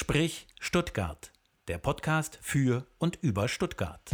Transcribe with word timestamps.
Sprich 0.00 0.46
Stuttgart, 0.60 1.32
der 1.66 1.78
Podcast 1.78 2.38
für 2.40 2.86
und 2.98 3.18
über 3.20 3.48
Stuttgart. 3.48 4.08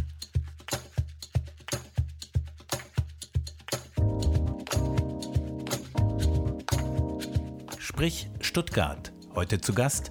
Sprich 7.78 8.30
Stuttgart. 8.40 9.12
Heute 9.34 9.60
zu 9.60 9.74
Gast 9.74 10.10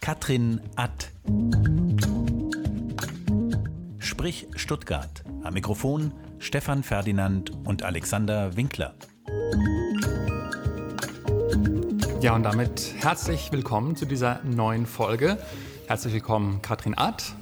Katrin 0.00 0.60
Att. 0.74 1.12
Sprich 4.00 4.48
Stuttgart. 4.56 5.22
Am 5.44 5.54
Mikrofon 5.54 6.12
Stefan 6.40 6.82
Ferdinand 6.82 7.52
und 7.64 7.84
Alexander 7.84 8.56
Winkler. 8.56 8.96
Ja, 12.24 12.34
und 12.34 12.42
damit 12.42 12.94
herzlich 13.00 13.52
willkommen 13.52 13.96
zu 13.96 14.06
dieser 14.06 14.42
neuen 14.44 14.86
Folge. 14.86 15.36
Herzlich 15.88 16.14
willkommen, 16.14 16.62
Katrin 16.62 16.96
Att. 16.96 17.34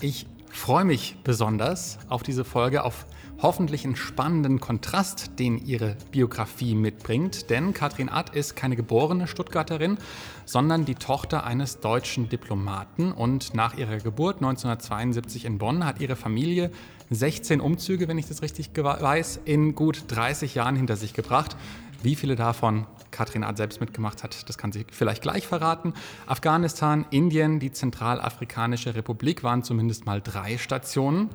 Ich 0.00 0.28
freue 0.48 0.84
mich 0.84 1.16
besonders 1.24 1.98
auf 2.08 2.22
diese 2.22 2.44
Folge, 2.44 2.84
auf 2.84 3.04
hoffentlich 3.42 3.84
einen 3.84 3.96
spannenden 3.96 4.60
Kontrast, 4.60 5.40
den 5.40 5.58
ihre 5.66 5.96
Biografie 6.12 6.76
mitbringt. 6.76 7.50
Denn 7.50 7.74
Katrin 7.74 8.08
Att 8.08 8.32
ist 8.36 8.54
keine 8.54 8.76
geborene 8.76 9.26
Stuttgarterin, 9.26 9.98
sondern 10.44 10.84
die 10.84 10.94
Tochter 10.94 11.42
eines 11.42 11.80
deutschen 11.80 12.28
Diplomaten. 12.28 13.10
Und 13.10 13.54
nach 13.54 13.76
ihrer 13.76 13.96
Geburt 13.96 14.36
1972 14.36 15.46
in 15.46 15.58
Bonn 15.58 15.84
hat 15.84 16.00
ihre 16.00 16.14
Familie 16.14 16.70
16 17.10 17.60
Umzüge, 17.60 18.06
wenn 18.06 18.18
ich 18.18 18.26
das 18.26 18.40
richtig 18.40 18.70
weiß, 18.72 19.40
in 19.46 19.74
gut 19.74 20.04
30 20.06 20.54
Jahren 20.54 20.76
hinter 20.76 20.94
sich 20.94 21.12
gebracht. 21.12 21.56
Wie 22.02 22.16
viele 22.16 22.34
davon 22.34 22.86
Katrin 23.10 23.44
Art 23.44 23.56
selbst 23.56 23.80
mitgemacht 23.80 24.24
hat, 24.24 24.48
das 24.48 24.58
kann 24.58 24.72
sie 24.72 24.86
vielleicht 24.90 25.22
gleich 25.22 25.46
verraten. 25.46 25.94
Afghanistan, 26.26 27.06
Indien, 27.10 27.60
die 27.60 27.70
Zentralafrikanische 27.70 28.94
Republik 28.94 29.44
waren 29.44 29.62
zumindest 29.62 30.04
mal 30.06 30.20
drei 30.20 30.58
Stationen. 30.58 31.30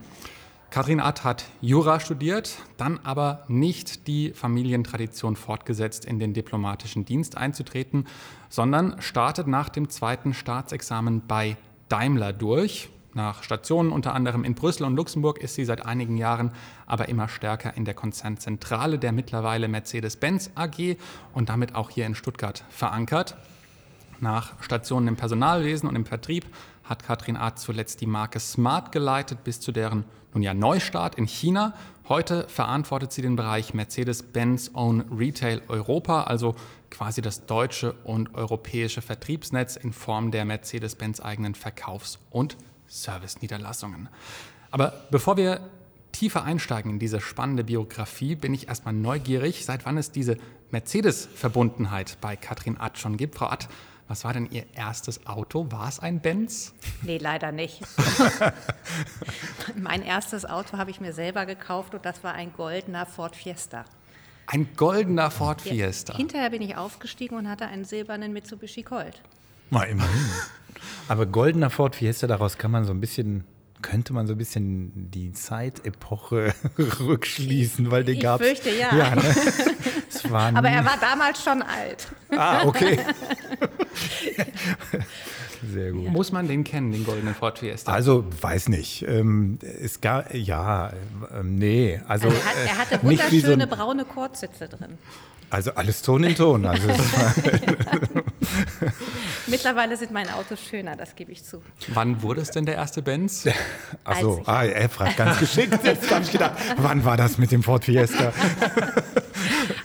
Katrin 0.70 1.00
Att 1.00 1.24
hat 1.24 1.46
Jura 1.62 2.02
studiert, 2.02 2.58
dann 2.76 3.00
aber 3.04 3.46
nicht 3.48 4.08
die 4.08 4.32
Familientradition 4.32 5.38
fortgesetzt, 5.38 6.04
in 6.04 6.20
den 6.20 6.34
diplomatischen 6.34 7.06
Dienst 7.06 7.38
einzutreten, 7.38 8.06
sondern 8.50 9.02
startet 9.02 9.48
nach 9.48 9.70
dem 9.70 9.90
zweiten 9.90 10.34
Staatsexamen 10.34 11.26
bei 11.26 11.56
Daimler 11.88 12.34
durch. 12.34 12.90
Nach 13.18 13.42
Stationen 13.42 13.92
unter 13.92 14.14
anderem 14.14 14.44
in 14.44 14.54
Brüssel 14.54 14.84
und 14.84 14.96
Luxemburg 14.96 15.40
ist 15.40 15.56
sie 15.56 15.66
seit 15.66 15.84
einigen 15.84 16.18
Jahren 16.18 16.52
aber 16.86 17.10
immer 17.10 17.28
stärker 17.28 17.76
in 17.76 17.84
der 17.84 17.96
Konzernzentrale 17.96 19.00
der 19.00 19.12
mittlerweile 19.12 19.68
Mercedes-Benz 19.68 20.52
AG 20.54 20.98
und 21.34 21.50
damit 21.50 21.74
auch 21.74 21.90
hier 21.90 22.06
in 22.06 22.14
Stuttgart 22.14 22.64
verankert. 22.70 23.36
Nach 24.20 24.62
Stationen 24.62 25.08
im 25.08 25.16
Personalwesen 25.16 25.90
und 25.90 25.96
im 25.96 26.06
Vertrieb 26.06 26.46
hat 26.84 27.04
Katrin 27.04 27.38
Art 27.38 27.58
zuletzt 27.58 28.02
die 28.02 28.06
Marke 28.06 28.40
Smart 28.40 28.92
geleitet 28.92 29.44
bis 29.44 29.60
zu 29.60 29.72
deren 29.72 30.04
nun 30.36 30.44
ja 30.44 30.54
Neustart 30.54 31.16
in 31.16 31.26
China. 31.26 31.74
Heute 32.08 32.48
verantwortet 32.48 33.12
sie 33.14 33.24
den 33.24 33.36
Bereich 33.36 33.74
Mercedes-Benz 33.74 34.70
Own 34.76 35.06
Retail 35.12 35.64
Europa, 35.70 36.26
also 36.26 36.54
quasi 36.92 37.24
das 37.24 37.48
deutsche 37.48 37.94
und 38.04 38.36
europäische 38.36 39.02
Vertriebsnetz 39.02 39.76
in 39.76 39.92
Form 39.92 40.30
der 40.30 40.46
Mercedes-Benz 40.46 41.20
eigenen 41.20 41.56
Verkaufs- 41.56 42.20
und 42.30 42.58
Service-Niederlassungen. 42.90 44.10
Aber 44.72 45.06
bevor 45.12 45.38
wir 45.38 45.62
tiefer 46.12 46.44
einsteigen 46.44 46.92
in 46.92 47.00
diese 47.00 47.22
spannende 47.22 47.64
Biografie, 47.64 48.36
bin 48.36 48.54
ich 48.54 48.68
erstmal 48.68 48.94
neugierig, 48.94 49.66
seit 49.66 49.86
wann 49.86 49.98
es 49.98 50.12
diese 50.12 50.38
Mercedes-Verbundenheit 50.72 52.18
bei 52.22 52.36
Katrin 52.36 52.78
Att 52.80 52.98
schon 52.98 53.18
gibt. 53.18 53.36
Frau 53.36 53.48
Att, 53.48 53.70
was 54.08 54.24
war 54.24 54.34
denn 54.34 54.50
Ihr 54.52 54.66
erstes 54.74 55.28
Auto? 55.28 55.72
War 55.72 55.88
es 55.90 56.00
ein 56.00 56.22
Benz? 56.22 56.74
Nee, 57.02 57.18
leider 57.18 57.52
nicht. 57.52 57.82
mein 59.76 60.02
erstes 60.02 60.46
Auto 60.46 60.78
habe 60.78 60.92
ich 60.92 61.02
mir 61.02 61.14
selber 61.14 61.46
gekauft 61.46 61.94
und 61.94 62.06
das 62.06 62.24
war 62.24 62.34
ein 62.34 62.54
goldener 62.54 63.06
Ford 63.06 63.36
Fiesta. 63.36 63.86
Ein 64.48 64.70
goldener 64.78 65.30
Ford 65.30 65.62
Fiesta. 65.62 66.14
Ja, 66.14 66.18
hinterher 66.18 66.50
bin 66.50 66.62
ich 66.62 66.78
aufgestiegen 66.78 67.36
und 67.36 67.50
hatte 67.50 67.68
einen 67.68 67.84
silbernen 67.84 68.32
Mitsubishi 68.32 68.82
Colt. 68.82 69.22
Mal 69.70 69.84
immerhin. 69.84 70.26
Aber 71.08 71.26
goldener 71.26 71.70
Ford 71.70 71.96
Fiesta, 71.96 72.28
daraus 72.28 72.58
kann 72.58 72.72
man 72.72 72.86
so 72.86 72.92
ein 72.92 73.02
bisschen 73.02 73.44
könnte 73.82 74.14
man 74.14 74.28
so 74.28 74.34
ein 74.34 74.38
bisschen 74.38 75.12
die 75.12 75.32
Zeitepoche 75.34 76.54
rückschließen, 76.78 77.92
weil 77.92 78.04
den 78.04 78.20
gab 78.20 78.42
es. 78.42 78.54
Ich 78.54 78.60
fürchte, 78.60 78.80
ja. 78.80 78.96
ja 78.96 79.16
ne? 79.16 79.24
Aber 80.58 80.70
er 80.70 80.84
war 80.84 80.98
damals 81.00 81.44
schon 81.44 81.62
alt. 81.62 82.08
Ah, 82.32 82.66
okay. 82.66 83.00
Sehr 85.72 85.92
gut. 85.92 86.10
Muss 86.10 86.32
man 86.32 86.48
den 86.48 86.64
kennen, 86.64 86.92
den 86.92 87.04
goldenen 87.04 87.36
Ford 87.36 87.60
Fiesta? 87.60 87.92
Also, 87.92 88.26
weiß 88.42 88.70
nicht. 88.70 89.04
Ähm, 89.08 89.60
es 89.62 90.02
gab, 90.02 90.34
ja, 90.34 90.92
ähm, 91.36 91.56
nee. 91.56 92.00
Also, 92.08 92.30
also 92.30 92.40
hat, 92.44 92.56
er 92.66 92.78
hatte 92.78 93.04
wunderschöne 93.04 93.68
so 93.70 93.76
braune 93.76 94.06
Kurzsitze 94.06 94.68
drin. 94.70 94.98
Also 95.50 95.72
alles 95.74 96.02
Ton 96.02 96.24
in 96.24 96.36
Ton. 96.36 96.66
Also 96.66 96.88
Mittlerweile 99.48 99.98
sind 99.98 100.12
meine 100.12 100.36
Autos 100.36 100.62
schöner, 100.62 100.96
das 100.96 101.16
gebe 101.16 101.32
ich 101.32 101.44
zu. 101.44 101.62
Wann 101.90 102.22
wurde 102.22 102.42
es 102.42 102.52
denn 102.52 102.66
der 102.66 102.76
erste 102.76 103.02
Benz? 103.02 103.48
Achso, 104.04 104.42
ah, 104.46 104.64
er 104.64 104.90
fragt 104.90 105.18
ganz 105.18 105.40
geschickt. 105.40 105.78
Jetzt 105.84 106.12
habe 106.12 106.24
ich 106.24 106.32
gedacht, 106.32 106.54
wann 106.78 107.04
war 107.06 107.18
das 107.18 107.38
mit 107.38 107.52
dem 107.52 107.64
Ford 107.64 107.86
Fiesta? 107.86 108.34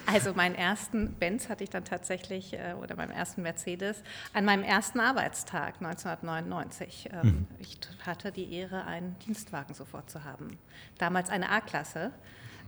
Also 0.07 0.35
meinen 0.35 0.55
ersten 0.55 1.15
Benz 1.15 1.49
hatte 1.49 1.65
ich 1.65 1.71
dann 1.71 1.85
tatsächlich, 1.85 2.53
äh, 2.53 2.75
oder 2.81 2.97
meinen 2.97 3.13
ersten 3.13 3.43
Mercedes, 3.43 4.03
an 4.35 4.45
meinem 4.45 4.63
ersten 4.63 5.01
Arbeitstag 5.01 5.77
1999. 5.81 7.09
Ähm, 7.13 7.21
mhm. 7.23 7.47
Ich 7.59 7.79
hatte 8.05 8.31
die 8.31 8.53
Ehre, 8.53 8.85
einen 8.85 9.17
Dienstwagen 9.27 9.75
sofort 9.75 10.11
zu 10.11 10.25
haben. 10.25 10.59
Damals 10.99 11.31
eine 11.31 11.49
A-Klasse. 11.51 12.13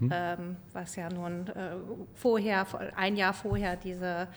Mhm. 0.00 0.10
Ähm, 0.12 0.56
was 0.72 0.96
ja 0.96 1.08
nun 1.08 1.46
äh, 1.48 1.76
vorher, 2.14 2.66
ein 2.96 3.16
Jahr 3.16 3.32
vorher 3.32 3.76
diese, 3.76 4.28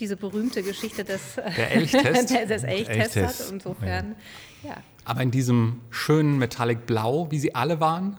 diese 0.00 0.16
berühmte 0.16 0.62
Geschichte 0.62 1.04
des, 1.04 1.36
Der 1.36 1.72
Elchtest. 1.72 2.30
des 2.50 2.64
Elchtests 2.64 3.16
hat. 3.16 3.52
Insofern, 3.52 4.16
ja. 4.62 4.70
ja. 4.70 4.76
Aber 5.04 5.22
in 5.22 5.30
diesem 5.30 5.80
schönen 5.90 6.38
Metallic 6.38 6.86
Blau, 6.86 7.30
wie 7.30 7.38
sie 7.38 7.54
alle 7.54 7.80
waren? 7.80 8.18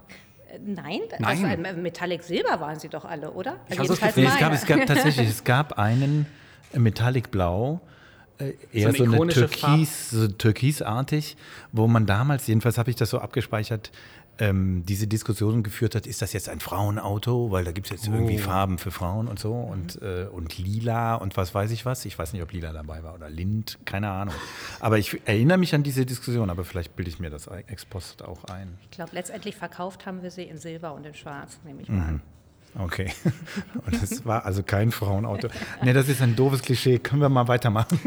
Äh, 0.49 0.59
nein, 0.63 1.01
Nein. 1.19 1.65
Also 1.65 1.81
Metallic 1.81 2.23
Silber 2.23 2.59
waren 2.59 2.79
sie 2.79 2.89
doch 2.89 3.05
alle, 3.05 3.31
oder? 3.31 3.57
Ich 3.69 3.79
also 3.79 3.95
das 3.95 4.15
nee, 4.15 4.25
es, 4.25 4.37
gab, 4.37 4.53
es 4.53 4.65
gab 4.65 4.85
tatsächlich, 4.85 5.29
es 5.29 5.43
gab 5.43 5.77
einen 5.77 6.27
Metallic 6.73 7.31
Blau, 7.31 7.81
äh, 8.37 8.53
eher 8.71 8.93
so, 8.93 9.03
eine, 9.03 9.15
so 9.15 9.21
eine 9.21 9.33
Türkis, 9.33 10.09
so 10.09 10.27
türkisartig, 10.27 11.37
wo 11.71 11.87
man 11.87 12.05
damals, 12.05 12.47
jedenfalls 12.47 12.77
habe 12.77 12.89
ich 12.89 12.95
das 12.95 13.09
so 13.09 13.19
abgespeichert, 13.19 13.91
ähm, 14.39 14.83
diese 14.85 15.07
Diskussion 15.07 15.63
geführt 15.63 15.95
hat, 15.95 16.05
ist 16.05 16.21
das 16.21 16.33
jetzt 16.33 16.49
ein 16.49 16.59
Frauenauto, 16.59 17.51
weil 17.51 17.63
da 17.63 17.71
gibt 17.71 17.87
es 17.87 17.91
jetzt 17.91 18.09
oh. 18.09 18.13
irgendwie 18.13 18.37
Farben 18.37 18.77
für 18.77 18.91
Frauen 18.91 19.27
und 19.27 19.39
so 19.39 19.53
und, 19.53 20.01
äh, 20.01 20.27
und 20.31 20.57
lila 20.57 21.15
und 21.15 21.37
was 21.37 21.53
weiß 21.53 21.71
ich 21.71 21.85
was. 21.85 22.05
Ich 22.05 22.17
weiß 22.17 22.33
nicht, 22.33 22.41
ob 22.41 22.51
lila 22.51 22.73
dabei 22.73 23.03
war 23.03 23.15
oder 23.15 23.29
Lind, 23.29 23.79
keine 23.85 24.09
Ahnung. 24.09 24.35
Aber 24.79 24.97
ich 24.97 25.21
erinnere 25.25 25.57
mich 25.57 25.73
an 25.73 25.83
diese 25.83 26.05
Diskussion, 26.05 26.49
aber 26.49 26.65
vielleicht 26.65 26.95
bilde 26.95 27.09
ich 27.09 27.19
mir 27.19 27.29
das 27.29 27.47
ex 27.47 27.85
post 27.85 28.23
auch 28.23 28.43
ein. 28.45 28.77
Ich 28.83 28.91
glaube, 28.91 29.11
letztendlich 29.13 29.55
verkauft 29.55 30.05
haben 30.05 30.21
wir 30.21 30.31
sie 30.31 30.43
in 30.43 30.57
Silber 30.57 30.93
und 30.93 31.05
in 31.05 31.13
Schwarz, 31.13 31.59
nehme 31.63 31.81
ich 31.81 31.89
mal 31.89 31.95
mhm. 31.95 32.01
an. 32.01 32.21
Okay. 32.77 33.09
Und 33.85 34.01
das 34.01 34.25
war 34.25 34.45
also 34.45 34.61
kein 34.61 34.91
Frauenauto. 34.91 35.47
Ne, 35.81 35.93
das 35.93 36.09
ist 36.09 36.21
ein 36.21 36.35
doofes 36.35 36.61
Klischee. 36.61 36.99
Können 36.99 37.21
wir 37.21 37.29
mal 37.29 37.47
weitermachen? 37.47 37.99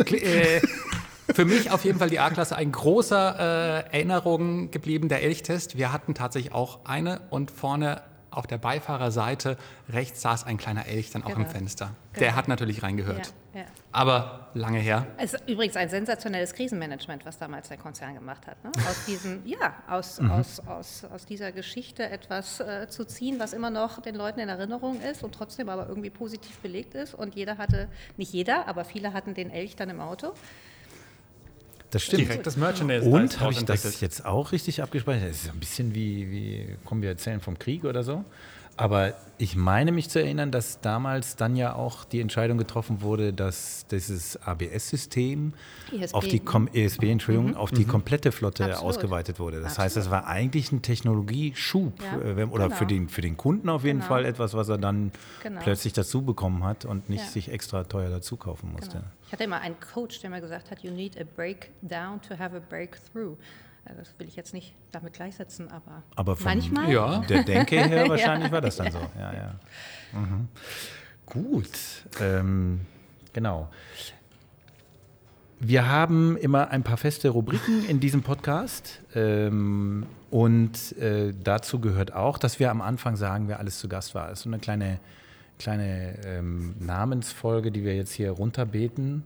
Für 1.34 1.44
mich 1.44 1.70
auf 1.70 1.84
jeden 1.84 1.98
Fall 1.98 2.10
die 2.10 2.20
A-Klasse 2.20 2.56
ein 2.56 2.72
großer 2.72 3.84
äh, 3.90 3.96
Erinnerung 3.96 4.70
geblieben, 4.70 5.08
der 5.08 5.22
Elchtest. 5.22 5.76
Wir 5.76 5.92
hatten 5.92 6.14
tatsächlich 6.14 6.52
auch 6.52 6.80
eine 6.84 7.20
und 7.30 7.50
vorne 7.50 8.02
auf 8.30 8.46
der 8.46 8.58
Beifahrerseite 8.58 9.56
rechts 9.88 10.20
saß 10.20 10.44
ein 10.44 10.58
kleiner 10.58 10.86
Elch 10.86 11.10
dann 11.10 11.22
auch 11.22 11.28
genau. 11.28 11.40
im 11.40 11.46
Fenster. 11.46 11.86
Genau. 12.12 12.24
Der 12.24 12.36
hat 12.36 12.48
natürlich 12.48 12.82
reingehört. 12.82 13.32
Ja, 13.52 13.60
ja. 13.60 13.66
Aber 13.90 14.50
lange 14.54 14.78
her. 14.78 15.06
Es 15.16 15.34
ist 15.34 15.48
übrigens 15.48 15.76
ein 15.76 15.88
sensationelles 15.88 16.52
Krisenmanagement, 16.52 17.24
was 17.24 17.38
damals 17.38 17.68
der 17.68 17.78
Konzern 17.78 18.14
gemacht 18.14 18.46
hat. 18.46 18.62
Ne? 18.62 18.70
Aus 18.88 19.04
diesem, 19.06 19.42
ja, 19.44 19.74
aus, 19.88 20.20
mhm. 20.20 20.30
aus, 20.30 20.60
aus, 20.60 21.04
aus 21.04 21.26
dieser 21.26 21.52
Geschichte 21.52 22.08
etwas 22.08 22.60
äh, 22.60 22.86
zu 22.88 23.04
ziehen, 23.06 23.38
was 23.38 23.52
immer 23.52 23.70
noch 23.70 24.00
den 24.00 24.14
Leuten 24.14 24.40
in 24.40 24.48
Erinnerung 24.48 25.00
ist 25.00 25.24
und 25.24 25.34
trotzdem 25.34 25.68
aber 25.68 25.88
irgendwie 25.88 26.10
positiv 26.10 26.58
belegt 26.58 26.94
ist. 26.94 27.14
Und 27.14 27.34
jeder 27.34 27.58
hatte, 27.58 27.88
nicht 28.16 28.32
jeder, 28.32 28.68
aber 28.68 28.84
viele 28.84 29.12
hatten 29.12 29.34
den 29.34 29.50
Elch 29.50 29.74
dann 29.74 29.90
im 29.90 30.00
Auto. 30.00 30.34
Das 31.90 32.02
stimmt. 32.02 32.22
Direkt 32.22 32.46
das 32.46 32.56
Merchandise. 32.56 33.08
Und 33.08 33.40
habe 33.40 33.52
ich 33.52 33.64
das 33.64 34.00
jetzt 34.00 34.24
auch 34.26 34.52
richtig 34.52 34.82
abgespeichert? 34.82 35.30
Das 35.30 35.44
ist 35.44 35.50
ein 35.52 35.58
bisschen 35.60 35.94
wie, 35.94 36.30
wie, 36.30 36.76
kommen 36.84 37.00
wir 37.02 37.08
erzählen 37.08 37.40
vom 37.40 37.58
Krieg 37.58 37.84
oder 37.84 38.02
so. 38.02 38.24
Aber 38.76 39.14
ich 39.38 39.56
meine 39.56 39.90
mich 39.90 40.08
zu 40.08 40.20
erinnern, 40.20 40.52
dass 40.52 40.80
damals 40.80 41.34
dann 41.34 41.56
ja 41.56 41.74
auch 41.74 42.04
die 42.04 42.20
Entscheidung 42.20 42.58
getroffen 42.58 43.00
wurde, 43.02 43.32
dass 43.32 43.86
dieses 43.90 44.36
ABS-System 44.40 45.52
auf 46.12 46.28
die 46.28 46.40
ne? 46.40 46.68
ESP, 46.74 47.10
Entschuldigung, 47.10 47.50
Mhm. 47.50 47.56
auf 47.56 47.72
die 47.72 47.84
komplette 47.84 48.30
Flotte 48.30 48.66
Absolut. 48.66 48.84
ausgeweitet 48.88 49.40
wurde. 49.40 49.60
Das 49.60 49.78
heißt, 49.80 49.96
Absolut. 49.96 50.04
das 50.06 50.10
war 50.12 50.26
eigentlich 50.28 50.70
ein 50.70 50.82
Technologieschub 50.82 52.00
Ja, 52.02 52.18
äh, 52.20 52.36
wenn- 52.36 52.50
oder 52.50 52.66
genau. 52.66 52.76
für, 52.76 52.86
den, 52.86 53.08
für 53.08 53.20
den 53.20 53.36
Kunden 53.36 53.68
auf 53.68 53.82
jeden 53.84 53.98
Genau. 53.98 54.08
Fall 54.08 54.24
etwas, 54.24 54.54
was 54.54 54.68
er 54.68 54.78
dann 54.78 55.10
Genau. 55.42 55.60
plötzlich 55.60 55.92
dazu 55.92 56.22
bekommen 56.22 56.62
hat 56.62 56.84
und 56.84 57.08
nicht 57.08 57.24
Ja. 57.24 57.30
sich 57.30 57.50
extra 57.50 57.82
teuer 57.82 58.10
dazu 58.10 58.36
kaufen 58.36 58.70
musste. 58.72 59.02
Ich 59.28 59.32
hatte 59.32 59.44
immer 59.44 59.60
einen 59.60 59.76
Coach, 59.78 60.20
der 60.20 60.30
mir 60.30 60.40
gesagt 60.40 60.70
hat, 60.70 60.82
you 60.82 60.90
need 60.90 61.20
a 61.20 61.24
breakdown 61.36 62.18
to 62.22 62.38
have 62.38 62.56
a 62.56 62.60
breakthrough. 62.60 63.36
Also 63.84 64.00
Das 64.00 64.14
will 64.18 64.26
ich 64.26 64.36
jetzt 64.36 64.54
nicht 64.54 64.72
damit 64.90 65.12
gleichsetzen, 65.12 65.68
aber, 65.70 66.02
Aber 66.16 66.34
vom, 66.34 66.46
manchmal. 66.46 66.90
Ja. 66.90 67.18
der 67.28 67.44
Denke 67.44 67.76
her 67.84 68.08
wahrscheinlich 68.08 68.50
war 68.50 68.62
das 68.62 68.76
dann 68.76 68.90
so. 68.90 68.98
Ja, 69.18 69.34
ja. 69.34 69.54
Mhm. 70.14 70.48
Gut, 71.26 71.68
ähm, 72.22 72.80
genau. 73.34 73.68
Wir 75.60 75.86
haben 75.86 76.38
immer 76.38 76.70
ein 76.70 76.82
paar 76.82 76.96
feste 76.96 77.28
Rubriken 77.28 77.84
in 77.86 78.00
diesem 78.00 78.22
Podcast. 78.22 79.00
Ähm, 79.14 80.06
und 80.30 80.96
äh, 80.96 81.34
dazu 81.44 81.80
gehört 81.80 82.14
auch, 82.14 82.38
dass 82.38 82.58
wir 82.60 82.70
am 82.70 82.80
Anfang 82.80 83.16
sagen, 83.16 83.46
wer 83.48 83.58
alles 83.58 83.78
zu 83.78 83.90
Gast 83.90 84.14
war. 84.14 84.28
Das 84.28 84.38
ist 84.38 84.44
so 84.44 84.48
eine 84.48 84.58
kleine, 84.58 85.00
kleine 85.58 86.14
ähm, 86.24 86.74
Namensfolge, 86.78 87.70
die 87.70 87.84
wir 87.84 87.94
jetzt 87.96 88.12
hier 88.12 88.30
runterbeten. 88.30 89.24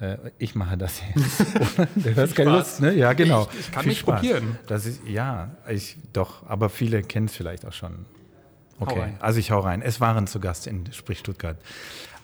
Äh, 0.00 0.16
ich 0.38 0.54
mache 0.54 0.76
das 0.76 1.00
jetzt. 1.14 1.40
du 1.96 2.16
hast 2.16 2.34
keine 2.34 2.50
Spaß. 2.50 2.58
Lust, 2.58 2.80
ne? 2.80 2.92
Ja, 2.94 3.12
genau. 3.12 3.48
Ich- 3.52 3.60
ich 3.60 3.72
kann 3.72 3.82
Viel 3.82 3.90
mich 3.92 4.04
probieren. 4.04 4.58
Das 4.66 4.86
ist, 4.86 5.00
ja, 5.06 5.50
ich 5.68 5.96
doch, 6.12 6.46
aber 6.48 6.68
viele 6.70 7.02
kennen 7.02 7.26
es 7.26 7.34
vielleicht 7.34 7.64
auch 7.66 7.72
schon. 7.72 8.06
Okay, 8.78 9.12
also 9.20 9.38
ich 9.38 9.50
hau 9.50 9.60
rein. 9.60 9.82
Es 9.82 10.00
waren 10.00 10.26
zu 10.26 10.40
Gast 10.40 10.66
in 10.66 10.90
Sprich 10.92 11.18
Stuttgart. 11.18 11.58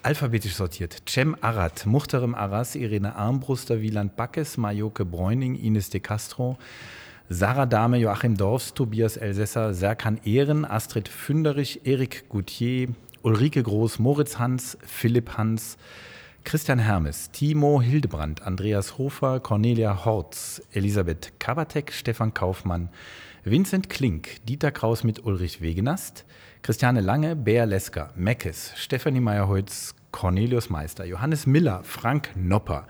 Alphabetisch 0.02 0.54
sortiert. 0.54 1.02
Cem 1.06 1.36
Arat, 1.42 1.84
Muchterem 1.84 2.34
Aras, 2.34 2.76
Irene 2.76 3.14
Armbruster, 3.14 3.82
Wieland 3.82 4.16
Backes, 4.16 4.56
Majoke 4.56 5.04
Bräuning, 5.04 5.54
Ines 5.56 5.90
de 5.90 6.00
Castro, 6.00 6.56
Sarah 7.28 7.66
Dahme, 7.66 7.98
Joachim 7.98 8.36
Dorfs, 8.38 8.72
Tobias 8.72 9.16
Elsässer, 9.18 9.74
Serkan 9.74 10.18
Ehren, 10.24 10.64
Astrid 10.64 11.08
Fünderich, 11.08 11.80
Erik 11.84 12.28
Goutier, 12.30 12.88
Ulrike 13.26 13.60
Groß, 13.60 13.98
Moritz 13.98 14.38
Hans, 14.38 14.78
Philipp 14.86 15.36
Hans, 15.36 15.78
Christian 16.44 16.78
Hermes, 16.78 17.32
Timo 17.32 17.82
Hildebrand, 17.82 18.42
Andreas 18.42 18.98
Hofer, 18.98 19.40
Cornelia 19.40 20.04
Horz, 20.04 20.62
Elisabeth 20.70 21.32
Kabatek, 21.40 21.90
Stefan 21.90 22.34
Kaufmann, 22.34 22.88
Vincent 23.42 23.90
Klink, 23.90 24.46
Dieter 24.46 24.70
Kraus 24.70 25.02
mit 25.02 25.24
Ulrich 25.24 25.60
Wegenast, 25.60 26.24
Christiane 26.62 27.00
Lange, 27.00 27.34
Bea 27.34 27.64
Lesker, 27.64 28.10
Meckes, 28.14 28.74
Stefanie 28.76 29.18
Meyerholz, 29.18 29.96
Cornelius 30.12 30.70
Meister, 30.70 31.04
Johannes 31.04 31.46
Miller, 31.46 31.80
Frank 31.82 32.30
Nopper, 32.36 32.86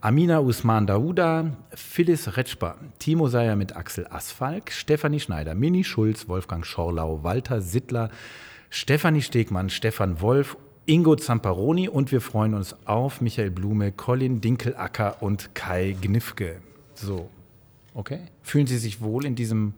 Amina 0.00 0.38
Usman 0.38 0.86
Dauda, 0.86 1.56
Phyllis 1.74 2.36
Retschper, 2.36 2.76
Timo 3.00 3.26
Seyer 3.26 3.56
mit 3.56 3.74
Axel 3.74 4.06
Asfalk, 4.06 4.70
Stefanie 4.70 5.18
Schneider, 5.18 5.56
Mini 5.56 5.82
Schulz, 5.82 6.28
Wolfgang 6.28 6.64
Schorlau, 6.64 7.24
Walter 7.24 7.60
Sittler, 7.60 8.10
Stefanie 8.70 9.20
Stegmann, 9.22 9.68
Stefan 9.68 10.20
Wolf, 10.20 10.56
Ingo 10.86 11.16
Zamparoni 11.16 11.88
und 11.88 12.12
wir 12.12 12.20
freuen 12.20 12.54
uns 12.54 12.74
auf 12.86 13.20
Michael 13.20 13.50
Blume, 13.50 13.90
Colin 13.90 14.40
Dinkelacker 14.40 15.22
und 15.22 15.54
Kai 15.56 15.96
Gnifke. 16.00 16.56
So, 16.94 17.28
okay. 17.94 18.20
Fühlen 18.42 18.68
Sie 18.68 18.78
sich 18.78 19.00
wohl 19.00 19.24
in 19.26 19.34
diesem, 19.34 19.74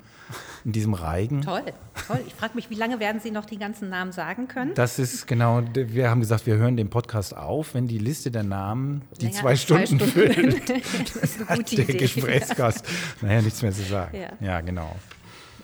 in 0.65 0.73
diesem 0.73 0.93
Reigen? 0.93 1.41
Toll, 1.41 1.62
toll. 2.06 2.21
Ich 2.27 2.35
frage 2.35 2.55
mich, 2.55 2.69
wie 2.69 2.75
lange 2.75 3.00
werden 3.00 3.21
Sie 3.21 3.31
noch 3.31 3.47
die 3.47 3.59
ganzen 3.59 3.89
Namen 3.89 4.12
sagen 4.12 4.47
können? 4.47 4.73
Das 4.75 4.99
ist 4.99 5.27
genau, 5.27 5.62
wir 5.75 6.11
haben 6.11 6.21
gesagt, 6.21 6.47
wir 6.47 6.56
hören 6.56 6.77
den 6.77 6.91
Podcast 6.91 7.35
auf, 7.35 7.75
wenn 7.75 7.88
die 7.88 7.99
Liste 7.99 8.31
der 8.31 8.43
Namen 8.43 9.03
die 9.21 9.27
Länger 9.27 9.38
zwei 9.38 9.56
Stunden 9.56 9.87
Stunden. 9.87 10.06
füllt. 10.06 10.69
das 11.15 11.17
ist 11.17 11.49
eine 11.49 11.59
gute 11.65 11.77
der 11.77 11.88
Idee. 11.88 11.99
Gesprächsgast. 11.99 12.87
Naja, 13.23 13.41
nichts 13.41 13.62
mehr 13.62 13.73
zu 13.73 13.83
sagen. 13.83 14.19
Ja. 14.19 14.47
Ja. 14.47 14.61
genau. 14.61 14.95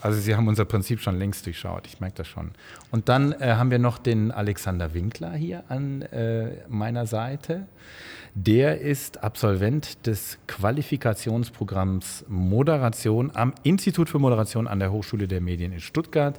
Also 0.01 0.21
Sie 0.21 0.37
haben 0.37 0.47
unser 0.47 0.65
Prinzip 0.65 1.01
schon 1.01 1.19
längst 1.19 1.45
durchschaut, 1.47 1.87
ich 1.87 2.01
merke 2.01 2.17
das 2.19 2.29
schon. 2.29 2.53
Und 2.91 3.09
dann 3.09 3.33
äh, 3.33 3.55
haben 3.55 3.71
wir 3.71 3.79
noch 3.79 3.99
den 3.99 4.31
Alexander 4.31 4.95
Winkler 4.95 5.33
hier 5.33 5.65
an 5.69 6.03
äh, 6.03 6.51
meiner 6.69 7.07
Seite. 7.07 7.67
Der 8.35 8.81
ist 8.81 9.25
Absolvent 9.25 10.07
des 10.07 10.39
Qualifikationsprogramms 10.47 12.27
Moderation 12.29 13.33
am 13.35 13.53
Institut 13.65 14.09
für 14.09 14.21
Moderation 14.21 14.69
an 14.69 14.79
der 14.79 14.93
Hochschule 14.93 15.27
der 15.27 15.41
Medien 15.41 15.73
in 15.73 15.81
Stuttgart. 15.81 16.39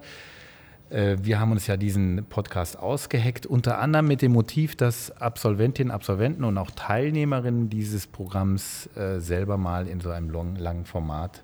Äh, 0.90 1.18
Wir 1.22 1.42
haben 1.42 1.52
uns 1.52 1.68
ja 1.68 1.76
diesen 1.76 2.26
Podcast 2.30 2.80
ausgeheckt, 2.80 3.46
unter 3.46 3.80
anderem 3.80 4.08
mit 4.08 4.22
dem 4.22 4.32
Motiv, 4.32 4.78
dass 4.78 5.12
Absolventinnen, 5.20 5.92
Absolventen 5.92 6.46
und 6.46 6.58
auch 6.58 6.72
Teilnehmerinnen 6.72 7.70
dieses 7.70 8.08
Programms 8.08 8.88
äh, 8.96 9.20
selber 9.20 9.58
mal 9.58 9.86
in 9.86 10.00
so 10.00 10.12
einem 10.12 10.30
long, 10.30 10.56
langen 10.56 10.86
Format 10.86 11.44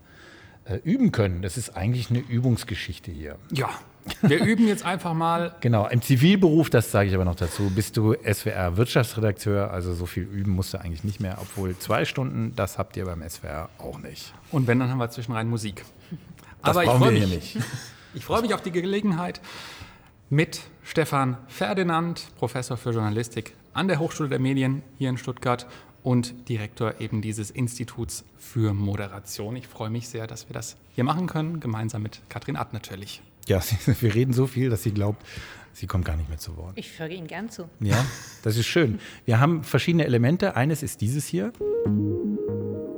äh, 0.65 0.77
üben 0.83 1.11
können. 1.11 1.41
Das 1.41 1.57
ist 1.57 1.75
eigentlich 1.77 2.09
eine 2.09 2.19
Übungsgeschichte 2.19 3.11
hier. 3.11 3.37
Ja, 3.51 3.69
wir 4.21 4.43
üben 4.43 4.67
jetzt 4.67 4.85
einfach 4.85 5.13
mal. 5.13 5.55
Genau, 5.61 5.87
im 5.87 6.01
Zivilberuf, 6.01 6.69
das 6.69 6.91
sage 6.91 7.09
ich 7.09 7.15
aber 7.15 7.25
noch 7.25 7.35
dazu, 7.35 7.71
bist 7.73 7.97
du 7.97 8.13
SWR-Wirtschaftsredakteur, 8.13 9.71
also 9.71 9.93
so 9.93 10.05
viel 10.05 10.23
üben 10.23 10.51
musst 10.51 10.73
du 10.73 10.79
eigentlich 10.79 11.03
nicht 11.03 11.19
mehr, 11.19 11.37
obwohl 11.39 11.77
zwei 11.77 12.05
Stunden, 12.05 12.53
das 12.55 12.77
habt 12.77 12.97
ihr 12.97 13.05
beim 13.05 13.27
SWR 13.27 13.69
auch 13.77 13.99
nicht. 13.99 14.33
Und 14.51 14.67
wenn, 14.67 14.79
dann 14.79 14.89
haben 14.89 14.97
wir 14.97 15.09
zwischenrein 15.09 15.47
Musik. 15.47 15.85
Das 16.61 16.71
Aber 16.71 16.83
ich 16.83 16.89
brauchen 16.89 17.01
freue 17.01 17.19
wir 17.19 17.27
mich. 17.27 17.57
Ich 18.13 18.25
freue 18.25 18.41
mich 18.41 18.53
auf 18.53 18.61
die 18.61 18.71
Gelegenheit, 18.71 19.41
mit 20.29 20.61
Stefan 20.83 21.37
Ferdinand, 21.47 22.27
Professor 22.37 22.77
für 22.77 22.91
Journalistik 22.91 23.53
an 23.73 23.87
der 23.87 23.99
Hochschule 23.99 24.29
der 24.29 24.39
Medien 24.39 24.81
hier 24.97 25.09
in 25.09 25.17
Stuttgart 25.17 25.67
und 26.05 26.47
Direktor 26.49 27.01
eben 27.01 27.21
dieses 27.23 27.49
Instituts 27.49 28.23
für 28.37 28.75
Moderation. 28.75 29.55
Ich 29.55 29.67
freue 29.67 29.89
mich 29.89 30.07
sehr, 30.07 30.27
dass 30.27 30.47
wir 30.47 30.53
das 30.53 30.77
hier 30.93 31.03
machen 31.03 31.25
können, 31.25 31.59
gemeinsam 31.59 32.03
mit 32.03 32.21
Katrin 32.29 32.55
Ad 32.55 32.69
natürlich. 32.73 33.23
Ja, 33.47 33.59
wir 33.85 34.13
reden 34.13 34.31
so 34.31 34.45
viel, 34.45 34.69
dass 34.69 34.83
sie 34.83 34.91
glaubt, 34.91 35.25
sie 35.73 35.87
kommt 35.87 36.05
gar 36.05 36.15
nicht 36.15 36.29
mehr 36.29 36.37
zu 36.37 36.55
Wort. 36.57 36.73
Ich 36.75 36.99
höre 36.99 37.09
Ihnen 37.09 37.25
gern 37.25 37.49
zu. 37.49 37.67
Ja, 37.79 38.05
das 38.43 38.55
ist 38.55 38.67
schön. 38.67 38.99
Wir 39.25 39.39
haben 39.39 39.63
verschiedene 39.63 40.05
Elemente. 40.05 40.55
Eines 40.55 40.83
ist 40.83 41.01
dieses 41.01 41.25
hier. 41.25 41.51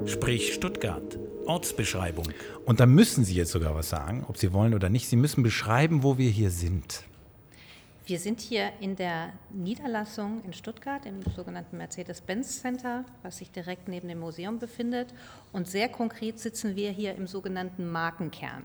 Sprich 0.05 0.53
Stuttgart. 0.53 1.17
Ortsbeschreibung. 1.45 2.27
Und 2.65 2.81
da 2.81 2.85
müssen 2.85 3.23
Sie 3.23 3.35
jetzt 3.35 3.51
sogar 3.51 3.73
was 3.73 3.87
sagen, 3.87 4.25
ob 4.27 4.37
Sie 4.37 4.51
wollen 4.51 4.73
oder 4.73 4.89
nicht. 4.89 5.07
Sie 5.07 5.15
müssen 5.15 5.43
beschreiben, 5.43 6.03
wo 6.03 6.17
wir 6.17 6.29
hier 6.29 6.51
sind. 6.51 7.03
Wir 8.07 8.19
sind 8.19 8.39
hier 8.39 8.71
in 8.79 8.95
der 8.95 9.33
Niederlassung 9.51 10.41
in 10.45 10.53
Stuttgart 10.53 11.05
im 11.05 11.21
sogenannten 11.35 11.75
Mercedes-Benz 11.77 12.61
Center, 12.61 13.03
was 13.21 13.39
sich 13.39 13.51
direkt 13.51 13.89
neben 13.89 14.07
dem 14.07 14.19
Museum 14.21 14.59
befindet. 14.59 15.13
Und 15.51 15.67
sehr 15.67 15.89
konkret 15.89 16.39
sitzen 16.39 16.77
wir 16.77 16.89
hier 16.91 17.15
im 17.15 17.27
sogenannten 17.27 17.85
Markenkern. 17.91 18.63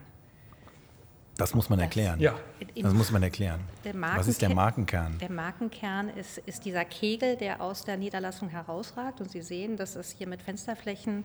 Das 1.36 1.54
muss 1.56 1.68
man 1.68 1.80
Das- 1.80 1.86
erklären. 1.86 2.20
Ja. 2.20 2.38
Das 2.80 2.94
muss 2.94 3.10
man 3.10 3.20
erklären. 3.24 3.60
Der 3.82 4.00
Was 4.00 4.28
ist 4.28 4.42
der 4.42 4.50
Markenker- 4.50 4.54
Markenkern? 4.54 5.18
Der 5.18 5.30
Markenkern 5.32 6.08
ist, 6.10 6.38
ist 6.38 6.64
dieser 6.64 6.84
Kegel, 6.84 7.34
der 7.36 7.60
aus 7.60 7.84
der 7.84 7.96
Niederlassung 7.96 8.48
herausragt. 8.48 9.20
Und 9.20 9.32
Sie 9.32 9.42
sehen, 9.42 9.76
dass 9.76 9.96
es 9.96 10.12
hier 10.12 10.28
mit 10.28 10.40
Fensterflächen 10.40 11.24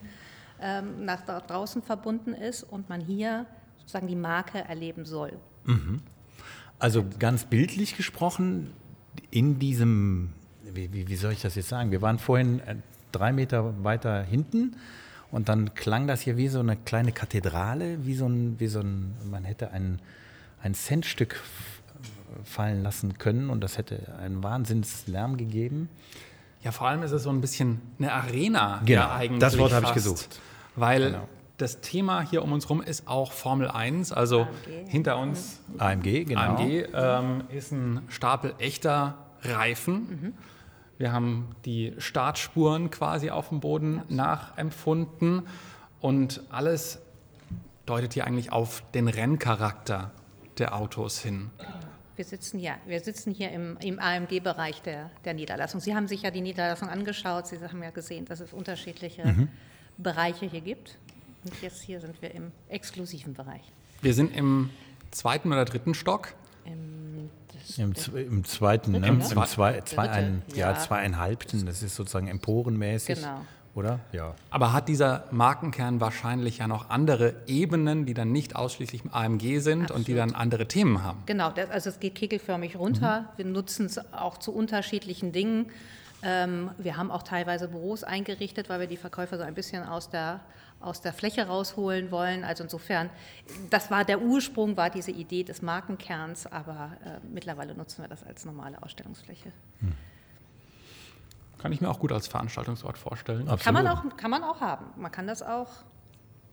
ähm, 0.60 1.04
nach 1.04 1.20
draußen 1.46 1.82
verbunden 1.82 2.34
ist 2.34 2.64
und 2.64 2.88
man 2.88 3.00
hier 3.00 3.46
sozusagen 3.78 4.08
die 4.08 4.16
Marke 4.16 4.58
erleben 4.58 5.04
soll. 5.04 5.38
Also 6.78 7.04
ganz 7.18 7.44
bildlich 7.44 7.96
gesprochen, 7.96 8.70
in 9.30 9.58
diesem, 9.58 10.32
wie, 10.62 10.92
wie, 10.92 11.08
wie 11.08 11.16
soll 11.16 11.32
ich 11.32 11.42
das 11.42 11.54
jetzt 11.54 11.68
sagen? 11.68 11.90
Wir 11.90 12.02
waren 12.02 12.18
vorhin 12.18 12.60
äh, 12.60 12.76
drei 13.12 13.32
Meter 13.32 13.84
weiter 13.84 14.22
hinten 14.22 14.76
und 15.30 15.48
dann 15.48 15.74
klang 15.74 16.06
das 16.06 16.20
hier 16.20 16.36
wie 16.36 16.48
so 16.48 16.60
eine 16.60 16.76
kleine 16.76 17.12
Kathedrale, 17.12 18.06
wie 18.06 18.14
so 18.14 18.26
ein, 18.26 18.60
wie 18.60 18.68
so 18.68 18.80
ein 18.80 19.14
man 19.30 19.44
hätte 19.44 19.72
ein, 19.72 20.00
ein 20.62 20.74
Centstück 20.74 21.42
fallen 22.44 22.82
lassen 22.82 23.18
können 23.18 23.50
und 23.50 23.60
das 23.60 23.78
hätte 23.78 24.14
einen 24.18 24.42
Wahnsinnslärm 24.42 25.36
gegeben. 25.36 25.88
Ja, 26.62 26.72
vor 26.72 26.88
allem 26.88 27.02
ist 27.02 27.12
es 27.12 27.22
so 27.22 27.30
ein 27.30 27.40
bisschen 27.40 27.80
eine 27.98 28.12
Arena. 28.12 28.82
Genau, 28.84 29.00
ja, 29.02 29.14
eigentlich 29.14 29.40
das 29.40 29.58
Wort 29.58 29.72
habe 29.72 29.86
ich 29.86 29.94
gesucht. 29.94 30.40
Weil 30.76 31.12
Genau. 31.12 31.28
Das 31.58 31.80
Thema 31.80 32.22
hier 32.22 32.42
um 32.42 32.52
uns 32.52 32.64
herum 32.64 32.80
ist 32.82 33.06
auch 33.06 33.32
Formel 33.32 33.68
1. 33.68 34.12
Also 34.12 34.42
AMG. 34.42 34.88
hinter 34.90 35.18
uns 35.18 35.60
AMG, 35.78 36.24
genau. 36.24 36.40
AMG 36.40 36.86
ähm, 36.94 37.44
ist 37.50 37.72
ein 37.72 38.02
Stapel 38.08 38.54
echter 38.58 39.18
Reifen. 39.42 40.34
Wir 40.98 41.12
haben 41.12 41.54
die 41.64 41.94
Startspuren 41.98 42.90
quasi 42.90 43.30
auf 43.30 43.50
dem 43.50 43.60
Boden 43.60 44.02
nachempfunden 44.08 45.42
und 46.00 46.42
alles 46.50 47.00
deutet 47.86 48.14
hier 48.14 48.26
eigentlich 48.26 48.52
auf 48.52 48.82
den 48.94 49.08
Renncharakter 49.08 50.10
der 50.58 50.74
Autos 50.74 51.20
hin. 51.20 51.50
Wir 52.16 52.24
sitzen, 52.24 52.58
ja, 52.58 52.74
wir 52.86 52.98
sitzen 53.00 53.32
hier 53.32 53.50
im, 53.52 53.76
im 53.80 54.00
AMG-Bereich 54.00 54.82
der, 54.82 55.10
der 55.24 55.34
Niederlassung. 55.34 55.80
Sie 55.80 55.94
haben 55.94 56.08
sich 56.08 56.22
ja 56.22 56.32
die 56.32 56.40
Niederlassung 56.40 56.88
angeschaut. 56.88 57.46
Sie 57.46 57.58
haben 57.60 57.82
ja 57.82 57.90
gesehen, 57.90 58.24
dass 58.24 58.40
es 58.40 58.52
unterschiedliche 58.52 59.24
Mhm. 59.24 59.48
Bereiche 59.98 60.46
hier 60.46 60.60
gibt. 60.60 60.98
Und 61.44 61.62
jetzt 61.62 61.82
hier 61.82 62.00
sind 62.00 62.20
wir 62.20 62.34
im 62.34 62.52
exklusiven 62.68 63.34
Bereich. 63.34 63.62
Wir 64.02 64.14
sind 64.14 64.34
im 64.34 64.70
zweiten 65.10 65.52
oder 65.52 65.64
dritten 65.64 65.94
Stock. 65.94 66.34
Im, 66.64 67.30
Im, 67.76 67.94
Im, 68.14 68.44
zweiten, 68.44 68.92
ne? 68.92 69.06
Im, 69.06 69.20
zwei, 69.22 69.46
zwei, 69.46 69.80
zwei, 69.82 70.08
ein, 70.10 70.42
ja, 70.54 70.72
ja, 70.72 70.78
zweieinhalbten, 70.78 71.66
das 71.66 71.82
ist 71.82 71.94
sozusagen 71.94 72.28
emporenmäßig. 72.28 73.16
Genau 73.16 73.40
oder? 73.78 74.00
Ja. 74.12 74.34
Aber 74.50 74.72
hat 74.72 74.88
dieser 74.88 75.24
Markenkern 75.30 76.00
wahrscheinlich 76.00 76.58
ja 76.58 76.68
noch 76.68 76.90
andere 76.90 77.34
Ebenen, 77.46 78.04
die 78.04 78.12
dann 78.12 78.32
nicht 78.32 78.56
ausschließlich 78.56 79.02
AMG 79.10 79.60
sind 79.60 79.82
Absolut. 79.82 79.90
und 79.90 80.08
die 80.08 80.14
dann 80.14 80.34
andere 80.34 80.66
Themen 80.66 81.02
haben? 81.02 81.22
Genau, 81.26 81.50
das, 81.50 81.70
also 81.70 81.90
es 81.90 82.00
geht 82.00 82.16
kegelförmig 82.16 82.76
runter. 82.76 83.20
Mhm. 83.20 83.26
Wir 83.36 83.44
nutzen 83.46 83.86
es 83.86 84.12
auch 84.12 84.36
zu 84.38 84.52
unterschiedlichen 84.52 85.32
Dingen. 85.32 85.66
Ähm, 86.22 86.70
wir 86.76 86.96
haben 86.96 87.10
auch 87.10 87.22
teilweise 87.22 87.68
Büros 87.68 88.02
eingerichtet, 88.02 88.68
weil 88.68 88.80
wir 88.80 88.86
die 88.88 88.96
Verkäufer 88.96 89.38
so 89.38 89.44
ein 89.44 89.54
bisschen 89.54 89.84
aus 89.84 90.10
der, 90.10 90.40
aus 90.80 91.00
der 91.00 91.12
Fläche 91.12 91.46
rausholen 91.46 92.10
wollen. 92.10 92.44
Also 92.44 92.62
insofern, 92.62 93.10
das 93.70 93.90
war 93.90 94.04
der 94.04 94.20
Ursprung, 94.20 94.76
war 94.76 94.90
diese 94.90 95.10
Idee 95.10 95.44
des 95.44 95.62
Markenkerns, 95.62 96.46
aber 96.46 96.92
äh, 97.04 97.26
mittlerweile 97.26 97.74
nutzen 97.74 98.02
wir 98.02 98.08
das 98.08 98.22
als 98.22 98.44
normale 98.44 98.82
Ausstellungsfläche. 98.82 99.52
Mhm. 99.80 99.92
Kann 101.58 101.72
ich 101.72 101.80
mir 101.80 101.88
auch 101.90 101.98
gut 101.98 102.12
als 102.12 102.28
Veranstaltungsort 102.28 102.96
vorstellen. 102.96 103.46
Kann 103.58 103.74
man, 103.74 103.88
auch, 103.88 104.04
kann 104.16 104.30
man 104.30 104.44
auch 104.44 104.60
haben. 104.60 104.86
Man 104.96 105.10
kann 105.10 105.26
das 105.26 105.42
auch 105.42 105.68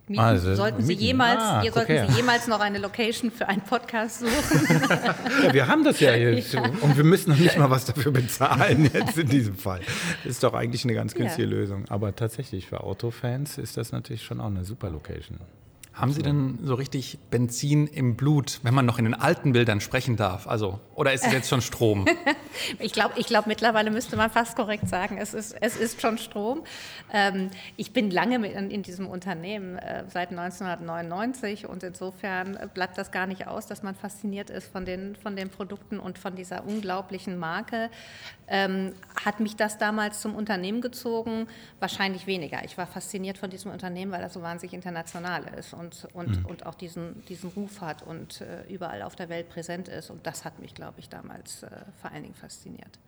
mieten. 0.09 0.21
Also, 0.21 0.55
sollten, 0.55 0.83
Sie 0.83 0.93
Jemals, 0.93 1.41
ah, 1.41 1.63
sollten 1.71 2.07
Sie 2.09 2.17
jemals 2.17 2.47
noch 2.47 2.59
eine 2.59 2.79
Location 2.79 3.31
für 3.31 3.47
einen 3.47 3.62
Podcast 3.62 4.19
suchen? 4.19 4.79
ja, 5.43 5.53
wir 5.53 5.67
haben 5.67 5.83
das 5.83 6.00
ja 6.00 6.15
jetzt. 6.15 6.53
Ja. 6.53 6.63
Und 6.81 6.97
wir 6.97 7.03
müssen 7.03 7.31
noch 7.31 7.39
nicht 7.39 7.57
mal 7.57 7.69
was 7.69 7.85
dafür 7.85 8.12
bezahlen 8.12 8.89
jetzt 8.93 9.17
in 9.17 9.27
diesem 9.27 9.55
Fall. 9.55 9.81
Das 10.24 10.33
ist 10.33 10.43
doch 10.43 10.53
eigentlich 10.53 10.83
eine 10.83 10.93
ganz 10.93 11.13
günstige 11.13 11.47
ja. 11.47 11.50
Lösung. 11.50 11.85
Aber 11.89 12.15
tatsächlich, 12.15 12.67
für 12.67 12.81
Autofans 12.81 13.57
ist 13.57 13.77
das 13.77 13.91
natürlich 13.91 14.24
schon 14.24 14.39
auch 14.39 14.47
eine 14.47 14.65
super 14.65 14.89
Location. 14.89 15.39
Haben 15.96 16.12
Sie 16.12 16.22
denn 16.22 16.60
so 16.62 16.75
richtig 16.75 17.20
Benzin 17.32 17.88
im 17.88 18.18
Blut, 18.18 18.60
wenn 18.64 18.74
man 18.74 18.86
noch 18.86 19.00
in 19.00 19.06
den 19.06 19.14
alten 19.14 19.54
Bildern 19.54 19.80
sprechen 19.80 20.18
darf? 20.18 20.46
Also, 20.46 20.82
oder 20.94 21.14
ist 21.14 21.25
es 21.25 21.32
jetzt 21.32 21.48
schon 21.48 21.62
Strom? 21.62 22.06
ich 22.80 22.92
glaube, 22.92 23.14
ich 23.16 23.28
glaub, 23.28 23.48
mittlerweile 23.48 23.92
müsste 23.92 24.18
man 24.18 24.30
fast 24.30 24.58
korrekt 24.58 24.90
sagen, 24.90 25.18
es 25.18 25.34
ist, 25.34 25.56
es 25.62 25.78
ist 25.78 26.02
schon 26.02 26.18
Strom. 26.18 26.64
Ähm, 27.14 27.50
ich 27.78 27.94
bin 27.94 28.12
lange 28.12 28.46
in, 28.46 28.72
in 28.72 28.84
diesem 28.84 29.08
Unternehmen, 29.08 29.78
äh, 29.78 30.04
seit 30.10 30.32
1999 30.32 31.66
und 31.66 31.82
insofern 31.82 32.60
bleibt 32.74 32.98
das 32.98 33.12
gar 33.12 33.25
nicht 33.25 33.48
aus, 33.48 33.66
dass 33.66 33.82
man 33.82 33.96
fasziniert 33.96 34.50
ist 34.50 34.68
von 34.70 34.84
den, 34.84 35.16
von 35.16 35.38
den 35.38 35.50
Produkten 35.50 36.00
und 36.00 36.20
von 36.20 36.36
dieser 36.36 36.66
unglaublichen 36.66 37.38
Marke. 37.38 37.90
Ähm, 38.48 38.94
hat 39.24 39.40
mich 39.40 39.56
das 39.56 39.78
damals 39.78 40.20
zum 40.20 40.36
Unternehmen 40.36 40.82
gezogen? 40.82 41.48
Wahrscheinlich 41.80 42.28
weniger. 42.28 42.64
Ich 42.66 42.78
war 42.78 42.86
fasziniert 42.86 43.38
von 43.38 43.50
diesem 43.50 43.72
Unternehmen, 43.72 44.12
weil 44.12 44.22
das 44.22 44.34
so 44.34 44.42
wahnsinnig 44.42 44.74
international 44.74 45.44
ist 45.58 45.74
und, 45.74 45.85
und, 46.13 46.39
mhm. 46.39 46.46
und 46.46 46.65
auch 46.65 46.75
diesen, 46.75 47.24
diesen 47.25 47.50
Ruf 47.51 47.82
hat 47.82 48.04
und 48.04 48.42
äh, 48.42 48.63
überall 48.68 49.01
auf 49.01 49.15
der 49.15 49.30
Welt 49.30 49.50
präsent 49.50 49.88
ist. 49.88 50.10
Und 50.10 50.25
das 50.25 50.46
hat 50.46 50.60
mich, 50.60 50.74
glaube 50.74 51.00
ich, 51.00 51.10
damals 51.10 51.63
äh, 51.63 51.70
vor 52.01 52.12
allen 52.12 52.24
Dingen 52.24 52.36
fasziniert. 52.36 53.00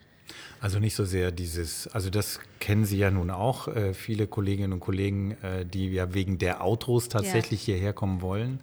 Also 0.59 0.79
nicht 0.79 0.95
so 0.95 1.05
sehr 1.05 1.31
dieses, 1.31 1.87
also 1.87 2.09
das 2.09 2.39
kennen 2.59 2.85
Sie 2.85 2.97
ja 2.97 3.11
nun 3.11 3.29
auch, 3.29 3.67
äh, 3.67 3.93
viele 3.93 4.27
Kolleginnen 4.27 4.73
und 4.73 4.79
Kollegen, 4.79 5.31
äh, 5.43 5.65
die 5.65 5.89
ja 5.91 6.13
wegen 6.13 6.37
der 6.37 6.63
Autos 6.63 7.09
tatsächlich 7.09 7.65
ja. 7.67 7.75
hierher 7.75 7.93
kommen 7.93 8.21
wollen 8.21 8.59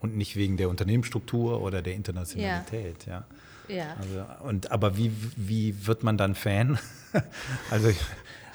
und 0.00 0.16
nicht 0.16 0.36
wegen 0.36 0.56
der 0.56 0.68
Unternehmensstruktur 0.68 1.60
oder 1.60 1.82
der 1.82 1.94
Internationalität. 1.94 3.06
Ja. 3.06 3.24
ja. 3.68 3.76
ja. 3.76 3.96
Also, 3.98 4.46
und, 4.46 4.70
aber 4.70 4.96
wie, 4.96 5.12
wie 5.36 5.86
wird 5.86 6.02
man 6.02 6.16
dann 6.16 6.34
Fan? 6.34 6.78
also 7.70 7.90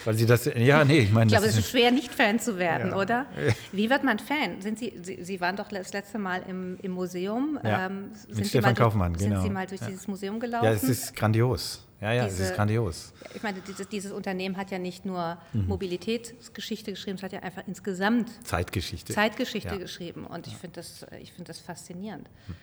weil 0.05 0.15
Sie 0.15 0.25
das, 0.25 0.45
ja, 0.45 0.83
nee, 0.83 0.99
ich 0.99 1.11
meine. 1.11 1.27
Ich 1.27 1.33
glaube, 1.33 1.47
es 1.47 1.57
ist 1.57 1.69
schwer, 1.69 1.91
nicht 1.91 2.13
Fan 2.13 2.39
zu 2.39 2.57
werden, 2.57 2.91
ja. 2.91 2.97
oder? 2.97 3.25
Wie 3.71 3.89
wird 3.89 4.03
man 4.03 4.19
Fan? 4.19 4.61
Sind 4.61 4.79
Sie, 4.79 4.93
Sie, 5.01 5.23
Sie 5.23 5.41
waren 5.41 5.55
doch 5.55 5.69
das 5.69 5.93
letzte 5.93 6.19
Mal 6.19 6.43
im, 6.47 6.77
im 6.81 6.91
Museum. 6.91 7.59
Ja, 7.63 7.87
ähm, 7.87 8.11
mit 8.33 8.47
Stefan 8.47 8.75
Kaufmann, 8.75 9.13
durch, 9.13 9.23
genau. 9.23 9.37
Sind 9.37 9.47
Sie 9.47 9.53
mal 9.53 9.67
durch 9.67 9.81
ja. 9.81 9.87
dieses 9.87 10.07
Museum 10.07 10.39
gelaufen? 10.39 10.65
Ja, 10.65 10.71
es 10.71 10.83
ist 10.83 11.15
grandios. 11.15 11.85
Ja, 12.01 12.11
ja, 12.11 12.25
Diese, 12.25 12.43
es 12.43 12.49
ist 12.49 12.55
grandios. 12.57 13.13
Ich 13.33 13.43
meine, 13.43 13.61
dieses, 13.61 13.87
dieses 13.87 14.11
Unternehmen 14.11 14.57
hat 14.57 14.71
ja 14.71 14.77
nicht 14.77 15.05
nur 15.05 15.37
mhm. 15.53 15.67
Mobilitätsgeschichte 15.67 16.91
geschrieben, 16.91 17.15
es 17.15 17.23
hat 17.23 17.31
ja 17.31 17.39
einfach 17.39 17.63
insgesamt 17.65 18.29
Zeitgeschichte, 18.45 19.13
Zeitgeschichte 19.13 19.79
geschrieben. 19.79 20.25
Und 20.25 20.45
ich 20.47 20.57
finde 20.57 20.81
das, 20.81 21.05
find 21.33 21.47
das 21.47 21.59
faszinierend. 21.59 22.29
Mhm. 22.47 22.55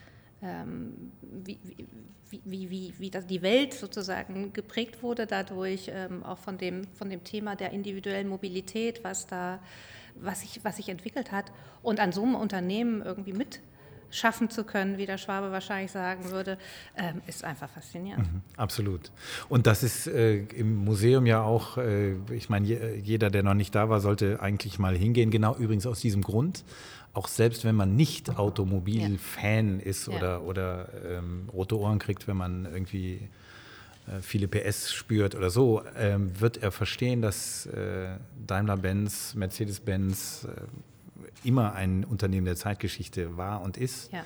Ähm, 0.42 1.12
wie, 1.20 1.58
wie, 2.44 2.70
wie, 2.70 2.94
wie, 2.98 3.10
das, 3.10 3.26
die 3.26 3.42
Welt 3.42 3.74
sozusagen 3.74 4.52
geprägt 4.52 5.02
wurde 5.02 5.26
dadurch, 5.26 5.90
ähm, 5.92 6.22
auch 6.22 6.38
von 6.38 6.58
dem, 6.58 6.86
von 6.94 7.10
dem 7.10 7.24
Thema 7.24 7.56
der 7.56 7.72
individuellen 7.72 8.28
Mobilität, 8.28 9.04
was 9.04 9.26
da, 9.26 9.58
was 10.14 10.40
sich, 10.40 10.60
was 10.62 10.76
sich 10.76 10.88
entwickelt 10.88 11.32
hat. 11.32 11.52
Und 11.82 12.00
an 12.00 12.12
so 12.12 12.22
einem 12.22 12.36
Unternehmen 12.36 13.02
irgendwie 13.02 13.32
mit 13.32 13.60
schaffen 14.10 14.50
zu 14.50 14.64
können, 14.64 14.98
wie 14.98 15.06
der 15.06 15.18
Schwabe 15.18 15.52
wahrscheinlich 15.52 15.92
sagen 15.92 16.30
würde, 16.30 16.58
ähm, 16.96 17.22
ist 17.26 17.44
einfach 17.44 17.70
faszinierend. 17.70 18.32
Mhm, 18.32 18.40
absolut. 18.56 19.12
Und 19.48 19.66
das 19.66 19.82
ist 19.82 20.06
äh, 20.06 20.38
im 20.38 20.84
Museum 20.84 21.26
ja 21.26 21.42
auch, 21.42 21.78
äh, 21.78 22.14
ich 22.32 22.48
meine, 22.48 22.66
je, 22.66 22.96
jeder, 23.02 23.30
der 23.30 23.42
noch 23.42 23.54
nicht 23.54 23.74
da 23.74 23.88
war, 23.88 24.00
sollte 24.00 24.40
eigentlich 24.40 24.78
mal 24.78 24.96
hingehen, 24.96 25.30
genau 25.30 25.54
übrigens 25.56 25.86
aus 25.86 26.00
diesem 26.00 26.22
Grund. 26.22 26.64
Auch 27.12 27.28
selbst 27.28 27.64
wenn 27.64 27.74
man 27.74 27.96
nicht 27.96 28.38
Automobil-Fan 28.38 29.80
ja. 29.80 29.84
ist 29.84 30.08
oder, 30.08 30.20
ja. 30.20 30.38
oder 30.38 30.88
ähm, 31.04 31.48
rote 31.52 31.78
Ohren 31.78 31.98
kriegt, 31.98 32.28
wenn 32.28 32.36
man 32.36 32.66
irgendwie 32.66 33.28
äh, 34.06 34.20
viele 34.22 34.46
PS 34.48 34.92
spürt 34.92 35.34
oder 35.34 35.50
so, 35.50 35.82
ähm, 35.96 36.40
wird 36.40 36.62
er 36.62 36.70
verstehen, 36.70 37.20
dass 37.20 37.66
äh, 37.66 38.16
Daimler-Benz, 38.46 39.34
Mercedes-Benz 39.34 40.46
äh, 40.48 41.48
immer 41.48 41.74
ein 41.74 42.04
Unternehmen 42.04 42.44
der 42.46 42.56
Zeitgeschichte 42.56 43.36
war 43.36 43.62
und 43.62 43.76
ist. 43.76 44.12
Ja. 44.12 44.24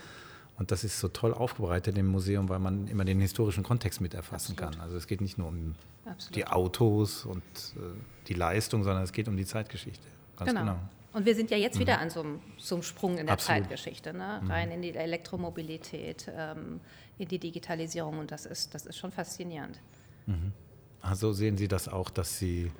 Und 0.57 0.71
das 0.71 0.85
ist 0.85 1.01
so 1.01 1.09
toll 1.09 1.35
aufbereitet 1.35 1.99
im 1.99 2.07
Museum, 2.07 2.49
weil 2.49 2.61
man 2.61 2.87
immer 2.87 3.05
den 3.05 3.21
historischen 3.21 3.65
Kontext 3.65 4.01
mit 4.01 4.15
erfassen 4.15 4.53
Absolut. 4.53 4.75
kann. 4.75 4.81
Also 4.81 4.97
es 4.97 5.07
geht 5.07 5.21
nicht 5.21 5.37
nur 5.37 5.49
um 5.49 5.75
Absolut. 6.05 6.37
die 6.37 6.47
Autos 6.47 7.25
und 7.25 7.43
äh, 7.43 7.81
die 8.29 8.35
Leistung, 8.35 8.85
sondern 8.85 9.03
es 9.03 9.13
geht 9.13 9.27
um 9.27 9.37
die 9.37 9.47
Zeitgeschichte. 9.47 10.07
Ganz 10.37 10.51
genau. 10.51 10.61
genau. 10.61 10.79
Und 11.15 11.27
wir 11.27 11.35
sind 11.35 11.51
ja 11.51 11.57
jetzt 11.57 11.77
mhm. 11.77 11.81
wieder 11.81 12.01
an 12.01 12.11
so 12.11 12.21
einem, 12.21 12.41
so 12.59 12.75
einem, 12.75 12.83
Sprung 12.83 13.19
in 13.19 13.27
der 13.27 13.35
Absolut. 13.35 13.63
Zeitgeschichte, 13.63 14.13
ne? 14.13 14.41
Mhm. 14.43 14.51
rein 14.51 14.71
in 14.73 14.83
die 14.83 14.95
Elektromobilität, 14.95 16.31
ähm, 16.37 16.81
in 17.19 17.29
die 17.29 17.39
Digitalisierung 17.39 18.19
und 18.19 18.33
das 18.33 18.47
ist, 18.47 18.75
das 18.75 18.85
ist 18.85 18.99
schon 18.99 19.13
faszinierend. 19.13 19.81
Mhm. 20.27 20.53
Also 21.01 21.33
sehen 21.33 21.57
Sie 21.57 21.69
das 21.69 21.89
auch, 21.89 22.11
dass 22.11 22.39
Sie 22.39 22.73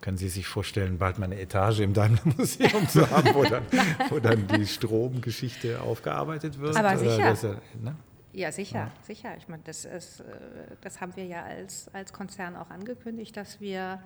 können 0.00 0.18
Sie 0.18 0.28
sich 0.28 0.46
vorstellen, 0.46 0.98
bald 0.98 1.18
mal 1.18 1.24
eine 1.24 1.40
Etage 1.40 1.80
im 1.80 1.92
Daimler-Museum 1.92 2.88
zu 2.88 3.10
haben, 3.10 3.34
wo 3.34 3.42
dann, 3.44 3.64
wo 4.10 4.20
dann, 4.20 4.46
die 4.46 4.66
Stromgeschichte 4.66 5.80
aufgearbeitet 5.80 6.60
wird? 6.60 6.76
Aber 6.76 6.96
sicher. 6.96 7.30
Das, 7.30 7.42
ne? 7.42 7.96
Ja, 8.32 8.52
sicher, 8.52 8.78
ja. 8.78 8.92
sicher. 9.02 9.36
Ich 9.38 9.48
meine, 9.48 9.62
das, 9.64 9.86
ist, 9.86 10.20
äh, 10.20 10.24
das 10.82 11.00
haben 11.00 11.16
wir 11.16 11.24
ja 11.24 11.42
als, 11.42 11.88
als 11.94 12.12
Konzern 12.12 12.54
auch 12.54 12.70
angekündigt, 12.70 13.36
dass 13.36 13.60
wir 13.60 14.02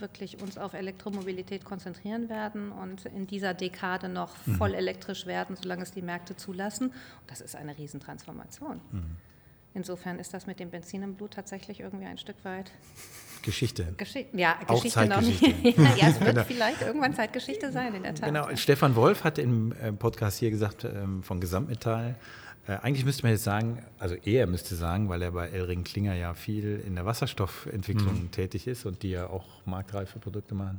wirklich 0.00 0.42
uns 0.42 0.58
auf 0.58 0.74
Elektromobilität 0.74 1.64
konzentrieren 1.64 2.28
werden 2.28 2.72
und 2.72 3.06
in 3.06 3.26
dieser 3.26 3.54
Dekade 3.54 4.08
noch 4.08 4.34
mhm. 4.46 4.56
voll 4.56 4.74
elektrisch 4.74 5.26
werden, 5.26 5.56
solange 5.56 5.82
es 5.82 5.92
die 5.92 6.02
Märkte 6.02 6.36
zulassen. 6.36 6.88
Und 6.88 7.30
das 7.30 7.40
ist 7.40 7.56
eine 7.56 7.76
Riesentransformation. 7.76 8.80
Mhm. 8.92 9.16
Insofern 9.72 10.18
ist 10.18 10.34
das 10.34 10.46
mit 10.46 10.58
dem 10.58 10.70
Benzin 10.70 11.02
im 11.02 11.14
Blut 11.14 11.32
tatsächlich 11.32 11.80
irgendwie 11.80 12.06
ein 12.06 12.18
Stück 12.18 12.44
weit 12.44 12.72
Geschichte. 13.42 13.94
Geschi 13.96 14.26
ja, 14.32 14.58
Geschichte 14.68 15.06
noch 15.06 15.20
nicht. 15.20 15.40
ja, 15.62 16.08
es 16.08 16.20
wird 16.20 16.34
genau. 16.34 16.44
vielleicht 16.44 16.82
irgendwann 16.82 17.14
Zeitgeschichte 17.14 17.72
sein, 17.72 17.94
in 17.94 18.02
der 18.02 18.14
Tat. 18.14 18.28
Genau, 18.28 18.54
Stefan 18.56 18.96
Wolf 18.96 19.24
hat 19.24 19.38
im 19.38 19.72
äh, 19.72 19.92
Podcast 19.92 20.38
hier 20.38 20.50
gesagt, 20.50 20.84
ähm, 20.84 21.22
von 21.22 21.40
Gesamtmetall, 21.40 22.16
äh, 22.70 22.78
eigentlich 22.82 23.04
müsste 23.04 23.24
man 23.24 23.32
jetzt 23.32 23.42
sagen, 23.42 23.82
also 23.98 24.14
er 24.14 24.46
müsste 24.46 24.76
sagen, 24.76 25.08
weil 25.08 25.22
er 25.22 25.32
bei 25.32 25.48
Elring 25.48 25.82
Klinger 25.82 26.14
ja 26.14 26.34
viel 26.34 26.80
in 26.86 26.94
der 26.94 27.04
Wasserstoffentwicklung 27.04 28.22
mhm. 28.22 28.30
tätig 28.30 28.68
ist 28.68 28.86
und 28.86 29.02
die 29.02 29.10
ja 29.10 29.26
auch 29.26 29.46
marktreife 29.64 30.20
Produkte 30.20 30.54
machen. 30.54 30.78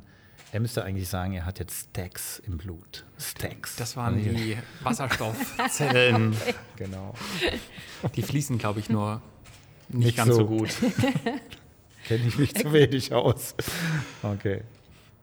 Er 0.52 0.60
müsste 0.60 0.84
eigentlich 0.84 1.08
sagen, 1.08 1.34
er 1.34 1.44
hat 1.44 1.58
jetzt 1.58 1.90
Stacks 1.90 2.38
im 2.46 2.56
Blut. 2.56 3.04
Stacks. 3.18 3.76
Das 3.76 3.96
waren 3.96 4.16
die 4.16 4.56
Wasserstoffzellen. 4.82 6.32
okay. 6.32 6.54
Genau. 6.76 7.14
Die 8.16 8.22
fließen, 8.22 8.56
glaube 8.56 8.80
ich, 8.80 8.88
nur 8.88 9.20
nicht, 9.90 10.06
nicht 10.06 10.16
ganz 10.16 10.30
so, 10.30 10.36
so 10.36 10.46
gut. 10.46 10.70
Kenne 12.06 12.26
ich 12.26 12.38
mich 12.38 12.54
zu 12.54 12.72
wenig 12.72 13.12
aus. 13.12 13.54
Okay. 14.22 14.62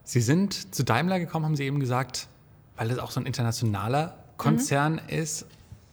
Sie 0.04 0.22
sind 0.22 0.74
zu 0.74 0.84
Daimler 0.84 1.20
gekommen, 1.20 1.46
haben 1.46 1.56
Sie 1.56 1.66
eben 1.66 1.80
gesagt, 1.80 2.28
weil 2.76 2.92
es 2.92 3.00
auch 3.00 3.12
so 3.12 3.20
ein 3.20 3.26
internationaler 3.26 4.24
Konzern 4.38 4.94
mhm. 4.94 5.10
ist 5.10 5.46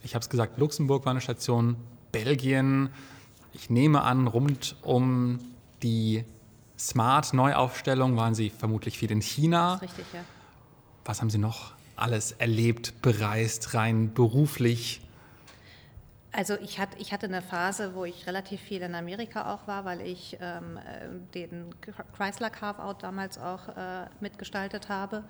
ich 0.06 0.14
habe 0.14 0.22
es 0.22 0.30
gesagt, 0.30 0.56
Luxemburg 0.58 1.04
war 1.04 1.10
eine 1.10 1.20
Station, 1.20 1.76
Belgien. 2.12 2.90
Ich 3.52 3.70
nehme 3.70 4.02
an, 4.02 4.28
rund 4.28 4.76
um 4.82 5.40
die 5.82 6.24
Smart-Neuaufstellung 6.78 8.16
waren 8.16 8.34
Sie 8.34 8.50
vermutlich 8.50 8.98
viel 8.98 9.10
in 9.10 9.20
China. 9.20 9.78
Das 9.80 9.90
ist 9.90 9.98
richtig, 9.98 10.06
ja. 10.14 10.20
Was 11.04 11.20
haben 11.20 11.30
Sie 11.30 11.38
noch 11.38 11.72
alles 11.96 12.32
erlebt, 12.32 13.02
bereist, 13.02 13.74
rein 13.74 14.14
beruflich? 14.14 15.00
Also 16.30 16.54
ich, 16.54 16.78
hat, 16.78 16.90
ich 16.98 17.12
hatte 17.12 17.26
eine 17.26 17.42
Phase, 17.42 17.94
wo 17.94 18.04
ich 18.04 18.28
relativ 18.28 18.60
viel 18.60 18.82
in 18.82 18.94
Amerika 18.94 19.52
auch 19.52 19.66
war, 19.66 19.84
weil 19.84 20.02
ich 20.02 20.36
ähm, 20.40 20.78
den 21.34 21.74
Chrysler 22.16 22.50
Carve-Out 22.50 23.02
damals 23.02 23.38
auch 23.38 23.68
äh, 23.70 24.06
mitgestaltet 24.20 24.88
habe 24.88 25.24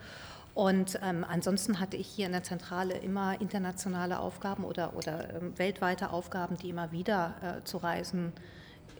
Und 0.57 0.99
ähm, 1.03 1.23
ansonsten 1.29 1.81
hatte 1.81 1.99
ich 1.99 2.07
hier 2.07 2.25
in 2.25 2.33
der 2.33 2.43
Zentrale 2.43 2.97
immer 2.97 3.39
internationale 3.43 4.19
Aufgaben 4.19 4.65
oder, 4.65 4.97
oder 4.97 5.35
ähm, 5.35 5.53
weltweite 5.59 6.09
Aufgaben, 6.09 6.57
die 6.57 6.71
immer 6.71 6.93
wieder 6.93 7.35
äh, 7.43 7.65
zu 7.65 7.77
Reisen, 7.77 8.33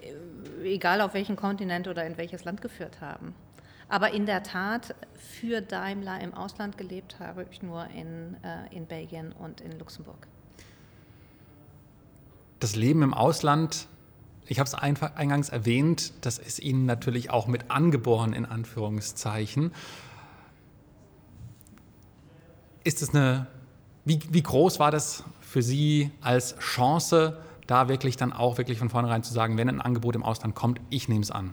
äh, 0.03 0.75
egal 0.75 1.01
auf 1.01 1.15
welchen 1.15 1.35
Kontinent 1.35 1.89
oder 1.89 2.05
in 2.05 2.19
welches 2.19 2.45
Land 2.45 2.61
geführt 2.61 3.01
haben. 3.01 3.35
Aber 3.89 4.13
in 4.13 4.27
der 4.27 4.43
Tat, 4.43 4.95
für 5.15 5.63
Daimler 5.63 6.21
im 6.21 6.35
Ausland 6.35 6.77
gelebt 6.77 7.21
habe 7.21 7.47
ich 7.51 7.63
nur 7.63 7.87
in, 7.87 8.37
äh, 8.45 8.77
in 8.77 8.85
Belgien 8.85 9.33
und 9.33 9.63
in 9.63 9.79
Luxemburg. 9.79 10.27
Das 12.61 12.77
Leben 12.77 13.01
im 13.01 13.15
Ausland 13.15 13.89
ich 14.49 14.61
habe 14.61 14.69
es 14.69 14.75
eingangs 14.75 15.49
erwähnt, 15.49 16.13
das 16.21 16.39
ist 16.39 16.61
Ihnen 16.61 16.87
natürlich 16.87 17.31
auch 17.31 17.49
mit 17.49 17.71
angeboren, 17.71 18.33
in 18.33 18.47
Anführungszeichen. 18.47 19.73
Ist 22.87 23.03
es 23.03 23.13
eine, 23.13 23.49
wie, 24.05 24.21
wie 24.31 24.45
groß 24.45 24.79
war 24.79 24.93
das 24.93 25.25
für 25.41 25.61
Sie 25.61 26.13
als 26.21 26.57
Chance, 26.59 27.37
da 27.67 27.89
wirklich 27.89 28.17
dann 28.17 28.33
auch 28.33 28.59
wirklich 28.59 28.79
von 28.79 28.91
vornherein 28.91 29.25
zu 29.25 29.35
sagen, 29.35 29.59
wenn 29.59 29.69
ein 29.69 29.81
Angebot 29.81 30.15
im 30.15 30.23
Ausland 30.23 30.55
kommt, 30.55 30.81
ich 30.89 31.09
nehme 31.09 31.23
es 31.23 31.33
an? 31.33 31.53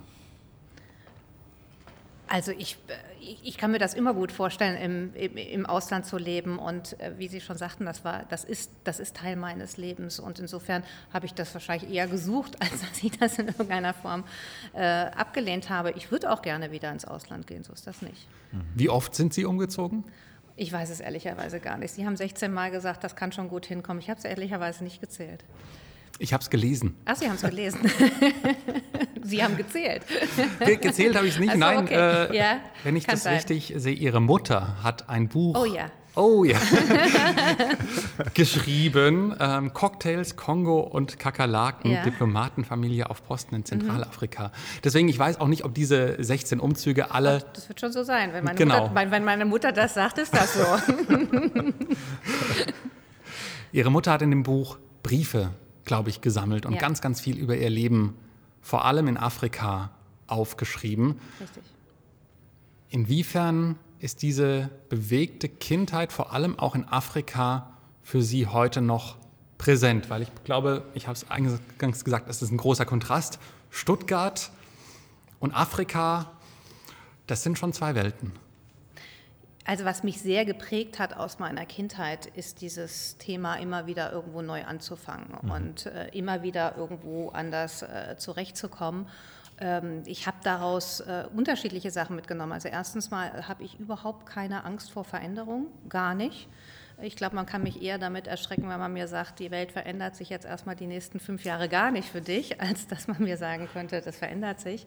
Also 2.28 2.52
ich, 2.52 2.78
äh, 2.88 2.94
ich 3.42 3.58
kann 3.58 3.72
mir 3.72 3.80
das 3.80 3.96
immer 3.96 4.14
gut 4.14 4.32
vorstellen, 4.32 4.78
im, 4.78 5.16
im, 5.16 5.38
im, 5.38 5.66
Ausland 5.66 6.06
zu 6.06 6.20
leben. 6.20 6.60
Und 6.60 7.00
äh, 7.00 7.14
wie 7.18 7.28
Sie 7.28 7.42
schon 7.42 7.58
sagten, 7.58 7.86
das, 7.86 8.06
war, 8.06 8.26
das, 8.30 8.44
ist, 8.44 8.70
das 8.84 9.00
ist 9.00 9.16
Teil 9.16 9.36
meines 9.36 9.78
Lebens. 9.78 10.20
Und 10.20 10.38
insofern 10.38 10.84
habe 11.12 11.26
ich 11.26 11.34
das 11.34 11.52
wahrscheinlich 11.56 11.92
eher 11.92 12.06
gesucht, 12.06 12.58
als 12.62 12.80
dass 12.82 13.04
ich 13.04 13.18
das 13.18 13.40
in 13.40 13.48
irgendeiner 13.48 13.96
Form 13.96 14.24
äh, 14.74 14.84
abgelehnt 14.84 15.72
habe. 15.72 15.94
Ich 15.94 16.12
würde 16.12 16.32
auch 16.32 16.44
gerne 16.44 16.72
wieder 16.72 16.92
ins 16.92 17.06
Ausland 17.06 17.48
gehen, 17.48 17.64
so 17.64 17.74
ist 17.74 17.88
das 17.88 18.04
nicht. 18.04 18.28
Wie 18.76 18.90
oft 18.90 19.16
sind 19.16 19.34
Sie 19.34 19.46
umgezogen? 19.46 20.04
Ich 20.56 20.72
weiß 20.72 20.90
es 20.90 21.00
ehrlicherweise 21.00 21.60
gar 21.60 21.78
nicht. 21.78 21.94
Sie 21.94 22.06
haben 22.06 22.16
16 22.16 22.52
Mal 22.54 22.70
gesagt, 22.72 23.04
das 23.04 23.16
kann 23.16 23.32
schon 23.32 23.50
gut 23.50 23.66
hinkommen. 23.66 24.02
Ich 24.02 24.10
habe 24.10 24.20
es 24.20 24.26
ehrlicherweise 24.26 24.84
nicht 24.84 25.02
gezählt. 25.02 25.44
Ich 26.20 26.32
habe 26.32 26.44
es 26.44 26.50
gelesen. 26.50 26.96
Ach, 27.06 27.16
Sie 27.16 27.28
haben 27.28 27.36
es 27.36 27.42
gelesen. 27.42 27.80
Sie 29.24 29.44
haben 29.44 29.58
gezählt. 29.58 30.04
Ge 30.64 30.78
gezählt 30.78 31.16
habe 31.16 31.26
ich 31.26 31.34
es 31.34 31.40
nicht. 31.40 31.54
So, 31.54 31.58
Nein, 31.58 31.80
okay. 31.80 32.30
äh, 32.32 32.38
ja, 32.38 32.60
wenn 32.84 32.96
ich 32.96 33.08
das 33.08 33.24
sein. 33.24 33.36
richtig 33.36 33.74
sehe, 33.78 33.96
Ihre 33.96 34.22
Mutter 34.22 34.84
hat 34.84 35.10
ein 35.10 35.28
Buch. 35.28 35.58
Oh 35.60 35.66
ja. 35.66 35.90
Oh 36.16 36.44
ja. 36.44 36.60
geschrieben. 38.34 39.36
Ähm, 39.40 39.74
Cocktails, 39.74 40.36
Kongo 40.36 40.80
und 40.80 41.18
Kakerlaken, 41.18 41.92
ja. 41.92 42.04
Diplomatenfamilie 42.04 43.10
auf 43.10 43.26
Posten 43.26 43.56
in 43.56 43.66
Zentralafrika. 43.66 44.50
Mhm. 44.50 44.52
Deswegen, 44.84 45.10
ich 45.10 45.18
weiß 45.18 45.40
auch 45.40 45.48
nicht, 45.48 45.66
ob 45.66 45.74
diese 45.74 46.24
16 46.24 46.60
Umzüge 46.60 47.12
alle. 47.12 47.44
Ach, 47.44 47.54
das 47.54 47.68
wird 47.68 47.80
schon 47.80 47.92
so 47.92 48.04
sein. 48.04 48.32
Wenn 48.34 48.44
meine, 48.44 48.58
genau. 48.58 48.90
Mutter, 48.90 49.12
wenn 49.12 49.24
meine 49.24 49.46
Mutter 49.46 49.72
das 49.72 49.96
sagt, 49.96 50.20
ist 50.20 50.36
das 50.36 50.54
so. 50.54 50.66
Ihre 53.72 53.90
Mutter 53.90 54.12
hat 54.12 54.22
in 54.22 54.30
dem 54.30 54.44
Buch 54.44 54.78
Briefe, 55.02 55.50
glaube 55.84 56.12
ich, 56.12 56.22
gesammelt 56.22 56.68
und 56.68 56.74
ja. 56.74 56.80
ganz, 56.80 57.02
ganz 57.02 57.20
viel 57.22 57.38
über 57.38 57.58
ihr 57.58 57.72
Leben, 57.72 58.16
vor 58.62 58.86
allem 58.86 59.08
in 59.08 59.18
Afrika, 59.18 59.90
aufgeschrieben. 60.28 61.20
Richtig. 61.42 61.64
Inwiefern 62.90 63.78
ist 64.04 64.22
diese 64.22 64.70
bewegte 64.90 65.48
Kindheit 65.48 66.12
vor 66.12 66.34
allem 66.34 66.60
auch 66.60 66.76
in 66.76 66.86
Afrika 66.90 67.72
für 68.02 68.22
Sie 68.22 68.48
heute 68.48 68.82
noch 68.82 69.16
präsent? 69.58 70.10
Weil 70.10 70.24
ich 70.24 70.44
glaube, 70.44 70.84
ich 70.94 71.08
habe 71.08 71.16
es 71.16 71.32
eingangs 71.32 72.04
gesagt, 72.04 72.30
es 72.30 72.42
ist 72.42 72.52
ein 72.52 72.58
großer 72.58 72.84
Kontrast. 72.84 73.40
Stuttgart 73.70 74.52
und 75.40 75.54
Afrika, 75.54 76.34
das 77.28 77.44
sind 77.44 77.58
schon 77.58 77.72
zwei 77.72 77.96
Welten. 77.96 78.34
Also 79.64 79.86
was 79.86 80.04
mich 80.04 80.20
sehr 80.20 80.44
geprägt 80.44 81.00
hat 81.00 81.14
aus 81.14 81.40
meiner 81.40 81.66
Kindheit, 81.66 82.26
ist 82.26 82.60
dieses 82.60 83.18
Thema 83.20 83.56
immer 83.56 83.88
wieder 83.88 84.12
irgendwo 84.12 84.42
neu 84.42 84.66
anzufangen 84.66 85.30
mhm. 85.42 85.50
und 85.52 85.86
äh, 85.86 86.10
immer 86.10 86.44
wieder 86.44 86.76
irgendwo 86.76 87.30
anders 87.30 87.84
äh, 87.84 88.18
zurechtzukommen. 88.18 89.08
Ähm, 89.60 90.04
ich 90.06 90.28
habe 90.28 90.38
daraus 90.44 91.00
äh, 91.02 91.26
unterschiedliche 91.36 91.92
Sachen 91.92 92.16
mitgenommen. 92.16 92.52
Also 92.52 92.70
erstens 92.70 93.12
mal 93.12 93.48
habe 93.48 93.64
ich 93.64 93.80
überhaupt 93.80 94.26
keine 94.26 94.64
Angst 94.66 94.92
vor 94.92 95.04
Veränderung, 95.04 95.68
gar 95.90 96.16
nicht. 96.16 96.48
Ich 97.02 97.16
glaube, 97.16 97.36
man 97.36 97.46
kann 97.46 97.64
mich 97.64 97.82
eher 97.82 97.98
damit 97.98 98.28
erschrecken, 98.28 98.70
wenn 98.70 98.80
man 98.80 98.94
mir 98.94 99.08
sagt, 99.08 99.40
die 99.40 99.52
Welt 99.52 99.72
verändert 99.72 100.16
sich 100.16 100.30
jetzt 100.30 100.46
erstmal 100.46 100.76
die 100.76 100.88
nächsten 100.88 101.20
fünf 101.20 101.44
Jahre 101.44 101.68
gar 101.68 101.92
nicht 101.92 102.08
für 102.08 102.22
dich, 102.22 102.62
als 102.62 102.88
dass 102.88 103.08
man 103.08 103.22
mir 103.22 103.38
sagen 103.38 103.68
könnte, 103.72 104.02
das 104.02 104.18
verändert 104.18 104.60
sich. 104.60 104.86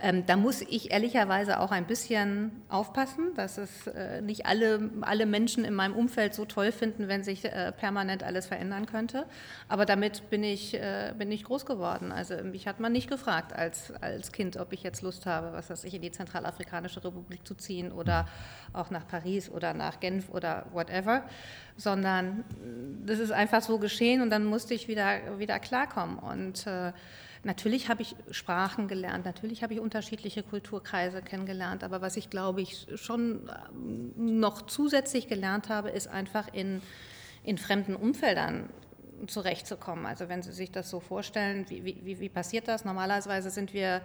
Ähm, 0.00 0.26
da 0.26 0.36
muss 0.36 0.60
ich 0.60 0.90
ehrlicherweise 0.90 1.60
auch 1.60 1.70
ein 1.70 1.86
bisschen 1.86 2.50
aufpassen, 2.68 3.32
dass 3.36 3.58
es 3.58 3.86
äh, 3.86 4.20
nicht 4.22 4.44
alle, 4.44 4.90
alle 5.02 5.24
Menschen 5.24 5.64
in 5.64 5.72
meinem 5.72 5.94
Umfeld 5.94 6.34
so 6.34 6.44
toll 6.44 6.72
finden, 6.72 7.06
wenn 7.06 7.22
sich 7.22 7.44
äh, 7.44 7.70
permanent 7.70 8.24
alles 8.24 8.46
verändern 8.46 8.86
könnte. 8.86 9.24
Aber 9.68 9.86
damit 9.86 10.28
bin 10.30 10.42
ich, 10.42 10.74
äh, 10.74 11.14
bin 11.16 11.30
ich 11.30 11.44
groß 11.44 11.64
geworden. 11.64 12.10
Also 12.10 12.34
mich 12.42 12.66
hat 12.66 12.80
man 12.80 12.90
nicht 12.90 13.08
gefragt 13.08 13.52
als, 13.52 13.92
als 14.00 14.32
Kind, 14.32 14.56
ob 14.56 14.72
ich 14.72 14.82
jetzt 14.82 15.00
Lust 15.02 15.26
habe, 15.26 15.52
was 15.52 15.70
weiß 15.70 15.84
ich, 15.84 15.94
in 15.94 16.02
die 16.02 16.10
Zentralafrikanische 16.10 17.02
Republik 17.04 17.46
zu 17.46 17.54
ziehen 17.54 17.92
oder 17.92 18.26
auch 18.72 18.90
nach 18.90 19.06
Paris 19.06 19.48
oder 19.48 19.74
nach 19.74 20.00
Genf 20.00 20.28
oder 20.28 20.66
whatever, 20.72 21.22
sondern 21.76 22.44
das 23.06 23.20
ist 23.20 23.30
einfach 23.30 23.62
so 23.62 23.78
geschehen 23.78 24.22
und 24.22 24.30
dann 24.30 24.44
musste 24.44 24.74
ich 24.74 24.88
wieder, 24.88 25.38
wieder 25.38 25.60
klarkommen. 25.60 26.18
Und 26.18 26.66
äh, 26.66 26.92
Natürlich 27.44 27.90
habe 27.90 28.02
ich 28.02 28.16
Sprachen 28.30 28.88
gelernt, 28.88 29.26
natürlich 29.26 29.62
habe 29.62 29.74
ich 29.74 29.80
unterschiedliche 29.80 30.42
Kulturkreise 30.42 31.20
kennengelernt, 31.20 31.84
aber 31.84 32.00
was 32.00 32.16
ich 32.16 32.30
glaube 32.30 32.62
ich 32.62 32.86
schon 32.94 33.50
ähm, 33.72 34.40
noch 34.40 34.62
zusätzlich 34.62 35.28
gelernt 35.28 35.68
habe, 35.68 35.90
ist 35.90 36.08
einfach 36.08 36.52
in, 36.52 36.80
in 37.42 37.58
fremden 37.58 37.96
Umfeldern 37.96 38.70
zurechtzukommen. 39.26 40.06
Also 40.06 40.28
wenn 40.28 40.42
Sie 40.42 40.52
sich 40.52 40.70
das 40.70 40.90
so 40.90 41.00
vorstellen, 41.00 41.66
wie, 41.68 41.84
wie, 41.84 42.20
wie 42.20 42.28
passiert 42.28 42.68
das? 42.68 42.84
Normalerweise 42.84 43.50
sind 43.50 43.72
wir, 43.72 44.02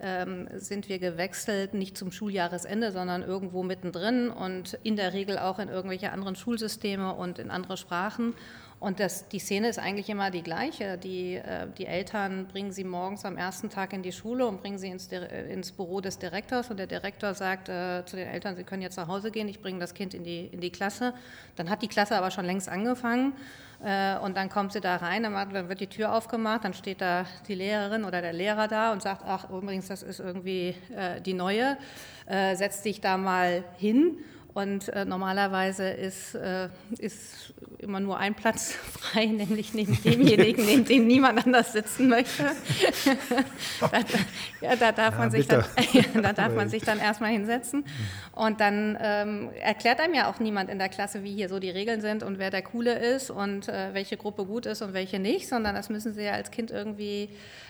ähm, 0.00 0.48
sind 0.54 0.88
wir 0.88 0.98
gewechselt, 0.98 1.74
nicht 1.74 1.96
zum 1.96 2.12
Schuljahresende, 2.12 2.92
sondern 2.92 3.22
irgendwo 3.22 3.62
mittendrin 3.62 4.30
und 4.30 4.78
in 4.82 4.96
der 4.96 5.12
Regel 5.12 5.38
auch 5.38 5.58
in 5.58 5.68
irgendwelche 5.68 6.12
anderen 6.12 6.36
Schulsysteme 6.36 7.14
und 7.14 7.38
in 7.38 7.50
andere 7.50 7.76
Sprachen. 7.76 8.34
Und 8.78 9.00
das, 9.00 9.28
die 9.28 9.38
Szene 9.38 9.68
ist 9.68 9.78
eigentlich 9.78 10.10
immer 10.10 10.30
die 10.30 10.42
gleiche. 10.42 10.98
Die, 10.98 11.36
äh, 11.36 11.66
die 11.78 11.86
Eltern 11.86 12.46
bringen 12.46 12.72
sie 12.72 12.84
morgens 12.84 13.24
am 13.24 13.38
ersten 13.38 13.70
Tag 13.70 13.94
in 13.94 14.02
die 14.02 14.12
Schule 14.12 14.46
und 14.46 14.60
bringen 14.60 14.78
sie 14.78 14.88
ins, 14.88 15.08
ins 15.08 15.72
Büro 15.72 16.00
des 16.02 16.18
Direktors. 16.18 16.70
Und 16.70 16.78
der 16.78 16.86
Direktor 16.86 17.32
sagt 17.32 17.70
äh, 17.70 18.04
zu 18.04 18.16
den 18.16 18.28
Eltern, 18.28 18.54
sie 18.54 18.64
können 18.64 18.82
jetzt 18.82 18.96
nach 18.96 19.08
Hause 19.08 19.30
gehen, 19.30 19.48
ich 19.48 19.60
bringe 19.60 19.80
das 19.80 19.94
Kind 19.94 20.12
in 20.12 20.24
die, 20.24 20.46
in 20.46 20.60
die 20.60 20.70
Klasse. 20.70 21.14
Dann 21.56 21.70
hat 21.70 21.80
die 21.80 21.88
Klasse 21.88 22.16
aber 22.16 22.30
schon 22.30 22.44
längst 22.44 22.68
angefangen. 22.68 23.32
Äh, 23.82 24.18
und 24.18 24.36
dann 24.36 24.48
kommt 24.48 24.72
sie 24.72 24.80
da 24.80 24.96
rein, 24.96 25.22
dann 25.22 25.68
wird 25.68 25.80
die 25.80 25.86
Tür 25.86 26.12
aufgemacht, 26.12 26.64
dann 26.64 26.74
steht 26.74 27.00
da 27.00 27.26
die 27.46 27.54
Lehrerin 27.54 28.04
oder 28.04 28.22
der 28.22 28.32
Lehrer 28.32 28.68
da 28.68 28.92
und 28.92 29.02
sagt, 29.02 29.22
ach 29.26 29.50
übrigens, 29.50 29.88
das 29.88 30.02
ist 30.02 30.20
irgendwie 30.20 30.74
äh, 30.94 31.20
die 31.20 31.34
neue, 31.34 31.76
äh, 32.26 32.56
setz 32.56 32.82
dich 32.82 33.00
da 33.00 33.16
mal 33.16 33.64
hin. 33.76 34.18
Und 34.56 34.88
äh, 34.88 35.04
normalerweise 35.04 35.86
ist, 35.86 36.34
äh, 36.34 36.70
ist 36.96 37.52
immer 37.76 38.00
nur 38.00 38.16
ein 38.16 38.34
Platz 38.34 38.72
frei, 39.00 39.26
nämlich 39.26 39.74
neben 39.74 40.02
demjenigen, 40.02 40.64
neben 40.64 40.86
dem 40.86 41.06
niemand 41.06 41.44
anders 41.44 41.74
sitzen 41.74 42.08
möchte. 42.08 42.42
da, 43.80 44.00
ja, 44.62 44.76
da, 44.76 44.92
darf, 44.92 45.12
ja, 45.12 45.18
man 45.18 45.30
sich 45.30 45.46
dann, 45.46 45.62
da 46.22 46.32
darf 46.32 46.54
man 46.54 46.70
sich 46.70 46.82
dann 46.82 46.98
erstmal 46.98 47.32
hinsetzen. 47.32 47.84
Und 48.32 48.62
dann 48.62 48.96
ähm, 48.98 49.50
erklärt 49.60 50.00
einem 50.00 50.14
ja 50.14 50.30
auch 50.30 50.40
niemand 50.40 50.70
in 50.70 50.78
der 50.78 50.88
Klasse, 50.88 51.22
wie 51.22 51.34
hier 51.34 51.50
so 51.50 51.58
die 51.58 51.68
Regeln 51.68 52.00
sind 52.00 52.22
und 52.22 52.38
wer 52.38 52.48
der 52.48 52.62
Coole 52.62 52.98
ist 52.98 53.30
und 53.30 53.68
äh, 53.68 53.92
welche 53.92 54.16
Gruppe 54.16 54.46
gut 54.46 54.64
ist 54.64 54.80
und 54.80 54.94
welche 54.94 55.18
nicht, 55.18 55.48
sondern 55.48 55.74
das 55.74 55.90
müssen 55.90 56.14
sie 56.14 56.22
ja 56.22 56.32
als 56.32 56.50
Kind 56.50 56.70
irgendwie 56.70 57.28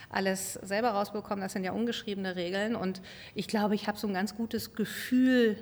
alles 0.09 0.53
selber 0.53 0.91
rausbekommen. 0.91 1.41
Das 1.41 1.51
sind 1.51 1.65
ja 1.65 1.73
ungeschriebene 1.73 2.37
Regeln. 2.37 2.77
Und 2.77 3.01
ich 3.35 3.49
glaube, 3.49 3.75
ich 3.75 3.89
habe 3.89 3.97
so 3.97 4.07
ein 4.07 4.13
ganz 4.13 4.37
gutes 4.37 4.73
Gefühl, 4.73 5.57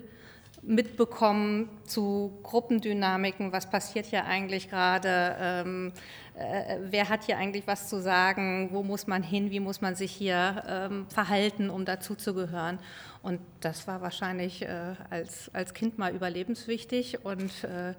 mitbekommen 0.67 1.69
zu 1.85 2.37
Gruppendynamiken, 2.43 3.51
was 3.51 3.69
passiert 3.69 4.07
hier 4.07 4.25
eigentlich 4.25 4.69
gerade, 4.69 5.35
ähm, 5.39 5.93
äh, 6.35 6.77
wer 6.81 7.09
hat 7.09 7.23
hier 7.23 7.37
eigentlich 7.37 7.67
was 7.67 7.87
zu 7.87 8.01
sagen, 8.01 8.69
wo 8.71 8.83
muss 8.83 9.07
man 9.07 9.21
hin, 9.21 9.51
wie 9.51 9.59
muss 9.59 9.81
man 9.81 9.95
sich 9.95 10.11
hier 10.11 10.63
ähm, 10.67 11.05
verhalten, 11.09 11.69
um 11.69 11.85
dazu 11.85 12.15
zu 12.15 12.33
gehören. 12.33 12.79
Und 13.21 13.39
das 13.59 13.87
war 13.87 14.01
wahrscheinlich 14.01 14.63
äh, 14.63 14.95
als, 15.09 15.49
als 15.53 15.73
Kind 15.73 15.97
mal 15.97 16.13
überlebenswichtig 16.13 17.23
und 17.23 17.63
äh, 17.63 17.93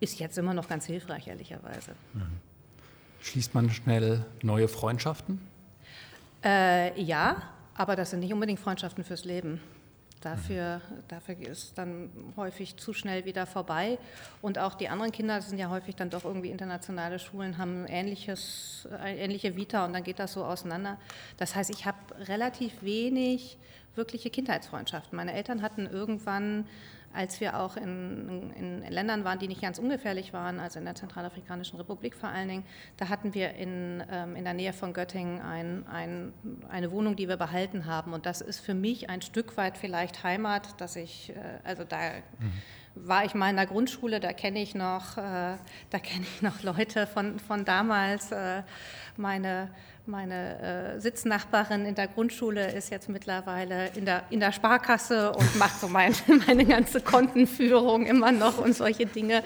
ist 0.00 0.18
jetzt 0.20 0.36
immer 0.36 0.54
noch 0.54 0.68
ganz 0.68 0.86
hilfreich, 0.86 1.28
ehrlicherweise. 1.28 1.92
Mhm. 2.12 2.22
Schließt 3.20 3.54
man 3.54 3.70
schnell 3.70 4.26
neue 4.42 4.68
Freundschaften? 4.68 5.40
Äh, 6.44 7.00
ja, 7.00 7.42
aber 7.74 7.96
das 7.96 8.10
sind 8.10 8.20
nicht 8.20 8.32
unbedingt 8.32 8.58
Freundschaften 8.58 9.04
fürs 9.04 9.24
Leben. 9.24 9.60
Dafür, 10.22 10.80
dafür 11.08 11.36
ist 11.40 11.76
dann 11.76 12.08
häufig 12.36 12.76
zu 12.76 12.92
schnell 12.92 13.24
wieder 13.24 13.44
vorbei. 13.44 13.98
Und 14.40 14.58
auch 14.58 14.74
die 14.74 14.88
anderen 14.88 15.10
Kinder, 15.10 15.42
sind 15.42 15.58
ja 15.58 15.68
häufig 15.68 15.96
dann 15.96 16.10
doch 16.10 16.24
irgendwie 16.24 16.50
internationale 16.50 17.18
Schulen, 17.18 17.58
haben 17.58 17.86
ähnliches, 17.86 18.88
ähnliche 19.04 19.56
Vita 19.56 19.84
und 19.84 19.92
dann 19.92 20.04
geht 20.04 20.20
das 20.20 20.32
so 20.32 20.44
auseinander. 20.44 20.96
Das 21.38 21.56
heißt, 21.56 21.70
ich 21.70 21.86
habe 21.86 21.98
relativ 22.28 22.82
wenig 22.82 23.58
wirkliche 23.96 24.30
Kindheitsfreundschaften. 24.30 25.16
Meine 25.16 25.34
Eltern 25.34 25.60
hatten 25.60 25.86
irgendwann 25.86 26.66
als 27.14 27.40
wir 27.40 27.58
auch 27.58 27.76
in, 27.76 28.52
in, 28.54 28.82
Ländern 28.90 29.24
waren, 29.24 29.38
die 29.38 29.48
nicht 29.48 29.62
ganz 29.62 29.78
ungefährlich 29.78 30.32
waren, 30.32 30.60
also 30.60 30.78
in 30.78 30.84
der 30.84 30.94
Zentralafrikanischen 30.94 31.76
Republik 31.78 32.14
vor 32.14 32.28
allen 32.28 32.48
Dingen, 32.48 32.64
da 32.96 33.08
hatten 33.08 33.34
wir 33.34 33.54
in, 33.54 34.02
ähm, 34.10 34.36
in 34.36 34.44
der 34.44 34.54
Nähe 34.54 34.72
von 34.72 34.92
Göttingen 34.92 35.40
ein, 35.40 35.86
ein, 35.86 36.32
eine 36.68 36.90
Wohnung, 36.90 37.16
die 37.16 37.28
wir 37.28 37.36
behalten 37.36 37.86
haben. 37.86 38.12
Und 38.12 38.26
das 38.26 38.40
ist 38.40 38.60
für 38.60 38.74
mich 38.74 39.10
ein 39.10 39.22
Stück 39.22 39.56
weit 39.56 39.76
vielleicht 39.76 40.24
Heimat, 40.24 40.80
dass 40.80 40.96
ich, 40.96 41.30
äh, 41.30 41.34
also 41.64 41.84
da 41.84 41.98
mhm. 42.38 42.52
War 42.94 43.24
ich 43.24 43.34
mal 43.34 43.50
in 43.50 43.56
der 43.56 43.66
Grundschule, 43.66 44.20
da 44.20 44.32
kenne 44.32 44.62
ich 44.62 44.74
noch, 44.74 45.16
äh, 45.16 45.56
da 45.90 45.98
kenne 45.98 46.22
ich 46.22 46.42
noch 46.42 46.62
Leute 46.62 47.06
von, 47.06 47.38
von 47.38 47.64
damals, 47.64 48.32
äh, 48.32 48.62
meine 49.16 49.68
meine 50.06 50.58
äh, 50.96 51.00
Sitznachbarin 51.00 51.86
in 51.86 51.94
der 51.94 52.08
Grundschule 52.08 52.72
ist 52.72 52.90
jetzt 52.90 53.08
mittlerweile 53.08 53.88
in 53.94 54.04
der, 54.04 54.24
in 54.30 54.40
der 54.40 54.52
Sparkasse 54.52 55.32
und 55.32 55.56
macht 55.56 55.78
so 55.80 55.88
mein, 55.88 56.14
meine 56.46 56.64
ganze 56.64 57.00
Kontenführung 57.00 58.06
immer 58.06 58.32
noch 58.32 58.58
und 58.58 58.74
solche 58.74 59.06
Dinge. 59.06 59.42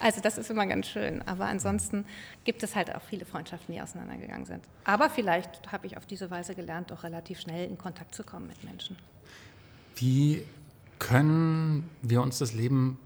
Also 0.00 0.20
das 0.20 0.38
ist 0.38 0.50
immer 0.50 0.66
ganz 0.66 0.88
schön. 0.88 1.22
Aber 1.26 1.46
ansonsten 1.46 2.04
gibt 2.44 2.62
es 2.62 2.74
halt 2.74 2.94
auch 2.94 3.02
viele 3.02 3.24
Freundschaften, 3.24 3.74
die 3.74 3.80
auseinandergegangen 3.80 4.46
sind. 4.46 4.64
Aber 4.84 5.10
vielleicht 5.10 5.70
habe 5.70 5.86
ich 5.86 5.96
auf 5.96 6.06
diese 6.06 6.30
Weise 6.30 6.54
gelernt, 6.54 6.90
doch 6.90 7.04
relativ 7.04 7.40
schnell 7.40 7.68
in 7.68 7.78
Kontakt 7.78 8.14
zu 8.14 8.24
kommen 8.24 8.48
mit 8.48 8.64
Menschen. 8.64 8.96
Wie 9.94 10.44
können 11.00 11.90
wir 12.02 12.22
uns 12.22 12.38
das 12.38 12.52
Leben, 12.52 12.98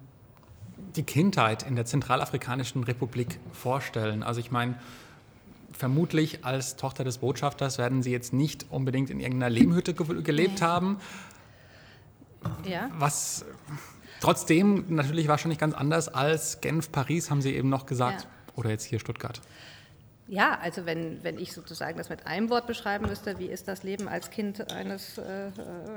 die 0.96 1.04
Kindheit 1.04 1.62
in 1.62 1.76
der 1.76 1.86
Zentralafrikanischen 1.86 2.84
Republik 2.84 3.40
vorstellen? 3.52 4.22
Also 4.22 4.40
ich 4.40 4.50
meine, 4.50 4.74
vermutlich 5.72 6.44
als 6.44 6.76
Tochter 6.76 7.04
des 7.04 7.18
Botschafters 7.18 7.78
werden 7.78 8.02
Sie 8.02 8.10
jetzt 8.10 8.34
nicht 8.34 8.66
unbedingt 8.70 9.08
in 9.08 9.20
irgendeiner 9.20 9.48
Lehmhütte 9.48 9.94
ge 9.94 10.22
gelebt 10.22 10.60
nee. 10.60 10.66
haben. 10.66 10.98
Ja. 12.68 12.90
Was 12.98 13.46
trotzdem 14.20 14.84
natürlich 14.88 15.28
wahrscheinlich 15.28 15.58
ganz 15.58 15.74
anders 15.74 16.08
als 16.08 16.60
Genf, 16.60 16.92
Paris, 16.92 17.30
haben 17.30 17.40
Sie 17.40 17.54
eben 17.54 17.70
noch 17.70 17.86
gesagt. 17.86 18.22
Ja. 18.22 18.28
Oder 18.56 18.70
jetzt 18.70 18.84
hier 18.84 19.00
Stuttgart. 19.00 19.40
Ja, 20.26 20.58
also 20.62 20.86
wenn, 20.86 21.22
wenn 21.22 21.38
ich 21.38 21.52
sozusagen 21.52 21.98
das 21.98 22.08
mit 22.08 22.26
einem 22.26 22.48
Wort 22.48 22.66
beschreiben 22.66 23.06
müsste, 23.06 23.38
wie 23.38 23.44
ist 23.44 23.68
das 23.68 23.82
Leben 23.82 24.08
als 24.08 24.30
Kind 24.30 24.72
eines, 24.72 25.18
äh, 25.18 25.50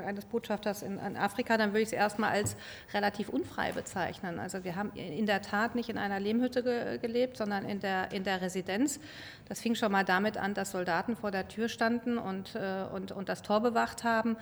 eines 0.05 0.25
Botschafters 0.25 0.81
in, 0.81 0.99
in, 0.99 1.15
Afrika, 1.15 1.57
dann 1.57 1.69
würde 1.69 1.83
ich 1.83 1.87
es 1.87 1.93
erstmal 1.93 2.31
als 2.31 2.57
relativ 2.93 3.29
unfrei 3.29 3.71
bezeichnen. 3.71 4.37
Also 4.37 4.65
wir 4.65 4.75
haben 4.75 4.91
in 4.95 5.27
der 5.27 5.41
Tat 5.41 5.75
nicht 5.75 5.87
in 5.87 5.97
einer 5.97 6.19
Lehmhütte 6.19 6.61
ge 6.61 6.97
gelebt, 6.97 7.37
sondern 7.37 7.63
in 7.63 7.79
der, 7.79 8.11
in 8.11 8.25
der 8.25 8.41
Residenz. 8.41 8.99
Das 9.47 9.61
fing 9.61 9.75
schon 9.75 9.93
mal 9.93 10.03
damit 10.03 10.35
an, 10.37 10.53
dass 10.53 10.71
Soldaten 10.71 11.15
vor 11.15 11.31
der 11.31 11.47
Tür 11.47 11.69
standen 11.69 12.17
und, 12.17 12.55
äh, 12.55 12.83
und, 12.93 13.13
und 13.13 13.29
das 13.29 13.43
Tor 13.43 13.61
bewacht 13.61 14.03
haben. 14.03 14.35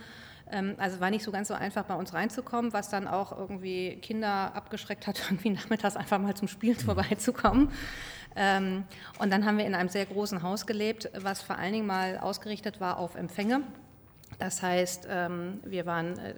Ähm, 0.52 0.76
also 0.78 1.00
war 1.00 1.12
nicht 1.12 1.24
so 1.24 1.32
ganz 1.32 1.48
so 1.48 1.54
einfach 1.54 1.84
bei 1.84 1.96
uns 1.96 2.14
reinzukommen, 2.14 2.74
was 2.74 2.90
dann 2.90 3.08
auch 3.08 3.38
irgendwie 3.38 3.98
Kinder 3.98 4.56
abgeschreckt 4.56 5.06
hat, 5.06 5.20
irgendwie 5.30 5.52
nachmittags 5.52 5.96
einfach 5.96 6.18
mal 6.18 6.36
zum 6.36 6.48
Spielen 6.48 6.78
vorbeizukommen. 6.80 7.72
Ähm, 8.36 8.84
und 9.20 9.32
dann 9.32 9.46
haben 9.46 9.58
wir 9.58 9.66
in 9.66 9.76
einem 9.76 9.90
sehr 9.90 10.06
großen 10.06 10.44
Haus 10.44 10.66
gelebt, 10.66 11.10
was 11.18 11.42
vor 11.42 11.58
allen 11.58 11.74
Dingen 11.74 11.88
mal 11.88 12.18
ausgerichtet 12.18 12.80
war 12.80 12.98
auf 12.98 13.16
Empfänge. 13.16 13.62
Das 14.40 14.62
heißt, 14.62 15.08
ähm, 15.10 15.60
wir 15.64 15.86
waren, 15.86 16.18
äh, 16.20 16.34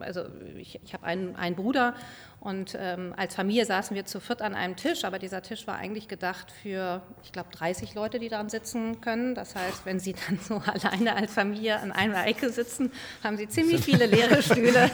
also 0.00 0.24
ich, 0.56 0.80
ich 0.82 0.94
habe 0.94 1.06
einen, 1.06 1.36
einen 1.36 1.54
Bruder 1.54 1.94
und 2.40 2.74
ähm, 2.80 3.12
als 3.18 3.34
Familie 3.34 3.66
saßen 3.66 3.94
wir 3.94 4.06
zu 4.06 4.18
viert 4.18 4.40
an 4.40 4.54
einem 4.54 4.74
Tisch, 4.74 5.04
aber 5.04 5.18
dieser 5.18 5.42
Tisch 5.42 5.66
war 5.66 5.76
eigentlich 5.76 6.08
gedacht 6.08 6.50
für, 6.62 7.02
ich 7.22 7.32
glaube, 7.32 7.50
30 7.52 7.94
Leute, 7.94 8.18
die 8.18 8.30
daran 8.30 8.48
sitzen 8.48 9.02
können. 9.02 9.34
Das 9.34 9.54
heißt, 9.54 9.84
wenn 9.84 10.00
Sie 10.00 10.14
dann 10.14 10.38
so 10.38 10.54
alleine 10.66 11.16
als 11.16 11.34
Familie 11.34 11.78
an 11.80 11.92
einer 11.92 12.26
Ecke 12.26 12.48
sitzen, 12.48 12.92
haben 13.22 13.36
Sie 13.36 13.46
ziemlich 13.46 13.84
viele 13.84 14.06
leere 14.06 14.42
Stühle. 14.42 14.90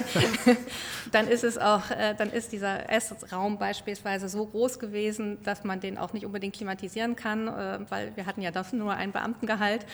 dann 1.12 1.28
ist 1.28 1.44
es 1.44 1.56
auch, 1.56 1.88
äh, 1.92 2.16
dann 2.18 2.32
ist 2.32 2.50
dieser 2.50 2.90
Essraum 2.90 3.58
beispielsweise 3.58 4.28
so 4.28 4.44
groß 4.46 4.80
gewesen, 4.80 5.40
dass 5.44 5.62
man 5.62 5.78
den 5.78 5.98
auch 5.98 6.12
nicht 6.12 6.26
unbedingt 6.26 6.56
klimatisieren 6.56 7.14
kann, 7.14 7.46
äh, 7.46 7.78
weil 7.88 8.16
wir 8.16 8.26
hatten 8.26 8.42
ja 8.42 8.50
das 8.50 8.72
nur 8.72 8.94
ein 8.94 9.12
Beamtengehalt. 9.12 9.86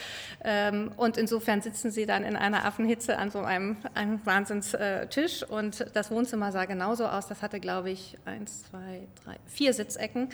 Ähm, 0.42 0.90
und 0.96 1.18
insofern 1.18 1.60
sitzen 1.60 1.90
Sie 1.90 2.06
dann 2.06 2.24
in 2.24 2.36
einer 2.36 2.64
Affenhitze 2.64 3.18
an 3.18 3.30
so 3.30 3.40
einem, 3.40 3.76
einem 3.92 4.24
Wahnsinnstisch 4.24 5.42
und 5.42 5.84
das 5.92 6.10
Wohnzimmer 6.10 6.50
sah 6.50 6.64
genauso 6.64 7.04
aus. 7.06 7.26
Das 7.26 7.41
hatte, 7.42 7.60
glaube 7.60 7.90
ich, 7.90 8.16
eins, 8.24 8.64
zwei, 8.64 9.06
drei, 9.24 9.36
vier 9.46 9.72
Sitzecken. 9.74 10.28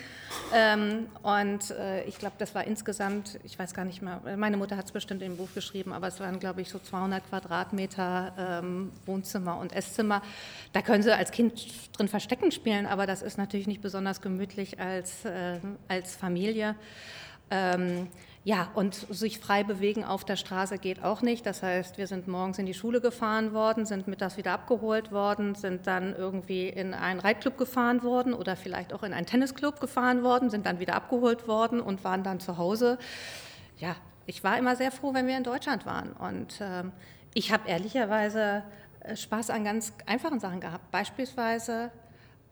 Ähm, 0.53 1.07
und 1.23 1.71
äh, 1.71 2.03
ich 2.05 2.17
glaube, 2.17 2.35
das 2.37 2.55
war 2.55 2.63
insgesamt, 2.65 3.39
ich 3.43 3.57
weiß 3.57 3.73
gar 3.73 3.85
nicht 3.85 4.01
mehr, 4.01 4.21
meine 4.37 4.57
Mutter 4.57 4.77
hat 4.77 4.85
es 4.85 4.91
bestimmt 4.91 5.21
im 5.21 5.37
Buch 5.37 5.49
geschrieben, 5.53 5.91
aber 5.91 6.07
es 6.07 6.19
waren, 6.19 6.39
glaube 6.39 6.61
ich, 6.61 6.69
so 6.69 6.79
200 6.79 7.27
Quadratmeter 7.29 8.61
ähm, 8.61 8.91
Wohnzimmer 9.05 9.57
und 9.57 9.73
Esszimmer. 9.73 10.21
Da 10.73 10.81
können 10.81 11.03
Sie 11.03 11.15
als 11.15 11.31
Kind 11.31 11.67
drin 11.97 12.07
Verstecken 12.07 12.51
spielen, 12.51 12.85
aber 12.85 13.05
das 13.05 13.21
ist 13.21 13.37
natürlich 13.37 13.67
nicht 13.67 13.81
besonders 13.81 14.21
gemütlich 14.21 14.79
als, 14.79 15.25
äh, 15.25 15.59
als 15.87 16.15
Familie. 16.15 16.75
Ähm, 17.51 18.07
ja, 18.45 18.69
und 18.73 18.95
sich 18.95 19.39
frei 19.39 19.63
bewegen 19.63 20.05
auf 20.05 20.23
der 20.23 20.37
Straße 20.37 20.77
geht 20.77 21.03
auch 21.03 21.21
nicht. 21.21 21.45
Das 21.45 21.61
heißt, 21.61 21.97
wir 21.97 22.07
sind 22.07 22.27
morgens 22.27 22.57
in 22.57 22.65
die 22.65 22.73
Schule 22.73 23.01
gefahren 23.01 23.53
worden, 23.53 23.85
sind 23.85 24.07
mittags 24.07 24.37
wieder 24.37 24.53
abgeholt 24.53 25.11
worden, 25.11 25.55
sind 25.55 25.87
dann 25.87 26.15
irgendwie 26.15 26.69
in 26.69 26.93
einen 26.93 27.19
Reitclub 27.19 27.57
gefahren 27.57 28.01
worden 28.01 28.33
oder 28.33 28.55
vielleicht 28.55 28.93
auch 28.93 29.03
in 29.03 29.13
einen 29.13 29.25
Tennisclub 29.25 29.81
gefahren 29.81 30.23
worden, 30.23 30.49
sind 30.49 30.65
dann 30.65 30.79
wieder 30.79 30.95
abgeholt 30.95 31.47
worden 31.47 31.81
und 31.81 32.03
waren 32.05 32.23
dann 32.23 32.39
zu 32.39 32.57
Hause. 32.57 32.97
Ja, 33.77 33.95
ich 34.25 34.43
war 34.43 34.57
immer 34.57 34.75
sehr 34.75 34.91
froh, 34.91 35.13
wenn 35.13 35.27
wir 35.27 35.35
in 35.35 35.43
Deutschland 35.43 35.85
waren. 35.85 36.13
Und 36.13 36.61
äh, 36.61 36.83
ich 37.33 37.51
habe 37.51 37.67
ehrlicherweise 37.67 38.63
äh, 39.01 39.17
Spaß 39.17 39.49
an 39.49 39.65
ganz 39.65 39.91
einfachen 40.05 40.39
Sachen 40.39 40.61
gehabt. 40.61 40.89
Beispielsweise 40.91 41.91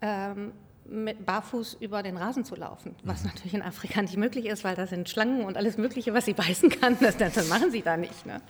ähm, 0.01 0.51
mit 0.89 1.25
barfuß 1.25 1.77
über 1.79 2.03
den 2.03 2.17
Rasen 2.17 2.45
zu 2.45 2.55
laufen, 2.55 2.95
was 3.03 3.23
mhm. 3.23 3.29
natürlich 3.29 3.53
in 3.53 3.61
Afrika 3.61 4.01
nicht 4.01 4.17
möglich 4.17 4.45
ist, 4.45 4.63
weil 4.63 4.75
da 4.75 4.87
sind 4.87 5.09
Schlangen 5.09 5.43
und 5.43 5.57
alles 5.57 5.77
Mögliche, 5.77 6.13
was 6.13 6.25
sie 6.25 6.33
beißen 6.33 6.69
kann, 6.69 6.97
das, 6.99 7.17
das 7.17 7.49
machen 7.49 7.71
sie 7.71 7.81
da 7.81 7.97
nicht. 7.97 8.25
Ne? 8.25 8.41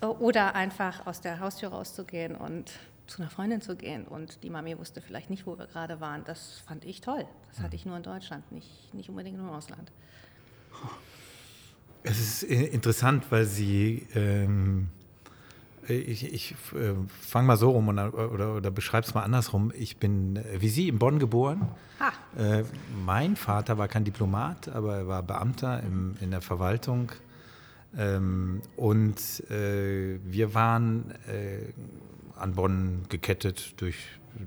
Oder 0.00 0.54
einfach 0.54 1.06
aus 1.06 1.20
der 1.20 1.40
Haustür 1.40 1.70
rauszugehen 1.70 2.34
und 2.34 2.72
zu 3.06 3.20
einer 3.20 3.30
Freundin 3.30 3.60
zu 3.60 3.76
gehen 3.76 4.06
und 4.06 4.42
die 4.42 4.50
Mami 4.50 4.78
wusste 4.78 5.00
vielleicht 5.00 5.30
nicht, 5.30 5.46
wo 5.46 5.58
wir 5.58 5.66
gerade 5.66 6.00
waren. 6.00 6.24
Das 6.24 6.62
fand 6.66 6.84
ich 6.84 7.00
toll. 7.00 7.24
Das 7.50 7.60
hatte 7.60 7.76
ich 7.76 7.84
nur 7.84 7.96
in 7.96 8.02
Deutschland, 8.02 8.50
nicht, 8.50 8.94
nicht 8.94 9.08
unbedingt 9.08 9.36
nur 9.36 9.48
im 9.48 9.54
Ausland. 9.54 9.92
Es 12.02 12.18
ist 12.18 12.42
interessant, 12.42 13.30
weil 13.30 13.44
Sie 13.46 14.06
ähm, 14.14 14.88
ich, 15.88 16.32
ich 16.32 16.52
äh, 16.74 16.94
fange 17.20 17.46
mal 17.46 17.56
so 17.56 17.70
rum 17.70 17.88
und, 17.88 17.98
oder, 17.98 18.56
oder 18.56 18.70
beschreibe 18.70 19.06
es 19.06 19.14
mal 19.14 19.22
andersrum. 19.22 19.72
Ich 19.76 19.98
bin 19.98 20.36
äh, 20.36 20.60
wie 20.60 20.68
Sie 20.68 20.88
in 20.88 20.98
Bonn 20.98 21.18
geboren. 21.18 21.68
Äh, 22.36 22.64
mein 23.04 23.36
Vater 23.36 23.78
war 23.78 23.88
kein 23.88 24.04
Diplomat, 24.04 24.68
aber 24.68 24.96
er 24.96 25.08
war 25.08 25.22
Beamter 25.22 25.82
im, 25.82 26.16
in 26.20 26.30
der 26.30 26.40
Verwaltung. 26.40 27.12
Ähm, 27.96 28.62
und 28.76 29.18
äh, 29.50 30.18
wir 30.24 30.54
waren 30.54 31.12
äh, 31.28 31.72
an 32.36 32.54
Bonn 32.54 33.02
gekettet 33.08 33.74
durch, 33.80 33.96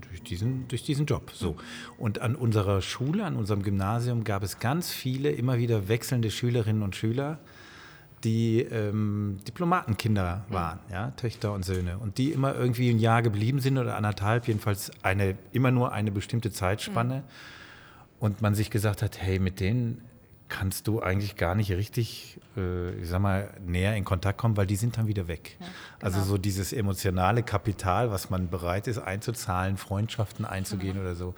durch, 0.10 0.22
diesen, 0.24 0.68
durch 0.68 0.84
diesen 0.84 1.06
Job. 1.06 1.32
So. 1.34 1.56
Und 1.98 2.20
an 2.20 2.36
unserer 2.36 2.82
Schule, 2.82 3.24
an 3.24 3.36
unserem 3.36 3.64
Gymnasium 3.64 4.24
gab 4.24 4.44
es 4.44 4.60
ganz 4.60 4.92
viele, 4.92 5.32
immer 5.32 5.58
wieder 5.58 5.88
wechselnde 5.88 6.32
Schülerinnen 6.32 6.84
und 6.84 6.96
Schüler 6.96 7.40
die 8.24 8.62
ähm, 8.62 9.38
Diplomatenkinder 9.48 10.46
waren, 10.50 10.80
ja, 10.92 11.12
Töchter 11.12 11.54
und 11.54 11.64
Söhne, 11.64 11.98
und 12.00 12.18
die 12.18 12.32
immer 12.32 12.56
irgendwie 12.56 12.90
ein 12.90 13.00
Jahr 13.00 13.22
geblieben 13.22 13.60
sind 13.60 13.78
oder 13.78 13.96
anderthalb, 13.96 14.48
jedenfalls 14.48 14.92
eine, 15.04 15.38
immer 15.52 15.72
nur 15.72 15.92
eine 15.92 16.12
bestimmte 16.12 16.52
Zeitspanne. 16.52 17.18
Mhm. 17.18 17.24
Und 18.20 18.42
man 18.42 18.56
sich 18.56 18.72
gesagt 18.72 19.04
hat, 19.04 19.22
hey, 19.22 19.38
mit 19.38 19.60
denen 19.60 20.02
kannst 20.50 20.88
du 20.88 21.02
eigentlich 21.02 21.36
gar 21.36 21.56
nicht 21.56 21.72
richtig, 21.72 22.40
äh, 22.56 22.92
ich 22.96 23.10
sag 23.10 23.22
mal, 23.22 23.54
näher 23.66 23.96
in 23.96 24.06
Kontakt 24.06 24.38
kommen, 24.40 24.58
weil 24.58 24.66
die 24.66 24.76
sind 24.76 24.98
dann 24.98 25.08
wieder 25.08 25.28
weg. 25.28 25.58
Ja, 25.60 25.66
also 25.66 25.74
genau. 26.00 26.18
Also 26.18 26.24
so 26.24 26.38
dieses 26.38 26.74
emotionale 26.74 27.44
Kapital, 27.44 28.12
was 28.12 28.30
man 28.30 28.50
bereit 28.50 28.88
ist 28.88 28.98
einzuzahlen, 28.98 29.78
Freundschaften 29.78 30.46
einzugehen 30.46 30.96
mhm. 30.96 31.02
oder 31.02 31.16
so, 31.16 31.36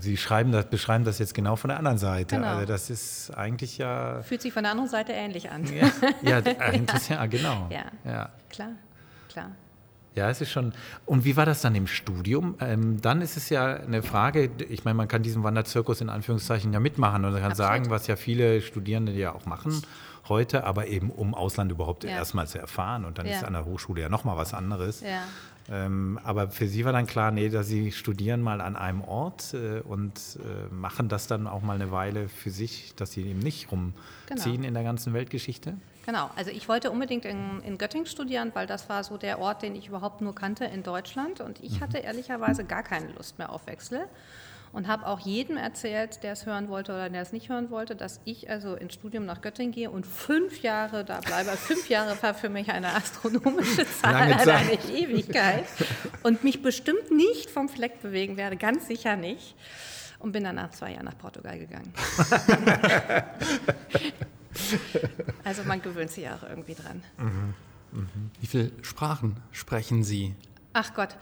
Sie 0.00 0.16
schreiben 0.16 0.50
das, 0.50 0.66
beschreiben 0.66 1.04
das 1.04 1.18
jetzt 1.18 1.32
genau 1.32 1.56
von 1.56 1.68
der 1.68 1.78
anderen 1.78 1.98
Seite. 1.98 2.36
Genau. 2.36 2.48
Also 2.48 2.66
das 2.66 2.90
ist 2.90 3.30
eigentlich 3.36 3.78
ja. 3.78 4.20
Fühlt 4.22 4.42
sich 4.42 4.52
von 4.52 4.64
der 4.64 4.72
anderen 4.72 4.90
Seite 4.90 5.12
ähnlich 5.12 5.50
an. 5.50 5.64
Ja, 5.72 5.90
ja, 6.22 6.36
eigentlich, 6.58 7.08
ja 7.08 7.26
genau. 7.26 7.68
Ja, 7.70 7.84
ja, 8.04 8.30
klar, 8.50 8.72
klar. 9.28 9.52
Ja, 10.16 10.28
es 10.28 10.40
ist 10.40 10.50
schon. 10.50 10.72
Und 11.06 11.24
wie 11.24 11.36
war 11.36 11.46
das 11.46 11.60
dann 11.62 11.76
im 11.76 11.86
Studium? 11.86 12.56
Ähm, 12.60 13.00
dann 13.00 13.22
ist 13.22 13.36
es 13.36 13.48
ja 13.48 13.74
eine 13.74 14.02
Frage, 14.02 14.50
ich 14.68 14.84
meine, 14.84 14.96
man 14.96 15.06
kann 15.06 15.22
diesen 15.22 15.44
Wanderzirkus 15.44 16.00
in 16.00 16.08
Anführungszeichen 16.08 16.72
ja 16.72 16.80
mitmachen 16.80 17.24
und 17.24 17.32
kann 17.34 17.52
Absolut. 17.52 17.56
sagen, 17.56 17.90
was 17.90 18.08
ja 18.08 18.16
viele 18.16 18.60
Studierende 18.60 19.12
ja 19.12 19.32
auch 19.32 19.46
machen 19.46 19.82
heute, 20.28 20.64
aber 20.64 20.86
eben 20.86 21.10
um 21.10 21.34
Ausland 21.34 21.70
überhaupt 21.70 22.04
ja. 22.04 22.10
erstmal 22.10 22.46
zu 22.46 22.58
erfahren. 22.58 23.04
Und 23.04 23.18
dann 23.18 23.26
ja. 23.26 23.36
ist 23.36 23.44
an 23.44 23.52
der 23.52 23.64
Hochschule 23.64 24.00
ja 24.00 24.08
nochmal 24.08 24.36
was 24.36 24.54
anderes. 24.54 25.00
Ja. 25.02 25.22
Ähm, 25.70 26.18
aber 26.24 26.48
für 26.48 26.66
Sie 26.66 26.84
war 26.84 26.92
dann 26.92 27.06
klar, 27.06 27.30
nee, 27.30 27.48
dass 27.48 27.68
Sie 27.68 27.92
studieren 27.92 28.42
mal 28.42 28.60
an 28.60 28.74
einem 28.74 29.02
Ort 29.02 29.54
äh, 29.54 29.80
und 29.80 30.12
äh, 30.40 30.74
machen 30.74 31.08
das 31.08 31.28
dann 31.28 31.46
auch 31.46 31.62
mal 31.62 31.74
eine 31.74 31.92
Weile 31.92 32.28
für 32.28 32.50
sich, 32.50 32.92
dass 32.96 33.12
Sie 33.12 33.22
eben 33.22 33.38
nicht 33.38 33.70
rumziehen 33.70 33.94
genau. 34.26 34.68
in 34.68 34.74
der 34.74 34.82
ganzen 34.82 35.12
Weltgeschichte? 35.14 35.74
Genau, 36.06 36.28
also 36.34 36.50
ich 36.50 36.68
wollte 36.68 36.90
unbedingt 36.90 37.24
in, 37.24 37.60
in, 37.62 37.78
Göttingen 37.78 38.06
studieren, 38.06 38.50
weil 38.54 38.66
das 38.66 38.88
war 38.88 39.04
so 39.04 39.16
der 39.16 39.38
Ort, 39.38 39.62
den 39.62 39.76
ich 39.76 39.86
überhaupt 39.86 40.22
nur 40.22 40.34
kannte 40.34 40.64
in 40.64 40.82
Deutschland. 40.82 41.40
Und 41.40 41.60
ich 41.62 41.76
mhm. 41.76 41.80
hatte 41.80 41.98
ehrlicherweise 41.98 42.64
gar 42.64 42.82
keine 42.82 43.12
Lust 43.12 43.38
mehr 43.38 43.50
auf 43.50 43.66
Wechsel 43.68 44.06
und 44.72 44.86
habe 44.86 45.06
auch 45.06 45.18
jedem 45.20 45.56
erzählt, 45.56 46.22
der 46.22 46.32
es 46.32 46.46
hören 46.46 46.68
wollte 46.68 46.92
oder 46.92 47.10
der 47.10 47.22
es 47.22 47.32
nicht 47.32 47.48
hören 47.48 47.70
wollte, 47.70 47.96
dass 47.96 48.20
ich 48.24 48.48
also 48.50 48.74
ins 48.74 48.94
Studium 48.94 49.26
nach 49.26 49.40
Göttingen 49.40 49.72
gehe 49.72 49.90
und 49.90 50.06
fünf 50.06 50.62
Jahre 50.62 51.04
da 51.04 51.20
bleibe. 51.20 51.50
Also 51.50 51.62
fünf 51.62 51.88
Jahre 51.88 52.20
war 52.22 52.34
für 52.34 52.48
mich 52.48 52.70
eine 52.70 52.94
astronomische 52.94 53.86
Zahl, 54.00 54.32
also 54.32 54.50
eine 54.50 54.74
Ewigkeit 54.90 55.64
und 56.22 56.44
mich 56.44 56.62
bestimmt 56.62 57.10
nicht 57.10 57.50
vom 57.50 57.68
Fleck 57.68 58.00
bewegen 58.00 58.36
werde, 58.36 58.56
ganz 58.56 58.86
sicher 58.86 59.16
nicht. 59.16 59.56
Und 60.20 60.32
bin 60.32 60.44
dann 60.44 60.56
nach 60.56 60.70
zwei 60.70 60.92
Jahren 60.92 61.06
nach 61.06 61.16
Portugal 61.16 61.58
gegangen. 61.58 61.94
also 65.44 65.64
man 65.64 65.80
gewöhnt 65.80 66.10
sich 66.10 66.28
auch 66.28 66.42
irgendwie 66.42 66.74
dran. 66.74 67.02
Mhm. 67.16 67.54
Mhm. 67.92 68.30
Wie 68.38 68.46
viele 68.46 68.70
Sprachen 68.82 69.36
sprechen 69.50 70.04
Sie? 70.04 70.34
Ach 70.72 70.94
Gott, 70.94 71.16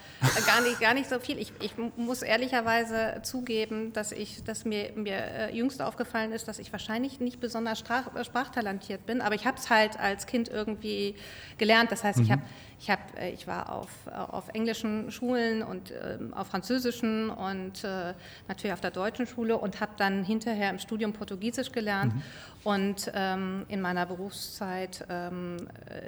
gar 0.46 0.60
nicht, 0.60 0.78
gar 0.78 0.92
nicht 0.92 1.08
so 1.08 1.18
viel. 1.18 1.38
Ich, 1.38 1.54
ich 1.60 1.72
muss 1.96 2.20
ehrlicherweise 2.20 3.20
zugeben, 3.22 3.94
dass, 3.94 4.12
ich, 4.12 4.44
dass 4.44 4.66
mir, 4.66 4.92
mir 4.94 5.16
äh, 5.16 5.56
jüngst 5.56 5.80
aufgefallen 5.80 6.32
ist, 6.32 6.48
dass 6.48 6.58
ich 6.58 6.70
wahrscheinlich 6.70 7.18
nicht 7.18 7.40
besonders 7.40 7.78
sprach, 7.78 8.14
äh, 8.14 8.24
sprachtalentiert 8.24 9.06
bin, 9.06 9.22
aber 9.22 9.34
ich 9.34 9.46
habe 9.46 9.56
es 9.56 9.70
halt 9.70 9.98
als 9.98 10.26
Kind 10.26 10.48
irgendwie 10.48 11.14
gelernt. 11.56 11.90
Das 11.90 12.04
heißt, 12.04 12.18
mhm. 12.18 12.24
ich, 12.24 12.30
hab, 12.30 12.40
ich, 12.78 12.90
hab, 12.90 13.18
äh, 13.18 13.30
ich 13.30 13.46
war 13.46 13.72
auf, 13.72 13.88
auf 14.14 14.50
englischen 14.50 15.10
Schulen 15.10 15.62
und 15.62 15.92
äh, 15.92 16.18
auf 16.32 16.48
französischen 16.48 17.30
und 17.30 17.84
äh, 17.84 18.12
natürlich 18.48 18.74
auf 18.74 18.82
der 18.82 18.90
deutschen 18.90 19.26
Schule 19.26 19.56
und 19.56 19.80
habe 19.80 19.92
dann 19.96 20.24
hinterher 20.24 20.68
im 20.68 20.78
Studium 20.78 21.14
Portugiesisch 21.14 21.72
gelernt 21.72 22.14
mhm. 22.14 22.22
und 22.64 23.12
ähm, 23.14 23.64
in 23.68 23.80
meiner 23.80 24.04
Berufszeit 24.04 25.06
ähm, 25.08 25.56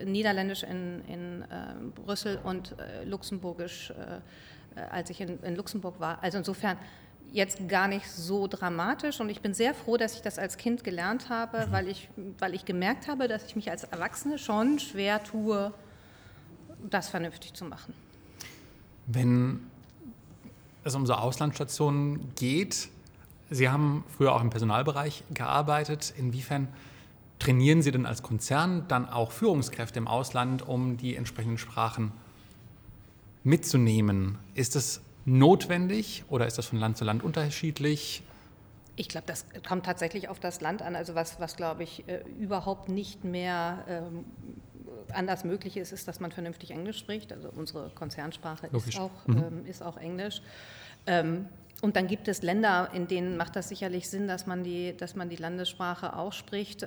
Niederländisch 0.04 0.62
in, 0.62 1.02
in 1.08 1.44
Brüssel 1.94 2.38
und 2.44 2.74
Luxemburg 3.04 3.29
luxemburgisch, 3.30 3.90
äh, 4.76 4.80
als 4.80 5.10
ich 5.10 5.20
in, 5.20 5.40
in 5.42 5.56
Luxemburg 5.56 6.00
war. 6.00 6.22
Also 6.22 6.38
insofern 6.38 6.76
jetzt 7.32 7.68
gar 7.68 7.86
nicht 7.86 8.10
so 8.10 8.48
dramatisch 8.48 9.20
und 9.20 9.28
ich 9.28 9.40
bin 9.40 9.54
sehr 9.54 9.72
froh, 9.72 9.96
dass 9.96 10.14
ich 10.14 10.22
das 10.22 10.38
als 10.38 10.56
Kind 10.56 10.82
gelernt 10.82 11.28
habe, 11.28 11.66
mhm. 11.66 11.72
weil, 11.72 11.88
ich, 11.88 12.08
weil 12.38 12.54
ich 12.54 12.64
gemerkt 12.64 13.06
habe, 13.06 13.28
dass 13.28 13.44
ich 13.44 13.54
mich 13.54 13.70
als 13.70 13.84
Erwachsene 13.84 14.38
schon 14.38 14.78
schwer 14.80 15.22
tue, 15.22 15.72
das 16.88 17.08
vernünftig 17.08 17.54
zu 17.54 17.64
machen. 17.64 17.94
Wenn 19.06 19.60
es 20.82 20.94
um 20.94 21.06
so 21.06 21.14
Auslandsstationen 21.14 22.34
geht, 22.34 22.88
Sie 23.52 23.68
haben 23.68 24.04
früher 24.16 24.32
auch 24.32 24.42
im 24.42 24.50
Personalbereich 24.50 25.24
gearbeitet, 25.34 26.14
inwiefern 26.16 26.68
trainieren 27.40 27.82
Sie 27.82 27.90
denn 27.90 28.06
als 28.06 28.22
Konzern 28.22 28.86
dann 28.86 29.08
auch 29.08 29.32
Führungskräfte 29.32 29.98
im 29.98 30.06
Ausland, 30.06 30.66
um 30.66 30.96
die 30.96 31.16
entsprechenden 31.16 31.58
Sprachen 31.58 32.12
zu 32.12 32.29
mitzunehmen. 33.42 34.38
Ist 34.54 34.76
das 34.76 35.00
notwendig 35.24 36.24
oder 36.28 36.46
ist 36.46 36.58
das 36.58 36.66
von 36.66 36.78
Land 36.78 36.96
zu 36.96 37.04
Land 37.04 37.22
unterschiedlich? 37.22 38.22
Ich 38.96 39.08
glaube, 39.08 39.26
das 39.26 39.46
kommt 39.66 39.86
tatsächlich 39.86 40.28
auf 40.28 40.40
das 40.40 40.60
Land 40.60 40.82
an. 40.82 40.94
Also 40.94 41.14
was, 41.14 41.40
was 41.40 41.56
glaube 41.56 41.82
ich, 41.82 42.06
äh, 42.06 42.22
überhaupt 42.38 42.88
nicht 42.88 43.24
mehr 43.24 43.84
ähm, 43.88 44.24
anders 45.12 45.44
möglich 45.44 45.76
ist, 45.76 45.92
ist, 45.92 46.06
dass 46.06 46.20
man 46.20 46.32
vernünftig 46.32 46.70
Englisch 46.70 46.98
spricht. 46.98 47.32
Also 47.32 47.48
unsere 47.54 47.90
Konzernsprache 47.90 48.66
ist 48.66 48.98
auch, 48.98 49.26
mhm. 49.26 49.38
ähm, 49.38 49.66
ist 49.66 49.82
auch 49.82 49.96
Englisch. 49.96 50.42
Ähm, 51.06 51.46
und 51.80 51.96
dann 51.96 52.08
gibt 52.08 52.28
es 52.28 52.42
Länder, 52.42 52.90
in 52.92 53.06
denen 53.06 53.36
macht 53.36 53.56
das 53.56 53.68
sicherlich 53.70 54.08
Sinn, 54.08 54.28
dass 54.28 54.46
man 54.46 54.64
die, 54.64 54.94
dass 54.96 55.16
man 55.16 55.30
die 55.30 55.36
Landessprache 55.36 56.14
auch 56.14 56.32
spricht. 56.32 56.86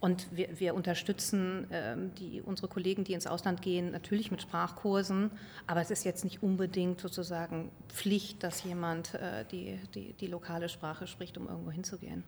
Und 0.00 0.34
wir, 0.34 0.48
wir 0.58 0.74
unterstützen 0.74 1.66
ähm, 1.70 2.10
die, 2.14 2.40
unsere 2.40 2.68
Kollegen, 2.68 3.04
die 3.04 3.12
ins 3.12 3.26
Ausland 3.26 3.60
gehen, 3.60 3.92
natürlich 3.92 4.30
mit 4.30 4.40
Sprachkursen. 4.40 5.30
Aber 5.66 5.82
es 5.82 5.90
ist 5.90 6.04
jetzt 6.04 6.24
nicht 6.24 6.42
unbedingt 6.42 7.00
sozusagen 7.00 7.70
Pflicht, 7.88 8.42
dass 8.42 8.64
jemand 8.64 9.14
äh, 9.14 9.44
die, 9.50 9.78
die, 9.94 10.14
die 10.14 10.26
lokale 10.26 10.70
Sprache 10.70 11.06
spricht, 11.06 11.36
um 11.36 11.48
irgendwo 11.48 11.70
hinzugehen. 11.70 12.24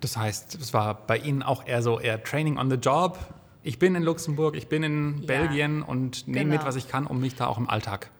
Das 0.00 0.16
heißt, 0.16 0.54
es 0.56 0.72
war 0.72 1.06
bei 1.06 1.18
Ihnen 1.18 1.42
auch 1.42 1.66
eher 1.66 1.82
so 1.82 2.00
eher 2.00 2.22
Training 2.22 2.58
on 2.58 2.70
the 2.70 2.76
Job. 2.76 3.18
Ich 3.62 3.78
bin 3.78 3.94
in 3.94 4.02
Luxemburg, 4.02 4.56
ich 4.56 4.68
bin 4.68 4.82
in 4.82 5.18
ja, 5.20 5.26
Belgien 5.26 5.82
und 5.82 6.26
nehme 6.26 6.50
genau. 6.50 6.56
mit, 6.56 6.66
was 6.66 6.76
ich 6.76 6.88
kann, 6.88 7.06
um 7.06 7.20
mich 7.20 7.34
da 7.36 7.46
auch 7.46 7.58
im 7.58 7.68
Alltag 7.68 8.10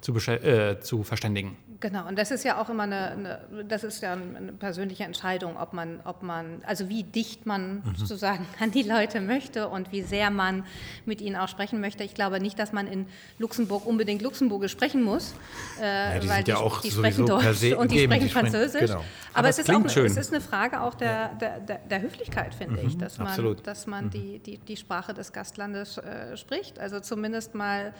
zu, 0.00 0.14
äh, 0.14 0.80
zu 0.80 1.04
verständigen. 1.04 1.56
Genau, 1.80 2.06
und 2.06 2.18
das 2.18 2.30
ist 2.30 2.44
ja 2.44 2.60
auch 2.60 2.68
immer 2.68 2.82
eine, 2.82 3.10
eine, 3.10 3.64
das 3.66 3.84
ist 3.84 4.02
ja 4.02 4.12
eine 4.12 4.52
persönliche 4.52 5.04
Entscheidung, 5.04 5.56
ob 5.56 5.72
man, 5.72 6.00
ob 6.04 6.22
man, 6.22 6.62
also 6.66 6.90
wie 6.90 7.04
dicht 7.04 7.46
man 7.46 7.76
mhm. 7.76 7.94
sozusagen 7.96 8.46
an 8.60 8.70
die 8.70 8.82
Leute 8.82 9.22
möchte 9.22 9.68
und 9.68 9.90
wie 9.90 10.02
sehr 10.02 10.30
man 10.30 10.66
mit 11.06 11.22
ihnen 11.22 11.36
auch 11.36 11.48
sprechen 11.48 11.80
möchte. 11.80 12.04
Ich 12.04 12.12
glaube 12.12 12.38
nicht, 12.38 12.58
dass 12.58 12.72
man 12.72 12.86
in 12.86 13.06
Luxemburg 13.38 13.86
unbedingt 13.86 14.20
Luxemburgisch 14.20 14.72
sprechen 14.72 15.02
muss, 15.02 15.34
äh, 15.80 16.14
ja, 16.14 16.18
die 16.18 16.28
weil 16.28 16.44
die, 16.44 16.50
ja 16.50 16.70
die 16.82 16.90
sprechen 16.90 17.24
Deutsch 17.24 17.72
und 17.76 17.90
die 17.90 18.04
sprechen 18.04 18.28
Französisch. 18.28 18.90
Genau. 18.90 19.04
Aber, 19.32 19.38
Aber 19.38 19.48
es, 19.48 19.58
ist 19.58 19.70
auch, 19.70 19.84
es 19.84 20.16
ist 20.16 20.32
eine 20.32 20.42
Frage 20.42 20.82
auch 20.82 20.94
der, 20.94 21.34
der, 21.36 21.60
der, 21.60 21.78
der 21.78 22.02
Höflichkeit, 22.02 22.54
finde 22.54 22.82
mhm, 22.82 22.88
ich, 22.88 22.98
dass 22.98 23.18
man, 23.18 23.56
dass 23.62 23.86
man 23.86 24.06
mhm. 24.06 24.10
die, 24.10 24.38
die, 24.40 24.58
die 24.58 24.76
Sprache 24.76 25.14
des 25.14 25.32
Gastlandes 25.32 25.96
äh, 25.96 26.36
spricht. 26.36 26.78
Also 26.78 27.00
zumindest 27.00 27.54
mal, 27.54 27.94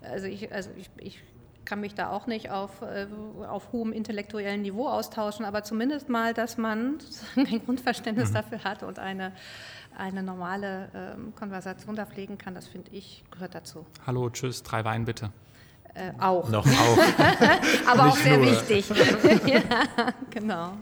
also 0.00 0.26
ich, 0.26 0.50
also 0.52 0.70
ich, 0.76 0.88
ich 0.96 1.22
kann 1.66 1.80
mich 1.80 1.94
da 1.94 2.10
auch 2.10 2.26
nicht 2.26 2.50
auf, 2.50 2.80
äh, 2.82 3.06
auf 3.46 3.72
hohem 3.72 3.92
intellektuellen 3.92 4.62
Niveau 4.62 4.88
austauschen, 4.88 5.44
aber 5.44 5.62
zumindest 5.64 6.08
mal, 6.08 6.32
dass 6.32 6.56
man 6.56 6.98
ein 7.36 7.64
Grundverständnis 7.64 8.30
mhm. 8.30 8.34
dafür 8.34 8.64
hat 8.64 8.82
und 8.82 8.98
eine, 8.98 9.32
eine 9.98 10.22
normale 10.22 10.88
ähm, 10.94 11.34
Konversation 11.34 11.96
da 11.96 12.06
pflegen 12.06 12.38
kann, 12.38 12.54
das 12.54 12.66
finde 12.66 12.90
ich, 12.92 13.24
gehört 13.30 13.54
dazu. 13.54 13.84
Hallo, 14.06 14.30
tschüss, 14.30 14.62
drei 14.62 14.84
Wein 14.84 15.04
bitte. 15.04 15.30
Äh, 15.94 16.12
auch. 16.18 16.48
Noch 16.50 16.66
auch. 16.66 16.98
aber 17.86 18.08
auch 18.08 18.16
sehr 18.16 18.36
nur. 18.36 18.52
wichtig. 18.52 18.88
ja, 19.46 19.60
genau. 20.30 20.72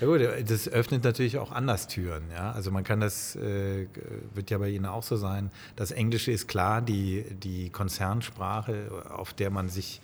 Ja 0.00 0.06
gut, 0.06 0.20
das 0.48 0.68
öffnet 0.68 1.02
natürlich 1.02 1.38
auch 1.38 1.50
anders 1.50 1.88
Türen. 1.88 2.24
Ja? 2.32 2.52
Also 2.52 2.70
man 2.70 2.84
kann 2.84 3.00
das, 3.00 3.34
äh, 3.34 3.86
wird 4.32 4.50
ja 4.50 4.58
bei 4.58 4.68
Ihnen 4.68 4.86
auch 4.86 5.02
so 5.02 5.16
sein, 5.16 5.50
das 5.74 5.90
Englische 5.90 6.30
ist 6.30 6.46
klar 6.46 6.80
die, 6.82 7.24
die 7.30 7.70
Konzernsprache, 7.70 9.04
auf 9.10 9.34
der 9.34 9.50
man 9.50 9.68
sich, 9.68 10.00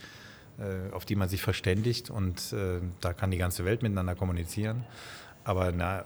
äh, 0.58 0.92
auf 0.92 1.04
die 1.04 1.14
man 1.14 1.28
sich 1.28 1.42
verständigt 1.42 2.10
und 2.10 2.52
äh, 2.52 2.80
da 3.00 3.12
kann 3.12 3.30
die 3.30 3.38
ganze 3.38 3.64
Welt 3.64 3.82
miteinander 3.82 4.16
kommunizieren. 4.16 4.84
Aber 5.44 5.70
na, 5.70 6.04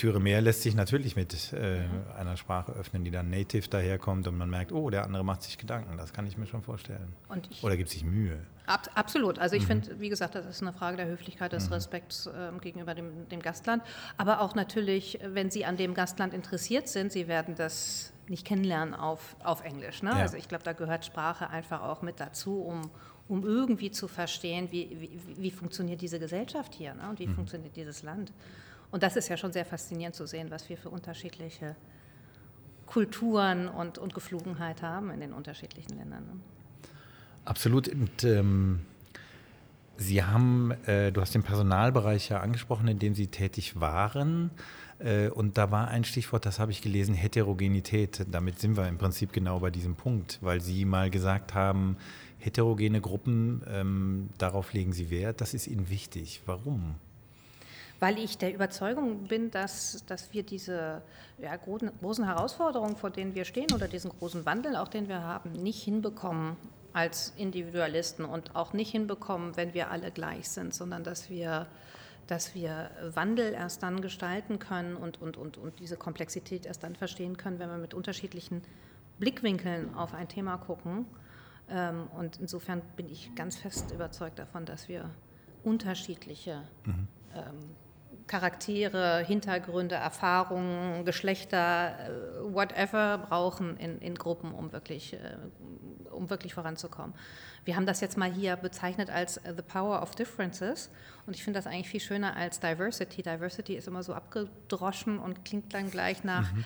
Türe 0.00 0.18
mehr 0.18 0.40
lässt 0.40 0.62
sich 0.62 0.74
natürlich 0.74 1.14
mit 1.14 1.52
äh, 1.52 1.82
einer 2.16 2.38
Sprache 2.38 2.72
öffnen, 2.72 3.04
die 3.04 3.10
dann 3.10 3.28
native 3.28 3.68
daherkommt 3.68 4.26
und 4.26 4.38
man 4.38 4.48
merkt, 4.48 4.72
oh, 4.72 4.88
der 4.88 5.04
andere 5.04 5.22
macht 5.22 5.42
sich 5.42 5.58
Gedanken. 5.58 5.98
Das 5.98 6.14
kann 6.14 6.26
ich 6.26 6.38
mir 6.38 6.46
schon 6.46 6.62
vorstellen. 6.62 7.12
Ich, 7.50 7.62
Oder 7.62 7.76
gibt 7.76 7.90
sich 7.90 8.02
Mühe. 8.02 8.38
Ab, 8.64 8.88
absolut. 8.94 9.38
Also 9.38 9.56
ich 9.56 9.64
mhm. 9.64 9.82
finde, 9.82 10.00
wie 10.00 10.08
gesagt, 10.08 10.34
das 10.34 10.46
ist 10.46 10.62
eine 10.62 10.72
Frage 10.72 10.96
der 10.96 11.06
Höflichkeit, 11.06 11.52
des 11.52 11.66
mhm. 11.66 11.74
Respekts 11.74 12.26
äh, 12.26 12.50
gegenüber 12.62 12.94
dem, 12.94 13.28
dem 13.28 13.42
Gastland. 13.42 13.82
Aber 14.16 14.40
auch 14.40 14.54
natürlich, 14.54 15.18
wenn 15.22 15.50
Sie 15.50 15.66
an 15.66 15.76
dem 15.76 15.92
Gastland 15.92 16.32
interessiert 16.32 16.88
sind, 16.88 17.12
Sie 17.12 17.28
werden 17.28 17.54
das 17.54 18.14
nicht 18.26 18.46
kennenlernen 18.46 18.94
auf, 18.94 19.36
auf 19.44 19.62
Englisch. 19.64 20.02
Ne? 20.02 20.12
Ja. 20.12 20.16
Also 20.16 20.38
ich 20.38 20.48
glaube, 20.48 20.64
da 20.64 20.72
gehört 20.72 21.04
Sprache 21.04 21.50
einfach 21.50 21.82
auch 21.82 22.00
mit 22.00 22.20
dazu, 22.20 22.62
um, 22.62 22.90
um 23.28 23.44
irgendwie 23.44 23.90
zu 23.90 24.08
verstehen, 24.08 24.68
wie, 24.70 24.96
wie, 24.98 25.20
wie 25.36 25.50
funktioniert 25.50 26.00
diese 26.00 26.18
Gesellschaft 26.18 26.74
hier 26.74 26.94
ne? 26.94 27.10
und 27.10 27.18
wie 27.18 27.26
mhm. 27.26 27.34
funktioniert 27.34 27.76
dieses 27.76 28.02
Land. 28.02 28.32
Und 28.90 29.02
das 29.02 29.16
ist 29.16 29.28
ja 29.28 29.36
schon 29.36 29.52
sehr 29.52 29.64
faszinierend 29.64 30.14
zu 30.14 30.26
sehen, 30.26 30.50
was 30.50 30.68
wir 30.68 30.76
für 30.76 30.90
unterschiedliche 30.90 31.76
Kulturen 32.86 33.68
und, 33.68 33.98
und 33.98 34.14
Geflogenheit 34.14 34.82
haben 34.82 35.10
in 35.10 35.20
den 35.20 35.32
unterschiedlichen 35.32 35.96
Ländern. 35.96 36.26
Ne? 36.26 36.40
Absolut. 37.44 37.88
Und, 37.88 38.24
ähm, 38.24 38.80
Sie 40.00 40.24
haben, 40.24 40.70
äh, 40.86 41.12
du 41.12 41.20
hast 41.20 41.34
den 41.34 41.42
Personalbereich 41.42 42.30
ja 42.30 42.40
angesprochen, 42.40 42.88
in 42.88 42.98
dem 42.98 43.14
Sie 43.14 43.26
tätig 43.26 43.78
waren. 43.78 44.50
Äh, 44.98 45.28
und 45.28 45.58
da 45.58 45.70
war 45.70 45.88
ein 45.88 46.04
Stichwort, 46.04 46.46
das 46.46 46.58
habe 46.58 46.72
ich 46.72 46.80
gelesen, 46.80 47.14
Heterogenität. 47.14 48.24
Damit 48.30 48.58
sind 48.60 48.78
wir 48.78 48.88
im 48.88 48.96
Prinzip 48.96 49.30
genau 49.30 49.60
bei 49.60 49.70
diesem 49.70 49.96
Punkt, 49.96 50.38
weil 50.40 50.62
Sie 50.62 50.86
mal 50.86 51.10
gesagt 51.10 51.52
haben, 51.52 51.98
heterogene 52.38 53.02
Gruppen, 53.02 53.62
ähm, 53.68 54.30
darauf 54.38 54.72
legen 54.72 54.94
Sie 54.94 55.10
Wert, 55.10 55.42
das 55.42 55.52
ist 55.52 55.66
Ihnen 55.66 55.90
wichtig. 55.90 56.40
Warum? 56.46 56.94
Weil 58.00 58.18
ich 58.18 58.38
der 58.38 58.52
Überzeugung 58.54 59.24
bin, 59.24 59.50
dass, 59.50 60.04
dass 60.06 60.32
wir 60.32 60.42
diese 60.42 61.02
ja, 61.38 61.54
großen, 61.54 61.90
großen 62.00 62.24
Herausforderungen, 62.24 62.96
vor 62.96 63.10
denen 63.10 63.34
wir 63.34 63.44
stehen 63.44 63.72
oder 63.74 63.88
diesen 63.88 64.10
großen 64.10 64.46
Wandel, 64.46 64.74
auch 64.76 64.88
den 64.88 65.08
wir 65.08 65.22
haben, 65.22 65.52
nicht 65.52 65.82
hinbekommen 65.82 66.56
als 66.92 67.34
Individualisten 67.36 68.24
und 68.24 68.56
auch 68.56 68.72
nicht 68.72 68.90
hinbekommen, 68.90 69.56
wenn 69.56 69.74
wir 69.74 69.90
alle 69.90 70.10
gleich 70.10 70.48
sind, 70.48 70.74
sondern 70.74 71.04
dass 71.04 71.28
wir, 71.30 71.66
dass 72.26 72.54
wir 72.54 72.90
Wandel 73.14 73.52
erst 73.52 73.82
dann 73.82 74.00
gestalten 74.00 74.58
können 74.58 74.96
und, 74.96 75.20
und, 75.20 75.36
und, 75.36 75.58
und 75.58 75.78
diese 75.78 75.96
Komplexität 75.96 76.66
erst 76.66 76.82
dann 76.82 76.96
verstehen 76.96 77.36
können, 77.36 77.58
wenn 77.58 77.68
wir 77.68 77.78
mit 77.78 77.94
unterschiedlichen 77.94 78.62
Blickwinkeln 79.18 79.94
auf 79.94 80.14
ein 80.14 80.26
Thema 80.28 80.56
gucken. 80.56 81.04
Ähm, 81.68 82.08
und 82.16 82.40
insofern 82.40 82.80
bin 82.96 83.08
ich 83.08 83.34
ganz 83.34 83.56
fest 83.56 83.92
überzeugt 83.92 84.38
davon, 84.38 84.64
dass 84.64 84.88
wir 84.88 85.10
unterschiedliche 85.62 86.62
mhm. 86.86 87.06
ähm, 87.34 87.76
Charaktere, 88.30 89.24
Hintergründe, 89.26 89.96
Erfahrungen, 89.96 91.04
Geschlechter, 91.04 91.96
äh, 91.98 92.54
whatever 92.54 93.18
brauchen 93.18 93.76
in, 93.76 93.98
in 93.98 94.14
Gruppen, 94.14 94.52
um 94.52 94.70
wirklich, 94.70 95.14
äh, 95.14 95.18
um 96.12 96.30
wirklich 96.30 96.54
voranzukommen. 96.54 97.12
Wir 97.64 97.74
haben 97.74 97.86
das 97.86 98.00
jetzt 98.00 98.16
mal 98.16 98.32
hier 98.32 98.54
bezeichnet 98.54 99.10
als 99.10 99.40
The 99.44 99.62
Power 99.62 100.00
of 100.00 100.14
Differences 100.14 100.90
und 101.26 101.34
ich 101.34 101.42
finde 101.42 101.58
das 101.58 101.66
eigentlich 101.66 101.88
viel 101.88 101.98
schöner 101.98 102.36
als 102.36 102.60
Diversity. 102.60 103.22
Diversity 103.22 103.74
ist 103.74 103.88
immer 103.88 104.04
so 104.04 104.14
abgedroschen 104.14 105.18
und 105.18 105.44
klingt 105.44 105.74
dann 105.74 105.90
gleich 105.90 106.22
nach. 106.22 106.52
Mhm. 106.52 106.64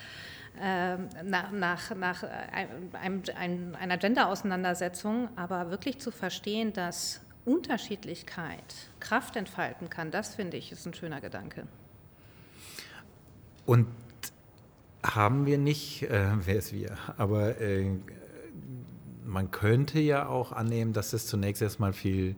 Nach, 1.24 1.50
nach, 1.50 1.96
nach 1.96 2.22
einem, 2.22 3.22
einem, 3.36 3.74
einer 3.74 3.98
Gender-Auseinandersetzung, 3.98 5.28
aber 5.34 5.70
wirklich 5.70 5.98
zu 5.98 6.12
verstehen, 6.12 6.72
dass 6.72 7.22
Unterschiedlichkeit 7.44 8.62
Kraft 9.00 9.36
entfalten 9.36 9.90
kann, 9.90 10.10
das 10.10 10.34
finde 10.34 10.56
ich, 10.56 10.72
ist 10.72 10.86
ein 10.86 10.94
schöner 10.94 11.20
Gedanke. 11.20 11.66
Und 13.66 13.86
haben 15.02 15.46
wir 15.46 15.58
nicht, 15.58 16.02
äh, 16.04 16.30
wer 16.44 16.56
ist 16.56 16.72
wir, 16.72 16.96
aber 17.18 17.60
äh, 17.60 17.90
man 19.24 19.50
könnte 19.50 20.00
ja 20.00 20.26
auch 20.26 20.52
annehmen, 20.52 20.92
dass 20.92 21.12
es 21.12 21.26
zunächst 21.26 21.60
erstmal 21.60 21.92
viel 21.92 22.36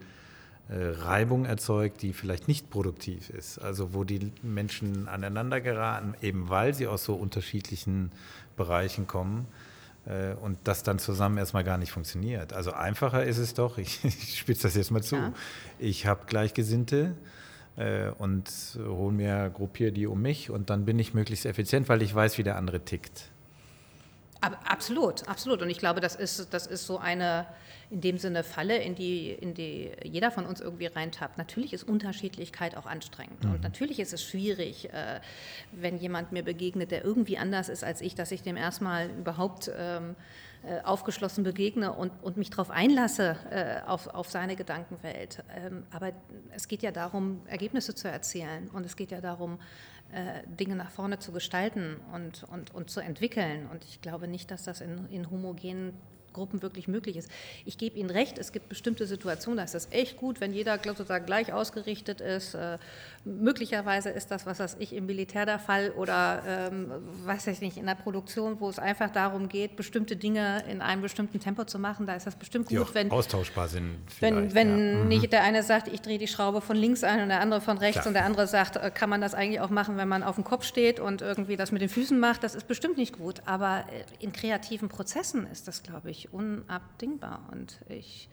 äh, 0.68 0.74
Reibung 0.76 1.44
erzeugt, 1.44 2.02
die 2.02 2.12
vielleicht 2.12 2.48
nicht 2.48 2.70
produktiv 2.70 3.30
ist. 3.30 3.58
Also 3.58 3.94
wo 3.94 4.02
die 4.02 4.32
Menschen 4.42 5.06
aneinander 5.06 5.60
geraten, 5.60 6.14
eben 6.22 6.48
weil 6.48 6.74
sie 6.74 6.86
aus 6.86 7.04
so 7.04 7.14
unterschiedlichen 7.14 8.10
Bereichen 8.56 9.06
kommen 9.06 9.46
und 10.40 10.58
das 10.64 10.82
dann 10.82 10.98
zusammen 10.98 11.38
erstmal 11.38 11.64
gar 11.64 11.78
nicht 11.78 11.90
funktioniert. 11.90 12.52
Also 12.52 12.72
einfacher 12.72 13.24
ist 13.24 13.38
es 13.38 13.54
doch, 13.54 13.78
ich, 13.78 14.04
ich 14.04 14.38
spitze 14.38 14.64
das 14.64 14.76
jetzt 14.76 14.90
mal 14.90 15.02
zu, 15.02 15.16
ja. 15.16 15.32
ich 15.78 16.06
habe 16.06 16.26
Gleichgesinnte 16.26 17.14
äh, 17.76 18.10
und 18.18 18.50
hole 18.78 19.12
mir, 19.12 19.50
gruppiere 19.50 19.92
die 19.92 20.06
um 20.06 20.22
mich 20.22 20.50
und 20.50 20.70
dann 20.70 20.84
bin 20.84 20.98
ich 20.98 21.14
möglichst 21.14 21.46
effizient, 21.46 21.88
weil 21.88 22.02
ich 22.02 22.14
weiß, 22.14 22.38
wie 22.38 22.42
der 22.42 22.56
andere 22.56 22.80
tickt. 22.80 23.30
Absolut, 24.40 25.26
absolut. 25.28 25.62
Und 25.62 25.70
ich 25.70 25.78
glaube, 25.78 26.00
das 26.00 26.14
ist, 26.14 26.52
das 26.52 26.66
ist 26.66 26.86
so 26.86 26.98
eine 26.98 27.46
in 27.90 28.00
dem 28.00 28.18
Sinne 28.18 28.42
Falle, 28.42 28.78
in 28.78 28.94
die, 28.94 29.30
in 29.30 29.54
die 29.54 29.92
jeder 30.02 30.30
von 30.30 30.44
uns 30.44 30.60
irgendwie 30.60 30.86
reintappt. 30.86 31.38
Natürlich 31.38 31.72
ist 31.72 31.84
Unterschiedlichkeit 31.84 32.76
auch 32.76 32.86
anstrengend. 32.86 33.44
Mhm. 33.44 33.52
Und 33.52 33.62
natürlich 33.62 34.00
ist 34.00 34.12
es 34.12 34.24
schwierig, 34.24 34.92
äh, 34.92 35.20
wenn 35.72 35.98
jemand 35.98 36.32
mir 36.32 36.42
begegnet, 36.42 36.90
der 36.90 37.04
irgendwie 37.04 37.38
anders 37.38 37.68
ist 37.68 37.84
als 37.84 38.00
ich, 38.00 38.14
dass 38.14 38.32
ich 38.32 38.42
dem 38.42 38.56
erstmal 38.56 39.10
überhaupt 39.10 39.70
ähm, 39.76 40.16
äh, 40.64 40.80
aufgeschlossen 40.82 41.44
begegne 41.44 41.92
und, 41.92 42.12
und 42.22 42.36
mich 42.36 42.50
darauf 42.50 42.70
einlasse, 42.70 43.36
äh, 43.50 43.88
auf, 43.88 44.08
auf 44.08 44.28
seine 44.30 44.56
Gedankenwelt. 44.56 45.44
Ähm, 45.54 45.84
aber 45.92 46.10
es 46.54 46.66
geht 46.66 46.82
ja 46.82 46.90
darum, 46.90 47.42
Ergebnisse 47.46 47.94
zu 47.94 48.08
erzielen. 48.08 48.68
Und 48.72 48.84
es 48.84 48.96
geht 48.96 49.12
ja 49.12 49.20
darum, 49.20 49.60
Dinge 50.46 50.76
nach 50.76 50.90
vorne 50.90 51.18
zu 51.18 51.32
gestalten 51.32 51.96
und, 52.12 52.44
und, 52.44 52.74
und 52.74 52.90
zu 52.90 53.00
entwickeln. 53.00 53.66
Und 53.70 53.84
ich 53.84 54.00
glaube 54.00 54.28
nicht, 54.28 54.50
dass 54.50 54.64
das 54.64 54.80
in, 54.80 55.06
in 55.10 55.30
homogenen 55.30 55.92
Gruppen 56.36 56.62
wirklich 56.62 56.86
möglich 56.86 57.16
ist. 57.16 57.30
Ich 57.64 57.78
gebe 57.78 57.98
Ihnen 57.98 58.10
recht, 58.10 58.38
es 58.38 58.52
gibt 58.52 58.68
bestimmte 58.68 59.06
Situationen, 59.06 59.56
da 59.56 59.64
ist 59.64 59.74
es 59.74 59.88
echt 59.90 60.16
gut, 60.16 60.40
wenn 60.40 60.52
jeder 60.52 60.78
sozusagen 60.84 61.26
gleich 61.26 61.52
ausgerichtet 61.52 62.20
ist. 62.20 62.54
Äh, 62.54 62.78
möglicherweise 63.24 64.10
ist 64.10 64.30
das, 64.30 64.46
was 64.46 64.60
weiß 64.60 64.76
ich, 64.78 64.92
im 64.92 65.06
Militär 65.06 65.46
der 65.46 65.58
Fall 65.58 65.90
oder 65.90 66.42
ähm, 66.46 66.92
weiß 67.24 67.48
ich 67.48 67.60
nicht, 67.60 67.76
in 67.76 67.86
der 67.86 67.94
Produktion, 67.94 68.60
wo 68.60 68.68
es 68.68 68.78
einfach 68.78 69.10
darum 69.10 69.48
geht, 69.48 69.76
bestimmte 69.76 70.16
Dinge 70.16 70.62
in 70.70 70.80
einem 70.80 71.02
bestimmten 71.02 71.40
Tempo 71.40 71.64
zu 71.64 71.78
machen. 71.78 72.06
Da 72.06 72.14
ist 72.14 72.26
das 72.26 72.36
bestimmt 72.36 72.68
gut, 72.68 72.94
wenn 72.94 73.10
austauschbar 73.10 73.68
sind. 73.68 73.96
Wenn, 74.20 74.54
wenn 74.54 74.78
ja. 74.78 74.96
Mhm. 74.98 75.08
nicht 75.08 75.32
der 75.32 75.42
eine 75.42 75.62
sagt, 75.62 75.88
ich 75.88 76.02
drehe 76.02 76.18
die 76.18 76.28
Schraube 76.28 76.60
von 76.60 76.76
links 76.76 77.02
ein 77.02 77.22
und 77.22 77.28
der 77.28 77.40
andere 77.40 77.60
von 77.60 77.78
rechts 77.78 78.02
Klar. 78.02 78.08
und 78.08 78.14
der 78.14 78.24
andere 78.24 78.46
sagt, 78.46 78.76
äh, 78.76 78.90
kann 78.90 79.10
man 79.10 79.20
das 79.20 79.34
eigentlich 79.34 79.60
auch 79.60 79.70
machen, 79.70 79.96
wenn 79.96 80.08
man 80.08 80.22
auf 80.22 80.36
dem 80.36 80.44
Kopf 80.44 80.64
steht 80.64 81.00
und 81.00 81.22
irgendwie 81.22 81.56
das 81.56 81.72
mit 81.72 81.82
den 81.82 81.88
Füßen 81.88 82.18
macht. 82.18 82.44
Das 82.44 82.54
ist 82.54 82.68
bestimmt 82.68 82.96
nicht 82.96 83.18
gut. 83.18 83.42
Aber 83.46 83.84
äh, 83.88 84.24
in 84.24 84.32
kreativen 84.32 84.88
Prozessen 84.88 85.46
ist 85.50 85.66
das, 85.66 85.82
glaube 85.82 86.10
ich, 86.10 86.25
unabdingbar. 86.30 87.48
Und 87.52 87.80
ich, 87.88 88.28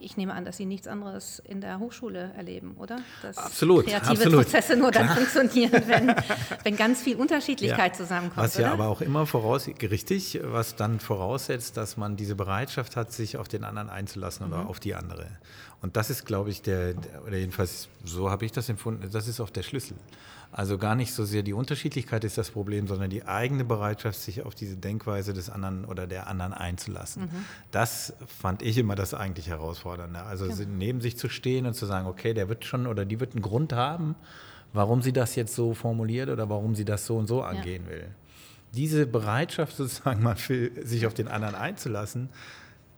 ich 0.00 0.16
nehme 0.16 0.34
an, 0.34 0.44
dass 0.44 0.56
Sie 0.56 0.66
nichts 0.66 0.86
anderes 0.86 1.40
in 1.44 1.60
der 1.60 1.78
Hochschule 1.78 2.32
erleben, 2.36 2.74
oder? 2.76 2.98
Dass 3.22 3.38
absolut. 3.38 3.86
Kreative 3.86 4.10
absolut. 4.10 4.44
Prozesse 4.44 4.76
nur 4.76 4.90
dann 4.90 5.08
funktionieren, 5.08 5.82
wenn, 5.86 6.14
wenn 6.62 6.76
ganz 6.76 7.02
viel 7.02 7.16
Unterschiedlichkeit 7.16 7.92
ja, 7.92 7.98
zusammenkommt. 7.98 8.44
Was 8.44 8.56
ja 8.56 8.66
oder? 8.66 8.72
aber 8.72 8.88
auch 8.88 9.00
immer 9.00 9.26
voraus, 9.26 9.68
richtig, 9.68 10.40
was 10.42 10.76
dann 10.76 11.00
voraussetzt, 11.00 11.76
dass 11.76 11.96
man 11.96 12.16
diese 12.16 12.34
Bereitschaft 12.34 12.96
hat, 12.96 13.12
sich 13.12 13.36
auf 13.36 13.48
den 13.48 13.64
anderen 13.64 13.90
einzulassen 13.90 14.46
mhm. 14.46 14.52
oder 14.52 14.68
auf 14.68 14.80
die 14.80 14.94
andere. 14.94 15.26
Und 15.80 15.96
das 15.96 16.10
ist, 16.10 16.24
glaube 16.24 16.50
ich, 16.50 16.62
der, 16.62 16.94
oder 17.26 17.36
jedenfalls 17.36 17.88
so 18.04 18.30
habe 18.30 18.44
ich 18.44 18.52
das 18.52 18.68
empfunden, 18.68 19.08
das 19.12 19.28
ist 19.28 19.40
auch 19.40 19.50
der 19.50 19.62
Schlüssel. 19.62 19.96
Also 20.50 20.78
gar 20.78 20.94
nicht 20.94 21.12
so 21.12 21.24
sehr 21.24 21.42
die 21.42 21.52
Unterschiedlichkeit 21.52 22.24
ist 22.24 22.38
das 22.38 22.50
Problem, 22.50 22.86
sondern 22.86 23.10
die 23.10 23.24
eigene 23.24 23.64
Bereitschaft, 23.64 24.18
sich 24.18 24.44
auf 24.44 24.54
diese 24.54 24.76
Denkweise 24.76 25.34
des 25.34 25.50
anderen 25.50 25.84
oder 25.84 26.06
der 26.06 26.26
anderen 26.26 26.54
einzulassen. 26.54 27.24
Mhm. 27.24 27.44
Das 27.70 28.14
fand 28.26 28.62
ich 28.62 28.78
immer 28.78 28.94
das 28.94 29.12
eigentlich 29.12 29.48
Herausfordernde. 29.48 30.22
Also 30.22 30.46
ja. 30.46 30.54
neben 30.66 31.00
sich 31.02 31.18
zu 31.18 31.28
stehen 31.28 31.66
und 31.66 31.74
zu 31.74 31.84
sagen, 31.84 32.06
okay, 32.06 32.32
der 32.32 32.48
wird 32.48 32.64
schon 32.64 32.86
oder 32.86 33.04
die 33.04 33.20
wird 33.20 33.34
einen 33.34 33.42
Grund 33.42 33.74
haben, 33.74 34.14
warum 34.72 35.02
sie 35.02 35.12
das 35.12 35.36
jetzt 35.36 35.54
so 35.54 35.74
formuliert 35.74 36.30
oder 36.30 36.48
warum 36.48 36.74
sie 36.74 36.84
das 36.86 37.04
so 37.04 37.16
und 37.18 37.26
so 37.26 37.42
angehen 37.42 37.84
ja. 37.84 37.90
will. 37.90 38.08
Diese 38.74 39.06
Bereitschaft 39.06 39.76
sozusagen 39.76 40.22
mal 40.22 40.36
für 40.36 40.70
sich 40.82 41.06
auf 41.06 41.14
den 41.14 41.28
anderen 41.28 41.54
einzulassen, 41.54 42.30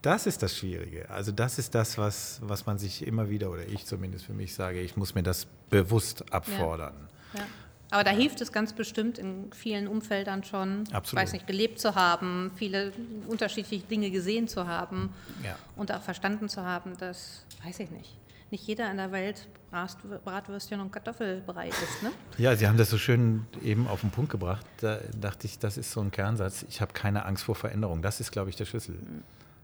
das 0.03 0.27
ist 0.27 0.43
das 0.43 0.57
Schwierige. 0.57 1.11
Also 1.11 1.31
das 1.33 1.59
ist 1.59 1.75
das, 1.75 1.99
was, 1.99 2.41
was 2.43 2.65
man 2.65 2.79
sich 2.79 3.07
immer 3.07 3.29
wieder, 3.29 3.51
oder 3.51 3.67
ich 3.67 3.85
zumindest 3.85 4.25
für 4.25 4.33
mich 4.33 4.55
sage, 4.55 4.81
ich 4.81 4.97
muss 4.97 5.15
mir 5.15 5.23
das 5.23 5.47
bewusst 5.69 6.33
abfordern. 6.33 6.95
Ja. 6.99 7.20
Ja. 7.35 7.47
Aber 7.91 8.05
da 8.05 8.11
hilft 8.11 8.41
es 8.41 8.53
ganz 8.53 8.73
bestimmt 8.73 9.19
in 9.19 9.53
vielen 9.53 9.89
Umfeldern 9.89 10.45
schon, 10.45 10.85
Absolut. 10.93 11.23
weiß 11.23 11.33
nicht, 11.33 11.47
gelebt 11.47 11.81
zu 11.81 11.97
haben, 11.97 12.53
viele 12.55 12.93
unterschiedliche 13.27 13.85
Dinge 13.85 14.11
gesehen 14.11 14.47
zu 14.47 14.69
haben 14.69 15.13
ja. 15.45 15.57
und 15.75 15.91
auch 15.93 16.01
verstanden 16.01 16.49
zu 16.49 16.63
haben, 16.65 16.97
dass, 16.99 17.45
weiß 17.65 17.81
ich 17.81 17.91
nicht, 17.91 18.17
nicht 18.53 18.67
jeder 18.67 18.91
in 18.91 18.97
der 18.97 19.11
Welt 19.13 19.49
Bratwürstchen 19.71 20.81
und 20.81 20.91
Kartoffelbrei 20.91 21.69
ist. 21.69 22.03
Ne? 22.03 22.11
Ja, 22.39 22.57
Sie 22.57 22.67
haben 22.67 22.77
das 22.77 22.91
so 22.91 22.99
schön 22.99 23.47
eben 23.63 23.87
auf 23.87 24.01
den 24.01 24.11
Punkt 24.11 24.31
gebracht. 24.31 24.67
Da 24.81 24.99
dachte 25.21 25.47
ich, 25.47 25.59
das 25.59 25.77
ist 25.77 25.93
so 25.93 26.01
ein 26.01 26.11
Kernsatz. 26.11 26.65
Ich 26.69 26.81
habe 26.81 26.93
keine 26.93 27.25
Angst 27.25 27.45
vor 27.45 27.55
Veränderung. 27.55 28.03
Das 28.03 28.19
ist, 28.19 28.33
glaube 28.33 28.51
ich, 28.51 28.57
der 28.57 28.65
Schlüssel. 28.65 28.97
Mhm. 28.97 29.23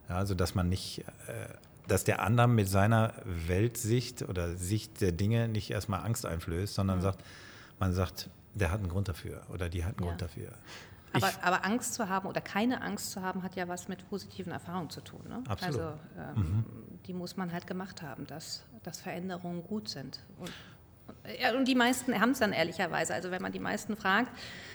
Ja, 0.09 0.17
also, 0.17 0.35
dass 0.35 0.55
man 0.55 0.69
nicht, 0.69 1.01
äh, 1.27 1.49
dass 1.89 2.05
der 2.05 2.23
andere 2.23 2.47
mit 2.47 2.69
seiner 2.69 3.15
Weltsicht 3.25 4.23
oder 4.23 4.55
Sicht 4.55 5.01
der 5.01 5.11
Dinge 5.11 5.49
nicht 5.49 5.71
erstmal 5.71 6.05
Angst 6.05 6.25
einflößt, 6.25 6.75
sondern 6.75 6.99
mhm. 6.99 7.03
sagt, 7.03 7.25
man 7.79 7.93
sagt, 7.93 8.31
der 8.55 8.71
hat 8.71 8.81
einen 8.81 8.89
Grund 8.89 9.09
dafür 9.09 9.43
oder 9.53 9.69
die 9.69 9.85
hat 9.85 9.97
einen 9.97 10.05
ja. 10.05 10.09
Grund 10.09 10.23
dafür. 10.23 10.53
Aber, 11.12 11.31
aber, 11.43 11.65
Angst 11.65 11.95
zu 11.95 12.09
haben 12.09 12.29
oder 12.29 12.41
keine 12.41 12.83
Angst 12.83 13.12
zu 13.12 13.23
haben, 13.23 13.43
hat 13.43 13.57
ja 13.57 13.69
was 13.69 13.89
mit 13.89 14.09
positiven 14.09 14.53
Erfahrungen 14.53 14.91
zu 14.91 15.01
tun. 15.01 15.21
Ne? 15.29 15.43
Absolut. 15.49 15.81
Also 15.81 15.99
ähm, 16.19 16.35
mhm. 16.37 16.65
die 17.07 17.15
muss 17.15 17.37
man 17.37 17.53
halt 17.53 17.67
gemacht 17.67 18.03
haben, 18.03 18.27
dass, 18.27 18.65
dass 18.83 19.01
Veränderungen 19.01 19.62
gut 19.65 19.89
sind. 19.89 20.21
Und, 20.39 20.53
ja, 21.41 21.57
und 21.57 21.67
die 21.67 21.75
meisten 21.75 22.19
haben 22.21 22.31
es 22.31 22.41
dann 22.41 22.53
ehrlicherweise. 22.53 23.15
Also 23.15 23.31
wenn 23.31 23.41
man 23.41 23.53
die 23.53 23.61
meisten 23.61 23.97
fragt, 23.97 24.31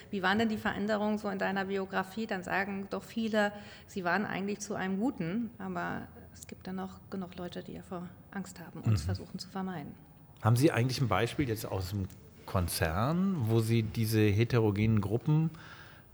wie 0.10 0.24
waren 0.24 0.40
denn 0.40 0.50
die 0.50 0.58
Veränderungen 0.58 1.18
so 1.18 1.30
in 1.30 1.38
deiner 1.38 1.66
Biografie, 1.66 2.26
dann 2.26 2.44
sagen 2.44 2.88
doch 2.90 3.04
viele, 3.04 3.52
sie 3.86 4.04
waren 4.04 4.26
eigentlich 4.26 4.60
zu 4.62 4.74
einem 4.74 5.00
Guten, 5.00 5.52
aber 5.60 6.08
es 6.34 6.48
gibt 6.48 6.66
dann 6.66 6.80
auch 6.80 7.00
genug 7.10 7.36
Leute, 7.36 7.62
die 7.62 7.76
davor 7.76 8.08
Angst 8.32 8.60
haben 8.60 8.82
und 8.82 8.94
es 8.94 9.02
mhm. 9.02 9.06
versuchen 9.06 9.40
zu 9.40 9.50
vermeiden. 9.50 9.94
Haben 10.42 10.56
Sie 10.56 10.72
eigentlich 10.72 11.00
ein 11.00 11.08
Beispiel 11.08 11.48
jetzt 11.48 11.66
aus 11.66 11.90
dem 11.90 12.08
Konzern, 12.46 13.36
wo 13.48 13.60
Sie 13.60 13.84
diese 13.84 14.22
heterogenen 14.22 15.02
Gruppen 15.02 15.52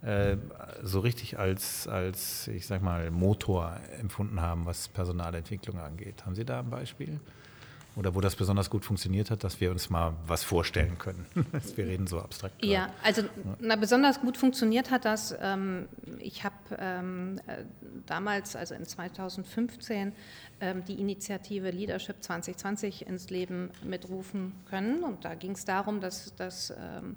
äh, 0.01 0.37
so 0.83 0.99
richtig 0.99 1.39
als, 1.39 1.87
als, 1.87 2.47
ich 2.47 2.67
sag 2.67 2.81
mal, 2.81 3.09
Motor 3.11 3.77
empfunden 3.99 4.41
haben, 4.41 4.65
was 4.65 4.87
Personalentwicklung 4.87 5.79
angeht. 5.79 6.25
Haben 6.25 6.35
Sie 6.35 6.45
da 6.45 6.59
ein 6.59 6.69
Beispiel? 6.69 7.19
Oder 7.97 8.13
wo 8.13 8.21
das 8.21 8.35
besonders 8.35 8.69
gut 8.69 8.85
funktioniert 8.85 9.31
hat, 9.31 9.43
dass 9.43 9.59
wir 9.59 9.71
uns 9.71 9.89
mal 9.89 10.13
was 10.27 10.43
vorstellen 10.43 10.99
können. 10.99 11.25
wir 11.75 11.87
reden 11.87 12.05
so 12.05 12.19
abstrakt. 12.19 12.63
Ja, 12.63 12.85
gerade. 12.85 12.93
also 13.03 13.23
na, 13.59 13.75
besonders 13.75 14.21
gut 14.21 14.37
funktioniert 14.37 14.91
hat 14.91 15.03
das. 15.03 15.35
Ähm, 15.41 15.87
ich 16.19 16.43
habe 16.43 16.55
ähm, 16.77 17.39
äh, 17.47 17.63
damals, 18.05 18.55
also 18.55 18.75
in 18.75 18.85
2015, 18.85 20.13
ähm, 20.61 20.85
die 20.85 21.01
Initiative 21.01 21.71
Leadership 21.71 22.17
2020 22.21 23.07
ins 23.07 23.31
Leben 23.31 23.71
mitrufen 23.83 24.53
können. 24.69 25.03
Und 25.03 25.25
da 25.25 25.33
ging 25.33 25.53
es 25.53 25.65
darum, 25.65 25.99
dass, 25.99 26.35
dass 26.35 26.69
ähm, 26.69 27.15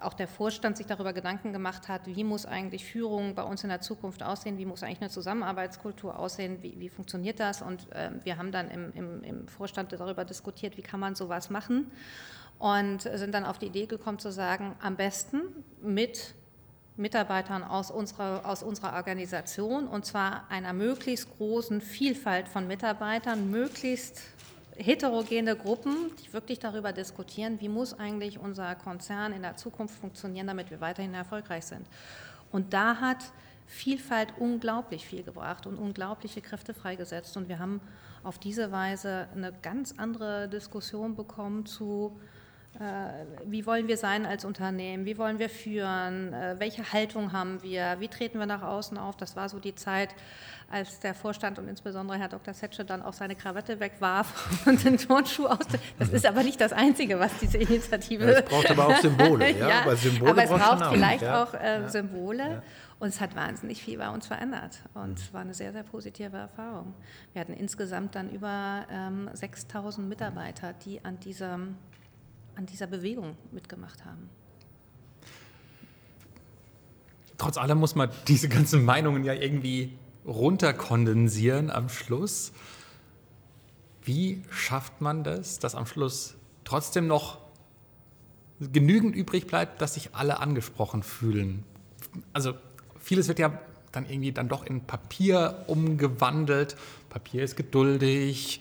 auch 0.00 0.14
der 0.14 0.28
Vorstand 0.28 0.76
sich 0.76 0.86
darüber 0.86 1.12
Gedanken 1.12 1.52
gemacht 1.52 1.88
hat, 1.88 2.02
wie 2.06 2.24
muss 2.24 2.46
eigentlich 2.46 2.84
Führung 2.84 3.34
bei 3.34 3.42
uns 3.42 3.62
in 3.62 3.70
der 3.70 3.80
Zukunft 3.80 4.22
aussehen, 4.22 4.58
wie 4.58 4.66
muss 4.66 4.82
eigentlich 4.82 5.00
eine 5.00 5.10
Zusammenarbeitskultur 5.10 6.18
aussehen, 6.18 6.62
wie, 6.62 6.78
wie 6.78 6.88
funktioniert 6.88 7.40
das. 7.40 7.62
Und 7.62 7.90
äh, 7.92 8.10
wir 8.22 8.36
haben 8.36 8.52
dann 8.52 8.70
im, 8.70 8.92
im, 8.94 9.24
im, 9.24 9.48
Vorstand 9.48 9.92
darüber 9.92 10.24
diskutiert, 10.24 10.76
wie 10.76 10.82
kann 10.82 11.00
man 11.00 11.14
sowas 11.14 11.50
machen 11.50 11.90
und 12.58 13.02
sind 13.02 13.32
dann 13.32 13.44
auf 13.44 13.58
die 13.58 13.66
Idee 13.66 13.86
gekommen 13.86 14.18
zu 14.18 14.30
sagen, 14.30 14.74
am 14.80 14.96
besten 14.96 15.40
mit 15.82 16.34
Mitarbeitern 16.96 17.64
aus 17.64 17.90
unserer, 17.90 18.46
aus 18.46 18.62
unserer 18.62 18.94
Organisation 18.94 19.88
und 19.88 20.06
zwar 20.06 20.44
einer 20.48 20.72
möglichst 20.72 21.36
großen 21.36 21.80
Vielfalt 21.80 22.48
von 22.48 22.68
Mitarbeitern, 22.68 23.50
möglichst 23.50 24.22
heterogene 24.76 25.56
Gruppen, 25.56 26.10
die 26.22 26.32
wirklich 26.32 26.58
darüber 26.58 26.92
diskutieren, 26.92 27.60
wie 27.60 27.68
muss 27.68 27.98
eigentlich 27.98 28.38
unser 28.38 28.74
Konzern 28.74 29.32
in 29.32 29.42
der 29.42 29.56
Zukunft 29.56 29.96
funktionieren, 29.98 30.46
damit 30.46 30.70
wir 30.70 30.80
weiterhin 30.80 31.14
erfolgreich 31.14 31.64
sind. 31.64 31.86
Und 32.50 32.72
da 32.72 33.00
hat 33.00 33.18
Vielfalt 33.66 34.34
unglaublich 34.38 35.06
viel 35.06 35.22
gebracht 35.22 35.66
und 35.66 35.76
unglaubliche 35.78 36.40
Kräfte 36.42 36.74
freigesetzt. 36.74 37.36
Und 37.36 37.48
wir 37.48 37.58
haben 37.58 37.80
auf 38.22 38.38
diese 38.38 38.70
Weise 38.72 39.28
eine 39.34 39.52
ganz 39.52 39.94
andere 39.96 40.48
Diskussion 40.48 41.16
bekommen 41.16 41.64
zu 41.66 42.18
wie 43.44 43.66
wollen 43.66 43.86
wir 43.86 43.96
sein 43.96 44.26
als 44.26 44.44
Unternehmen? 44.44 45.04
Wie 45.04 45.16
wollen 45.16 45.38
wir 45.38 45.48
führen? 45.48 46.32
Äh, 46.32 46.56
welche 46.58 46.92
Haltung 46.92 47.32
haben 47.32 47.62
wir? 47.62 47.96
Wie 48.00 48.08
treten 48.08 48.38
wir 48.38 48.46
nach 48.46 48.62
außen 48.62 48.98
auf? 48.98 49.16
Das 49.16 49.36
war 49.36 49.48
so 49.48 49.60
die 49.60 49.74
Zeit, 49.74 50.10
als 50.70 50.98
der 50.98 51.14
Vorstand 51.14 51.58
und 51.58 51.68
insbesondere 51.68 52.18
Herr 52.18 52.28
Dr. 52.28 52.52
Setsche 52.52 52.84
dann 52.84 53.02
auch 53.02 53.12
seine 53.12 53.36
Krawatte 53.36 53.78
wegwarf 53.78 54.60
und 54.66 54.84
den 54.84 54.98
Turnschuh 54.98 55.46
aus. 55.46 55.66
Das 55.98 56.08
ist 56.08 56.26
aber 56.26 56.42
nicht 56.42 56.60
das 56.60 56.72
Einzige, 56.72 57.20
was 57.20 57.36
diese 57.38 57.58
Initiative. 57.58 58.24
Ja, 58.24 58.38
es 58.38 58.44
braucht 58.44 58.70
aber 58.70 58.88
auch 58.88 58.96
Symbole. 58.96 59.50
ja, 59.58 59.68
ja, 59.68 59.80
aber, 59.82 59.96
Symbole 59.96 60.30
aber 60.32 60.42
es 60.42 60.50
braucht 60.50 60.86
vielleicht 60.86 61.22
ja. 61.22 61.42
auch 61.42 61.54
äh, 61.54 61.88
Symbole. 61.88 62.62
Und 62.98 63.08
es 63.08 63.20
hat 63.20 63.36
wahnsinnig 63.36 63.82
viel 63.82 63.98
bei 63.98 64.08
uns 64.08 64.26
verändert. 64.26 64.78
Und 64.94 65.18
es 65.18 65.32
war 65.34 65.42
eine 65.42 65.52
sehr, 65.52 65.72
sehr 65.72 65.82
positive 65.82 66.36
Erfahrung. 66.36 66.94
Wir 67.32 67.40
hatten 67.40 67.52
insgesamt 67.52 68.14
dann 68.14 68.30
über 68.30 68.86
ähm, 68.90 69.28
6000 69.32 70.08
Mitarbeiter, 70.08 70.72
die 70.72 71.04
an 71.04 71.20
diesem 71.20 71.76
an 72.56 72.66
dieser 72.66 72.86
Bewegung 72.86 73.36
mitgemacht 73.52 74.04
haben. 74.04 74.28
Trotz 77.38 77.56
allem 77.56 77.78
muss 77.78 77.94
man 77.94 78.10
diese 78.28 78.48
ganzen 78.48 78.84
Meinungen 78.84 79.24
ja 79.24 79.34
irgendwie 79.34 79.92
runterkondensieren 80.24 81.70
am 81.70 81.88
Schluss. 81.88 82.52
Wie 84.02 84.42
schafft 84.50 85.00
man 85.00 85.24
das, 85.24 85.58
dass 85.58 85.74
am 85.74 85.86
Schluss 85.86 86.36
trotzdem 86.64 87.06
noch 87.06 87.38
genügend 88.60 89.14
übrig 89.16 89.46
bleibt, 89.46 89.82
dass 89.82 89.94
sich 89.94 90.14
alle 90.14 90.40
angesprochen 90.40 91.02
fühlen? 91.02 91.64
Also 92.32 92.54
vieles 93.00 93.28
wird 93.28 93.38
ja 93.38 93.58
dann 93.92 94.08
irgendwie 94.08 94.32
dann 94.32 94.48
doch 94.48 94.64
in 94.64 94.82
Papier 94.82 95.64
umgewandelt. 95.66 96.76
Papier 97.08 97.42
ist 97.42 97.56
geduldig, 97.56 98.60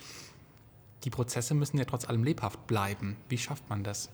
die 1.04 1.10
Prozesse 1.10 1.54
müssen 1.54 1.78
ja 1.78 1.86
trotz 1.86 2.08
allem 2.08 2.24
lebhaft 2.24 2.66
bleiben. 2.68 3.18
Wie 3.30 3.38
schafft 3.38 3.70
man 3.70 3.84
das? 3.84 4.10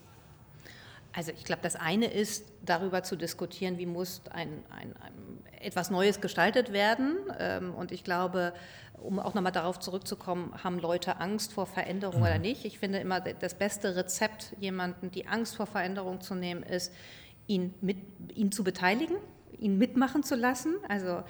Also 1.12 1.32
ich 1.32 1.44
glaube, 1.44 1.62
das 1.62 1.76
eine 1.76 2.06
ist, 2.06 2.44
darüber 2.62 3.02
zu 3.02 3.16
diskutieren, 3.16 3.78
wie 3.78 3.86
muss 3.86 4.22
ein, 4.30 4.62
ein, 4.70 4.94
ein 4.96 5.44
etwas 5.60 5.90
Neues 5.90 6.20
gestaltet 6.20 6.72
werden. 6.72 7.16
Ähm, 7.38 7.74
und 7.74 7.90
ich 7.90 8.04
glaube, 8.04 8.52
um 8.94 9.18
auch 9.18 9.34
nochmal 9.34 9.52
darauf 9.52 9.80
zurückzukommen, 9.80 10.52
haben 10.62 10.78
Leute 10.78 11.18
Angst 11.18 11.52
vor 11.52 11.66
Veränderung 11.66 12.20
mhm. 12.20 12.26
oder 12.26 12.38
nicht? 12.38 12.64
Ich 12.64 12.78
finde 12.78 12.98
immer, 12.98 13.20
das 13.20 13.54
beste 13.54 13.96
Rezept, 13.96 14.54
jemanden 14.60 15.10
die 15.10 15.26
Angst 15.26 15.56
vor 15.56 15.66
Veränderung 15.66 16.20
zu 16.20 16.34
nehmen, 16.34 16.62
ist, 16.62 16.92
ihn, 17.46 17.74
mit, 17.80 17.98
ihn 18.34 18.52
zu 18.52 18.62
beteiligen, 18.62 19.16
ihn 19.58 19.78
mitmachen 19.78 20.22
zu 20.22 20.36
lassen. 20.36 20.74
Also 20.88 21.22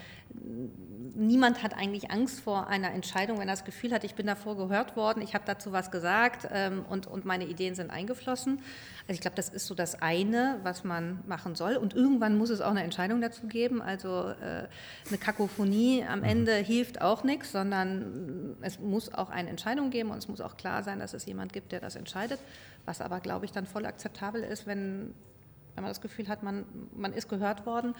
niemand 1.14 1.62
hat 1.62 1.74
eigentlich 1.74 2.10
Angst 2.10 2.40
vor 2.40 2.68
einer 2.68 2.92
Entscheidung, 2.92 3.38
wenn 3.38 3.48
er 3.48 3.54
das 3.54 3.64
Gefühl 3.64 3.92
hat, 3.92 4.04
ich 4.04 4.14
bin 4.14 4.26
davor 4.26 4.56
gehört 4.56 4.96
worden, 4.96 5.22
ich 5.22 5.34
habe 5.34 5.44
dazu 5.46 5.72
was 5.72 5.90
gesagt 5.90 6.48
ähm, 6.50 6.84
und, 6.88 7.06
und 7.06 7.24
meine 7.24 7.46
Ideen 7.46 7.74
sind 7.74 7.90
eingeflossen. 7.90 8.60
Also 9.02 9.12
ich 9.12 9.20
glaube, 9.20 9.36
das 9.36 9.48
ist 9.48 9.66
so 9.66 9.74
das 9.74 10.00
eine, 10.00 10.60
was 10.62 10.84
man 10.84 11.20
machen 11.26 11.54
soll. 11.54 11.76
Und 11.76 11.94
irgendwann 11.94 12.38
muss 12.38 12.50
es 12.50 12.60
auch 12.60 12.70
eine 12.70 12.82
Entscheidung 12.82 13.20
dazu 13.20 13.46
geben. 13.46 13.82
Also 13.82 14.30
äh, 14.30 14.66
eine 15.08 15.18
Kakophonie 15.18 16.04
am 16.04 16.22
Ende 16.22 16.54
hilft 16.54 17.00
auch 17.00 17.24
nichts, 17.24 17.52
sondern 17.52 18.56
es 18.60 18.78
muss 18.78 19.12
auch 19.12 19.30
eine 19.30 19.50
Entscheidung 19.50 19.90
geben 19.90 20.10
und 20.10 20.18
es 20.18 20.28
muss 20.28 20.40
auch 20.40 20.56
klar 20.56 20.82
sein, 20.82 21.00
dass 21.00 21.14
es 21.14 21.26
jemand 21.26 21.52
gibt, 21.52 21.72
der 21.72 21.80
das 21.80 21.96
entscheidet. 21.96 22.38
Was 22.86 23.00
aber, 23.00 23.20
glaube 23.20 23.44
ich, 23.44 23.52
dann 23.52 23.66
voll 23.66 23.84
akzeptabel 23.84 24.42
ist, 24.42 24.66
wenn 24.66 25.14
wenn 25.74 25.82
man 25.82 25.90
das 25.90 26.00
Gefühl 26.00 26.28
hat, 26.28 26.42
man, 26.42 26.64
man 26.94 27.12
ist 27.12 27.28
gehört 27.28 27.66
worden. 27.66 27.94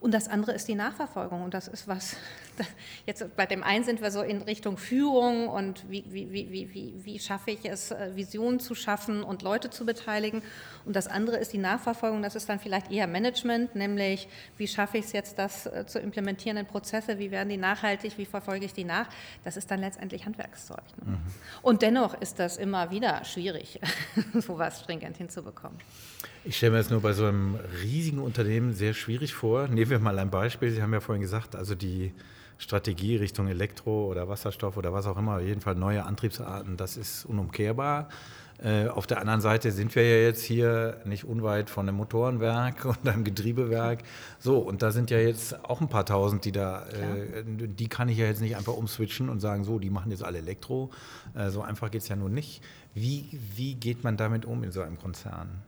Und 0.00 0.12
das 0.12 0.28
andere 0.28 0.52
ist 0.52 0.68
die 0.68 0.74
Nachverfolgung. 0.74 1.42
Und 1.42 1.54
das 1.54 1.68
ist 1.68 1.88
was, 1.88 2.16
jetzt 3.06 3.36
bei 3.36 3.46
dem 3.46 3.62
einen 3.62 3.84
sind 3.84 4.02
wir 4.02 4.10
so 4.10 4.22
in 4.22 4.42
Richtung 4.42 4.76
Führung 4.76 5.48
und 5.48 5.88
wie, 5.90 6.04
wie, 6.08 6.30
wie, 6.32 6.72
wie, 6.72 7.04
wie 7.04 7.18
schaffe 7.18 7.50
ich 7.50 7.64
es, 7.64 7.90
äh, 7.90 8.14
Visionen 8.14 8.60
zu 8.60 8.74
schaffen 8.74 9.22
und 9.22 9.42
Leute 9.42 9.70
zu 9.70 9.86
beteiligen. 9.86 10.42
Und 10.84 10.94
das 10.94 11.06
andere 11.06 11.38
ist 11.38 11.52
die 11.52 11.58
Nachverfolgung, 11.58 12.22
das 12.22 12.34
ist 12.34 12.48
dann 12.48 12.60
vielleicht 12.60 12.90
eher 12.90 13.06
Management, 13.06 13.74
nämlich 13.74 14.28
wie 14.56 14.68
schaffe 14.68 14.98
ich 14.98 15.06
es 15.06 15.12
jetzt, 15.12 15.38
das 15.38 15.66
äh, 15.66 15.86
zu 15.86 15.98
implementieren 15.98 16.56
in 16.56 16.66
Prozesse, 16.66 17.18
wie 17.18 17.30
werden 17.30 17.48
die 17.48 17.56
nachhaltig, 17.56 18.18
wie 18.18 18.26
verfolge 18.26 18.66
ich 18.66 18.72
die 18.72 18.84
nach. 18.84 19.08
Das 19.44 19.56
ist 19.56 19.70
dann 19.70 19.80
letztendlich 19.80 20.26
Handwerkszeug. 20.26 20.84
Ne? 21.04 21.12
Mhm. 21.12 21.18
Und 21.62 21.82
dennoch 21.82 22.14
ist 22.20 22.38
das 22.38 22.56
immer 22.56 22.90
wieder 22.90 23.24
schwierig, 23.24 23.80
sowas 24.34 24.80
stringent 24.80 25.16
hinzubekommen. 25.16 25.78
Ich 26.44 26.56
stelle 26.56 26.72
mir 26.72 26.78
das 26.78 26.90
nur 26.90 27.00
bei 27.00 27.12
so 27.12 27.26
einem 27.26 27.56
riesigen 27.82 28.18
Unternehmen 28.18 28.72
sehr 28.72 28.94
schwierig 28.94 29.34
vor. 29.34 29.68
Nehmen 29.68 29.90
wir 29.90 29.98
mal 29.98 30.18
ein 30.18 30.30
Beispiel. 30.30 30.70
Sie 30.70 30.80
haben 30.80 30.92
ja 30.92 31.00
vorhin 31.00 31.22
gesagt, 31.22 31.56
also 31.56 31.74
die 31.74 32.12
Strategie 32.58 33.16
Richtung 33.16 33.48
Elektro 33.48 34.06
oder 34.06 34.28
Wasserstoff 34.28 34.76
oder 34.76 34.92
was 34.92 35.06
auch 35.06 35.18
immer, 35.18 35.40
jedenfalls 35.40 35.78
neue 35.78 36.04
Antriebsarten, 36.04 36.76
das 36.76 36.96
ist 36.96 37.24
unumkehrbar. 37.26 38.08
Äh, 38.58 38.88
auf 38.88 39.06
der 39.06 39.20
anderen 39.20 39.42
Seite 39.42 39.70
sind 39.70 39.94
wir 39.94 40.02
ja 40.02 40.24
jetzt 40.24 40.42
hier 40.42 41.02
nicht 41.04 41.24
unweit 41.24 41.68
von 41.68 41.86
einem 41.86 41.98
Motorenwerk 41.98 42.84
und 42.86 43.06
einem 43.06 43.24
Getriebewerk. 43.24 44.02
So, 44.38 44.58
und 44.58 44.80
da 44.80 44.92
sind 44.92 45.10
ja 45.10 45.18
jetzt 45.18 45.62
auch 45.64 45.82
ein 45.82 45.88
paar 45.88 46.06
tausend, 46.06 46.46
die 46.46 46.52
da, 46.52 46.86
äh, 46.86 47.44
die 47.44 47.88
kann 47.88 48.08
ich 48.08 48.16
ja 48.16 48.24
jetzt 48.24 48.40
nicht 48.40 48.56
einfach 48.56 48.72
umswitchen 48.72 49.28
und 49.28 49.40
sagen, 49.40 49.64
so, 49.64 49.78
die 49.78 49.90
machen 49.90 50.10
jetzt 50.10 50.24
alle 50.24 50.38
Elektro. 50.38 50.90
Äh, 51.34 51.50
so 51.50 51.60
einfach 51.60 51.90
geht 51.90 52.00
es 52.00 52.08
ja 52.08 52.16
nun 52.16 52.32
nicht. 52.32 52.62
Wie, 52.94 53.38
wie 53.54 53.74
geht 53.74 54.04
man 54.04 54.16
damit 54.16 54.46
um 54.46 54.64
in 54.64 54.72
so 54.72 54.80
einem 54.80 54.98
Konzern? 54.98 55.62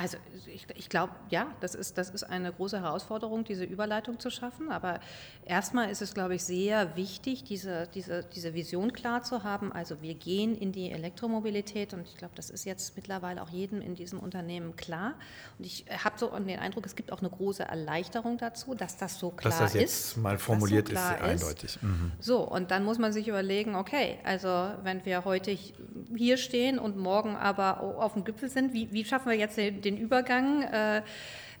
Also 0.00 0.16
ich, 0.46 0.64
ich 0.76 0.88
glaube, 0.88 1.12
ja, 1.28 1.48
das 1.58 1.74
ist, 1.74 1.98
das 1.98 2.10
ist 2.10 2.22
eine 2.22 2.52
große 2.52 2.80
Herausforderung, 2.80 3.42
diese 3.42 3.64
Überleitung 3.64 4.20
zu 4.20 4.30
schaffen. 4.30 4.70
Aber 4.70 5.00
erstmal 5.44 5.90
ist 5.90 6.02
es, 6.02 6.14
glaube 6.14 6.36
ich, 6.36 6.44
sehr 6.44 6.94
wichtig, 6.94 7.42
diese, 7.42 7.88
diese, 7.92 8.22
diese 8.22 8.54
Vision 8.54 8.92
klar 8.92 9.24
zu 9.24 9.42
haben. 9.42 9.72
Also 9.72 10.00
wir 10.00 10.14
gehen 10.14 10.56
in 10.56 10.70
die 10.70 10.92
Elektromobilität 10.92 11.94
und 11.94 12.06
ich 12.06 12.16
glaube, 12.16 12.32
das 12.36 12.48
ist 12.48 12.64
jetzt 12.64 12.94
mittlerweile 12.94 13.42
auch 13.42 13.48
jedem 13.48 13.80
in 13.80 13.96
diesem 13.96 14.20
Unternehmen 14.20 14.76
klar. 14.76 15.14
Und 15.58 15.66
ich 15.66 15.84
habe 16.04 16.16
so 16.16 16.28
den 16.28 16.60
Eindruck, 16.60 16.86
es 16.86 16.94
gibt 16.94 17.10
auch 17.10 17.18
eine 17.18 17.30
große 17.30 17.64
Erleichterung 17.64 18.38
dazu, 18.38 18.76
dass 18.76 18.98
das 18.98 19.18
so 19.18 19.30
klar 19.30 19.52
ist. 19.52 19.60
Dass 19.60 19.72
das 19.72 19.80
jetzt 19.80 20.10
ist, 20.10 20.16
mal 20.18 20.38
formuliert 20.38 20.86
so 20.86 20.94
ist, 20.94 21.00
eindeutig. 21.00 21.82
Mhm. 21.82 22.12
So, 22.20 22.48
und 22.48 22.70
dann 22.70 22.84
muss 22.84 22.98
man 22.98 23.12
sich 23.12 23.26
überlegen, 23.26 23.74
okay, 23.74 24.18
also 24.22 24.70
wenn 24.84 25.04
wir 25.04 25.24
heute 25.24 25.58
hier 26.16 26.36
stehen 26.36 26.78
und 26.78 26.96
morgen 26.96 27.34
aber 27.34 27.80
auf 27.80 28.12
dem 28.12 28.22
Gipfel 28.22 28.48
sind, 28.48 28.72
wie, 28.72 28.92
wie 28.92 29.04
schaffen 29.04 29.30
wir 29.30 29.36
jetzt 29.36 29.56
den 29.56 29.87
den 29.90 29.98
Übergang. 29.98 30.62
Äh, 30.62 31.02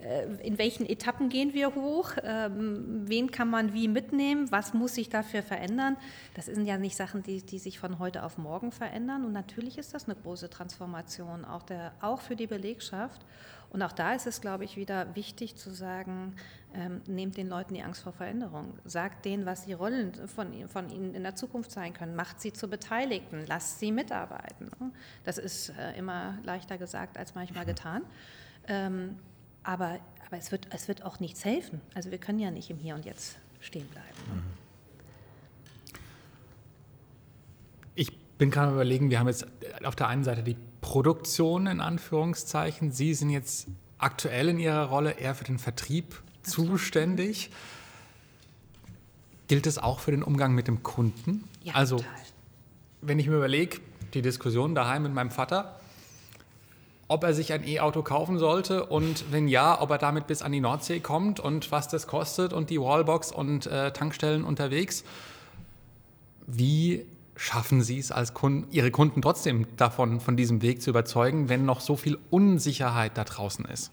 äh, 0.00 0.26
in 0.46 0.58
welchen 0.58 0.86
Etappen 0.86 1.28
gehen 1.28 1.54
wir 1.54 1.74
hoch? 1.74 2.12
Ähm, 2.22 3.02
wen 3.08 3.30
kann 3.30 3.50
man 3.50 3.72
wie 3.72 3.88
mitnehmen? 3.88 4.50
Was 4.50 4.74
muss 4.74 4.94
sich 4.94 5.08
dafür 5.08 5.42
verändern? 5.42 5.96
Das 6.34 6.46
sind 6.46 6.66
ja 6.66 6.78
nicht 6.78 6.96
Sachen, 6.96 7.22
die, 7.22 7.42
die 7.42 7.58
sich 7.58 7.78
von 7.78 7.98
heute 7.98 8.22
auf 8.22 8.38
morgen 8.38 8.70
verändern. 8.70 9.24
Und 9.24 9.32
natürlich 9.32 9.78
ist 9.78 9.94
das 9.94 10.04
eine 10.04 10.14
große 10.14 10.50
Transformation, 10.50 11.44
auch, 11.44 11.62
der, 11.62 11.92
auch 12.00 12.20
für 12.20 12.36
die 12.36 12.46
Belegschaft. 12.46 13.24
Und 13.70 13.82
auch 13.82 13.92
da 13.92 14.14
ist 14.14 14.26
es, 14.26 14.40
glaube 14.40 14.64
ich, 14.64 14.76
wieder 14.76 15.14
wichtig 15.14 15.56
zu 15.56 15.70
sagen, 15.70 16.36
ähm, 16.74 17.00
nehmt 17.06 17.36
den 17.36 17.48
Leuten 17.48 17.74
die 17.74 17.82
Angst 17.82 18.02
vor 18.02 18.12
Veränderung. 18.12 18.78
Sagt 18.84 19.24
denen, 19.24 19.46
was 19.46 19.64
die 19.64 19.72
Rollen 19.72 20.12
von, 20.28 20.68
von 20.68 20.90
ihnen 20.90 21.14
in 21.14 21.22
der 21.22 21.34
Zukunft 21.34 21.70
sein 21.70 21.92
können. 21.92 22.14
Macht 22.14 22.40
sie 22.40 22.52
zu 22.52 22.68
Beteiligten. 22.68 23.44
Lasst 23.46 23.80
sie 23.80 23.92
mitarbeiten. 23.92 24.70
Das 25.24 25.38
ist 25.38 25.70
äh, 25.70 25.96
immer 25.96 26.38
leichter 26.42 26.78
gesagt 26.78 27.16
als 27.16 27.34
manchmal 27.34 27.64
getan. 27.66 28.02
Ähm, 28.66 29.16
aber 29.62 29.98
aber 30.28 30.36
es, 30.36 30.52
wird, 30.52 30.68
es 30.70 30.88
wird 30.88 31.04
auch 31.04 31.20
nichts 31.20 31.44
helfen. 31.44 31.80
Also 31.94 32.10
wir 32.10 32.18
können 32.18 32.38
ja 32.38 32.50
nicht 32.50 32.68
im 32.68 32.76
Hier 32.76 32.94
und 32.94 33.06
Jetzt 33.06 33.38
stehen 33.60 33.86
bleiben. 33.88 34.06
Mhm. 34.26 34.42
Ich 37.94 38.16
bin 38.36 38.50
gerade 38.50 38.72
überlegen, 38.72 39.08
wir 39.10 39.18
haben 39.18 39.26
jetzt 39.26 39.46
auf 39.84 39.96
der 39.96 40.08
einen 40.08 40.24
Seite 40.24 40.42
die 40.42 40.56
Produktion 40.82 41.66
in 41.66 41.80
Anführungszeichen. 41.80 42.92
Sie 42.92 43.14
sind 43.14 43.30
jetzt 43.30 43.68
aktuell 43.96 44.50
in 44.50 44.58
Ihrer 44.58 44.84
Rolle 44.84 45.12
eher 45.12 45.34
für 45.34 45.44
den 45.44 45.58
Vertrieb 45.58 46.22
zuständig. 46.48 47.50
Gilt 49.48 49.66
es 49.66 49.78
auch 49.78 50.00
für 50.00 50.10
den 50.10 50.22
Umgang 50.22 50.54
mit 50.54 50.68
dem 50.68 50.82
Kunden? 50.82 51.44
Ja, 51.62 51.74
also, 51.74 51.96
total. 51.96 52.12
wenn 53.00 53.18
ich 53.18 53.26
mir 53.26 53.36
überlege, 53.36 53.80
die 54.14 54.22
Diskussion 54.22 54.74
daheim 54.74 55.02
mit 55.02 55.14
meinem 55.14 55.30
Vater, 55.30 55.78
ob 57.08 57.24
er 57.24 57.32
sich 57.32 57.52
ein 57.52 57.66
E-Auto 57.66 58.02
kaufen 58.02 58.38
sollte 58.38 58.84
und 58.84 59.32
wenn 59.32 59.48
ja, 59.48 59.80
ob 59.80 59.90
er 59.90 59.98
damit 59.98 60.26
bis 60.26 60.42
an 60.42 60.52
die 60.52 60.60
Nordsee 60.60 61.00
kommt 61.00 61.40
und 61.40 61.72
was 61.72 61.88
das 61.88 62.06
kostet 62.06 62.52
und 62.52 62.68
die 62.68 62.78
Wallbox 62.78 63.32
und 63.32 63.66
äh, 63.66 63.92
Tankstellen 63.92 64.44
unterwegs. 64.44 65.04
Wie 66.46 67.06
schaffen 67.34 67.82
Sie 67.82 67.98
es 67.98 68.12
als 68.12 68.34
Kunden, 68.34 68.70
Ihre 68.70 68.90
Kunden 68.90 69.22
trotzdem 69.22 69.66
davon, 69.76 70.20
von 70.20 70.36
diesem 70.36 70.60
Weg 70.60 70.82
zu 70.82 70.90
überzeugen, 70.90 71.48
wenn 71.48 71.64
noch 71.64 71.80
so 71.80 71.96
viel 71.96 72.18
Unsicherheit 72.30 73.16
da 73.16 73.24
draußen 73.24 73.64
ist? 73.64 73.90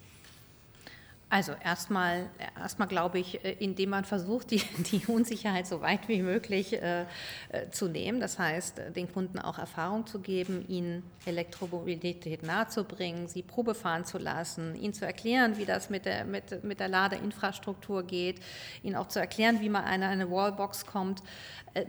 Also 1.28 1.54
erstmal, 1.64 2.30
erstmal 2.56 2.88
glaube 2.88 3.18
ich, 3.18 3.44
äh, 3.44 3.56
indem 3.60 3.90
man 3.90 4.06
versucht, 4.06 4.52
die, 4.52 4.62
die 4.92 5.06
Unsicherheit 5.08 5.66
so 5.66 5.82
weit 5.82 6.08
wie 6.08 6.22
möglich 6.22 6.74
äh, 6.74 7.02
äh 7.50 7.70
zu 7.72 7.88
nehmen. 7.88 8.20
Das 8.20 8.38
heißt, 8.38 8.78
äh, 8.78 8.92
den 8.92 9.12
Kunden 9.12 9.40
auch 9.40 9.58
Erfahrung 9.58 10.06
zu 10.06 10.20
geben, 10.20 10.66
ihnen 10.68 11.04
Elektromobilität 11.26 12.44
nahezubringen, 12.44 13.28
sie 13.28 13.42
Probe 13.42 13.74
fahren 13.74 14.06
zu 14.06 14.20
lassen, 14.20 14.76
ihnen 14.76 14.94
zu 14.94 15.06
erklären, 15.06 15.58
wie 15.58 15.66
das 15.66 15.90
mit 15.90 16.06
der, 16.06 16.26
mit, 16.26 16.64
mit 16.64 16.80
der 16.80 16.90
Ladeinfrastruktur 16.90 18.04
geht, 18.04 18.40
ihnen 18.84 18.96
auch 18.96 19.08
zu 19.08 19.20
erklären, 19.20 19.62
wie 19.62 19.70
man 19.70 19.84
an 19.84 20.04
eine 20.04 20.30
Wallbox 20.30 20.86
kommt. 20.86 21.24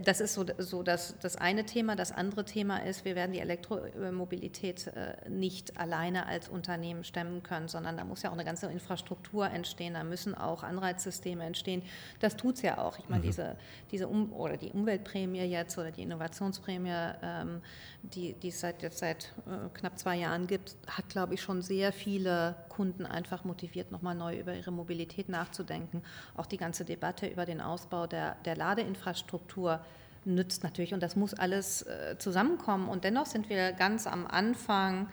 Das 0.02 0.20
ist 0.20 0.34
so, 0.34 0.44
so 0.58 0.82
das, 0.82 1.14
das 1.20 1.36
eine 1.36 1.64
Thema. 1.64 1.94
Das 1.94 2.10
andere 2.10 2.44
Thema 2.44 2.78
ist, 2.78 3.04
wir 3.04 3.14
werden 3.14 3.32
die 3.32 3.38
Elektromobilität 3.38 4.90
nicht 5.28 5.78
alleine 5.78 6.26
als 6.26 6.48
Unternehmen 6.48 7.04
stemmen 7.04 7.44
können, 7.44 7.68
sondern 7.68 7.96
da 7.96 8.04
muss 8.04 8.22
ja 8.22 8.30
auch 8.30 8.34
eine 8.34 8.44
ganze 8.44 8.66
Infrastruktur 8.66 9.25
entstehen, 9.34 9.94
da 9.94 10.04
müssen 10.04 10.34
auch 10.34 10.62
Anreizsysteme 10.62 11.44
entstehen. 11.44 11.82
Das 12.20 12.36
tut 12.36 12.56
es 12.56 12.62
ja 12.62 12.78
auch. 12.78 12.98
Ich 12.98 13.08
meine, 13.08 13.22
mhm. 13.22 13.26
diese, 13.26 13.56
diese 13.90 14.08
um 14.08 14.32
oder 14.32 14.56
die 14.56 14.70
Umweltprämie 14.70 15.42
jetzt 15.42 15.78
oder 15.78 15.90
die 15.90 16.02
Innovationsprämie, 16.02 17.12
ähm, 17.22 17.62
die, 18.02 18.34
die 18.34 18.48
es 18.48 18.60
seit, 18.60 18.82
jetzt 18.82 18.98
seit 18.98 19.32
äh, 19.46 19.68
knapp 19.74 19.98
zwei 19.98 20.16
Jahren 20.16 20.46
gibt, 20.46 20.76
hat, 20.86 21.08
glaube 21.08 21.34
ich, 21.34 21.42
schon 21.42 21.62
sehr 21.62 21.92
viele 21.92 22.56
Kunden 22.68 23.06
einfach 23.06 23.44
motiviert, 23.44 23.92
nochmal 23.92 24.14
neu 24.14 24.38
über 24.38 24.54
ihre 24.54 24.72
Mobilität 24.72 25.28
nachzudenken. 25.28 26.02
Auch 26.34 26.46
die 26.46 26.58
ganze 26.58 26.84
Debatte 26.84 27.26
über 27.26 27.46
den 27.46 27.60
Ausbau 27.60 28.06
der, 28.06 28.36
der 28.44 28.56
Ladeinfrastruktur 28.56 29.80
nützt 30.26 30.64
natürlich 30.64 30.92
und 30.92 31.02
das 31.02 31.16
muss 31.16 31.34
alles 31.34 31.82
äh, 31.82 32.16
zusammenkommen. 32.18 32.88
Und 32.88 33.04
dennoch 33.04 33.26
sind 33.26 33.48
wir 33.48 33.72
ganz 33.72 34.06
am 34.06 34.26
Anfang 34.26 35.08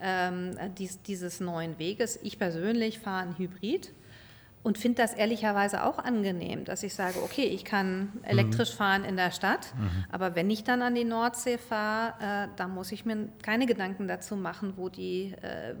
ähm, 0.00 0.56
dies, 0.78 1.02
dieses 1.02 1.40
neuen 1.40 1.78
Weges. 1.78 2.18
Ich 2.22 2.38
persönlich 2.38 2.98
fahre 2.98 3.22
ein 3.22 3.38
Hybrid 3.38 3.92
und 4.64 4.78
finde 4.78 5.02
das 5.02 5.12
ehrlicherweise 5.12 5.84
auch 5.84 5.98
angenehm, 5.98 6.64
dass 6.64 6.82
ich 6.82 6.94
sage, 6.94 7.22
okay, 7.22 7.44
ich 7.44 7.66
kann 7.66 8.14
elektrisch 8.22 8.72
mhm. 8.72 8.76
fahren 8.76 9.04
in 9.04 9.16
der 9.16 9.30
Stadt, 9.30 9.74
mhm. 9.76 10.04
aber 10.10 10.34
wenn 10.34 10.50
ich 10.50 10.64
dann 10.64 10.80
an 10.80 10.94
die 10.94 11.04
Nordsee 11.04 11.58
fahre, 11.58 12.14
äh, 12.46 12.48
dann 12.56 12.72
muss 12.72 12.90
ich 12.90 13.04
mir 13.04 13.28
keine 13.42 13.66
Gedanken 13.66 14.08
dazu 14.08 14.36
machen, 14.36 14.72
wo 14.76 14.88
die, 14.88 15.34
äh, 15.42 15.74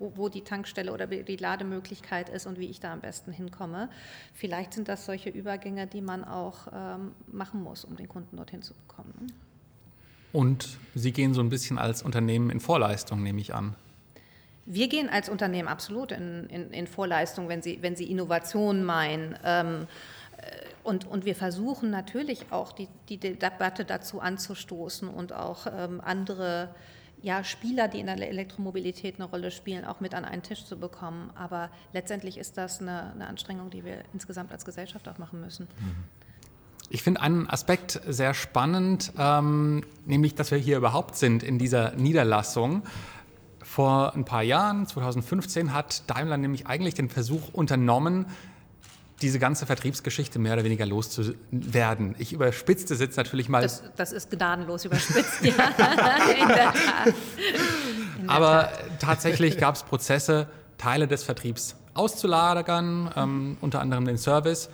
wo, 0.00 0.12
wo, 0.16 0.28
die 0.28 0.42
Tankstelle 0.42 0.92
oder 0.92 1.06
die 1.06 1.36
Lademöglichkeit 1.36 2.28
ist 2.28 2.46
und 2.46 2.58
wie 2.58 2.66
ich 2.66 2.80
da 2.80 2.92
am 2.92 3.00
besten 3.00 3.30
hinkomme. 3.30 3.88
Vielleicht 4.34 4.74
sind 4.74 4.88
das 4.88 5.06
solche 5.06 5.30
Übergänge, 5.30 5.86
die 5.86 6.02
man 6.02 6.24
auch 6.24 6.66
ähm, 6.74 7.12
machen 7.28 7.62
muss, 7.62 7.84
um 7.84 7.96
den 7.96 8.08
Kunden 8.08 8.36
dorthin 8.36 8.62
zu 8.62 8.74
bekommen. 8.74 9.32
Und 10.34 10.78
Sie 10.96 11.12
gehen 11.12 11.32
so 11.32 11.40
ein 11.40 11.48
bisschen 11.48 11.78
als 11.78 12.02
Unternehmen 12.02 12.50
in 12.50 12.58
Vorleistung, 12.58 13.22
nehme 13.22 13.40
ich 13.40 13.54
an. 13.54 13.76
Wir 14.66 14.88
gehen 14.88 15.08
als 15.08 15.28
Unternehmen 15.28 15.68
absolut 15.68 16.10
in, 16.10 16.46
in, 16.46 16.72
in 16.72 16.88
Vorleistung, 16.88 17.48
wenn 17.48 17.62
Sie, 17.62 17.78
wenn 17.82 17.94
Sie 17.94 18.10
Innovation 18.10 18.82
meinen. 18.82 19.38
Ähm, 19.44 19.86
äh, 20.38 20.42
und, 20.82 21.06
und 21.06 21.24
wir 21.24 21.36
versuchen 21.36 21.90
natürlich 21.90 22.50
auch 22.50 22.72
die, 22.72 22.88
die 23.08 23.18
Debatte 23.18 23.84
dazu 23.84 24.20
anzustoßen 24.20 25.08
und 25.08 25.32
auch 25.32 25.68
ähm, 25.72 26.00
andere 26.00 26.74
ja, 27.22 27.44
Spieler, 27.44 27.86
die 27.86 28.00
in 28.00 28.06
der 28.06 28.20
Elektromobilität 28.20 29.14
eine 29.20 29.26
Rolle 29.26 29.52
spielen, 29.52 29.84
auch 29.84 30.00
mit 30.00 30.14
an 30.14 30.24
einen 30.24 30.42
Tisch 30.42 30.64
zu 30.64 30.76
bekommen. 30.76 31.30
Aber 31.36 31.70
letztendlich 31.92 32.38
ist 32.38 32.58
das 32.58 32.80
eine, 32.80 33.12
eine 33.12 33.28
Anstrengung, 33.28 33.70
die 33.70 33.84
wir 33.84 33.98
insgesamt 34.12 34.50
als 34.50 34.64
Gesellschaft 34.64 35.08
auch 35.08 35.18
machen 35.18 35.40
müssen. 35.40 35.68
Mhm. 35.78 36.23
Ich 36.94 37.02
finde 37.02 37.22
einen 37.22 37.50
Aspekt 37.50 38.00
sehr 38.06 38.34
spannend, 38.34 39.12
ähm, 39.18 39.82
nämlich, 40.06 40.36
dass 40.36 40.52
wir 40.52 40.58
hier 40.58 40.76
überhaupt 40.76 41.16
sind 41.16 41.42
in 41.42 41.58
dieser 41.58 41.90
Niederlassung. 41.96 42.84
Vor 43.64 44.14
ein 44.14 44.24
paar 44.24 44.44
Jahren, 44.44 44.86
2015, 44.86 45.74
hat 45.74 46.08
Daimler 46.08 46.36
nämlich 46.36 46.68
eigentlich 46.68 46.94
den 46.94 47.08
Versuch 47.08 47.52
unternommen, 47.52 48.26
diese 49.22 49.40
ganze 49.40 49.66
Vertriebsgeschichte 49.66 50.38
mehr 50.38 50.52
oder 50.52 50.62
weniger 50.62 50.86
loszuwerden. 50.86 52.14
Ich 52.18 52.32
überspitzte 52.32 52.94
jetzt 52.94 53.16
natürlich 53.16 53.48
mal. 53.48 53.62
Das, 53.62 53.82
das 53.96 54.12
ist 54.12 54.30
gnadenlos 54.30 54.84
überspitzt, 54.84 55.42
ja, 55.42 55.50
in 55.50 56.46
der 56.46 56.72
Tat. 56.72 57.06
In 57.08 58.26
der 58.26 58.30
Aber 58.30 58.62
Tat. 58.68 59.00
tatsächlich 59.00 59.58
gab 59.58 59.74
es 59.74 59.82
Prozesse, 59.82 60.46
Teile 60.78 61.08
des 61.08 61.24
Vertriebs 61.24 61.74
auszulagern, 61.94 63.10
ähm, 63.16 63.56
unter 63.60 63.80
anderem 63.80 64.04
den 64.04 64.16
Service. 64.16 64.70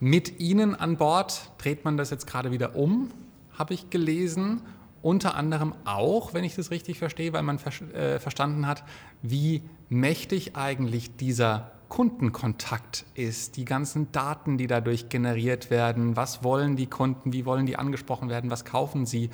Mit 0.00 0.38
Ihnen 0.38 0.74
an 0.74 0.96
Bord. 0.96 1.50
Dreht 1.58 1.84
man 1.84 1.96
das 1.96 2.10
jetzt 2.10 2.26
gerade 2.26 2.52
wieder 2.52 2.76
um, 2.76 3.10
habe 3.58 3.74
ich 3.74 3.90
gelesen. 3.90 4.62
Unter 5.02 5.34
anderem 5.34 5.74
auch, 5.84 6.34
wenn 6.34 6.44
ich 6.44 6.54
das 6.54 6.70
richtig 6.70 6.98
verstehe, 6.98 7.32
weil 7.32 7.42
man 7.42 7.58
ver 7.58 7.72
äh, 7.94 8.18
verstanden 8.18 8.66
hat, 8.66 8.84
wie 9.22 9.62
mächtig 9.88 10.56
eigentlich 10.56 11.16
dieser 11.16 11.72
Kundenkontakt 11.88 13.06
ist, 13.14 13.56
die 13.56 13.64
ganzen 13.64 14.12
Daten, 14.12 14.58
die 14.58 14.66
dadurch 14.66 15.08
generiert 15.08 15.70
werden, 15.70 16.16
was 16.16 16.44
wollen 16.44 16.76
die 16.76 16.86
Kunden, 16.86 17.32
wie 17.32 17.44
wollen 17.46 17.66
die 17.66 17.76
angesprochen 17.76 18.28
werden, 18.28 18.50
was 18.50 18.64
kaufen 18.64 19.06
sie? 19.06 19.30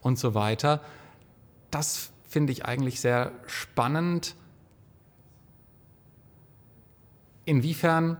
Und 0.00 0.18
so 0.18 0.34
weiter. 0.34 0.80
Das 1.70 2.10
finde 2.28 2.52
ich 2.52 2.64
eigentlich 2.64 3.00
sehr 3.00 3.32
spannend. 3.46 4.34
Inwiefern 7.44 8.16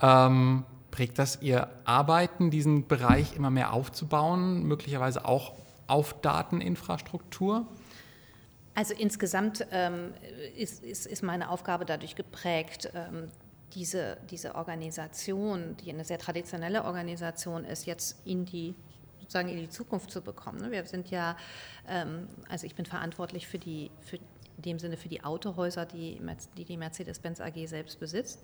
ähm, 0.00 0.64
prägt 0.90 1.18
das 1.18 1.40
Ihr 1.42 1.68
Arbeiten, 1.84 2.50
diesen 2.50 2.86
Bereich 2.86 3.36
immer 3.36 3.50
mehr 3.50 3.72
aufzubauen, 3.72 4.64
möglicherweise 4.64 5.24
auch 5.24 5.54
auf 5.86 6.20
Dateninfrastruktur? 6.20 7.66
Also 8.74 8.94
insgesamt 8.94 9.66
ähm, 9.72 10.14
ist, 10.56 10.82
ist, 10.84 11.06
ist, 11.06 11.22
meine 11.22 11.50
Aufgabe 11.50 11.84
dadurch 11.84 12.14
geprägt, 12.14 12.90
ähm, 12.94 13.28
diese, 13.74 14.16
diese 14.30 14.54
Organisation, 14.54 15.76
die 15.84 15.92
eine 15.92 16.04
sehr 16.04 16.18
traditionelle 16.18 16.84
Organisation 16.84 17.64
ist, 17.64 17.86
jetzt 17.86 18.16
in 18.24 18.44
die 18.44 18.74
sozusagen 19.20 19.48
in 19.48 19.58
die 19.58 19.70
Zukunft 19.70 20.10
zu 20.10 20.22
bekommen. 20.22 20.60
Ne? 20.60 20.70
Wir 20.70 20.84
sind 20.86 21.10
ja, 21.10 21.36
ähm, 21.88 22.26
also 22.48 22.66
ich 22.66 22.74
bin 22.74 22.84
verantwortlich 22.84 23.46
für 23.46 23.58
die, 23.58 23.90
für 24.00 24.18
in 24.60 24.62
dem 24.62 24.78
Sinne 24.78 24.98
für 24.98 25.08
die 25.08 25.24
Autohäuser, 25.24 25.86
die 25.86 26.20
die, 26.56 26.64
die 26.64 26.76
Mercedes-Benz 26.76 27.40
AG 27.40 27.66
selbst 27.66 27.98
besitzt. 27.98 28.42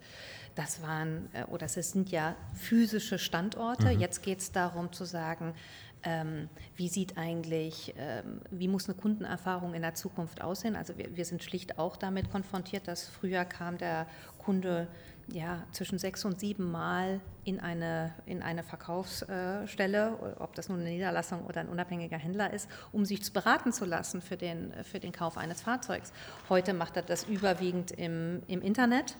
Das 0.54 0.80
waren, 0.80 1.28
äh, 1.34 1.44
oder 1.44 1.66
es 1.66 1.74
sind 1.74 2.10
ja 2.10 2.34
physische 2.54 3.18
Standorte. 3.18 3.92
Mhm. 3.92 4.00
Jetzt 4.00 4.22
geht 4.22 4.38
es 4.38 4.50
darum 4.50 4.92
zu 4.92 5.04
sagen, 5.04 5.54
ähm, 6.02 6.48
wie 6.74 6.88
sieht 6.88 7.18
eigentlich, 7.18 7.94
ähm, 7.98 8.40
wie 8.50 8.68
muss 8.68 8.88
eine 8.88 8.96
Kundenerfahrung 8.96 9.74
in 9.74 9.82
der 9.82 9.94
Zukunft 9.94 10.40
aussehen? 10.40 10.74
Also 10.74 10.96
wir, 10.96 11.14
wir, 11.14 11.24
sind 11.26 11.42
schlicht 11.42 11.78
auch 11.78 11.96
damit 11.96 12.30
konfrontiert, 12.30 12.88
dass 12.88 13.06
früher 13.06 13.44
kam 13.44 13.76
der 13.76 14.06
Kunde 14.38 14.88
ja, 15.28 15.64
zwischen 15.72 15.98
sechs 15.98 16.24
und 16.24 16.38
sieben 16.38 16.70
Mal 16.70 17.20
in 17.44 17.58
eine, 17.58 18.14
in 18.26 18.42
eine 18.42 18.62
Verkaufsstelle, 18.62 20.36
ob 20.38 20.54
das 20.54 20.68
nun 20.68 20.80
eine 20.80 20.90
Niederlassung 20.90 21.44
oder 21.46 21.60
ein 21.60 21.68
unabhängiger 21.68 22.16
Händler 22.16 22.52
ist, 22.52 22.68
um 22.92 23.04
sich 23.04 23.32
beraten 23.32 23.72
zu 23.72 23.84
lassen 23.84 24.22
für 24.22 24.36
den, 24.36 24.72
für 24.84 25.00
den 25.00 25.12
Kauf 25.12 25.36
eines 25.36 25.62
Fahrzeugs. 25.62 26.12
Heute 26.48 26.74
macht 26.74 26.96
er 26.96 27.02
das 27.02 27.24
überwiegend 27.24 27.90
im, 27.90 28.42
im 28.46 28.62
Internet 28.62 29.16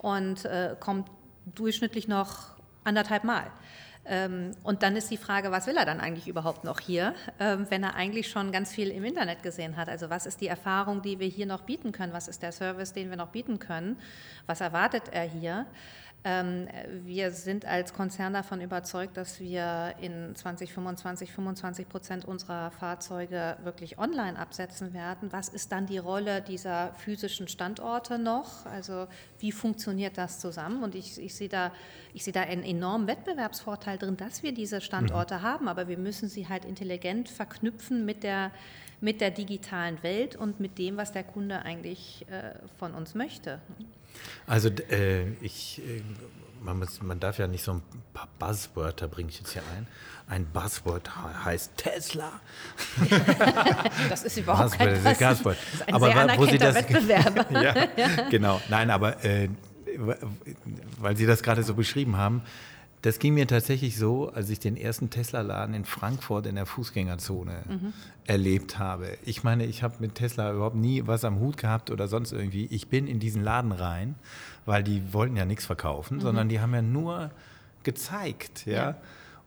und 0.00 0.44
äh, 0.46 0.76
kommt 0.80 1.10
durchschnittlich 1.54 2.08
noch 2.08 2.56
anderthalb 2.84 3.24
Mal. 3.24 3.50
Ähm, 4.06 4.52
und 4.62 4.82
dann 4.82 4.96
ist 4.96 5.10
die 5.10 5.16
Frage, 5.16 5.50
was 5.50 5.66
will 5.66 5.76
er 5.76 5.84
dann 5.84 6.00
eigentlich 6.00 6.26
überhaupt 6.26 6.64
noch 6.64 6.80
hier, 6.80 7.14
ähm, 7.38 7.66
wenn 7.68 7.82
er 7.82 7.94
eigentlich 7.94 8.28
schon 8.28 8.50
ganz 8.50 8.72
viel 8.72 8.88
im 8.90 9.04
Internet 9.04 9.42
gesehen 9.42 9.76
hat? 9.76 9.88
Also 9.88 10.10
was 10.10 10.26
ist 10.26 10.40
die 10.40 10.48
Erfahrung, 10.48 11.02
die 11.02 11.18
wir 11.18 11.28
hier 11.28 11.46
noch 11.46 11.62
bieten 11.62 11.92
können? 11.92 12.12
Was 12.12 12.26
ist 12.26 12.42
der 12.42 12.52
Service, 12.52 12.92
den 12.92 13.10
wir 13.10 13.16
noch 13.16 13.28
bieten 13.28 13.58
können? 13.58 13.98
Was 14.46 14.60
erwartet 14.60 15.04
er 15.12 15.24
hier? 15.24 15.66
Ähm, 16.22 16.68
wir 17.04 17.30
sind 17.30 17.64
als 17.64 17.94
Konzern 17.94 18.34
davon 18.34 18.60
überzeugt, 18.60 19.16
dass 19.16 19.40
wir 19.40 19.94
in 20.00 20.34
2025 20.34 21.32
25 21.32 21.88
Prozent 21.88 22.24
unserer 22.26 22.70
Fahrzeuge 22.72 23.56
wirklich 23.62 23.98
online 23.98 24.38
absetzen 24.38 24.92
werden. 24.92 25.32
Was 25.32 25.48
ist 25.48 25.72
dann 25.72 25.86
die 25.86 25.96
Rolle 25.96 26.42
dieser 26.42 26.92
physischen 26.94 27.48
Standorte 27.48 28.18
noch? 28.18 28.66
Also 28.66 29.06
wie 29.38 29.50
funktioniert 29.50 30.18
das 30.18 30.40
zusammen? 30.40 30.82
Und 30.82 30.94
ich, 30.94 31.18
ich 31.18 31.34
sehe 31.34 31.48
da, 31.48 31.72
ich 32.12 32.22
sehe 32.22 32.34
da 32.34 32.42
einen 32.42 32.64
enormen 32.64 33.06
Wettbewerbsvorteil 33.06 33.96
drin, 33.96 34.18
dass 34.18 34.42
wir 34.42 34.52
diese 34.52 34.82
Standorte 34.82 35.36
mhm. 35.36 35.42
haben, 35.42 35.68
aber 35.68 35.88
wir 35.88 35.98
müssen 35.98 36.28
sie 36.28 36.48
halt 36.48 36.66
intelligent 36.66 37.30
verknüpfen 37.30 38.04
mit 38.04 38.22
der 38.24 38.50
mit 39.02 39.22
der 39.22 39.30
digitalen 39.30 40.02
Welt 40.02 40.36
und 40.36 40.60
mit 40.60 40.76
dem, 40.76 40.98
was 40.98 41.10
der 41.10 41.24
Kunde 41.24 41.62
eigentlich 41.62 42.26
äh, 42.28 42.52
von 42.76 42.92
uns 42.92 43.14
möchte. 43.14 43.58
Also 44.46 44.68
äh, 44.68 45.28
ich, 45.40 45.80
äh, 45.86 46.02
man, 46.62 46.78
muss, 46.78 47.00
man, 47.02 47.20
darf 47.20 47.38
ja 47.38 47.46
nicht 47.46 47.64
so 47.64 47.74
ein 47.74 47.82
paar 48.12 48.28
Buzzwörter 48.38 49.08
bringe 49.08 49.30
ich 49.30 49.38
jetzt 49.38 49.52
hier 49.52 49.62
ein. 49.76 49.86
Ein 50.28 50.46
Buzzword 50.46 51.10
heißt 51.44 51.76
Tesla. 51.76 52.32
das 54.08 54.24
ist 54.24 54.36
überhaupt 54.36 54.78
kein 54.78 55.02
Buzzword. 55.02 55.56
Das 55.56 55.80
ist 55.80 55.88
ein 55.88 55.94
aber 55.94 56.12
sehr 56.12 56.38
wo 56.38 56.46
Sie 56.46 56.58
das, 56.58 56.74
Wettbewerber. 56.74 57.62
ja, 57.62 58.28
genau. 58.30 58.60
Nein, 58.68 58.90
aber 58.90 59.24
äh, 59.24 59.48
weil 60.98 61.16
Sie 61.16 61.26
das 61.26 61.42
gerade 61.42 61.62
so 61.62 61.74
beschrieben 61.74 62.16
haben, 62.16 62.42
Das 63.02 63.18
ging 63.18 63.32
mir 63.32 63.46
tatsächlich 63.46 63.96
so, 63.96 64.30
als 64.30 64.50
ich 64.50 64.60
den 64.60 64.76
ersten 64.76 65.08
Tesla-Laden 65.08 65.74
in 65.74 65.84
Frankfurt 65.86 66.46
in 66.46 66.56
der 66.56 66.66
Fußgängerzone 66.66 67.62
mhm. 67.66 67.92
erlebt 68.26 68.78
habe. 68.78 69.16
Ich 69.24 69.42
meine, 69.42 69.64
ich 69.64 69.82
habe 69.82 69.94
mit 70.00 70.16
Tesla 70.16 70.52
überhaupt 70.52 70.76
nie 70.76 71.06
was 71.06 71.24
am 71.24 71.40
Hut 71.40 71.56
gehabt 71.56 71.90
oder 71.90 72.08
sonst 72.08 72.32
irgendwie. 72.32 72.66
Ich 72.66 72.88
bin 72.88 73.06
in 73.06 73.18
diesen 73.18 73.42
Laden 73.42 73.72
rein, 73.72 74.16
weil 74.66 74.82
die 74.82 75.14
wollten 75.14 75.36
ja 75.36 75.46
nichts 75.46 75.64
verkaufen, 75.64 76.18
mhm. 76.18 76.20
sondern 76.20 76.48
die 76.50 76.60
haben 76.60 76.74
ja 76.74 76.82
nur 76.82 77.30
gezeigt. 77.84 78.66
Ja? 78.66 78.72
ja? 78.72 78.96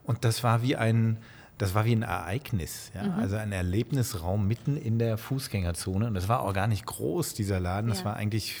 Und 0.02 0.24
das 0.24 0.42
war 0.42 0.62
wie 0.62 0.74
ein, 0.74 1.18
das 1.56 1.76
war 1.76 1.84
wie 1.84 1.94
ein 1.94 2.02
Ereignis, 2.02 2.90
ja? 2.92 3.04
Mhm. 3.04 3.20
also 3.20 3.36
ein 3.36 3.52
Erlebnisraum 3.52 4.48
mitten 4.48 4.76
in 4.76 4.98
der 4.98 5.16
Fußgängerzone. 5.16 6.08
Und 6.08 6.14
das 6.14 6.28
war 6.28 6.40
auch 6.40 6.52
gar 6.52 6.66
nicht 6.66 6.86
groß, 6.86 7.34
dieser 7.34 7.60
Laden. 7.60 7.88
Das 7.88 8.00
ja. 8.00 8.06
war 8.06 8.16
eigentlich 8.16 8.56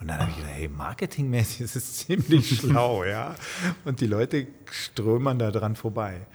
und 0.00 0.08
dann 0.08 0.18
habe 0.18 0.30
ich 0.30 0.36
gedacht, 0.36 0.52
hey, 0.54 0.68
marketingmäßig 0.68 1.60
ist 1.62 1.76
es 1.76 1.94
ziemlich 1.98 2.58
schlau, 2.58 3.04
ja. 3.04 3.34
Und 3.84 4.00
die 4.00 4.06
Leute 4.06 4.46
strömern 4.70 5.38
da 5.38 5.50
dran 5.50 5.76
vorbei. 5.76 6.26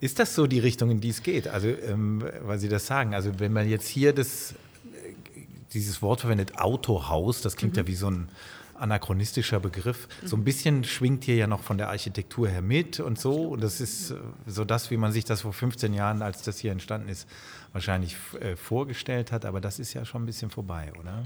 Ist 0.00 0.18
das 0.18 0.34
so 0.34 0.46
die 0.46 0.60
Richtung, 0.60 0.90
in 0.90 1.00
die 1.00 1.08
es 1.08 1.22
geht? 1.22 1.48
Also, 1.48 1.68
ähm, 1.68 2.24
weil 2.42 2.58
Sie 2.58 2.68
das 2.68 2.86
sagen, 2.86 3.14
also 3.14 3.40
wenn 3.40 3.52
man 3.52 3.68
jetzt 3.68 3.88
hier 3.88 4.12
das, 4.12 4.54
dieses 5.72 6.02
Wort 6.02 6.20
verwendet, 6.20 6.58
Autohaus, 6.58 7.40
das 7.40 7.56
klingt 7.56 7.74
mhm. 7.74 7.80
ja 7.80 7.86
wie 7.88 7.94
so 7.94 8.10
ein 8.10 8.28
anachronistischer 8.78 9.60
Begriff. 9.60 10.08
So 10.24 10.36
ein 10.36 10.44
bisschen 10.44 10.84
schwingt 10.84 11.24
hier 11.24 11.34
ja 11.34 11.46
noch 11.46 11.62
von 11.62 11.78
der 11.78 11.88
Architektur 11.88 12.48
her 12.48 12.62
mit 12.62 13.00
und 13.00 13.18
so. 13.18 13.48
Und 13.48 13.62
das 13.62 13.80
ist 13.80 14.12
äh, 14.12 14.16
so 14.46 14.64
das, 14.64 14.90
wie 14.90 14.96
man 14.96 15.12
sich 15.12 15.24
das 15.24 15.42
vor 15.42 15.52
15 15.52 15.94
Jahren, 15.94 16.22
als 16.22 16.42
das 16.42 16.58
hier 16.58 16.72
entstanden 16.72 17.08
ist, 17.08 17.28
wahrscheinlich 17.72 18.16
äh, 18.40 18.56
vorgestellt 18.56 19.32
hat. 19.32 19.44
Aber 19.44 19.60
das 19.60 19.78
ist 19.78 19.94
ja 19.94 20.04
schon 20.04 20.22
ein 20.22 20.26
bisschen 20.26 20.50
vorbei, 20.50 20.92
oder? 20.98 21.24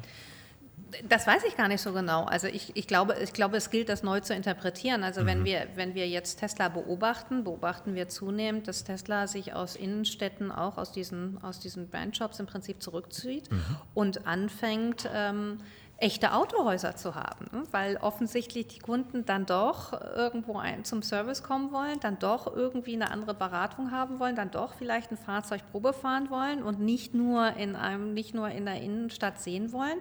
Das 1.09 1.27
weiß 1.27 1.45
ich 1.49 1.57
gar 1.57 1.69
nicht 1.69 1.81
so 1.81 1.93
genau. 1.93 2.25
Also 2.25 2.47
ich, 2.47 2.77
ich, 2.77 2.87
glaube, 2.87 3.17
ich 3.23 3.33
glaube, 3.33 3.57
es 3.57 3.71
gilt, 3.71 3.89
das 3.89 4.03
neu 4.03 4.21
zu 4.21 4.35
interpretieren. 4.35 5.03
Also 5.03 5.23
mhm. 5.23 5.27
wenn, 5.27 5.45
wir, 5.45 5.67
wenn 5.75 5.95
wir 5.95 6.09
jetzt 6.09 6.41
Tesla 6.41 6.69
beobachten, 6.69 7.45
beobachten 7.45 7.95
wir 7.95 8.09
zunehmend, 8.09 8.69
dass 8.69 8.85
Tesla 8.85 9.27
sich 9.27 9.55
aus 9.55 9.77
Innenstädten, 9.77 10.53
auch 10.53 10.79
aus 10.79 10.93
diesen, 10.93 11.43
aus 11.43 11.61
diesen 11.61 11.89
Brandshops 11.89 12.41
im 12.41 12.47
Prinzip 12.47 12.83
zurückzieht 12.83 13.51
mhm. 13.51 13.77
und 13.95 14.27
anfängt, 14.27 15.09
ähm, 15.15 15.59
echte 16.03 16.33
Autohäuser 16.33 16.97
zu 16.97 17.15
haben, 17.15 17.47
ne? 17.53 17.63
weil 17.71 17.97
offensichtlich 17.99 18.67
die 18.67 18.81
Kunden 18.81 19.25
dann 19.25 19.47
doch 19.47 19.93
irgendwo 20.17 20.59
ein, 20.59 20.85
zum 20.85 21.01
Service 21.03 21.45
kommen 21.45 21.71
wollen, 21.71 22.01
dann 22.01 22.19
doch 22.19 22.53
irgendwie 22.53 22.95
eine 22.95 23.13
andere 23.13 23.35
Beratung 23.35 23.93
haben 23.93 24.19
wollen, 24.19 24.35
dann 24.35 24.51
doch 24.51 24.75
vielleicht 24.75 25.13
ein 25.13 25.17
Fahrzeug 25.17 25.61
Probe 25.71 25.93
fahren 25.93 26.29
wollen 26.29 26.65
und 26.65 26.81
nicht 26.81 27.15
nur 27.15 27.57
in 27.57 27.77
einem, 27.77 28.15
nicht 28.15 28.35
nur 28.35 28.49
in 28.49 28.67
der 28.67 28.81
Innenstadt 28.81 29.41
sehen 29.41 29.71
wollen. 29.71 30.01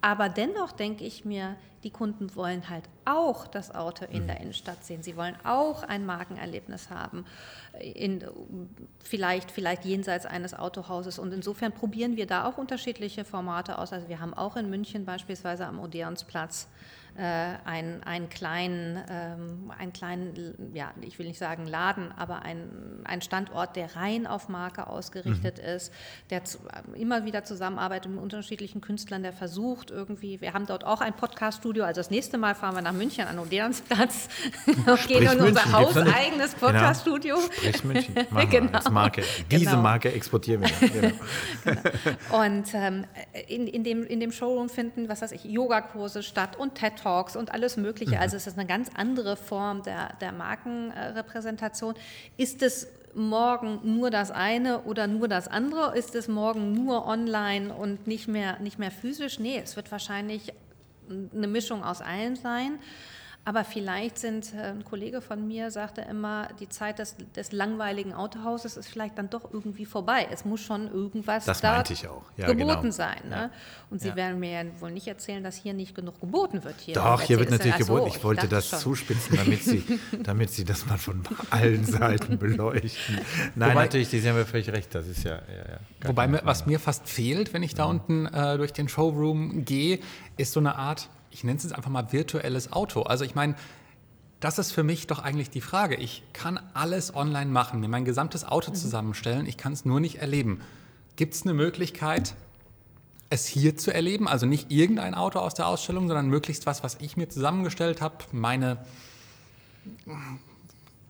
Aber 0.00 0.28
dennoch 0.28 0.72
denke 0.72 1.04
ich 1.04 1.24
mir, 1.24 1.56
die 1.82 1.90
Kunden 1.90 2.34
wollen 2.34 2.68
halt 2.68 2.84
auch 3.04 3.46
das 3.46 3.74
Auto 3.74 4.04
in 4.06 4.24
mhm. 4.24 4.26
der 4.26 4.40
Innenstadt 4.40 4.84
sehen. 4.84 5.02
Sie 5.02 5.16
wollen 5.16 5.36
auch 5.44 5.82
ein 5.82 6.04
Markenerlebnis 6.04 6.90
haben, 6.90 7.24
in, 7.80 8.24
vielleicht, 9.02 9.50
vielleicht 9.50 9.84
jenseits 9.84 10.26
eines 10.26 10.54
Autohauses. 10.54 11.18
Und 11.18 11.32
insofern 11.32 11.72
probieren 11.72 12.16
wir 12.16 12.26
da 12.26 12.44
auch 12.44 12.58
unterschiedliche 12.58 13.24
Formate 13.24 13.78
aus. 13.78 13.92
Also 13.92 14.08
wir 14.08 14.20
haben 14.20 14.34
auch 14.34 14.56
in 14.56 14.68
München 14.68 15.04
beispielsweise 15.04 15.66
am 15.66 15.78
Odeonsplatz 15.78 16.66
äh, 17.16 17.54
einen, 17.64 18.02
einen, 18.02 18.28
kleinen, 18.28 19.02
ähm, 19.08 19.72
einen 19.76 19.92
kleinen, 19.92 20.72
ja, 20.74 20.92
ich 21.00 21.18
will 21.18 21.26
nicht 21.26 21.38
sagen 21.38 21.66
Laden, 21.66 22.12
aber 22.16 22.42
ein, 22.42 22.68
ein 23.04 23.22
Standort, 23.22 23.76
der 23.76 23.96
rein 23.96 24.26
auf 24.26 24.48
Marke 24.48 24.86
ausgerichtet 24.86 25.58
mhm. 25.58 25.68
ist, 25.76 25.92
der 26.30 26.44
zu, 26.44 26.58
immer 26.94 27.24
wieder 27.24 27.44
zusammenarbeitet 27.44 28.12
mit 28.12 28.20
unterschiedlichen 28.20 28.80
Künstlern, 28.80 29.22
der 29.22 29.32
versucht 29.32 29.90
irgendwie, 29.90 30.40
wir 30.40 30.52
haben 30.52 30.66
dort 30.66 30.84
auch 30.84 31.00
ein 31.00 31.14
Podcaststudio, 31.14 31.84
also 31.84 32.00
das 32.00 32.10
nächste 32.10 32.36
Mal 32.36 32.54
fahren 32.54 32.74
wir 32.74 32.82
nach 32.82 32.92
München 32.92 33.26
an 33.26 33.38
Odeonsplatz 33.38 34.28
und 34.66 35.08
gehen 35.08 35.22
in 35.22 35.40
unser 35.40 35.72
hauseigenes 35.72 36.54
genau. 36.54 36.66
Podcaststudio. 36.66 37.36
Genau. 37.36 37.52
Sprich 37.52 37.84
München, 37.84 38.14
machen 38.30 38.50
genau. 38.50 38.72
als 38.72 38.90
Marke. 38.90 39.22
Diese 39.50 39.64
genau. 39.64 39.82
Marke 39.82 40.12
exportieren 40.12 40.62
wir. 40.62 40.66
Genau. 40.96 41.12
genau. 41.64 42.44
Und 42.44 42.74
ähm, 42.74 43.04
in, 43.48 43.66
in, 43.66 43.84
dem, 43.84 44.04
in 44.04 44.20
dem 44.20 44.32
Showroom 44.32 44.68
finden, 44.68 45.08
was 45.08 45.22
weiß 45.22 45.32
ich, 45.32 45.44
Yogakurse 45.44 46.22
statt 46.22 46.56
und 46.56 46.74
TED 46.74 47.05
Talks 47.06 47.36
und 47.36 47.52
alles 47.52 47.76
Mögliche. 47.76 48.16
Mhm. 48.16 48.20
Also 48.20 48.36
es 48.36 48.48
ist 48.48 48.58
eine 48.58 48.66
ganz 48.66 48.90
andere 48.96 49.36
Form 49.36 49.84
der, 49.84 50.14
der 50.20 50.32
Markenrepräsentation. 50.32 51.94
Ist 52.36 52.62
es 52.62 52.88
morgen 53.14 53.78
nur 53.84 54.10
das 54.10 54.32
eine 54.32 54.80
oder 54.82 55.06
nur 55.06 55.28
das 55.28 55.46
andere? 55.46 55.96
Ist 55.96 56.16
es 56.16 56.26
morgen 56.26 56.72
nur 56.72 57.06
online 57.06 57.72
und 57.72 58.08
nicht 58.08 58.26
mehr, 58.26 58.58
nicht 58.58 58.80
mehr 58.80 58.90
physisch? 58.90 59.38
Nee, 59.38 59.60
es 59.62 59.76
wird 59.76 59.92
wahrscheinlich 59.92 60.52
eine 61.08 61.46
Mischung 61.46 61.84
aus 61.84 62.00
allen 62.00 62.34
sein. 62.34 62.80
Aber 63.46 63.62
vielleicht 63.62 64.18
sind, 64.18 64.52
äh, 64.54 64.72
ein 64.72 64.84
Kollege 64.84 65.20
von 65.20 65.46
mir 65.46 65.70
sagte 65.70 66.00
immer, 66.00 66.48
die 66.58 66.68
Zeit 66.68 66.98
des, 66.98 67.14
des, 67.36 67.52
langweiligen 67.52 68.12
Autohauses 68.12 68.76
ist 68.76 68.88
vielleicht 68.88 69.16
dann 69.18 69.30
doch 69.30 69.52
irgendwie 69.52 69.86
vorbei. 69.86 70.26
Es 70.32 70.44
muss 70.44 70.60
schon 70.60 70.90
irgendwas 70.90 71.44
das 71.44 71.60
da 71.60 71.84
ja, 71.84 72.46
geboten 72.48 72.56
genau. 72.56 72.90
sein. 72.90 73.20
Ne? 73.28 73.36
Ja. 73.36 73.50
Und 73.88 74.00
Sie 74.00 74.08
ja. 74.08 74.16
werden 74.16 74.40
mir 74.40 74.50
ja 74.50 74.62
wohl 74.80 74.90
nicht 74.90 75.06
erzählen, 75.06 75.44
dass 75.44 75.54
hier 75.54 75.74
nicht 75.74 75.94
genug 75.94 76.20
geboten 76.20 76.64
wird. 76.64 76.74
Hier 76.80 76.94
doch, 76.94 77.20
hier 77.20 77.38
wird 77.38 77.50
natürlich 77.50 77.76
geboten. 77.76 78.08
Ich 78.08 78.24
wollte 78.24 78.46
ich 78.46 78.50
das 78.50 78.68
schon. 78.68 78.80
zuspitzen, 78.80 79.36
damit 79.36 79.62
Sie, 79.62 79.84
damit 80.24 80.50
Sie 80.50 80.64
das 80.64 80.84
mal 80.86 80.98
von 80.98 81.22
allen 81.50 81.84
Seiten 81.84 82.38
beleuchten. 82.38 83.20
Nein, 83.54 83.70
wobei, 83.70 83.84
natürlich, 83.84 84.08
Sie 84.08 84.28
haben 84.28 84.38
ja 84.38 84.44
völlig 84.44 84.68
recht. 84.70 84.92
Das 84.92 85.06
ist 85.06 85.22
ja. 85.22 85.38
wobei, 86.02 86.26
mir, 86.26 86.40
was 86.42 86.66
mir 86.66 86.80
fast 86.80 87.08
fehlt, 87.08 87.54
wenn 87.54 87.62
ich 87.62 87.76
da 87.76 87.84
unten 87.84 88.26
äh, 88.26 88.56
durch 88.56 88.72
den 88.72 88.88
Showroom 88.88 89.64
gehe, 89.64 90.00
ist 90.36 90.52
so 90.52 90.58
eine 90.58 90.74
Art 90.74 91.08
ich 91.36 91.44
nenne 91.44 91.58
es 91.58 91.64
jetzt 91.64 91.74
einfach 91.74 91.90
mal 91.90 92.12
virtuelles 92.12 92.72
Auto. 92.72 93.02
Also 93.02 93.24
ich 93.24 93.34
meine, 93.34 93.56
das 94.40 94.58
ist 94.58 94.72
für 94.72 94.82
mich 94.82 95.06
doch 95.06 95.18
eigentlich 95.18 95.50
die 95.50 95.60
Frage. 95.60 95.96
Ich 95.96 96.22
kann 96.32 96.58
alles 96.72 97.14
online 97.14 97.50
machen, 97.50 97.80
mir 97.80 97.88
mein 97.88 98.06
gesamtes 98.06 98.44
Auto 98.44 98.70
mhm. 98.70 98.76
zusammenstellen, 98.76 99.46
ich 99.46 99.58
kann 99.58 99.74
es 99.74 99.84
nur 99.84 100.00
nicht 100.00 100.16
erleben. 100.16 100.62
Gibt 101.16 101.34
es 101.34 101.42
eine 101.42 101.52
Möglichkeit, 101.52 102.34
es 103.28 103.46
hier 103.46 103.76
zu 103.76 103.92
erleben? 103.92 104.28
Also 104.28 104.46
nicht 104.46 104.72
irgendein 104.72 105.14
Auto 105.14 105.38
aus 105.38 105.52
der 105.52 105.66
Ausstellung, 105.66 106.08
sondern 106.08 106.28
möglichst 106.28 106.64
was, 106.64 106.82
was 106.82 106.96
ich 107.00 107.18
mir 107.18 107.28
zusammengestellt 107.28 108.00
habe. 108.00 108.16
Meine 108.32 108.78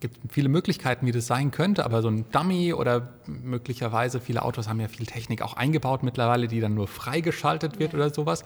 gibt 0.01 0.19
viele 0.33 0.49
Möglichkeiten, 0.49 1.07
wie 1.07 1.13
das 1.13 1.27
sein 1.29 1.53
könnte, 1.53 1.85
aber 1.85 2.03
so 2.03 2.09
ein 2.09 2.29
Dummy 2.33 2.73
oder 2.73 3.15
möglicherweise 3.27 4.21
viele 4.21 4.43
Autos 4.43 4.69
haben 4.69 4.81
ja 4.81 4.89
viel 4.89 5.07
Technik 5.07 5.41
auch 5.41 5.55
eingebaut 5.55 6.03
mittlerweile, 6.03 6.49
die 6.49 6.61
dann 6.61 6.75
nur 6.75 6.89
freigeschaltet 6.89 7.79
wird 7.79 7.93
ja. 7.93 7.99
oder 8.01 8.13
sowas. 8.13 8.43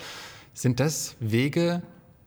Sind 0.52 0.80
das 0.80 1.16
Wege, 1.20 1.82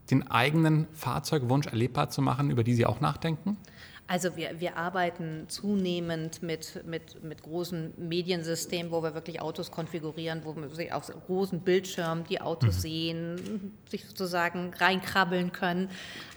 den 0.09 0.30
eigenen 0.30 0.88
Fahrzeugwunsch 0.93 1.67
erlebbar 1.67 2.09
zu 2.09 2.21
machen, 2.21 2.49
über 2.49 2.63
die 2.63 2.74
Sie 2.74 2.86
auch 2.86 2.99
nachdenken? 3.01 3.57
Also 4.05 4.36
wir, 4.36 4.59
wir 4.59 4.76
arbeiten 4.76 5.45
zunehmend 5.47 6.43
mit, 6.43 6.86
mit, 6.86 7.24
mit 7.24 7.41
großen 7.41 7.93
Mediensystemen, 7.97 8.91
wo 8.91 9.01
wir 9.01 9.13
wirklich 9.13 9.41
Autos 9.41 9.71
konfigurieren, 9.71 10.41
wo 10.43 10.55
wir 10.55 10.95
auf 10.95 11.09
großen 11.26 11.61
Bildschirmen 11.61 12.26
die 12.26 12.41
Autos 12.41 12.78
mhm. 12.78 12.82
sehen, 12.82 13.74
sich 13.89 14.05
sozusagen 14.05 14.74
reinkrabbeln 14.78 15.53
können. 15.53 15.89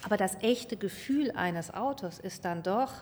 Aber 0.05 0.17
das 0.17 0.37
echte 0.43 0.77
Gefühl 0.77 1.33
eines 1.33 1.75
Autos 1.75 2.21
ist 2.21 2.45
dann 2.45 2.63
doch, 2.63 2.93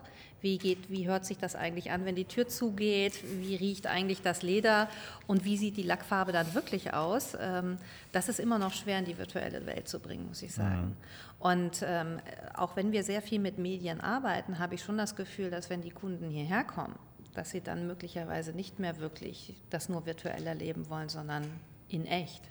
wie, 0.41 0.59
geht, 0.59 0.91
wie 0.91 1.07
hört 1.09 1.25
sich 1.25 1.39
das 1.39 1.55
eigentlich 1.57 1.91
an, 1.91 2.05
wenn 2.05 2.17
die 2.17 2.27
Tür 2.27 2.47
zugeht, 2.49 3.15
wie 3.41 3.57
riecht 3.57 3.87
eigentlich 3.87 4.23
das 4.23 4.43
Leder 4.43 4.89
und 5.27 5.45
wie 5.45 5.57
sieht 5.57 5.77
die 5.77 5.83
Lackfarbe 5.83 6.33
dann 6.33 6.53
wirklich 6.55 6.93
aus. 6.93 7.37
Ähm, 7.41 7.79
das 8.13 8.29
ist 8.29 8.41
immer 8.41 8.59
noch 8.59 8.73
schwer 8.73 8.99
in 8.99 9.07
die 9.07 9.17
virtuelle 9.17 9.65
Welt 9.67 9.89
zu 9.89 10.01
bringen, 10.01 10.29
muss 10.29 10.43
ich 10.43 10.53
sagen. 10.53 10.89
Mhm. 10.89 10.97
Und 11.39 11.85
ähm, 11.87 12.21
auch 12.55 12.77
wenn 12.77 12.93
wir 12.93 13.05
sehr 13.05 13.23
viel 13.23 13.39
mit 13.39 13.59
Medien 13.59 14.01
arbeiten, 14.01 14.59
habe 14.59 14.75
ich 14.75 14.83
schon 14.83 14.99
das 14.99 15.17
Gefühl, 15.17 15.51
dass 15.51 15.71
wenn 15.71 15.83
die 15.83 15.91
Kunden 15.91 16.29
hierher 16.31 16.65
kommen, 16.65 16.95
dass 17.35 17.51
sie 17.51 17.61
dann 17.61 17.87
möglicherweise 17.87 18.53
nicht 18.53 18.79
mehr 18.79 18.99
wirklich 18.99 19.55
das 19.71 19.89
nur 19.89 20.07
virtuell 20.07 20.47
erleben 20.47 20.89
wollen, 20.89 21.09
sondern 21.09 21.45
in 21.89 22.07
echt. 22.07 22.43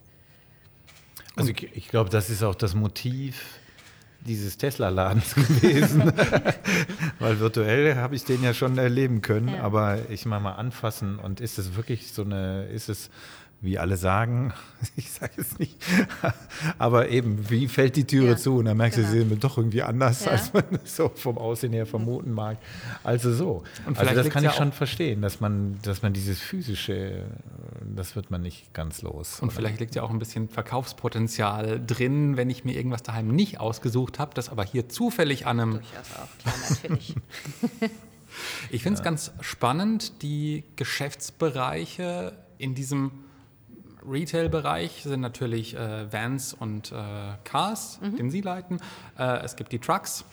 Also 1.35 1.51
ich, 1.51 1.63
ich 1.75 1.87
glaube, 1.87 2.09
das 2.09 2.29
ist 2.29 2.43
auch 2.43 2.55
das 2.55 2.75
Motiv 2.75 3.59
dieses 4.25 4.57
Tesla-Ladens 4.57 5.35
gewesen. 5.35 6.11
Weil 7.19 7.39
virtuell 7.39 7.95
habe 7.95 8.15
ich 8.15 8.23
den 8.23 8.43
ja 8.43 8.53
schon 8.53 8.77
erleben 8.77 9.21
können, 9.21 9.49
ja. 9.49 9.61
aber 9.61 10.09
ich 10.09 10.25
mal 10.25 10.39
mal 10.39 10.53
anfassen 10.53 11.19
und 11.19 11.41
ist 11.41 11.59
es 11.59 11.75
wirklich 11.75 12.11
so 12.11 12.23
eine, 12.23 12.65
ist 12.65 12.89
es 12.89 13.09
wie 13.63 13.79
alle 13.79 13.95
sagen, 13.95 14.53
ich 14.97 15.09
sage 15.09 15.31
es 15.37 15.57
nicht, 15.57 15.77
aber 16.77 17.07
eben, 17.09 17.49
wie 17.49 17.69
fällt 17.69 17.95
die 17.95 18.03
Türe 18.03 18.31
ja, 18.31 18.37
zu? 18.37 18.57
Und 18.57 18.65
dann 18.65 18.75
merkst 18.75 18.97
genau. 18.97 19.09
du, 19.09 19.13
sie 19.13 19.29
sind 19.29 19.43
doch 19.43 19.57
irgendwie 19.57 19.81
anders, 19.81 20.25
ja. 20.25 20.31
als 20.31 20.53
man 20.53 20.65
so 20.83 21.09
vom 21.15 21.37
Aussehen 21.37 21.71
her 21.71 21.85
vermuten 21.85 22.31
mag. 22.31 22.57
Also 23.03 23.33
so. 23.33 23.63
Und 23.85 23.97
also 23.97 24.13
das 24.13 24.29
kann 24.29 24.43
ich 24.43 24.51
ja 24.51 24.55
schon 24.55 24.73
verstehen, 24.73 25.21
dass 25.21 25.39
man, 25.39 25.79
dass 25.81 26.01
man 26.01 26.11
dieses 26.11 26.41
physische, 26.41 27.23
das 27.95 28.17
wird 28.17 28.31
man 28.31 28.41
nicht 28.41 28.73
ganz 28.73 29.01
los. 29.01 29.39
Und 29.39 29.47
oder? 29.47 29.55
vielleicht 29.55 29.79
liegt 29.79 29.95
ja 29.95 30.03
auch 30.03 30.09
ein 30.09 30.19
bisschen 30.19 30.49
Verkaufspotenzial 30.49 31.81
drin, 31.85 32.35
wenn 32.35 32.49
ich 32.49 32.65
mir 32.65 32.75
irgendwas 32.75 33.03
daheim 33.03 33.29
nicht 33.29 33.61
ausgesucht 33.61 34.19
habe, 34.19 34.33
das 34.33 34.49
aber 34.49 34.65
hier 34.65 34.89
zufällig 34.89 35.47
an 35.47 35.59
einem... 35.59 35.71
Durchaus 35.71 36.11
auch, 36.17 36.37
klar, 36.39 36.55
natürlich. 36.69 37.15
ich 38.71 38.83
finde 38.83 38.99
es 38.99 39.03
ganz 39.03 39.31
spannend, 39.39 40.21
die 40.21 40.65
Geschäftsbereiche 40.75 42.33
in 42.57 42.75
diesem 42.75 43.11
Retail-Bereich 44.07 45.03
sind 45.03 45.21
natürlich 45.21 45.75
äh, 45.75 46.11
Vans 46.11 46.53
und 46.53 46.91
äh, 46.91 46.95
Cars, 47.43 47.99
mhm. 48.01 48.17
den 48.17 48.31
Sie 48.31 48.41
leiten. 48.41 48.79
Äh, 49.17 49.43
es 49.43 49.55
gibt 49.55 49.71
die 49.71 49.79
Trucks. 49.79 50.25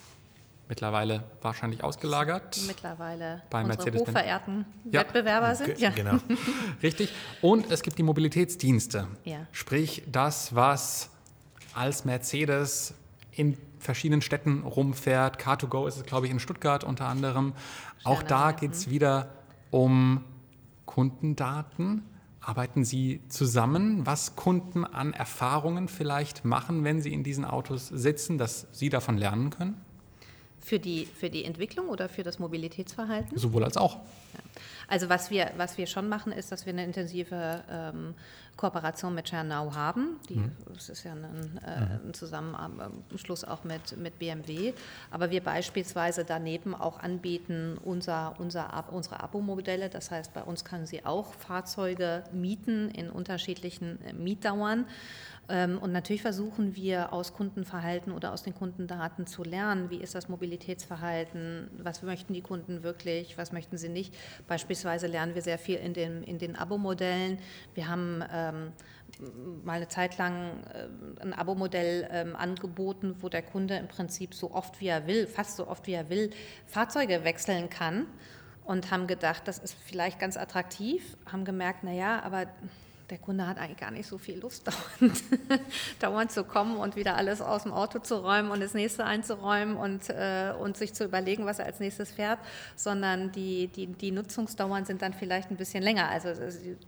mittlerweile 0.68 1.24
wahrscheinlich 1.42 1.82
ausgelagert. 1.82 2.60
Mittlerweile 2.66 3.42
bei 3.50 3.64
unsere 3.64 3.98
hochverehrten 3.98 4.64
ja. 4.90 5.00
Wettbewerber 5.00 5.54
sind. 5.54 5.78
Ja. 5.78 5.90
Genau. 5.90 6.18
Richtig. 6.82 7.12
Und 7.40 7.70
es 7.70 7.82
gibt 7.82 7.98
die 7.98 8.02
Mobilitätsdienste. 8.02 9.06
Ja. 9.24 9.46
Sprich, 9.52 10.02
das, 10.10 10.54
was 10.54 11.10
als 11.74 12.04
Mercedes 12.04 12.94
in 13.32 13.56
verschiedenen 13.78 14.22
Städten 14.22 14.62
rumfährt. 14.62 15.40
Car2Go 15.40 15.88
ist 15.88 15.96
es, 15.96 16.04
glaube 16.04 16.26
ich, 16.26 16.32
in 16.32 16.38
Stuttgart 16.38 16.84
unter 16.84 17.06
anderem. 17.06 17.54
Auch 18.04 18.22
da 18.22 18.52
geht 18.52 18.72
es 18.72 18.90
wieder 18.90 19.30
um 19.70 20.24
Kundendaten. 20.86 22.02
Arbeiten 22.40 22.84
Sie 22.84 23.20
zusammen, 23.28 24.06
was 24.06 24.34
Kunden 24.34 24.84
an 24.84 25.12
Erfahrungen 25.12 25.88
vielleicht 25.88 26.44
machen, 26.44 26.84
wenn 26.84 27.02
sie 27.02 27.12
in 27.12 27.22
diesen 27.22 27.44
Autos 27.44 27.88
sitzen, 27.88 28.38
dass 28.38 28.66
Sie 28.72 28.88
davon 28.88 29.18
lernen 29.18 29.50
können? 29.50 29.80
Für 30.58 30.78
die, 30.78 31.06
für 31.06 31.30
die 31.30 31.44
Entwicklung 31.44 31.88
oder 31.88 32.08
für 32.08 32.22
das 32.22 32.38
Mobilitätsverhalten? 32.38 33.36
Sowohl 33.36 33.64
als 33.64 33.76
auch. 33.76 33.96
Ja. 33.96 34.40
Also 34.88 35.08
was 35.08 35.30
wir, 35.30 35.52
was 35.56 35.78
wir 35.78 35.86
schon 35.86 36.08
machen, 36.08 36.32
ist, 36.32 36.50
dass 36.50 36.66
wir 36.66 36.72
eine 36.72 36.84
intensive 36.84 37.62
ähm, 37.70 38.14
Kooperation 38.60 39.14
mit 39.14 39.26
ShareNow 39.26 39.74
haben. 39.74 40.20
Die, 40.28 40.34
mhm. 40.34 40.52
Das 40.74 40.90
ist 40.90 41.04
ja 41.04 41.12
ein, 41.12 41.58
äh, 41.64 42.06
ein 42.06 42.12
Zusammenschluss 42.12 43.42
auch 43.42 43.64
mit, 43.64 43.96
mit 43.96 44.18
BMW. 44.18 44.74
Aber 45.10 45.30
wir 45.30 45.42
beispielsweise 45.42 46.26
daneben 46.26 46.74
auch 46.74 47.00
anbieten 47.00 47.78
unser, 47.82 48.34
unser, 48.38 48.84
unsere 48.92 49.20
Abo-Modelle. 49.20 49.88
Das 49.88 50.10
heißt, 50.10 50.34
bei 50.34 50.42
uns 50.42 50.66
können 50.66 50.84
Sie 50.84 51.06
auch 51.06 51.32
Fahrzeuge 51.32 52.22
mieten 52.32 52.90
in 52.90 53.08
unterschiedlichen 53.08 53.98
äh, 54.04 54.12
Mietdauern. 54.12 54.84
Ähm, 55.50 55.78
und 55.78 55.92
natürlich 55.92 56.22
versuchen 56.22 56.76
wir 56.76 57.12
aus 57.12 57.34
Kundenverhalten 57.34 58.12
oder 58.12 58.32
aus 58.32 58.42
den 58.42 58.54
Kundendaten 58.54 59.26
zu 59.26 59.42
lernen, 59.42 59.90
wie 59.90 59.96
ist 59.96 60.14
das 60.14 60.28
Mobilitätsverhalten, 60.28 61.68
was 61.78 62.02
möchten 62.02 62.32
die 62.32 62.40
Kunden 62.40 62.82
wirklich, 62.82 63.36
was 63.36 63.52
möchten 63.52 63.76
sie 63.76 63.88
nicht. 63.88 64.14
Beispielsweise 64.46 65.08
lernen 65.08 65.34
wir 65.34 65.42
sehr 65.42 65.58
viel 65.58 65.76
in 65.76 65.92
den, 65.92 66.22
in 66.22 66.38
den 66.38 66.54
Abo-Modellen. 66.56 67.38
Wir 67.74 67.88
haben 67.88 68.24
ähm, 68.32 68.72
mal 69.64 69.74
eine 69.74 69.88
Zeit 69.88 70.16
lang 70.18 70.62
äh, 70.72 71.22
ein 71.22 71.32
Abo-Modell 71.32 72.08
ähm, 72.12 72.36
angeboten, 72.36 73.16
wo 73.20 73.28
der 73.28 73.42
Kunde 73.42 73.76
im 73.76 73.88
Prinzip 73.88 74.34
so 74.34 74.52
oft 74.52 74.80
wie 74.80 74.86
er 74.86 75.08
will, 75.08 75.26
fast 75.26 75.56
so 75.56 75.66
oft 75.66 75.86
wie 75.88 75.94
er 75.94 76.08
will, 76.08 76.30
Fahrzeuge 76.66 77.24
wechseln 77.24 77.68
kann 77.68 78.06
und 78.64 78.92
haben 78.92 79.08
gedacht, 79.08 79.48
das 79.48 79.58
ist 79.58 79.74
vielleicht 79.84 80.20
ganz 80.20 80.36
attraktiv, 80.36 81.16
haben 81.26 81.44
gemerkt, 81.44 81.82
naja, 81.82 82.22
aber 82.22 82.46
der 83.10 83.18
Kunde 83.18 83.46
hat 83.46 83.58
eigentlich 83.58 83.78
gar 83.78 83.90
nicht 83.90 84.06
so 84.06 84.18
viel 84.18 84.38
Lust, 84.38 84.66
dauernd, 85.00 85.22
dauernd 85.98 86.30
zu 86.30 86.44
kommen 86.44 86.76
und 86.76 86.96
wieder 86.96 87.16
alles 87.16 87.40
aus 87.40 87.64
dem 87.64 87.72
Auto 87.72 87.98
zu 87.98 88.16
räumen 88.16 88.50
und 88.50 88.60
das 88.60 88.72
nächste 88.74 89.04
einzuräumen 89.04 89.76
und, 89.76 90.08
äh, 90.10 90.52
und 90.58 90.76
sich 90.76 90.94
zu 90.94 91.04
überlegen, 91.04 91.44
was 91.44 91.58
er 91.58 91.66
als 91.66 91.80
nächstes 91.80 92.12
fährt, 92.12 92.38
sondern 92.76 93.32
die, 93.32 93.68
die, 93.68 93.86
die 93.88 94.12
Nutzungsdauern 94.12 94.84
sind 94.84 95.02
dann 95.02 95.12
vielleicht 95.12 95.50
ein 95.50 95.56
bisschen 95.56 95.82
länger. 95.82 96.08
Also 96.08 96.30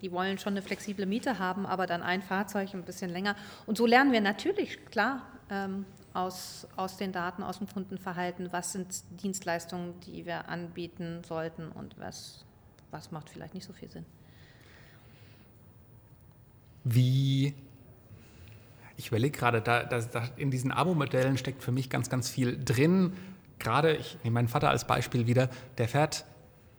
die 0.01 0.13
wollen 0.13 0.39
schon 0.39 0.53
eine 0.53 0.63
flexible 0.63 1.07
Miete 1.07 1.39
haben, 1.39 1.67
aber 1.67 1.87
dann 1.87 2.03
ein 2.03 2.23
Fahrzeug 2.23 2.73
ein 2.73 2.85
bisschen 2.85 3.11
länger. 3.11 3.35
Und 3.67 3.77
so 3.77 3.87
lernen 3.87 4.13
wir 4.13 4.21
natürlich, 4.21 4.85
klar, 4.87 5.23
ähm, 5.51 5.85
aus, 6.15 6.69
aus 6.77 6.97
den 6.99 7.11
Daten, 7.11 7.43
aus 7.43 7.59
dem 7.59 7.69
Kundenverhalten, 7.69 8.53
was 8.53 8.73
sind 8.73 9.03
Dienstleistungen, 9.23 9.99
die 10.01 10.27
wir 10.27 10.49
anbieten 10.49 11.23
sollten 11.27 11.69
und 11.69 11.99
was, 11.99 12.45
was 12.91 13.11
macht 13.11 13.31
vielleicht 13.31 13.55
nicht 13.55 13.67
so 13.67 13.73
viel 13.73 13.91
Sinn 13.91 14.05
wie 16.85 17.55
ich 18.97 19.09
überlege 19.09 19.37
gerade, 19.37 19.61
da, 19.61 19.83
da, 19.83 20.01
in 20.37 20.51
diesen 20.51 20.71
Abo-Modellen 20.71 21.37
steckt 21.37 21.63
für 21.63 21.73
mich 21.73 21.91
ganz, 21.91 22.09
ganz 22.09 22.29
viel 22.29 22.63
drin. 22.63 23.15
Gerade, 23.59 23.97
ich 23.97 24.17
nehme 24.23 24.35
meinen 24.35 24.49
Vater 24.49 24.71
als 24.71 24.87
Beispiel 24.87 25.27
wieder, 25.27 25.49
der 25.79 25.89
fährt, 25.89 26.25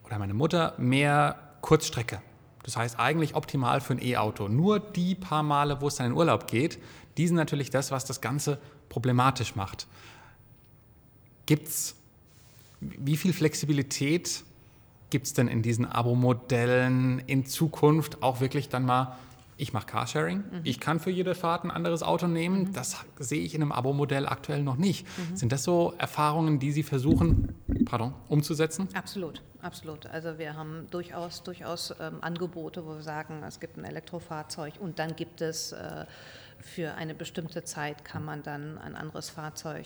oder 0.06 0.20
meine 0.20 0.34
Mutter, 0.34 0.74
mehr 0.78 1.38
Kurzstrecke. 1.62 2.22
Das 2.64 2.78
heißt 2.78 2.98
eigentlich 2.98 3.36
optimal 3.36 3.82
für 3.82 3.94
ein 3.94 4.02
E-Auto. 4.02 4.48
Nur 4.48 4.80
die 4.80 5.16
paar 5.16 5.44
Male, 5.44 5.82
wo 5.82 5.88
es 5.88 5.96
dann 5.96 6.08
in 6.08 6.14
Urlaub 6.14 6.48
geht, 6.48 6.80
die 7.18 7.28
sind 7.28 7.36
natürlich 7.36 7.70
das, 7.70 7.92
was 7.92 8.06
das 8.06 8.22
Ganze 8.22 8.58
problematisch 8.88 9.56
macht. 9.56 9.88
Gibt 11.46 11.68
es, 11.68 11.96
wie 12.80 13.18
viel 13.18 13.34
Flexibilität 13.34 14.44
gibt 15.10 15.28
es 15.28 15.34
denn 15.34 15.48
in 15.48 15.62
diesen 15.62 15.86
Abo-Modellen 15.86 17.20
in 17.28 17.46
Zukunft 17.46 18.24
auch 18.24 18.40
wirklich 18.40 18.70
dann 18.70 18.86
mal 18.86 19.18
ich 19.64 19.74
mache 19.74 19.88
Carsharing, 19.88 20.38
mhm. 20.38 20.62
ich 20.64 20.80
kann 20.80 21.00
für 21.00 21.10
jede 21.10 21.34
Fahrt 21.34 21.64
ein 21.64 21.72
anderes 21.72 22.04
Auto 22.04 22.28
nehmen. 22.28 22.66
Mhm. 22.66 22.74
Das 22.74 22.98
sehe 23.18 23.42
ich 23.42 23.56
in 23.56 23.62
einem 23.62 23.72
Abo-Modell 23.72 24.28
aktuell 24.28 24.62
noch 24.62 24.76
nicht. 24.76 25.08
Mhm. 25.18 25.36
Sind 25.36 25.52
das 25.52 25.64
so 25.64 25.94
Erfahrungen, 25.98 26.60
die 26.60 26.72
Sie 26.72 26.84
versuchen, 26.84 27.56
pardon, 27.86 28.14
umzusetzen? 28.28 28.90
Absolut, 28.94 29.42
absolut. 29.62 30.06
Also 30.08 30.38
wir 30.38 30.56
haben 30.56 30.88
durchaus, 30.92 31.44
durchaus 31.44 31.96
ähm, 32.00 32.18
Angebote, 32.22 32.86
wo 32.86 32.96
wir 32.96 33.02
sagen, 33.02 33.42
es 33.48 33.60
gibt 33.60 33.78
ein 33.78 33.86
Elektrofahrzeug 33.86 34.74
und 34.80 35.00
dann 35.00 35.16
gibt 35.16 35.42
es 35.42 35.72
äh, 35.72 36.06
für 36.60 36.96
eine 36.96 37.16
bestimmte 37.16 37.64
Zeit 37.64 38.06
kann 38.06 38.24
man 38.24 38.44
dann 38.44 38.78
ein 38.78 38.96
anderes 38.96 39.30
Fahrzeug 39.30 39.86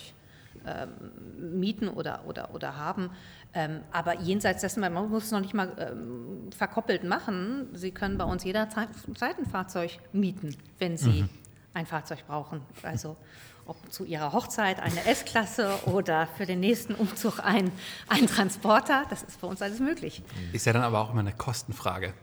ähm, 0.66 1.60
mieten 1.60 1.88
oder, 1.88 2.24
oder, 2.28 2.54
oder 2.54 2.76
haben. 2.76 3.10
Ähm, 3.54 3.82
aber 3.92 4.20
jenseits 4.20 4.62
dessen, 4.62 4.82
man 4.82 4.94
muss 4.94 5.26
es 5.26 5.32
noch 5.32 5.40
nicht 5.40 5.54
mal 5.54 5.72
ähm, 5.80 6.50
verkoppelt 6.56 7.04
machen. 7.04 7.68
Sie 7.74 7.92
können 7.92 8.18
bei 8.18 8.26
uns 8.26 8.44
jederzeit 8.44 8.90
ein 9.20 9.46
Fahrzeug 9.46 10.00
mieten, 10.12 10.56
wenn 10.80 10.98
Sie 10.98 11.24
mhm. 11.24 11.30
ein 11.74 11.86
Fahrzeug 11.86 12.26
brauchen. 12.28 12.62
Also 12.84 13.18
ob 13.66 13.92
zu 13.92 14.06
Ihrer 14.06 14.34
Hochzeit 14.34 14.80
eine 14.80 15.06
S-Klasse 15.06 15.70
oder 15.86 16.28
für 16.28 16.46
den 16.46 16.60
nächsten 16.60 16.96
Umzug 16.96 17.40
ein, 17.44 17.72
ein 18.08 18.28
Transporter, 18.28 19.06
das 19.10 19.24
ist 19.24 19.42
bei 19.42 19.48
uns 19.48 19.62
alles 19.62 19.80
möglich. 19.80 20.24
Ist 20.54 20.66
ja 20.66 20.74
dann 20.74 20.84
aber 20.84 21.00
auch 21.00 21.12
immer 21.12 21.20
eine 21.20 21.34
Kostenfrage. 21.34 22.14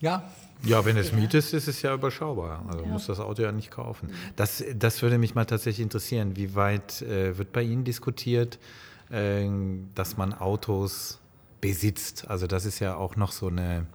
Ja, 0.00 0.30
ja, 0.64 0.84
wenn 0.84 0.96
es 0.96 1.10
ja. 1.10 1.16
mietest, 1.16 1.54
ist 1.54 1.68
es 1.68 1.82
ja 1.82 1.94
überschaubar. 1.94 2.64
Also 2.68 2.84
ja. 2.84 2.86
muss 2.86 3.06
das 3.06 3.20
Auto 3.20 3.42
ja 3.42 3.52
nicht 3.52 3.70
kaufen. 3.70 4.10
Das, 4.36 4.64
das 4.74 5.02
würde 5.02 5.18
mich 5.18 5.34
mal 5.34 5.44
tatsächlich 5.44 5.82
interessieren. 5.82 6.36
Wie 6.36 6.54
weit 6.54 7.02
äh, 7.02 7.36
wird 7.38 7.52
bei 7.52 7.62
Ihnen 7.62 7.84
diskutiert, 7.84 8.58
äh, 9.10 9.48
dass 9.94 10.16
man 10.16 10.32
Autos 10.32 11.20
besitzt? 11.60 12.28
Also 12.28 12.46
das 12.46 12.64
ist 12.64 12.80
ja 12.80 12.96
auch 12.96 13.16
noch 13.16 13.32
so 13.32 13.48
eine, 13.48 13.86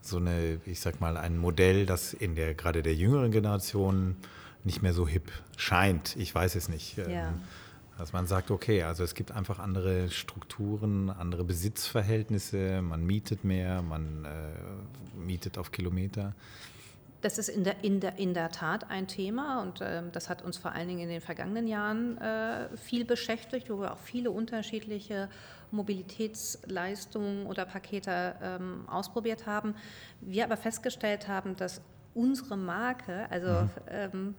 so 0.00 0.18
eine, 0.18 0.60
ich 0.66 0.80
sag 0.80 1.00
mal, 1.00 1.16
ein 1.16 1.38
Modell, 1.38 1.86
das 1.86 2.14
in 2.14 2.34
der 2.34 2.54
gerade 2.54 2.82
der 2.82 2.94
jüngeren 2.94 3.30
Generation 3.30 4.16
nicht 4.64 4.82
mehr 4.82 4.92
so 4.92 5.06
hip 5.06 5.30
scheint. 5.56 6.16
Ich 6.16 6.34
weiß 6.34 6.54
es 6.56 6.68
nicht. 6.68 6.96
Ja. 6.96 7.28
Ähm, 7.28 7.40
dass 7.98 8.12
man 8.12 8.26
sagt, 8.26 8.50
okay, 8.50 8.84
also 8.84 9.02
es 9.02 9.14
gibt 9.14 9.32
einfach 9.32 9.58
andere 9.58 10.08
Strukturen, 10.10 11.10
andere 11.10 11.44
Besitzverhältnisse, 11.44 12.80
man 12.80 13.04
mietet 13.04 13.44
mehr, 13.44 13.82
man 13.82 14.24
äh, 14.24 15.18
mietet 15.18 15.58
auf 15.58 15.72
Kilometer. 15.72 16.34
Das 17.20 17.36
ist 17.36 17.48
in 17.48 17.64
der, 17.64 17.82
in 17.82 17.98
der, 17.98 18.16
in 18.16 18.32
der 18.32 18.50
Tat 18.50 18.88
ein 18.90 19.08
Thema 19.08 19.60
und 19.62 19.80
äh, 19.80 20.02
das 20.12 20.28
hat 20.28 20.42
uns 20.42 20.56
vor 20.56 20.70
allen 20.72 20.86
Dingen 20.86 21.00
in 21.00 21.08
den 21.08 21.20
vergangenen 21.20 21.66
Jahren 21.66 22.16
äh, 22.18 22.76
viel 22.76 23.04
beschäftigt, 23.04 23.68
wo 23.68 23.80
wir 23.80 23.92
auch 23.92 23.98
viele 23.98 24.30
unterschiedliche 24.30 25.28
Mobilitätsleistungen 25.72 27.46
oder 27.46 27.64
Pakete 27.64 28.36
ähm, 28.40 28.88
ausprobiert 28.88 29.46
haben. 29.46 29.74
Wir 30.20 30.44
aber 30.44 30.56
festgestellt 30.56 31.26
haben, 31.26 31.56
dass 31.56 31.80
unsere 32.14 32.56
Marke, 32.56 33.28
also 33.30 33.64
mhm. 33.64 33.70
ähm, 33.88 34.34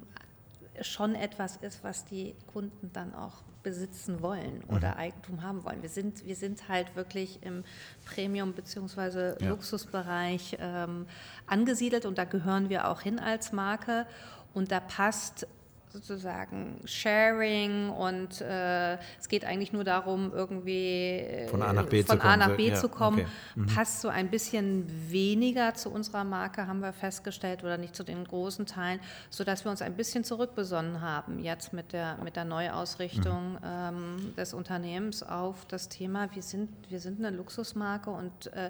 schon 0.82 1.16
etwas 1.16 1.57
ist, 1.57 1.84
was 1.84 2.05
die 2.05 2.34
Kunden 2.53 2.91
dann 2.93 3.14
auch 3.14 3.43
besitzen 3.64 4.22
wollen 4.22 4.64
oder 4.68 4.91
mhm. 4.93 4.99
Eigentum 4.99 5.43
haben 5.43 5.64
wollen. 5.64 5.82
Wir 5.82 5.89
sind, 5.89 6.26
wir 6.26 6.36
sind 6.36 6.70
halt 6.70 6.95
wirklich 6.95 7.39
im 7.43 7.64
Premium- 8.05 8.53
bzw. 8.53 9.36
Ja. 9.41 9.49
Luxusbereich 9.49 10.57
ähm, 10.60 11.05
angesiedelt 11.47 12.05
und 12.05 12.18
da 12.18 12.26
gehören 12.26 12.70
wir 12.70 12.88
auch 12.88 13.01
hin 13.01 13.20
als 13.20 13.51
Marke. 13.51 14.05
Und 14.53 14.72
da 14.72 14.80
passt 14.80 15.47
sozusagen 15.91 16.79
Sharing 16.85 17.89
und 17.89 18.41
äh, 18.41 18.93
es 19.19 19.27
geht 19.27 19.43
eigentlich 19.43 19.73
nur 19.73 19.83
darum, 19.83 20.31
irgendwie 20.33 21.19
äh, 21.19 21.47
von 21.47 21.61
A 21.63 21.73
nach 21.73 21.87
B, 21.87 22.05
zu, 22.05 22.21
A 22.21 22.37
nach 22.37 22.55
B 22.55 22.73
zu 22.73 22.89
kommen. 22.89 23.21
Okay. 23.21 23.27
Mhm. 23.55 23.65
Passt 23.67 24.01
so 24.01 24.07
ein 24.07 24.29
bisschen 24.29 24.85
weniger 25.11 25.73
zu 25.73 25.89
unserer 25.89 26.23
Marke, 26.23 26.67
haben 26.67 26.81
wir 26.81 26.93
festgestellt, 26.93 27.63
oder 27.63 27.77
nicht 27.77 27.95
zu 27.95 28.03
den 28.03 28.23
großen 28.23 28.67
Teilen, 28.67 28.99
sodass 29.31 29.65
wir 29.65 29.71
uns 29.71 29.81
ein 29.81 29.95
bisschen 29.95 30.23
zurückbesonnen 30.23 31.01
haben 31.01 31.39
jetzt 31.39 31.73
mit 31.73 31.91
der, 31.93 32.17
mit 32.23 32.35
der 32.35 32.45
Neuausrichtung 32.45 33.53
mhm. 33.53 33.59
ähm, 33.63 34.33
des 34.37 34.53
Unternehmens 34.53 35.23
auf 35.23 35.65
das 35.65 35.89
Thema, 35.89 36.29
wir 36.33 36.43
sind, 36.43 36.69
wir 36.89 36.99
sind 36.99 37.19
eine 37.19 37.35
Luxusmarke 37.35 38.11
und 38.11 38.53
äh, 38.53 38.69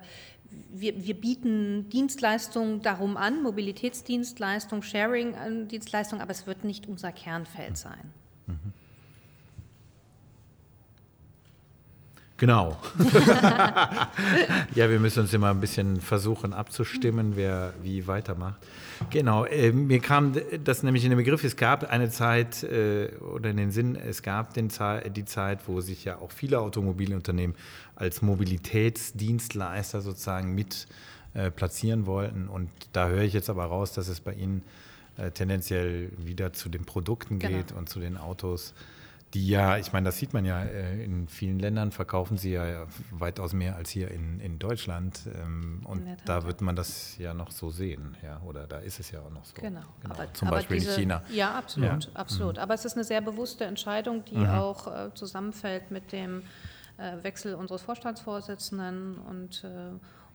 wir, 0.71 1.05
wir, 1.05 1.13
bieten 1.13 1.89
Dienstleistungen 1.89 2.81
darum 2.81 3.17
an, 3.17 3.43
Mobilitätsdienstleistungen, 3.43 4.83
Sharing-Dienstleistungen, 4.83 6.21
aber 6.21 6.31
es 6.31 6.47
wird 6.47 6.63
nicht 6.63 6.87
unser 6.87 7.11
Kernfeld 7.11 7.77
sein. 7.77 8.13
Genau. 12.39 12.77
ja, 14.73 14.89
wir 14.89 14.99
müssen 14.99 15.21
uns 15.21 15.33
immer 15.33 15.49
ein 15.49 15.59
bisschen 15.59 15.99
versuchen 15.99 16.53
abzustimmen, 16.53 17.35
wer 17.35 17.73
wie 17.83 18.07
weitermacht. 18.07 18.55
Genau, 19.09 19.45
äh, 19.45 19.71
mir 19.71 19.99
kam 19.99 20.33
das 20.63 20.83
nämlich 20.83 21.03
in 21.03 21.11
den 21.11 21.17
Begriff, 21.17 21.43
es 21.43 21.57
gab 21.57 21.89
eine 21.89 22.09
Zeit 22.09 22.63
äh, 22.63 23.09
oder 23.17 23.49
in 23.49 23.57
den 23.57 23.71
Sinn, 23.71 23.95
es 23.95 24.23
gab 24.23 24.53
den, 24.53 24.69
die 25.15 25.25
Zeit, 25.25 25.67
wo 25.67 25.81
sich 25.81 26.05
ja 26.05 26.17
auch 26.17 26.31
viele 26.31 26.59
Automobilunternehmen 26.59 27.55
als 27.95 28.21
Mobilitätsdienstleister 28.21 30.01
sozusagen 30.01 30.55
mit 30.55 30.87
äh, 31.33 31.51
platzieren 31.51 32.05
wollten. 32.05 32.47
Und 32.47 32.69
da 32.93 33.09
höre 33.09 33.23
ich 33.23 33.33
jetzt 33.33 33.49
aber 33.49 33.65
raus, 33.65 33.93
dass 33.93 34.07
es 34.07 34.21
bei 34.21 34.33
Ihnen 34.33 34.63
äh, 35.17 35.31
tendenziell 35.31 36.09
wieder 36.17 36.53
zu 36.53 36.69
den 36.69 36.85
Produkten 36.85 37.39
genau. 37.39 37.57
geht 37.57 37.71
und 37.73 37.89
zu 37.89 37.99
den 37.99 38.17
Autos 38.17 38.73
die 39.33 39.47
ja, 39.47 39.77
ich 39.77 39.93
meine, 39.93 40.05
das 40.05 40.17
sieht 40.17 40.33
man 40.33 40.43
ja 40.43 40.63
äh, 40.63 41.03
in 41.03 41.27
vielen 41.27 41.59
Ländern, 41.59 41.91
verkaufen 41.91 42.37
sie 42.37 42.53
ja 42.53 42.87
weitaus 43.11 43.53
mehr 43.53 43.75
als 43.75 43.91
hier 43.91 44.09
in, 44.09 44.39
in 44.39 44.57
Deutschland. 44.57 45.21
Ähm, 45.35 45.81
und 45.85 46.07
in 46.07 46.17
da 46.25 46.45
wird 46.45 46.61
man 46.61 46.75
das 46.75 47.17
ja 47.19 47.33
noch 47.33 47.51
so 47.51 47.69
sehen, 47.69 48.17
ja, 48.23 48.41
oder 48.41 48.65
da 48.65 48.79
ist 48.79 48.99
es 48.99 49.11
ja 49.11 49.19
auch 49.19 49.29
noch 49.29 49.45
so. 49.45 49.53
Genau, 49.61 49.81
genau. 50.01 50.15
Aber, 50.15 50.33
Zum 50.33 50.47
aber 50.47 50.57
Beispiel 50.57 50.79
diese, 50.79 50.91
in 50.91 51.01
China. 51.01 51.23
Ja, 51.31 51.53
absolut, 51.53 52.05
ja. 52.05 52.11
absolut. 52.15 52.55
Mhm. 52.55 52.61
Aber 52.61 52.73
es 52.73 52.85
ist 52.85 52.95
eine 52.95 53.03
sehr 53.03 53.21
bewusste 53.21 53.65
Entscheidung, 53.65 54.25
die 54.25 54.37
mhm. 54.37 54.49
auch 54.49 54.87
äh, 54.87 55.13
zusammenfällt 55.13 55.91
mit 55.91 56.11
dem 56.11 56.41
äh, 56.97 57.23
Wechsel 57.23 57.53
unseres 57.53 57.83
Vorstandsvorsitzenden 57.83 59.19
und 59.19 59.63
äh, 59.63 59.91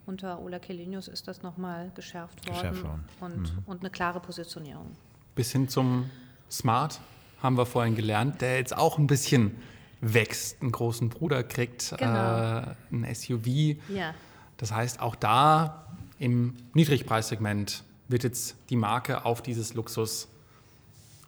unter 0.06 0.40
Ola 0.40 0.60
Kelinius 0.60 1.08
ist 1.08 1.26
das 1.26 1.42
nochmal 1.42 1.90
geschärft 1.94 2.46
worden, 2.46 2.56
geschärft 2.56 2.84
worden. 2.84 3.04
Und, 3.20 3.56
mhm. 3.56 3.62
und 3.66 3.80
eine 3.80 3.90
klare 3.90 4.20
Positionierung. 4.20 4.96
Bis 5.34 5.50
hin 5.50 5.68
zum 5.68 6.10
Smart 6.48 7.00
haben 7.44 7.58
wir 7.58 7.66
vorhin 7.66 7.94
gelernt, 7.94 8.40
der 8.40 8.56
jetzt 8.56 8.74
auch 8.74 8.96
ein 8.96 9.06
bisschen 9.06 9.54
wächst, 10.00 10.62
einen 10.62 10.72
großen 10.72 11.10
Bruder 11.10 11.44
kriegt, 11.44 11.94
genau. 11.98 12.58
äh, 12.58 12.74
ein 12.90 13.14
SUV. 13.14 13.46
Ja. 13.90 14.14
Das 14.56 14.72
heißt, 14.72 15.00
auch 15.00 15.14
da 15.14 15.86
im 16.18 16.54
Niedrigpreissegment 16.72 17.84
wird 18.08 18.24
jetzt 18.24 18.56
die 18.70 18.76
Marke 18.76 19.26
auf 19.26 19.42
dieses 19.42 19.74
Luxus 19.74 20.28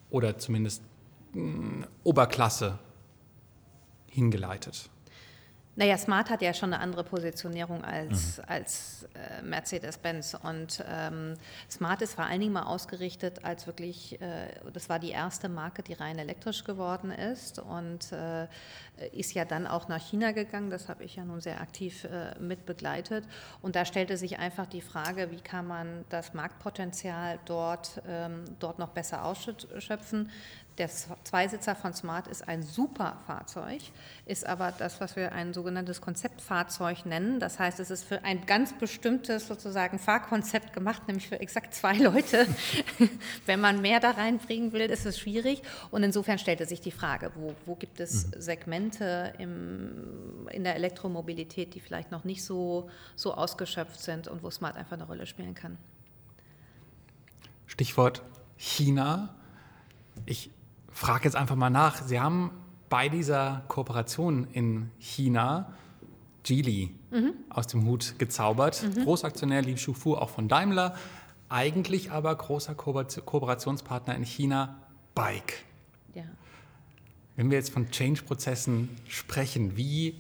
oder 0.08 0.38
zumindest 0.38 0.82
mh, 1.34 1.42
mm, 1.42 1.84
Oberklasse 2.02 2.78
hingeleitet. 4.10 4.88
Naja, 5.78 5.98
Smart 5.98 6.30
hat 6.30 6.40
ja 6.40 6.54
schon 6.54 6.72
eine 6.72 6.82
andere 6.82 7.04
Positionierung 7.04 7.84
als, 7.84 8.38
mhm. 8.38 8.44
als 8.46 9.06
äh, 9.14 9.42
Mercedes-Benz. 9.42 10.34
Und 10.42 10.82
ähm, 10.88 11.34
Smart 11.70 12.00
ist 12.00 12.14
vor 12.14 12.24
allen 12.24 12.40
Dingen 12.40 12.54
mal 12.54 12.62
ausgerichtet 12.62 13.44
als 13.44 13.66
wirklich, 13.66 14.18
äh, 14.22 14.48
das 14.72 14.88
war 14.88 14.98
die 14.98 15.10
erste 15.10 15.50
Marke, 15.50 15.82
die 15.82 15.92
rein 15.92 16.18
elektrisch 16.18 16.64
geworden 16.64 17.10
ist 17.10 17.58
und 17.58 18.10
äh, 18.12 18.48
ist 19.12 19.34
ja 19.34 19.44
dann 19.44 19.66
auch 19.66 19.88
nach 19.88 20.00
China 20.00 20.32
gegangen. 20.32 20.70
Das 20.70 20.88
habe 20.88 21.04
ich 21.04 21.16
ja 21.16 21.26
nun 21.26 21.42
sehr 21.42 21.60
aktiv 21.60 22.04
äh, 22.04 22.38
mit 22.40 22.64
begleitet. 22.64 23.24
Und 23.60 23.76
da 23.76 23.84
stellte 23.84 24.16
sich 24.16 24.38
einfach 24.38 24.64
die 24.64 24.80
Frage, 24.80 25.30
wie 25.30 25.40
kann 25.40 25.66
man 25.66 26.06
das 26.08 26.32
Marktpotenzial 26.32 27.38
dort, 27.44 28.00
ähm, 28.08 28.44
dort 28.60 28.78
noch 28.78 28.88
besser 28.88 29.26
ausschöpfen. 29.26 30.30
Der 30.78 30.90
Zweisitzer 30.90 31.74
von 31.74 31.94
Smart 31.94 32.26
ist 32.26 32.46
ein 32.46 32.62
super 32.62 33.16
Fahrzeug, 33.26 33.80
ist 34.26 34.44
aber 34.44 34.74
das, 34.76 35.00
was 35.00 35.16
wir 35.16 35.32
ein 35.32 35.54
sogenanntes 35.54 36.02
Konzeptfahrzeug 36.02 37.06
nennen. 37.06 37.40
Das 37.40 37.58
heißt, 37.58 37.80
es 37.80 37.90
ist 37.90 38.04
für 38.04 38.22
ein 38.24 38.44
ganz 38.44 38.74
bestimmtes 38.74 39.46
sozusagen 39.46 39.98
Fahrkonzept 39.98 40.74
gemacht, 40.74 41.08
nämlich 41.08 41.28
für 41.28 41.40
exakt 41.40 41.74
zwei 41.74 41.94
Leute. 41.96 42.46
Wenn 43.46 43.60
man 43.60 43.80
mehr 43.80 44.00
da 44.00 44.10
reinbringen 44.10 44.72
will, 44.72 44.82
ist 44.82 45.06
es 45.06 45.18
schwierig. 45.18 45.62
Und 45.90 46.02
insofern 46.02 46.38
stellte 46.38 46.66
sich 46.66 46.82
die 46.82 46.90
Frage, 46.90 47.32
wo, 47.36 47.54
wo 47.64 47.74
gibt 47.74 47.98
es 47.98 48.26
mhm. 48.26 48.40
Segmente 48.40 49.32
im, 49.38 50.46
in 50.52 50.62
der 50.62 50.74
Elektromobilität, 50.74 51.74
die 51.74 51.80
vielleicht 51.80 52.10
noch 52.10 52.24
nicht 52.24 52.44
so, 52.44 52.90
so 53.14 53.32
ausgeschöpft 53.32 54.00
sind 54.00 54.28
und 54.28 54.42
wo 54.42 54.50
Smart 54.50 54.76
einfach 54.76 54.92
eine 54.92 55.06
Rolle 55.06 55.24
spielen 55.24 55.54
kann. 55.54 55.78
Stichwort 57.66 58.22
China. 58.58 59.34
Ich 60.26 60.50
frage 60.96 61.24
jetzt 61.24 61.36
einfach 61.36 61.56
mal 61.56 61.70
nach. 61.70 62.02
Sie 62.02 62.18
haben 62.18 62.50
bei 62.88 63.08
dieser 63.08 63.62
Kooperation 63.68 64.46
in 64.52 64.90
China 64.98 65.72
Geely 66.42 66.94
mhm. 67.10 67.34
aus 67.50 67.66
dem 67.66 67.84
Hut 67.84 68.18
gezaubert. 68.18 68.82
Mhm. 68.82 69.04
Großaktionär 69.04 69.62
Li 69.62 69.76
Shufu, 69.76 70.14
auch 70.14 70.30
von 70.30 70.48
Daimler. 70.48 70.94
Eigentlich 71.48 72.10
aber 72.12 72.34
großer 72.34 72.74
Ko 72.74 73.04
Kooperationspartner 73.24 74.14
in 74.14 74.24
China 74.24 74.76
Bike. 75.14 75.64
Ja. 76.14 76.24
Wenn 77.36 77.50
wir 77.50 77.58
jetzt 77.58 77.70
von 77.70 77.90
Change-Prozessen 77.90 78.88
sprechen, 79.06 79.76
wie 79.76 80.14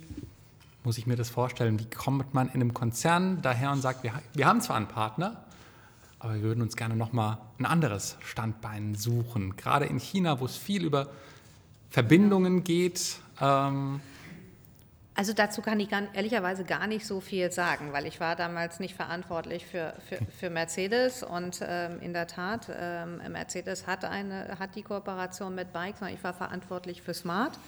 muss 0.84 0.98
ich 0.98 1.06
mir 1.06 1.16
das 1.16 1.30
vorstellen? 1.30 1.80
Wie 1.80 1.86
kommt 1.86 2.34
man 2.34 2.48
in 2.48 2.54
einem 2.54 2.74
Konzern 2.74 3.40
daher 3.40 3.72
und 3.72 3.80
sagt, 3.80 4.04
wir, 4.04 4.12
wir 4.34 4.46
haben 4.46 4.60
zwar 4.60 4.76
einen 4.76 4.88
Partner, 4.88 5.45
aber 6.18 6.34
wir 6.34 6.42
würden 6.42 6.62
uns 6.62 6.76
gerne 6.76 6.96
nochmal 6.96 7.38
ein 7.58 7.66
anderes 7.66 8.16
Standbein 8.24 8.94
suchen. 8.94 9.56
Gerade 9.56 9.86
in 9.86 9.98
China, 9.98 10.40
wo 10.40 10.46
es 10.46 10.56
viel 10.56 10.84
über 10.84 11.08
Verbindungen 11.90 12.64
geht. 12.64 13.16
Ähm 13.40 14.00
also 15.14 15.32
dazu 15.32 15.62
kann 15.62 15.80
ich 15.80 15.88
gar, 15.88 16.02
ehrlicherweise 16.14 16.64
gar 16.64 16.86
nicht 16.86 17.06
so 17.06 17.20
viel 17.20 17.50
sagen, 17.50 17.92
weil 17.92 18.06
ich 18.06 18.20
war 18.20 18.36
damals 18.36 18.80
nicht 18.80 18.94
verantwortlich 18.94 19.64
für, 19.64 19.94
für, 20.06 20.18
für 20.26 20.50
Mercedes 20.50 21.22
und 21.22 21.60
ähm, 21.62 22.00
in 22.00 22.12
der 22.12 22.26
Tat, 22.26 22.70
ähm, 22.78 23.22
Mercedes 23.32 23.86
hat, 23.86 24.04
eine, 24.04 24.58
hat 24.58 24.74
die 24.74 24.82
Kooperation 24.82 25.54
mit 25.54 25.72
Bike, 25.72 25.96
sondern 25.96 26.14
ich 26.14 26.22
war 26.22 26.34
verantwortlich 26.34 27.00
für 27.00 27.14
Smart. 27.14 27.58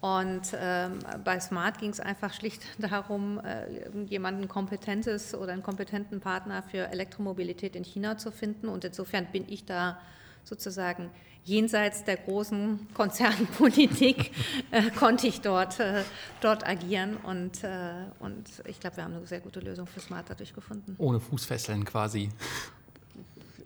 Und 0.00 0.52
ähm, 0.54 1.00
bei 1.24 1.40
Smart 1.40 1.78
ging 1.78 1.90
es 1.90 1.98
einfach 1.98 2.32
schlicht 2.32 2.62
darum, 2.78 3.40
äh, 3.40 3.88
jemanden 4.06 4.48
kompetentes 4.48 5.34
oder 5.34 5.52
einen 5.52 5.62
kompetenten 5.62 6.20
Partner 6.20 6.62
für 6.62 6.88
Elektromobilität 6.90 7.74
in 7.74 7.84
China 7.84 8.16
zu 8.16 8.30
finden. 8.30 8.68
Und 8.68 8.84
insofern 8.84 9.26
bin 9.26 9.44
ich 9.48 9.64
da 9.64 9.98
sozusagen 10.44 11.10
jenseits 11.44 12.04
der 12.04 12.16
großen 12.16 12.88
Konzernpolitik 12.94 14.30
äh, 14.70 14.90
konnte 14.90 15.26
ich 15.26 15.40
dort, 15.40 15.80
äh, 15.80 16.04
dort 16.40 16.66
agieren. 16.66 17.16
Und, 17.16 17.64
äh, 17.64 17.90
und 18.20 18.48
ich 18.66 18.78
glaube, 18.78 18.98
wir 18.98 19.04
haben 19.04 19.14
eine 19.14 19.26
sehr 19.26 19.40
gute 19.40 19.58
Lösung 19.58 19.88
für 19.88 20.00
Smart 20.00 20.26
dadurch 20.28 20.54
gefunden. 20.54 20.94
Ohne 20.98 21.18
Fußfesseln 21.18 21.84
quasi. 21.84 22.28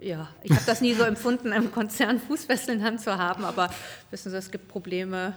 Ja, 0.00 0.28
ich 0.42 0.50
habe 0.50 0.64
das 0.66 0.80
nie 0.80 0.94
so 0.94 1.04
empfunden, 1.04 1.52
im 1.52 1.70
Konzern 1.70 2.18
Fußfesseln 2.18 2.98
zu 2.98 3.16
haben, 3.18 3.44
aber 3.44 3.70
wissen 4.10 4.32
Sie, 4.32 4.36
es 4.36 4.50
gibt 4.50 4.66
Probleme 4.66 5.34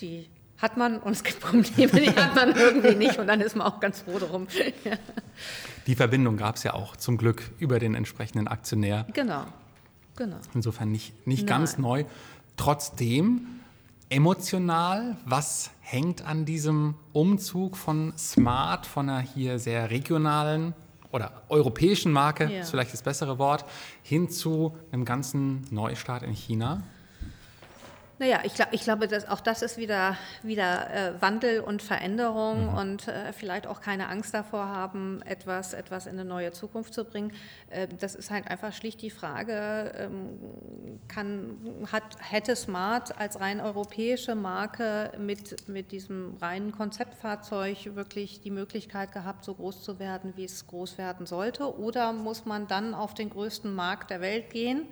die 0.00 0.28
hat 0.58 0.76
man 0.76 0.98
und 0.98 1.12
es 1.12 1.24
gibt 1.24 1.40
Probleme, 1.40 2.00
die 2.00 2.10
hat 2.10 2.36
man 2.36 2.54
irgendwie 2.54 2.94
nicht 2.94 3.18
und 3.18 3.26
dann 3.26 3.40
ist 3.40 3.56
man 3.56 3.66
auch 3.66 3.80
ganz 3.80 4.00
froh 4.00 4.18
darum. 4.18 4.46
Ja. 4.84 4.92
Die 5.88 5.96
Verbindung 5.96 6.36
gab 6.36 6.54
es 6.54 6.62
ja 6.62 6.74
auch 6.74 6.94
zum 6.94 7.16
Glück 7.16 7.50
über 7.58 7.80
den 7.80 7.96
entsprechenden 7.96 8.46
Aktionär. 8.46 9.04
Genau, 9.12 9.46
genau. 10.14 10.36
Insofern 10.54 10.92
nicht, 10.92 11.26
nicht 11.26 11.44
ganz 11.44 11.76
neu. 11.76 12.04
Trotzdem 12.56 13.48
emotional, 14.08 15.16
was 15.24 15.70
hängt 15.80 16.24
an 16.24 16.44
diesem 16.44 16.94
Umzug 17.12 17.76
von 17.76 18.12
Smart, 18.16 18.86
von 18.86 19.08
einer 19.08 19.20
hier 19.20 19.58
sehr 19.58 19.90
regionalen 19.90 20.74
oder 21.10 21.42
europäischen 21.48 22.12
Marke, 22.12 22.44
ja. 22.44 22.60
ist 22.60 22.70
vielleicht 22.70 22.92
das 22.92 23.02
bessere 23.02 23.38
Wort, 23.38 23.64
hin 24.02 24.30
zu 24.30 24.76
einem 24.92 25.04
ganzen 25.04 25.66
Neustart 25.70 26.22
in 26.22 26.32
China? 26.32 26.82
Naja, 28.22 28.38
ich, 28.44 28.54
glaub, 28.54 28.68
ich 28.70 28.84
glaube, 28.84 29.08
dass 29.08 29.28
auch 29.28 29.40
das 29.40 29.62
ist 29.62 29.78
wieder, 29.78 30.16
wieder 30.44 30.94
äh, 30.94 31.20
Wandel 31.20 31.58
und 31.58 31.82
Veränderung 31.82 32.70
mhm. 32.70 32.78
und 32.78 33.08
äh, 33.08 33.32
vielleicht 33.32 33.66
auch 33.66 33.80
keine 33.80 34.08
Angst 34.08 34.32
davor 34.32 34.68
haben, 34.68 35.22
etwas, 35.22 35.72
etwas 35.72 36.06
in 36.06 36.12
eine 36.12 36.24
neue 36.24 36.52
Zukunft 36.52 36.94
zu 36.94 37.04
bringen. 37.04 37.32
Äh, 37.70 37.88
das 37.98 38.14
ist 38.14 38.30
halt 38.30 38.46
einfach 38.46 38.72
schlicht 38.72 39.02
die 39.02 39.10
Frage, 39.10 39.92
ähm, 39.98 40.38
kann, 41.08 41.56
hat, 41.90 42.04
hätte 42.20 42.54
Smart 42.54 43.18
als 43.18 43.40
rein 43.40 43.60
europäische 43.60 44.36
Marke 44.36 45.10
mit, 45.18 45.68
mit 45.68 45.90
diesem 45.90 46.36
reinen 46.40 46.70
Konzeptfahrzeug 46.70 47.96
wirklich 47.96 48.40
die 48.40 48.52
Möglichkeit 48.52 49.10
gehabt, 49.10 49.44
so 49.44 49.54
groß 49.54 49.82
zu 49.82 49.98
werden, 49.98 50.34
wie 50.36 50.44
es 50.44 50.64
groß 50.68 50.96
werden 50.96 51.26
sollte? 51.26 51.76
Oder 51.76 52.12
muss 52.12 52.44
man 52.44 52.68
dann 52.68 52.94
auf 52.94 53.14
den 53.14 53.30
größten 53.30 53.74
Markt 53.74 54.10
der 54.10 54.20
Welt 54.20 54.50
gehen? 54.50 54.86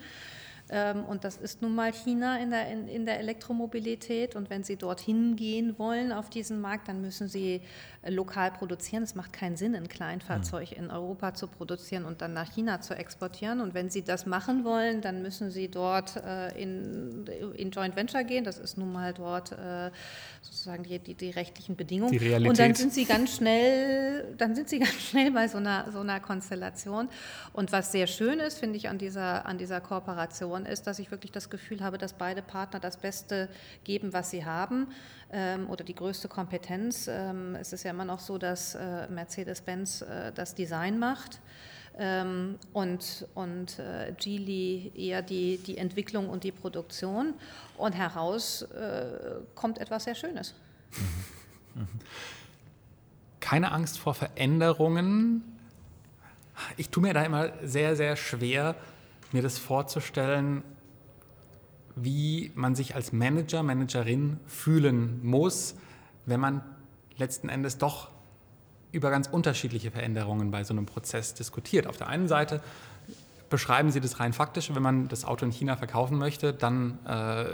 Ähm, 0.72 1.04
und 1.04 1.24
das 1.24 1.36
ist 1.36 1.62
nun 1.62 1.74
mal 1.74 1.92
China 1.92 2.38
in 2.38 2.50
der, 2.50 2.68
in, 2.68 2.86
in 2.86 3.04
der 3.04 3.18
Elektromobilität. 3.18 4.36
Und 4.36 4.50
wenn 4.50 4.62
Sie 4.62 4.76
dorthin 4.76 5.34
gehen 5.34 5.78
wollen 5.78 6.12
auf 6.12 6.30
diesen 6.30 6.60
Markt, 6.60 6.88
dann 6.88 7.00
müssen 7.00 7.28
Sie 7.28 7.60
äh, 8.02 8.10
lokal 8.10 8.52
produzieren. 8.52 9.02
Es 9.02 9.14
macht 9.14 9.32
keinen 9.32 9.56
Sinn, 9.56 9.74
ein 9.74 9.88
Kleinfahrzeug 9.88 10.72
in 10.72 10.90
Europa 10.90 11.34
zu 11.34 11.48
produzieren 11.48 12.04
und 12.04 12.22
dann 12.22 12.32
nach 12.32 12.52
China 12.52 12.80
zu 12.80 12.94
exportieren. 12.94 13.60
Und 13.60 13.74
wenn 13.74 13.90
Sie 13.90 14.02
das 14.02 14.26
machen 14.26 14.64
wollen, 14.64 15.00
dann 15.00 15.22
müssen 15.22 15.50
Sie 15.50 15.68
dort 15.68 16.16
äh, 16.16 16.50
in, 16.60 17.26
in 17.56 17.70
Joint 17.72 17.96
Venture 17.96 18.22
gehen. 18.22 18.44
Das 18.44 18.58
ist 18.58 18.78
nun 18.78 18.92
mal 18.92 19.12
dort 19.12 19.52
äh, 19.52 19.90
sozusagen 20.40 20.84
die, 20.84 20.98
die, 21.00 21.14
die 21.14 21.30
rechtlichen 21.30 21.74
Bedingungen. 21.74 22.12
Die 22.12 22.18
Realität. 22.18 22.48
Und 22.48 22.58
dann 22.58 22.74
sind 22.74 22.92
Sie 22.92 23.04
ganz 23.04 23.34
schnell, 23.36 24.34
dann 24.38 24.54
sind 24.54 24.68
Sie 24.68 24.78
ganz 24.78 24.94
schnell 24.94 25.32
bei 25.32 25.48
so 25.48 25.58
einer, 25.58 25.90
so 25.90 26.00
einer 26.00 26.20
Konstellation. 26.20 27.08
Und 27.52 27.72
was 27.72 27.92
sehr 27.92 28.06
schön 28.06 28.38
ist, 28.38 28.58
finde 28.58 28.76
ich, 28.76 28.88
an 28.88 28.98
dieser, 28.98 29.46
an 29.46 29.58
dieser 29.58 29.80
Kooperation, 29.80 30.59
Situation 30.60 30.66
ist, 30.66 30.86
dass 30.86 30.98
ich 30.98 31.10
wirklich 31.10 31.32
das 31.32 31.50
Gefühl 31.50 31.80
habe, 31.80 31.98
dass 31.98 32.12
beide 32.12 32.42
Partner 32.42 32.80
das 32.80 32.96
Beste 32.96 33.48
geben, 33.84 34.12
was 34.12 34.30
sie 34.30 34.44
haben 34.44 34.88
ähm, 35.32 35.68
oder 35.68 35.84
die 35.84 35.94
größte 35.94 36.28
Kompetenz. 36.28 37.08
Ähm, 37.08 37.54
es 37.54 37.72
ist 37.72 37.84
ja 37.84 37.90
immer 37.90 38.04
noch 38.04 38.20
so, 38.20 38.38
dass 38.38 38.74
äh, 38.74 39.08
Mercedes-Benz 39.08 40.02
äh, 40.02 40.32
das 40.32 40.54
Design 40.54 40.98
macht. 40.98 41.40
Ähm, 41.98 42.56
und, 42.72 43.26
und 43.34 43.78
äh, 43.78 44.12
Geely 44.16 44.92
eher 44.94 45.22
die, 45.22 45.58
die 45.58 45.76
Entwicklung 45.76 46.28
und 46.28 46.44
die 46.44 46.52
Produktion. 46.52 47.34
Und 47.76 47.92
heraus 47.92 48.62
äh, 48.62 49.40
kommt 49.54 49.78
etwas 49.78 50.04
sehr 50.04 50.14
Schönes. 50.14 50.54
Keine 53.40 53.72
Angst 53.72 53.98
vor 53.98 54.14
Veränderungen. 54.14 55.42
Ich 56.76 56.90
tue 56.90 57.02
mir 57.02 57.14
da 57.14 57.22
immer 57.24 57.52
sehr, 57.64 57.96
sehr 57.96 58.16
schwer, 58.16 58.76
mir 59.32 59.42
das 59.42 59.58
vorzustellen, 59.58 60.62
wie 61.96 62.52
man 62.54 62.74
sich 62.74 62.94
als 62.94 63.12
Manager, 63.12 63.62
Managerin 63.62 64.38
fühlen 64.46 65.20
muss, 65.24 65.74
wenn 66.26 66.40
man 66.40 66.62
letzten 67.16 67.48
Endes 67.48 67.78
doch 67.78 68.10
über 68.92 69.10
ganz 69.10 69.28
unterschiedliche 69.28 69.90
Veränderungen 69.90 70.50
bei 70.50 70.64
so 70.64 70.74
einem 70.74 70.86
Prozess 70.86 71.34
diskutiert. 71.34 71.86
Auf 71.86 71.96
der 71.96 72.08
einen 72.08 72.28
Seite 72.28 72.60
beschreiben 73.48 73.90
Sie 73.90 74.00
das 74.00 74.20
rein 74.20 74.32
faktisch, 74.32 74.74
wenn 74.74 74.82
man 74.82 75.08
das 75.08 75.24
Auto 75.24 75.44
in 75.44 75.52
China 75.52 75.76
verkaufen 75.76 76.18
möchte, 76.18 76.52
dann 76.52 76.98
äh, 77.06 77.44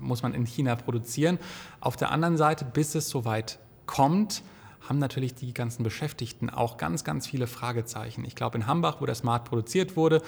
muss 0.00 0.22
man 0.22 0.34
in 0.34 0.46
China 0.46 0.76
produzieren. 0.76 1.38
Auf 1.80 1.96
der 1.96 2.10
anderen 2.10 2.36
Seite, 2.36 2.64
bis 2.64 2.94
es 2.94 3.08
soweit 3.08 3.58
kommt, 3.86 4.42
haben 4.88 4.98
natürlich 4.98 5.34
die 5.34 5.52
ganzen 5.52 5.82
Beschäftigten 5.82 6.50
auch 6.50 6.76
ganz, 6.76 7.04
ganz 7.04 7.26
viele 7.26 7.46
Fragezeichen. 7.46 8.24
Ich 8.24 8.36
glaube, 8.36 8.58
in 8.58 8.66
Hambach, 8.66 9.00
wo 9.00 9.06
der 9.06 9.14
Smart 9.14 9.44
produziert 9.44 9.96
wurde, 9.96 10.22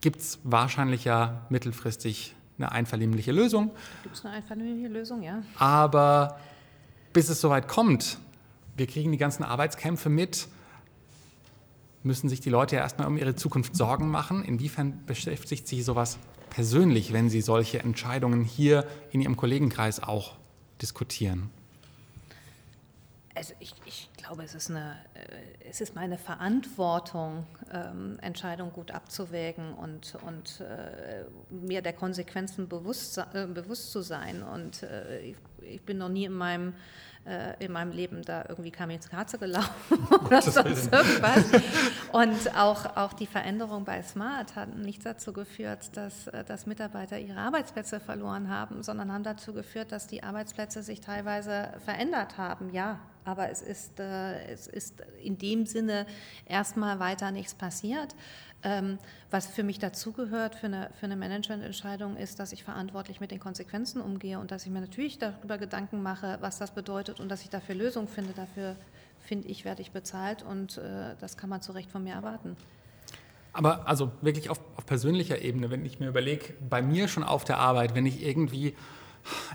gibt 0.00 0.20
es 0.20 0.38
wahrscheinlich 0.44 1.04
ja 1.04 1.46
mittelfristig 1.50 2.34
eine 2.58 2.72
einvernehmliche 2.72 3.32
Lösung. 3.32 3.70
Gibt 4.02 4.16
es 4.16 4.24
eine 4.24 4.34
einvernehmliche 4.34 4.88
Lösung, 4.88 5.22
ja. 5.22 5.42
Aber 5.56 6.38
bis 7.12 7.28
es 7.28 7.40
soweit 7.40 7.68
kommt, 7.68 8.18
wir 8.76 8.86
kriegen 8.86 9.12
die 9.12 9.18
ganzen 9.18 9.42
Arbeitskämpfe 9.42 10.08
mit, 10.08 10.48
müssen 12.02 12.28
sich 12.28 12.40
die 12.40 12.50
Leute 12.50 12.76
ja 12.76 12.82
erstmal 12.82 13.06
um 13.06 13.16
ihre 13.16 13.34
Zukunft 13.34 13.76
Sorgen 13.76 14.08
machen. 14.08 14.44
Inwiefern 14.44 15.04
beschäftigt 15.06 15.68
sich 15.68 15.84
sowas 15.84 16.18
persönlich, 16.48 17.12
wenn 17.12 17.28
Sie 17.28 17.40
solche 17.40 17.80
Entscheidungen 17.80 18.44
hier 18.44 18.86
in 19.10 19.20
Ihrem 19.20 19.36
Kollegenkreis 19.36 20.02
auch 20.02 20.36
diskutieren? 20.82 21.50
Also 23.34 23.54
ich, 23.60 23.74
glaube, 24.30 24.44
es 24.44 24.54
ist, 24.54 24.70
eine, 24.70 24.96
äh, 25.14 25.68
es 25.68 25.80
ist 25.80 25.96
meine 25.96 26.16
Verantwortung, 26.16 27.46
ähm, 27.72 28.16
Entscheidungen 28.22 28.72
gut 28.72 28.92
abzuwägen 28.92 29.74
und, 29.74 30.16
und 30.24 30.60
äh, 30.60 31.24
mir 31.52 31.82
der 31.82 31.94
Konsequenzen 31.94 32.68
bewusst, 32.68 33.18
äh, 33.18 33.46
bewusst 33.48 33.90
zu 33.90 34.02
sein. 34.02 34.44
Und 34.44 34.84
äh, 34.84 35.20
ich, 35.20 35.36
ich, 35.62 35.82
bin 35.82 35.98
noch 35.98 36.08
nie 36.08 36.26
in 36.26 36.32
meinem 36.32 36.74
äh, 37.26 37.64
in 37.64 37.72
meinem 37.72 37.92
Leben 37.92 38.22
da 38.22 38.44
irgendwie 38.48 38.70
Kamikaze 38.70 39.38
gelaufen 39.38 39.98
oder 40.24 40.42
sonst 40.42 40.92
irgendwas. 40.92 41.44
Und 42.12 42.56
auch, 42.56 42.96
auch 42.96 43.12
die 43.12 43.26
Veränderung 43.26 43.84
bei 43.84 44.02
Smart 44.02 44.56
hat 44.56 44.76
nicht 44.76 45.04
dazu 45.04 45.32
geführt, 45.32 45.96
dass, 45.96 46.28
äh, 46.28 46.44
dass 46.44 46.66
Mitarbeiter 46.66 47.18
ihre 47.18 47.38
Arbeitsplätze 47.38 48.00
verloren 48.00 48.48
haben, 48.48 48.82
sondern 48.82 49.12
haben 49.12 49.24
dazu 49.24 49.52
geführt, 49.52 49.92
dass 49.92 50.06
die 50.06 50.22
Arbeitsplätze 50.22 50.82
sich 50.82 51.00
teilweise 51.00 51.68
verändert 51.84 52.38
haben. 52.38 52.70
Ja, 52.72 53.00
aber 53.24 53.50
es 53.50 53.62
ist, 53.62 54.00
äh, 54.00 54.46
es 54.50 54.66
ist 54.66 55.02
in 55.22 55.36
dem 55.38 55.66
Sinne 55.66 56.06
erstmal 56.46 56.98
weiter 57.00 57.30
nichts 57.30 57.54
passiert. 57.54 58.14
Ähm, 58.62 58.98
was 59.30 59.46
für 59.46 59.62
mich 59.62 59.78
dazugehört 59.78 60.54
für 60.54 60.66
eine, 60.66 60.90
für 60.98 61.06
eine 61.06 61.16
Managemententscheidung 61.16 62.16
ist, 62.16 62.38
dass 62.40 62.52
ich 62.52 62.62
verantwortlich 62.62 63.18
mit 63.18 63.30
den 63.30 63.40
Konsequenzen 63.40 64.02
umgehe 64.02 64.38
und 64.38 64.50
dass 64.50 64.66
ich 64.66 64.70
mir 64.70 64.80
natürlich 64.80 65.18
darüber 65.18 65.56
Gedanken 65.56 66.02
mache, 66.02 66.36
was 66.42 66.58
das 66.58 66.72
bedeutet 66.72 67.20
und 67.20 67.30
dass 67.30 67.42
ich 67.42 67.48
dafür 67.48 67.74
Lösungen 67.74 68.06
finde. 68.06 68.32
Dafür, 68.34 68.76
finde 69.18 69.48
ich, 69.48 69.64
werde 69.64 69.80
ich 69.80 69.92
bezahlt 69.92 70.42
und 70.42 70.76
äh, 70.76 71.14
das 71.20 71.38
kann 71.38 71.48
man 71.48 71.62
zu 71.62 71.72
Recht 71.72 71.90
von 71.90 72.04
mir 72.04 72.12
erwarten. 72.12 72.56
Aber 73.52 73.88
also 73.88 74.12
wirklich 74.20 74.50
auf, 74.50 74.60
auf 74.76 74.84
persönlicher 74.84 75.40
Ebene, 75.40 75.70
wenn 75.70 75.84
ich 75.84 75.98
mir 75.98 76.08
überlege, 76.08 76.54
bei 76.68 76.82
mir 76.82 77.08
schon 77.08 77.24
auf 77.24 77.44
der 77.44 77.58
Arbeit, 77.58 77.94
wenn 77.94 78.06
ich 78.06 78.22
irgendwie 78.22 78.74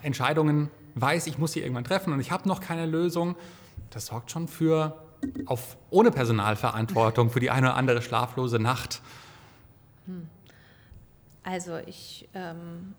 Entscheidungen 0.02 0.70
weiß, 0.96 1.28
ich 1.28 1.38
muss 1.38 1.54
sie 1.54 1.62
irgendwann 1.62 1.84
treffen 1.84 2.12
und 2.12 2.20
ich 2.20 2.32
habe 2.32 2.48
noch 2.48 2.60
keine 2.60 2.86
Lösung, 2.86 3.36
das 3.92 4.08
sorgt 4.08 4.32
schon 4.32 4.48
für 4.48 5.05
auf, 5.46 5.78
ohne 5.90 6.12
Personalverantwortung 6.12 7.30
für 7.30 7.40
die 7.40 7.52
eine 7.52 7.68
oder 7.68 7.76
andere 7.76 8.02
schlaflose 8.02 8.60
Nacht? 8.60 9.02
Hm. 10.06 10.28
Also 11.44 11.78
ich, 11.78 12.28
ähm, 12.34 12.96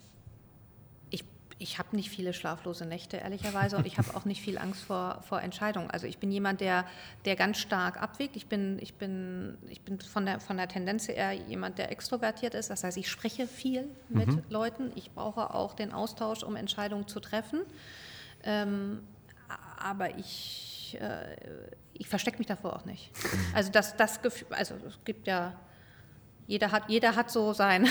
ich, 1.10 1.24
ich 1.58 1.78
habe 1.78 1.96
nicht 1.96 2.10
viele 2.10 2.32
schlaflose 2.32 2.86
Nächte, 2.86 3.16
ehrlicherweise, 3.16 3.76
und 3.76 3.86
ich 3.86 3.98
habe 3.98 4.14
auch 4.14 4.24
nicht 4.24 4.40
viel 4.40 4.56
Angst 4.56 4.84
vor, 4.84 5.22
vor 5.28 5.42
Entscheidungen. 5.42 5.90
Also 5.90 6.06
ich 6.06 6.18
bin 6.18 6.30
jemand, 6.30 6.60
der, 6.60 6.84
der 7.24 7.34
ganz 7.34 7.58
stark 7.58 8.00
abwägt. 8.00 8.36
Ich 8.36 8.46
bin, 8.46 8.78
ich 8.80 8.94
bin, 8.94 9.58
ich 9.68 9.80
bin 9.82 10.00
von, 10.00 10.26
der, 10.26 10.38
von 10.38 10.56
der 10.56 10.68
Tendenz 10.68 11.08
eher 11.08 11.32
jemand, 11.32 11.78
der 11.78 11.90
extrovertiert 11.90 12.54
ist. 12.54 12.70
Das 12.70 12.84
heißt, 12.84 12.96
ich 12.96 13.10
spreche 13.10 13.48
viel 13.48 13.88
mit 14.08 14.28
mhm. 14.28 14.42
Leuten. 14.48 14.92
Ich 14.94 15.10
brauche 15.10 15.52
auch 15.52 15.74
den 15.74 15.92
Austausch, 15.92 16.44
um 16.44 16.54
Entscheidungen 16.54 17.08
zu 17.08 17.18
treffen. 17.18 17.62
Ähm, 18.44 19.00
aber 19.76 20.16
ich, 20.18 20.96
äh, 21.00 21.36
ich 21.98 22.08
verstecke 22.08 22.38
mich 22.38 22.46
davor 22.46 22.76
auch 22.76 22.84
nicht. 22.84 23.10
Also 23.54 23.70
das, 23.70 23.96
das 23.96 24.22
Gefühl, 24.22 24.48
also 24.50 24.74
es 24.86 24.98
gibt 25.04 25.26
ja, 25.26 25.58
jeder 26.46 26.70
hat, 26.70 26.84
jeder 26.88 27.16
hat 27.16 27.30
so 27.30 27.52
sein, 27.52 27.88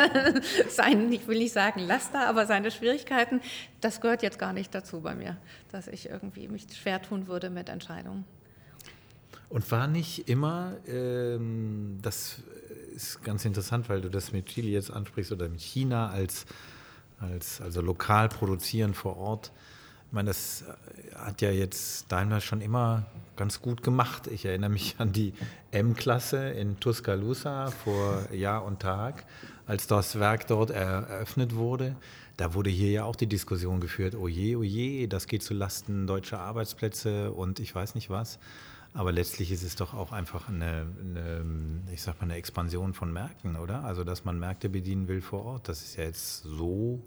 sein, 0.68 1.10
ich 1.12 1.26
will 1.26 1.38
nicht 1.38 1.52
sagen 1.52 1.80
Laster, 1.80 2.28
aber 2.28 2.46
seine 2.46 2.70
Schwierigkeiten. 2.70 3.40
Das 3.80 4.00
gehört 4.00 4.22
jetzt 4.22 4.38
gar 4.38 4.52
nicht 4.52 4.74
dazu 4.74 5.00
bei 5.00 5.14
mir, 5.14 5.36
dass 5.70 5.88
ich 5.88 6.08
irgendwie 6.08 6.48
mich 6.48 6.66
schwer 6.74 7.00
tun 7.00 7.26
würde 7.26 7.50
mit 7.50 7.68
Entscheidungen. 7.68 8.24
Und 9.48 9.68
war 9.72 9.88
nicht 9.88 10.28
immer, 10.28 10.76
ähm, 10.86 11.98
das 12.02 12.36
ist 12.94 13.24
ganz 13.24 13.44
interessant, 13.44 13.88
weil 13.88 14.00
du 14.00 14.08
das 14.08 14.32
mit 14.32 14.46
Chile 14.46 14.68
jetzt 14.68 14.90
ansprichst 14.90 15.32
oder 15.32 15.48
mit 15.48 15.60
China 15.60 16.10
als, 16.10 16.46
als 17.18 17.60
also 17.60 17.80
lokal 17.80 18.28
produzieren 18.28 18.94
vor 18.94 19.16
Ort. 19.16 19.50
Ich 20.10 20.14
meine, 20.14 20.30
das 20.30 20.64
hat 21.14 21.40
ja 21.40 21.52
jetzt 21.52 22.10
Daimler 22.10 22.40
schon 22.40 22.60
immer 22.60 23.06
ganz 23.36 23.62
gut 23.62 23.84
gemacht. 23.84 24.26
Ich 24.26 24.44
erinnere 24.44 24.70
mich 24.70 24.96
an 24.98 25.12
die 25.12 25.32
M-Klasse 25.70 26.48
in 26.48 26.80
Tuscaloosa 26.80 27.70
vor 27.70 28.26
Jahr 28.32 28.64
und 28.64 28.80
Tag, 28.80 29.24
als 29.68 29.86
das 29.86 30.18
Werk 30.18 30.48
dort 30.48 30.70
eröffnet 30.70 31.54
wurde. 31.54 31.94
Da 32.36 32.54
wurde 32.54 32.70
hier 32.70 32.90
ja 32.90 33.04
auch 33.04 33.14
die 33.14 33.28
Diskussion 33.28 33.78
geführt, 33.78 34.16
oh 34.16 34.26
je, 34.26 34.56
oh 34.56 34.64
je, 34.64 35.06
das 35.06 35.28
geht 35.28 35.44
zu 35.44 35.54
Lasten 35.54 36.08
deutscher 36.08 36.40
Arbeitsplätze 36.40 37.30
und 37.30 37.60
ich 37.60 37.72
weiß 37.72 37.94
nicht 37.94 38.10
was. 38.10 38.40
Aber 38.92 39.12
letztlich 39.12 39.52
ist 39.52 39.62
es 39.62 39.76
doch 39.76 39.94
auch 39.94 40.10
einfach 40.10 40.48
eine, 40.48 40.86
eine, 41.00 41.44
ich 41.92 42.02
sag 42.02 42.20
mal, 42.20 42.24
eine 42.24 42.34
Expansion 42.34 42.94
von 42.94 43.12
Märkten, 43.12 43.54
oder? 43.54 43.84
Also, 43.84 44.02
dass 44.02 44.24
man 44.24 44.40
Märkte 44.40 44.70
bedienen 44.70 45.06
will 45.06 45.20
vor 45.20 45.44
Ort, 45.44 45.68
das 45.68 45.82
ist 45.82 45.98
ja 45.98 46.02
jetzt 46.02 46.42
so 46.42 47.00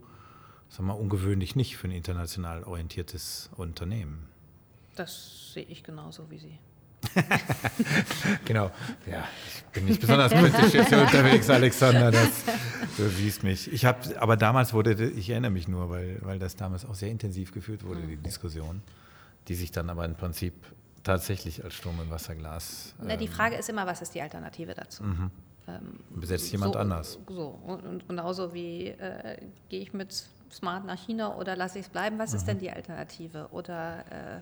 sagen 0.73 0.87
wir, 0.87 0.97
ungewöhnlich 0.97 1.55
nicht 1.55 1.77
für 1.77 1.87
ein 1.87 1.91
international 1.91 2.63
orientiertes 2.63 3.51
Unternehmen. 3.57 4.27
Das 4.95 5.53
sehe 5.53 5.65
ich 5.65 5.83
genauso 5.83 6.29
wie 6.31 6.39
Sie. 6.39 6.57
genau. 8.45 8.71
Ja, 9.05 9.27
ich 9.47 9.63
bin 9.65 9.85
nicht 9.85 10.01
besonders 10.01 10.31
kritisch 10.31 10.73
jetzt 10.73 10.89
hier 10.89 11.01
unterwegs, 11.01 11.49
Alexander. 11.49 12.09
Das, 12.09 12.29
du 12.97 13.07
siehst 13.09 13.43
mich. 13.43 13.71
Ich 13.71 13.85
habe, 13.85 14.19
aber 14.19 14.35
damals 14.35 14.73
wurde, 14.73 14.93
ich 15.09 15.29
erinnere 15.29 15.51
mich 15.51 15.67
nur, 15.67 15.89
weil, 15.89 16.17
weil 16.21 16.39
das 16.39 16.55
damals 16.55 16.85
auch 16.85 16.95
sehr 16.95 17.09
intensiv 17.09 17.51
geführt 17.51 17.83
wurde, 17.83 18.01
die 18.01 18.15
Diskussion, 18.15 18.81
die 19.47 19.55
sich 19.55 19.71
dann 19.71 19.89
aber 19.89 20.05
im 20.05 20.15
Prinzip 20.15 20.53
tatsächlich 21.03 21.63
als 21.63 21.75
Sturm 21.75 21.99
im 22.01 22.09
Wasserglas. 22.09 22.95
Ähm, 22.99 23.07
Na, 23.09 23.17
die 23.17 23.25
ähm, 23.25 23.31
Frage 23.31 23.57
ist 23.57 23.69
immer, 23.69 23.85
was 23.85 24.01
ist 24.01 24.15
die 24.15 24.21
Alternative 24.21 24.73
dazu? 24.73 25.03
Mhm. 25.03 25.29
Ähm, 25.67 25.99
Besetzt 26.15 26.51
jemand 26.51 26.73
so, 26.73 26.79
anders. 26.79 27.19
So, 27.27 27.47
und 27.65 28.07
genauso 28.07 28.53
wie 28.53 28.87
äh, 28.87 29.37
gehe 29.69 29.81
ich 29.81 29.93
mit 29.93 30.25
Smart 30.53 30.85
nach 30.85 30.97
China 30.97 31.35
oder 31.35 31.55
lasse 31.55 31.79
ich 31.79 31.85
es 31.85 31.91
bleiben? 31.91 32.19
Was 32.19 32.31
mhm. 32.31 32.37
ist 32.37 32.47
denn 32.47 32.59
die 32.59 32.71
Alternative? 32.71 33.49
Oder 33.51 33.99
äh, 33.99 34.41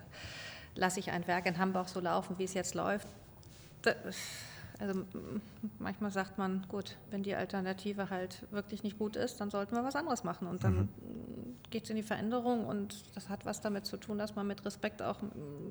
lasse 0.74 1.00
ich 1.00 1.10
ein 1.10 1.26
Werk 1.26 1.46
in 1.46 1.58
Hamburg 1.58 1.88
so 1.88 2.00
laufen, 2.00 2.38
wie 2.38 2.44
es 2.44 2.54
jetzt 2.54 2.74
läuft? 2.74 3.08
Also 4.78 5.04
manchmal 5.78 6.10
sagt 6.10 6.38
man, 6.38 6.64
gut, 6.68 6.96
wenn 7.10 7.22
die 7.22 7.34
Alternative 7.34 8.10
halt 8.10 8.46
wirklich 8.50 8.82
nicht 8.82 8.98
gut 8.98 9.16
ist, 9.16 9.40
dann 9.40 9.50
sollten 9.50 9.76
wir 9.76 9.84
was 9.84 9.94
anderes 9.96 10.24
machen. 10.24 10.48
Und 10.48 10.64
dann 10.64 10.74
mhm. 10.74 10.88
geht 11.70 11.84
es 11.84 11.90
in 11.90 11.96
die 11.96 12.02
Veränderung 12.02 12.66
und 12.66 13.04
das 13.14 13.28
hat 13.28 13.44
was 13.46 13.60
damit 13.60 13.86
zu 13.86 13.96
tun, 13.96 14.18
dass 14.18 14.34
man 14.34 14.46
mit 14.46 14.64
Respekt 14.64 15.02
auch 15.02 15.18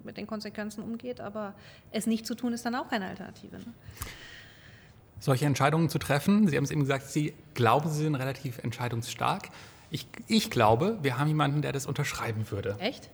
mit 0.03 0.17
den 0.17 0.27
Konsequenzen 0.27 0.81
umgeht. 0.83 1.19
Aber 1.19 1.53
es 1.91 2.07
nicht 2.07 2.25
zu 2.25 2.35
tun, 2.35 2.53
ist 2.53 2.65
dann 2.65 2.75
auch 2.75 2.89
keine 2.89 3.07
Alternative. 3.07 3.57
Ne? 3.57 3.73
Solche 5.19 5.45
Entscheidungen 5.45 5.89
zu 5.89 5.99
treffen, 5.99 6.47
Sie 6.47 6.57
haben 6.57 6.63
es 6.63 6.71
eben 6.71 6.81
gesagt, 6.81 7.05
Sie 7.05 7.33
glauben, 7.53 7.89
Sie 7.89 8.03
sind 8.03 8.15
relativ 8.15 8.59
entscheidungsstark. 8.59 9.49
Ich, 9.93 10.07
ich 10.27 10.49
glaube, 10.49 10.99
wir 11.01 11.19
haben 11.19 11.27
jemanden, 11.27 11.61
der 11.61 11.73
das 11.73 11.85
unterschreiben 11.85 12.49
würde. 12.49 12.77
Echt? 12.79 13.09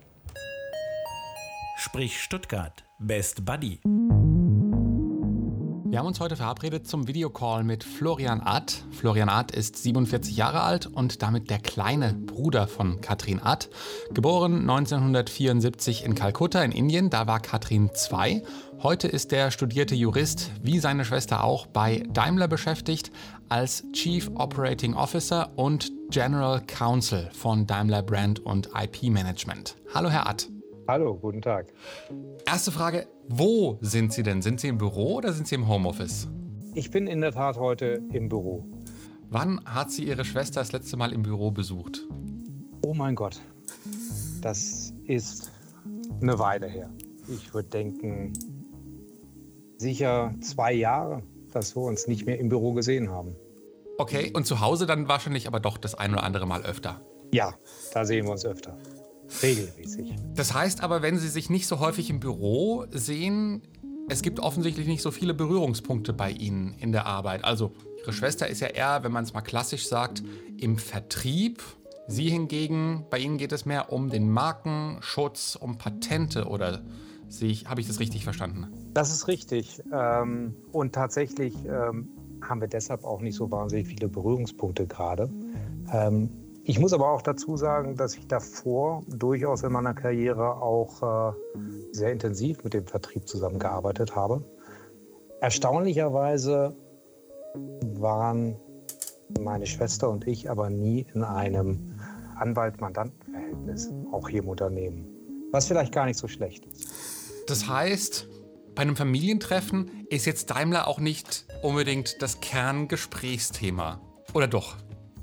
Sprich 1.80 2.22
Stuttgart. 2.22 2.84
Best 3.00 3.46
Buddy. 3.46 3.80
Wir 5.90 6.00
haben 6.00 6.06
uns 6.06 6.20
heute 6.20 6.36
verabredet 6.36 6.86
zum 6.86 7.08
Videocall 7.08 7.64
mit 7.64 7.82
Florian 7.82 8.42
Ad. 8.42 8.74
Florian 8.92 9.30
Ad 9.30 9.58
ist 9.58 9.78
47 9.78 10.36
Jahre 10.36 10.62
alt 10.62 10.86
und 10.86 11.22
damit 11.22 11.50
der 11.50 11.60
kleine 11.60 12.14
Bruder 12.14 12.68
von 12.68 13.00
Katrin 13.00 13.40
Ad. 13.42 13.68
Geboren 14.14 14.70
1974 14.70 16.04
in 16.04 16.14
Kalkutta 16.14 16.62
in 16.62 16.74
Indien, 16.74 17.10
da 17.10 17.26
war 17.26 17.40
Katrin 17.40 17.90
zwei. 17.94 18.44
Heute 18.84 19.08
ist 19.08 19.32
der 19.32 19.50
studierte 19.50 19.96
Jurist, 19.96 20.52
wie 20.62 20.80
seine 20.80 21.06
Schwester 21.06 21.46
auch, 21.46 21.68
bei 21.68 22.04
Daimler 22.12 22.50
beschäftigt 22.50 23.10
als 23.48 23.86
Chief 23.94 24.30
Operating 24.36 24.94
Officer 24.94 25.52
und 25.56 25.94
General 26.10 26.62
Counsel 26.68 27.30
von 27.32 27.66
Daimler 27.66 28.04
Brand 28.04 28.42
und 28.42 28.70
IP 28.76 29.04
Management. 29.04 29.78
Hallo 29.94 30.10
Herr 30.10 30.28
Ad. 30.28 30.48
Hallo, 30.88 31.16
guten 31.16 31.42
Tag. 31.42 31.74
Erste 32.46 32.72
Frage, 32.72 33.08
wo 33.28 33.78
sind 33.82 34.14
Sie 34.14 34.24
denn? 34.24 34.42
Sind 34.42 34.62
Sie 34.62 34.70
im 34.70 34.78
Büro 34.78 35.16
oder 35.16 35.34
sind 35.34 35.46
Sie 35.46 35.56
im 35.56 35.68
Homeoffice? 35.68 36.30
Ich 36.76 36.92
bin 36.92 37.08
in 37.08 37.20
der 37.20 37.34
Tat 37.34 37.58
heute 37.58 38.02
im 38.14 38.30
Büro. 38.30 38.64
Wann 39.30 39.60
hat 39.66 39.92
sie 39.92 40.06
Ihre 40.06 40.24
Schwester 40.24 40.62
das 40.62 40.72
letzte 40.72 40.96
Mal 40.96 41.12
im 41.12 41.24
Büro 41.24 41.52
besucht? 41.52 42.08
Oh 42.86 42.94
mein 42.94 43.16
Gott, 43.16 43.42
das 44.42 44.94
ist 45.04 45.52
eine 46.22 46.40
Weile 46.40 46.68
her. 46.68 46.90
Ich 47.28 47.54
würde 47.54 47.68
denken, 47.68 48.32
sicher 49.78 50.34
zwei 50.40 50.72
Jahre, 50.72 51.22
dass 51.52 51.76
wir 51.76 51.82
uns 51.84 52.08
nicht 52.08 52.26
mehr 52.26 52.40
im 52.40 52.48
Büro 52.48 52.72
gesehen 52.72 53.10
haben. 53.10 53.36
Okay, 53.98 54.32
und 54.34 54.48
zu 54.48 54.62
Hause 54.62 54.86
dann 54.86 55.10
wahrscheinlich 55.10 55.48
aber 55.48 55.60
doch 55.60 55.78
das 55.78 55.96
ein 55.96 56.14
oder 56.14 56.24
andere 56.24 56.46
Mal 56.46 56.64
öfter. 56.64 57.02
Ja, 57.34 57.56
da 57.94 58.06
sehen 58.06 58.26
wir 58.26 58.32
uns 58.32 58.46
öfter. 58.46 58.78
Regelmäßig. 59.42 60.16
Das 60.36 60.54
heißt 60.54 60.82
aber, 60.82 61.02
wenn 61.02 61.18
Sie 61.18 61.28
sich 61.28 61.50
nicht 61.50 61.68
so 61.68 61.80
häufig 61.80 62.10
im 62.10 62.20
Büro 62.20 62.86
sehen, 62.92 63.62
es 64.10 64.22
gibt 64.22 64.40
offensichtlich 64.40 64.88
nicht 64.88 65.02
so 65.02 65.12
viele 65.12 65.34
Berührungspunkte 65.34 66.14
bei 66.14 66.32
Ihnen 66.32 66.76
in 66.80 66.92
der 66.92 67.06
Arbeit. 67.06 67.44
Also 67.44 67.74
Ihre 68.00 68.14
Schwester 68.14 68.48
ist 68.48 68.62
ja 68.62 68.68
eher, 68.68 69.04
wenn 69.04 69.12
man 69.12 69.24
es 69.24 69.34
mal 69.34 69.42
klassisch 69.42 69.88
sagt, 69.88 70.24
im 70.58 70.78
Vertrieb. 70.78 71.62
Sie 72.08 72.30
hingegen, 72.30 73.06
bei 73.10 73.20
Ihnen 73.20 73.38
geht 73.38 73.52
es 73.52 73.66
mehr 73.66 73.92
um 73.92 74.10
den 74.10 74.30
Markenschutz, 74.30 75.58
um 75.60 75.78
Patente 75.78 76.46
oder 76.46 76.82
habe 77.66 77.82
ich 77.82 77.88
das 77.88 78.00
richtig 78.00 78.24
verstanden? 78.24 78.68
Das 78.94 79.12
ist 79.12 79.28
richtig. 79.28 79.84
Ähm, 79.92 80.56
und 80.72 80.94
tatsächlich 80.94 81.54
ähm, 81.66 82.08
haben 82.42 82.62
wir 82.62 82.70
deshalb 82.70 83.04
auch 83.04 83.20
nicht 83.20 83.36
so 83.36 83.52
wahnsinnig 83.52 83.88
viele 83.88 84.08
Berührungspunkte 84.08 84.88
gerade. 84.88 85.30
Ich 86.70 86.80
muss 86.80 86.92
aber 86.92 87.10
auch 87.10 87.22
dazu 87.22 87.56
sagen, 87.56 87.96
dass 87.96 88.16
ich 88.16 88.28
davor 88.28 89.02
durchaus 89.08 89.64
in 89.64 89.72
meiner 89.72 89.94
Karriere 89.94 90.62
auch 90.62 91.32
äh, 91.32 91.34
sehr 91.94 92.12
intensiv 92.12 92.62
mit 92.66 92.74
dem 92.74 92.86
Vertrieb 92.86 93.26
zusammengearbeitet 93.26 94.18
habe. 94.18 94.44
Erstaunlicherweise 95.40 96.76
waren 97.94 98.58
meine 99.40 99.66
Schwester 99.66 100.10
und 100.10 100.28
ich 100.28 100.50
aber 100.50 100.70
nie 100.70 101.08
in 101.14 101.24
einem 101.24 101.98
Anwalt-Mandanten-Verhältnis, 102.36 103.90
auch 104.12 104.28
hier 104.28 104.44
im 104.44 104.50
Unternehmen. 104.50 105.08
Was 105.54 105.68
vielleicht 105.68 105.94
gar 105.94 106.06
nicht 106.06 106.18
so 106.18 106.28
schlecht 106.28 106.66
ist. 106.66 106.86
Das 107.48 107.70
heißt, 107.70 108.28
bei 108.76 108.82
einem 108.82 108.98
Familientreffen 108.98 110.06
ist 110.10 110.26
jetzt 110.26 110.50
Daimler 110.50 110.90
auch 110.90 111.00
nicht 111.00 111.46
unbedingt 111.64 112.22
das 112.22 112.42
Kerngesprächsthema. 112.42 114.02
Oder 114.34 114.48
doch? 114.48 114.76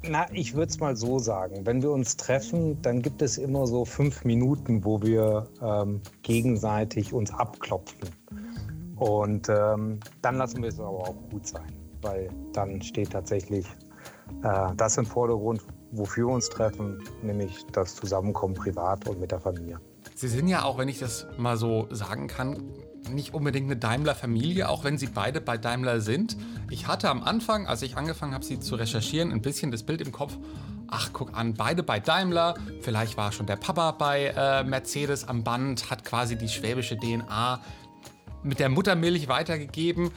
Na, 0.07 0.27
ich 0.33 0.55
würde 0.55 0.71
es 0.71 0.81
mal 0.81 0.97
so 0.97 1.19
sagen. 1.19 1.65
Wenn 1.65 1.83
wir 1.83 1.91
uns 1.91 2.17
treffen, 2.17 2.81
dann 2.83 3.01
gibt 3.01 3.23
es 3.23 3.39
immer 3.39 3.67
so 3.67 3.85
fünf 3.85 4.25
Minuten, 4.25 4.85
wo 4.85 5.01
wir 5.01 5.49
ähm, 5.63 6.01
gegenseitig 6.23 7.13
uns 7.13 7.31
abklopfen. 7.33 8.11
Und 8.97 9.49
ähm, 9.49 10.01
dann 10.21 10.37
lassen 10.37 10.63
wir 10.63 10.69
es 10.69 10.79
aber 10.79 11.09
auch 11.09 11.17
gut 11.31 11.47
sein, 11.47 11.73
weil 12.03 12.29
dann 12.53 12.83
steht 12.83 13.11
tatsächlich 13.11 13.67
äh, 14.43 14.75
das 14.77 14.99
im 14.99 15.07
Vordergrund, 15.07 15.63
wofür 15.93 16.29
wir 16.29 16.35
uns 16.35 16.49
treffen, 16.49 17.03
nämlich 17.23 17.65
das 17.73 17.95
Zusammenkommen 17.95 18.55
privat 18.55 19.09
und 19.09 19.21
mit 19.21 19.33
der 19.33 19.41
Familie. 19.41 19.81
Sie 20.15 20.29
sind 20.29 20.49
ja 20.49 20.65
auch, 20.65 20.79
wenn 20.79 20.89
ich 20.89 20.99
das 20.99 21.27
mal 21.39 21.57
so 21.57 21.89
sagen 21.91 22.29
kann, 22.29 22.63
nicht 23.11 23.35
unbedingt 23.35 23.67
eine 23.67 23.77
Daimler-Familie, 23.77 24.69
auch 24.69 24.85
wenn 24.85 24.99
sie 24.99 25.07
beide 25.07 25.41
bei 25.41 25.59
Daimler 25.59 26.01
sind. 26.01 26.37
Ich 26.71 26.87
hatte 26.87 27.09
am 27.11 27.23
Anfang, 27.23 27.67
als 27.67 27.83
ich 27.83 27.97
angefangen 27.97 28.35
habe, 28.35 28.45
sie 28.45 28.61
zu 28.61 28.75
recherchieren, 28.75 29.33
ein 29.33 29.43
bisschen 29.43 29.71
das 29.71 29.83
Bild 29.83 30.01
im 30.01 30.13
Kopf. 30.13 30.37
Ach, 30.89 31.11
guck 31.13 31.37
an, 31.37 31.55
beide 31.55 31.83
bei 31.83 32.01
Daimler. 32.01 32.55
Vielleicht 32.81 33.17
war 33.17 33.33
schon 33.33 33.47
der 33.47 33.57
Papa 33.57 33.93
bei 33.93 34.27
äh, 34.37 34.65
Mercedes 34.65 35.27
am 35.27 35.43
Band, 35.43 35.91
hat 35.91 36.05
quasi 36.05 36.37
die 36.37 36.49
schwäbische 36.49 36.97
DNA 36.97 37.61
mit 38.43 38.59
der 38.59 38.69
Muttermilch 38.69 39.29
weitergegeben. 39.29 40.11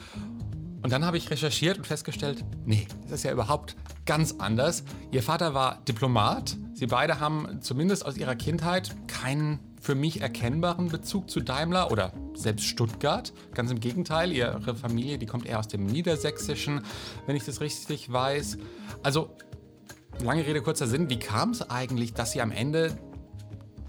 Und 0.82 0.92
dann 0.92 1.04
habe 1.04 1.16
ich 1.16 1.30
recherchiert 1.30 1.78
und 1.78 1.86
festgestellt, 1.86 2.44
nee, 2.64 2.86
das 3.04 3.12
ist 3.12 3.24
ja 3.24 3.32
überhaupt 3.32 3.76
ganz 4.06 4.36
anders. 4.38 4.84
Ihr 5.10 5.22
Vater 5.22 5.52
war 5.54 5.82
Diplomat. 5.88 6.56
Sie 6.74 6.86
beide 6.86 7.18
haben 7.20 7.60
zumindest 7.60 8.06
aus 8.06 8.16
ihrer 8.16 8.36
Kindheit 8.36 8.94
keinen 9.08 9.58
für 9.88 9.94
mich 9.94 10.20
erkennbaren 10.20 10.88
Bezug 10.88 11.30
zu 11.30 11.40
Daimler 11.40 11.90
oder 11.90 12.12
selbst 12.34 12.66
Stuttgart. 12.66 13.32
Ganz 13.54 13.70
im 13.70 13.80
Gegenteil, 13.80 14.32
ihre 14.32 14.74
Familie, 14.74 15.16
die 15.16 15.24
kommt 15.24 15.46
eher 15.46 15.58
aus 15.58 15.66
dem 15.66 15.86
Niedersächsischen, 15.86 16.82
wenn 17.24 17.36
ich 17.36 17.46
das 17.46 17.62
richtig 17.62 18.12
weiß. 18.12 18.58
Also, 19.02 19.30
lange 20.22 20.46
Rede, 20.46 20.60
kurzer 20.60 20.86
Sinn, 20.86 21.08
wie 21.08 21.18
kam 21.18 21.52
es 21.52 21.70
eigentlich, 21.70 22.12
dass 22.12 22.32
Sie 22.32 22.42
am 22.42 22.50
Ende 22.50 22.98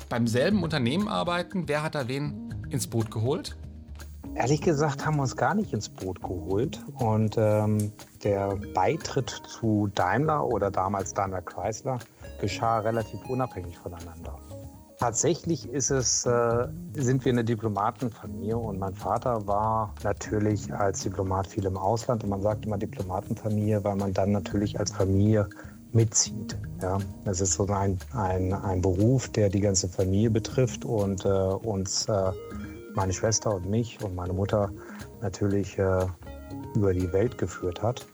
beim 0.08 0.26
selben 0.26 0.64
Unternehmen 0.64 1.10
arbeiten? 1.10 1.68
Wer 1.68 1.84
hat 1.84 1.96
da 1.96 2.08
wen 2.08 2.56
ins 2.70 2.88
Boot 2.88 3.12
geholt? 3.12 3.58
Ehrlich 4.36 4.62
gesagt 4.62 5.06
haben 5.06 5.18
wir 5.18 5.24
uns 5.24 5.36
gar 5.36 5.54
nicht 5.54 5.74
ins 5.74 5.90
Boot 5.90 6.22
geholt. 6.22 6.80
Und 6.94 7.36
ähm, 7.38 7.92
der 8.24 8.58
Beitritt 8.74 9.30
zu 9.30 9.90
Daimler 9.96 10.48
oder 10.48 10.72
damals 10.72 11.14
Daimler 11.14 11.42
Chrysler 11.42 12.00
geschah 12.40 12.80
relativ 12.80 13.20
unabhängig 13.28 13.78
voneinander. 13.78 14.40
Tatsächlich 15.00 15.66
ist 15.70 15.92
es, 15.92 16.26
äh, 16.26 16.68
sind 16.94 17.24
wir 17.24 17.32
eine 17.32 17.46
Diplomatenfamilie 17.46 18.58
und 18.58 18.80
mein 18.80 18.94
Vater 18.94 19.48
war 19.48 19.96
natürlich 20.04 20.74
als 20.74 21.04
Diplomat 21.04 21.48
viel 21.48 21.64
im 21.64 21.78
Ausland 21.78 22.26
und 22.26 22.32
man 22.32 22.42
sagt 22.42 22.66
immer 22.66 22.78
Diplomatenfamilie, 22.78 23.82
weil 23.86 23.96
man 23.96 24.12
dann 24.12 24.34
natürlich 24.34 24.78
als 24.78 24.92
Familie 24.92 25.48
mitzieht. 25.94 26.58
Ja, 26.82 26.98
es 27.24 27.40
ist 27.40 27.54
so 27.54 27.66
ein, 27.68 27.98
ein, 28.12 28.52
ein 28.52 28.82
Beruf, 28.82 29.30
der 29.30 29.48
die 29.48 29.62
ganze 29.62 29.88
Familie 29.88 30.32
betrifft 30.32 30.84
und 30.84 31.24
äh, 31.24 31.30
uns, 31.30 32.10
äh, 32.10 32.32
meine 32.94 33.14
Schwester 33.14 33.56
und 33.56 33.70
mich 33.70 34.04
und 34.04 34.16
meine 34.16 34.34
Mutter 34.34 34.70
natürlich 35.22 35.80
äh, 35.80 36.08
über 36.76 36.94
die 36.94 37.10
Welt 37.14 37.38
geführt 37.38 37.82
hat. 37.82 38.06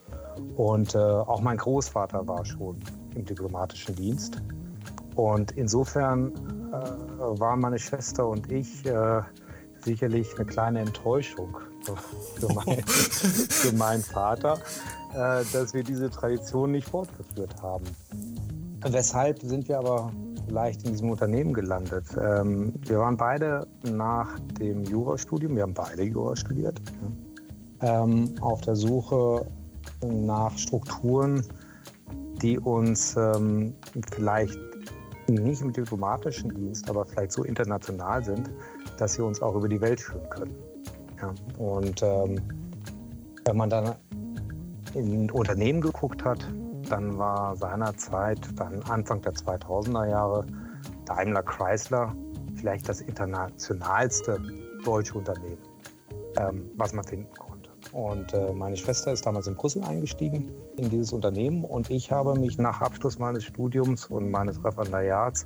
Und 0.56 0.94
äh, 0.94 1.00
auch 1.00 1.42
mein 1.42 1.58
Großvater 1.58 2.28
war 2.28 2.46
schon 2.46 2.78
im 3.16 3.26
diplomatischen 3.26 3.96
Dienst. 3.96 4.40
Und 5.16 5.52
insofern 5.54 6.32
äh, 6.72 7.40
waren 7.40 7.62
meine 7.62 7.80
Schwester 7.80 8.28
und 8.28 8.52
ich 8.52 8.86
äh, 8.86 9.22
sicherlich 9.84 10.36
eine 10.36 10.46
kleine 10.46 10.80
Enttäuschung 10.82 11.58
für, 12.36 12.54
mein, 12.54 12.84
für 12.86 13.76
meinen 13.76 14.04
Vater, 14.04 14.60
äh, 15.14 15.44
dass 15.54 15.74
wir 15.74 15.84
diese 15.84 16.10
Tradition 16.10 16.72
nicht 16.72 16.90
fortgeführt 16.90 17.62
haben. 17.62 17.86
Weshalb 18.82 19.42
sind 19.42 19.68
wir 19.70 19.80
aber 19.80 20.12
leicht 20.50 20.84
in 20.84 20.92
diesem 20.92 21.10
Unternehmen 21.10 21.54
gelandet? 21.54 22.06
Ähm, 22.22 22.74
wir 22.86 23.00
waren 23.00 23.16
beide 23.16 23.68
nach 23.84 24.38
dem 24.60 24.84
Jurastudium, 24.84 25.56
wir 25.56 25.64
haben 25.64 25.74
beide 25.74 26.04
Jura 26.04 26.36
studiert, 26.36 26.82
ähm, 27.82 28.36
auf 28.42 28.62
der 28.62 28.76
Suche 28.76 29.46
nach 30.06 30.58
Strukturen, 30.58 31.44
die 32.42 32.60
uns 32.60 33.16
ähm, 33.16 33.74
vielleicht 34.14 34.60
nicht 35.28 35.62
im 35.62 35.72
diplomatischen 35.72 36.54
Dienst, 36.54 36.90
aber 36.90 37.06
vielleicht 37.06 37.32
so 37.32 37.44
international 37.44 38.24
sind, 38.24 38.50
dass 38.98 39.14
sie 39.14 39.24
uns 39.24 39.42
auch 39.42 39.56
über 39.56 39.68
die 39.68 39.82
Welt 39.82 40.00
führen 40.00 40.30
können. 40.30 40.56
Ja, 41.22 41.34
und 41.58 42.04
ähm, 42.04 42.42
wenn 43.46 43.58
man 43.58 43.70
dann 43.70 43.96
in 44.94 45.30
Unternehmen 45.32 45.82
geguckt 45.82 46.24
hat, 46.24 46.46
dann 46.90 47.18
war 47.18 47.56
seinerzeit, 47.56 48.40
dann 48.56 48.82
Anfang 48.84 49.22
der 49.22 49.34
2000er 49.34 50.10
Jahre, 50.10 50.46
Daimler 51.06 51.44
Chrysler 51.44 52.16
vielleicht 52.56 52.88
das 52.88 53.02
internationalste 53.02 54.40
deutsche 54.84 55.18
Unternehmen, 55.18 55.58
ähm, 56.38 56.70
was 56.76 56.94
man 56.94 57.04
finden 57.04 57.34
konnte. 57.38 57.70
Und 57.92 58.34
äh, 58.34 58.54
meine 58.54 58.78
Schwester 58.78 59.12
ist 59.12 59.26
damals 59.26 59.48
in 59.48 59.56
Brüssel 59.56 59.84
eingestiegen 59.84 60.50
in 60.78 60.90
dieses 60.90 61.14
Unternehmen 61.14 61.64
und 61.64 61.90
ich 61.90 62.12
habe 62.12 62.38
mich 62.38 62.58
nach 62.58 62.82
Abschluss 62.82 63.20
meines 63.20 63.44
Studiums 63.44 64.06
und 64.08 64.30
meines 64.30 64.64
Referendariats 64.64 65.46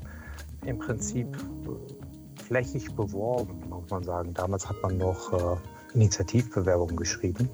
im 0.65 0.79
Prinzip 0.79 1.27
äh, 1.37 2.41
flächig 2.43 2.95
beworben, 2.95 3.69
muss 3.69 3.89
man 3.89 4.03
sagen. 4.03 4.33
Damals 4.33 4.67
hat 4.67 4.77
man 4.81 4.97
noch 4.97 5.33
äh, 5.33 5.95
Initiativbewerbungen 5.95 6.95
geschrieben. 6.95 7.49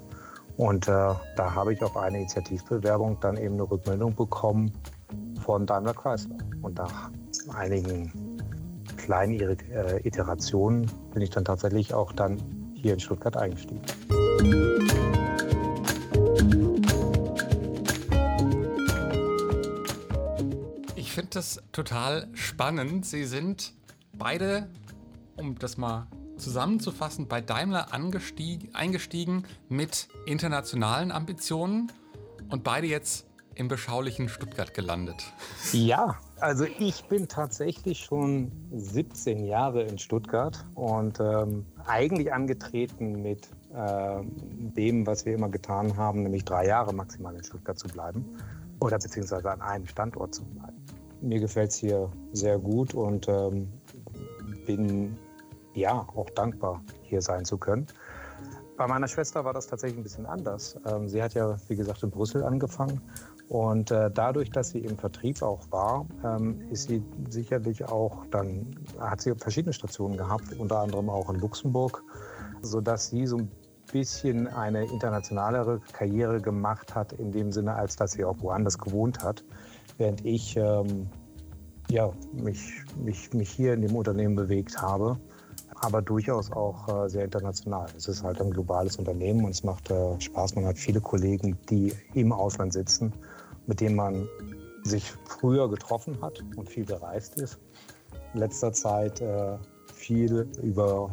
Und 0.56 0.88
äh, 0.88 0.90
da 0.90 1.54
habe 1.54 1.74
ich 1.74 1.82
auf 1.82 1.96
eine 1.96 2.18
Initiativbewerbung 2.18 3.18
dann 3.20 3.36
eben 3.36 3.54
eine 3.54 3.70
Rückmeldung 3.70 4.14
bekommen 4.14 4.72
von 5.42 5.66
Daimler 5.66 5.92
Chrysler. 5.92 6.38
Und 6.62 6.78
nach 6.78 7.10
einigen 7.54 8.10
kleinen 8.96 9.38
äh, 9.38 10.00
Iterationen 10.04 10.90
bin 11.12 11.22
ich 11.22 11.30
dann 11.30 11.44
tatsächlich 11.44 11.92
auch 11.92 12.12
dann 12.12 12.38
hier 12.74 12.94
in 12.94 13.00
Stuttgart 13.00 13.36
eingestiegen. 13.36 13.82
Das 21.36 21.62
total 21.72 22.28
spannend. 22.32 23.04
Sie 23.04 23.24
sind 23.24 23.74
beide, 24.14 24.68
um 25.36 25.58
das 25.58 25.76
mal 25.76 26.06
zusammenzufassen, 26.38 27.28
bei 27.28 27.40
Daimler 27.40 27.92
eingestiegen 27.92 29.44
mit 29.68 30.08
internationalen 30.26 31.12
Ambitionen 31.12 31.92
und 32.48 32.64
beide 32.64 32.86
jetzt 32.86 33.26
im 33.54 33.68
beschaulichen 33.68 34.28
Stuttgart 34.28 34.74
gelandet. 34.74 35.16
Ja, 35.72 36.16
also 36.40 36.66
ich 36.78 37.04
bin 37.04 37.26
tatsächlich 37.26 38.00
schon 38.00 38.52
17 38.72 39.44
Jahre 39.44 39.82
in 39.82 39.98
Stuttgart 39.98 40.62
und 40.74 41.20
ähm, 41.20 41.64
eigentlich 41.86 42.32
angetreten 42.32 43.22
mit 43.22 43.48
äh, 43.74 44.20
dem, 44.22 45.06
was 45.06 45.24
wir 45.24 45.34
immer 45.34 45.48
getan 45.48 45.96
haben, 45.96 46.22
nämlich 46.22 46.44
drei 46.44 46.66
Jahre 46.66 46.92
maximal 46.92 47.34
in 47.34 47.44
Stuttgart 47.44 47.78
zu 47.78 47.88
bleiben 47.88 48.26
oder 48.80 48.98
beziehungsweise 48.98 49.50
an 49.50 49.62
einem 49.62 49.86
Standort 49.86 50.34
zu 50.34 50.44
bleiben. 50.44 50.75
Mir 51.20 51.40
gefällt 51.40 51.70
es 51.70 51.76
hier 51.76 52.10
sehr 52.32 52.58
gut 52.58 52.94
und 52.94 53.28
ähm, 53.28 53.68
bin 54.66 55.16
ja 55.74 56.06
auch 56.14 56.30
dankbar, 56.30 56.82
hier 57.02 57.22
sein 57.22 57.44
zu 57.44 57.58
können. 57.58 57.86
Bei 58.76 58.86
meiner 58.86 59.08
Schwester 59.08 59.44
war 59.44 59.54
das 59.54 59.66
tatsächlich 59.66 59.98
ein 59.98 60.02
bisschen 60.02 60.26
anders. 60.26 60.78
Ähm, 60.86 61.08
sie 61.08 61.22
hat 61.22 61.34
ja, 61.34 61.56
wie 61.68 61.76
gesagt, 61.76 62.02
in 62.02 62.10
Brüssel 62.10 62.44
angefangen 62.44 63.00
und 63.48 63.90
äh, 63.90 64.10
dadurch, 64.10 64.50
dass 64.50 64.70
sie 64.70 64.80
im 64.80 64.98
Vertrieb 64.98 65.40
auch 65.40 65.60
war, 65.70 66.06
ähm, 66.24 66.60
ist 66.70 66.88
sie 66.88 67.02
sicherlich 67.28 67.84
auch 67.84 68.26
dann, 68.30 68.66
hat 68.98 69.20
sie 69.20 69.34
verschiedene 69.34 69.72
Stationen 69.72 70.16
gehabt, 70.16 70.52
unter 70.58 70.80
anderem 70.80 71.08
auch 71.08 71.30
in 71.30 71.40
Luxemburg, 71.40 72.02
sodass 72.62 73.08
sie 73.08 73.26
so 73.26 73.38
ein 73.38 73.50
bisschen 73.92 74.48
eine 74.48 74.84
internationalere 74.84 75.80
Karriere 75.92 76.40
gemacht 76.40 76.94
hat, 76.94 77.12
in 77.12 77.30
dem 77.30 77.52
Sinne, 77.52 77.74
als 77.74 77.94
dass 77.94 78.12
sie 78.12 78.24
auch 78.24 78.36
woanders 78.40 78.78
gewohnt 78.78 79.22
hat, 79.22 79.44
während 79.98 80.24
ich 80.24 80.56
ähm, 80.56 81.06
ja, 81.90 82.10
mich, 82.32 82.82
mich, 82.96 83.32
mich 83.32 83.50
hier 83.50 83.74
in 83.74 83.82
dem 83.82 83.94
Unternehmen 83.94 84.34
bewegt 84.34 84.80
habe, 84.80 85.18
aber 85.76 86.02
durchaus 86.02 86.50
auch 86.50 87.04
äh, 87.04 87.08
sehr 87.08 87.24
international. 87.24 87.86
Es 87.96 88.08
ist 88.08 88.22
halt 88.22 88.40
ein 88.40 88.50
globales 88.50 88.96
Unternehmen 88.96 89.44
und 89.44 89.50
es 89.50 89.62
macht 89.62 89.90
äh, 89.90 90.20
Spaß. 90.20 90.54
Man 90.56 90.66
hat 90.66 90.78
viele 90.78 91.00
Kollegen, 91.00 91.56
die 91.68 91.92
im 92.14 92.32
Ausland 92.32 92.72
sitzen 92.72 93.12
mit 93.66 93.80
dem 93.80 93.96
man 93.96 94.28
sich 94.84 95.12
früher 95.24 95.68
getroffen 95.68 96.20
hat 96.22 96.42
und 96.56 96.68
viel 96.68 96.84
gereist 96.84 97.36
ist. 97.40 97.58
In 98.34 98.40
letzter 98.40 98.72
Zeit 98.72 99.20
äh, 99.20 99.58
viel 99.92 100.48
über 100.62 101.10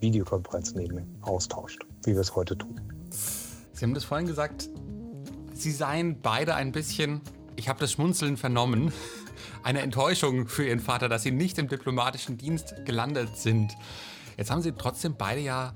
Videokonferenzen 0.00 0.80
eben 0.80 1.18
austauscht, 1.22 1.84
wie 2.04 2.12
wir 2.12 2.20
es 2.20 2.34
heute 2.34 2.56
tun. 2.56 2.80
Sie 3.72 3.84
haben 3.84 3.94
das 3.94 4.04
vorhin 4.04 4.26
gesagt, 4.26 4.68
Sie 5.54 5.70
seien 5.70 6.20
beide 6.20 6.56
ein 6.56 6.72
bisschen, 6.72 7.20
ich 7.56 7.68
habe 7.68 7.80
das 7.80 7.92
Schmunzeln 7.92 8.36
vernommen, 8.36 8.92
eine 9.62 9.80
Enttäuschung 9.80 10.48
für 10.48 10.66
Ihren 10.66 10.80
Vater, 10.80 11.08
dass 11.08 11.22
Sie 11.22 11.30
nicht 11.30 11.58
im 11.58 11.68
diplomatischen 11.68 12.36
Dienst 12.36 12.74
gelandet 12.84 13.36
sind. 13.36 13.72
Jetzt 14.36 14.50
haben 14.50 14.62
Sie 14.62 14.72
trotzdem 14.72 15.16
beide 15.16 15.40
ja, 15.40 15.74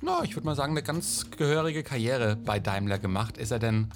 na, 0.00 0.22
ich 0.24 0.34
würde 0.34 0.46
mal 0.46 0.56
sagen, 0.56 0.72
eine 0.72 0.82
ganz 0.82 1.30
gehörige 1.30 1.82
Karriere 1.82 2.36
bei 2.36 2.58
Daimler 2.58 2.98
gemacht. 2.98 3.38
Ist 3.38 3.52
er 3.52 3.58
denn 3.58 3.88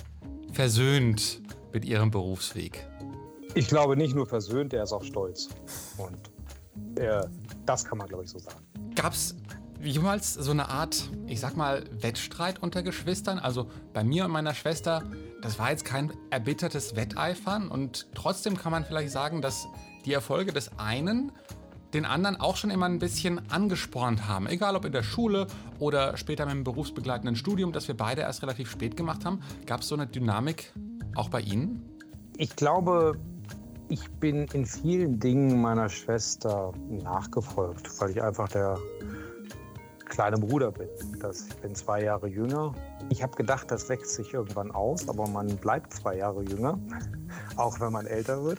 versöhnt 0.53 1.43
mit 1.73 1.85
Ihrem 1.85 2.11
Berufsweg? 2.11 2.87
Ich 3.55 3.69
glaube 3.69 3.97
nicht 3.97 4.15
nur 4.15 4.27
versöhnt, 4.27 4.73
er 4.73 4.85
ist 4.85 4.93
auch 4.93 5.03
stolz. 5.03 5.49
Und 5.97 6.31
er, 6.97 7.29
das 7.65 7.85
kann 7.85 7.99
man, 7.99 8.07
glaube 8.07 8.25
ich, 8.25 8.31
so 8.31 8.39
sagen. 8.39 8.61
Gab 8.95 9.15
es 9.15 9.35
jemals 9.83 10.35
so 10.35 10.51
eine 10.51 10.69
Art, 10.69 11.11
ich 11.27 11.41
sag 11.41 11.57
mal, 11.57 11.85
Wettstreit 11.91 12.63
unter 12.63 12.83
Geschwistern? 12.83 13.39
Also 13.39 13.69
bei 13.93 14.05
mir 14.05 14.27
und 14.27 14.31
meiner 14.31 14.55
Schwester, 14.55 15.03
das 15.43 15.59
war 15.59 15.71
jetzt 15.71 15.85
kein 15.85 16.13
erbittertes 16.31 16.97
Wetteifern 16.97 17.69
und 17.69 18.07
trotzdem 18.15 18.57
kann 18.57 18.73
man 18.73 18.85
vielleicht 18.85 19.11
sagen, 19.11 19.43
dass 19.43 19.67
die 20.05 20.13
Erfolge 20.13 20.53
des 20.53 20.71
einen 20.79 21.33
den 21.95 22.05
anderen 22.05 22.37
auch 22.37 22.57
schon 22.57 22.71
immer 22.71 22.87
ein 22.87 22.99
bisschen 22.99 23.41
angespornt 23.51 24.29
haben. 24.29 24.47
Egal 24.47 24.77
ob 24.77 24.85
in 24.85 24.93
der 24.93 25.03
Schule 25.03 25.47
oder 25.79 26.17
später 26.17 26.45
mit 26.45 26.55
dem 26.55 26.65
berufsbegleitenden 26.65 27.37
Studium, 27.37 27.73
das 27.73 27.89
wir 27.89 27.97
beide 27.97 28.23
erst 28.23 28.43
relativ 28.43 28.71
spät 28.71 28.97
gemacht 28.97 29.25
haben. 29.25 29.41
Gab 29.67 29.81
es 29.81 29.89
so 29.89 29.95
eine 29.95 30.07
Dynamik 30.07 30.73
auch 31.15 31.29
bei 31.29 31.41
Ihnen? 31.41 31.83
Ich 32.37 32.55
glaube, 32.55 33.19
ich 33.89 34.11
bin 34.21 34.47
in 34.53 34.67
vielen 34.67 35.19
Dingen 35.21 35.61
meiner 35.61 35.89
Schwester 35.89 36.73
nachgefolgt, 36.89 38.01
weil 38.01 38.11
ich 38.11 38.23
einfach 38.23 38.49
der 38.49 38.77
kleine 40.07 40.39
Bruder 40.39 40.73
bin. 40.73 40.89
Das, 41.21 41.47
ich 41.49 41.57
bin 41.57 41.75
zwei 41.75 42.03
Jahre 42.03 42.29
jünger. 42.29 42.73
Ich 43.11 43.23
habe 43.23 43.37
gedacht, 43.37 43.71
das 43.71 43.89
wächst 43.89 44.15
sich 44.15 44.33
irgendwann 44.33 44.71
aus, 44.71 45.09
aber 45.09 45.27
man 45.27 45.57
bleibt 45.57 45.93
zwei 45.93 46.17
Jahre 46.17 46.43
jünger, 46.43 46.79
auch 47.57 47.81
wenn 47.81 47.93
man 47.93 48.07
älter 48.07 48.43
wird. 48.45 48.59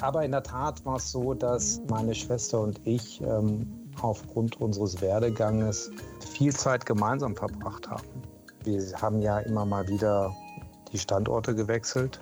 Aber 0.00 0.24
in 0.24 0.32
der 0.32 0.42
Tat 0.42 0.84
war 0.84 0.96
es 0.96 1.10
so, 1.10 1.34
dass 1.34 1.80
meine 1.88 2.14
Schwester 2.14 2.60
und 2.60 2.80
ich 2.84 3.20
ähm, 3.20 3.90
aufgrund 4.00 4.60
unseres 4.60 5.00
Werdeganges 5.00 5.90
viel 6.32 6.54
Zeit 6.54 6.84
gemeinsam 6.84 7.36
verbracht 7.36 7.88
haben. 7.88 8.04
Wir 8.64 8.80
haben 9.00 9.20
ja 9.20 9.38
immer 9.40 9.64
mal 9.64 9.86
wieder 9.88 10.34
die 10.92 10.98
Standorte 10.98 11.54
gewechselt. 11.54 12.20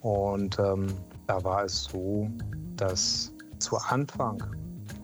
Und 0.00 0.58
ähm, 0.58 0.86
da 1.26 1.42
war 1.44 1.64
es 1.64 1.84
so, 1.84 2.28
dass 2.76 3.32
zu 3.58 3.76
Anfang, 3.76 4.42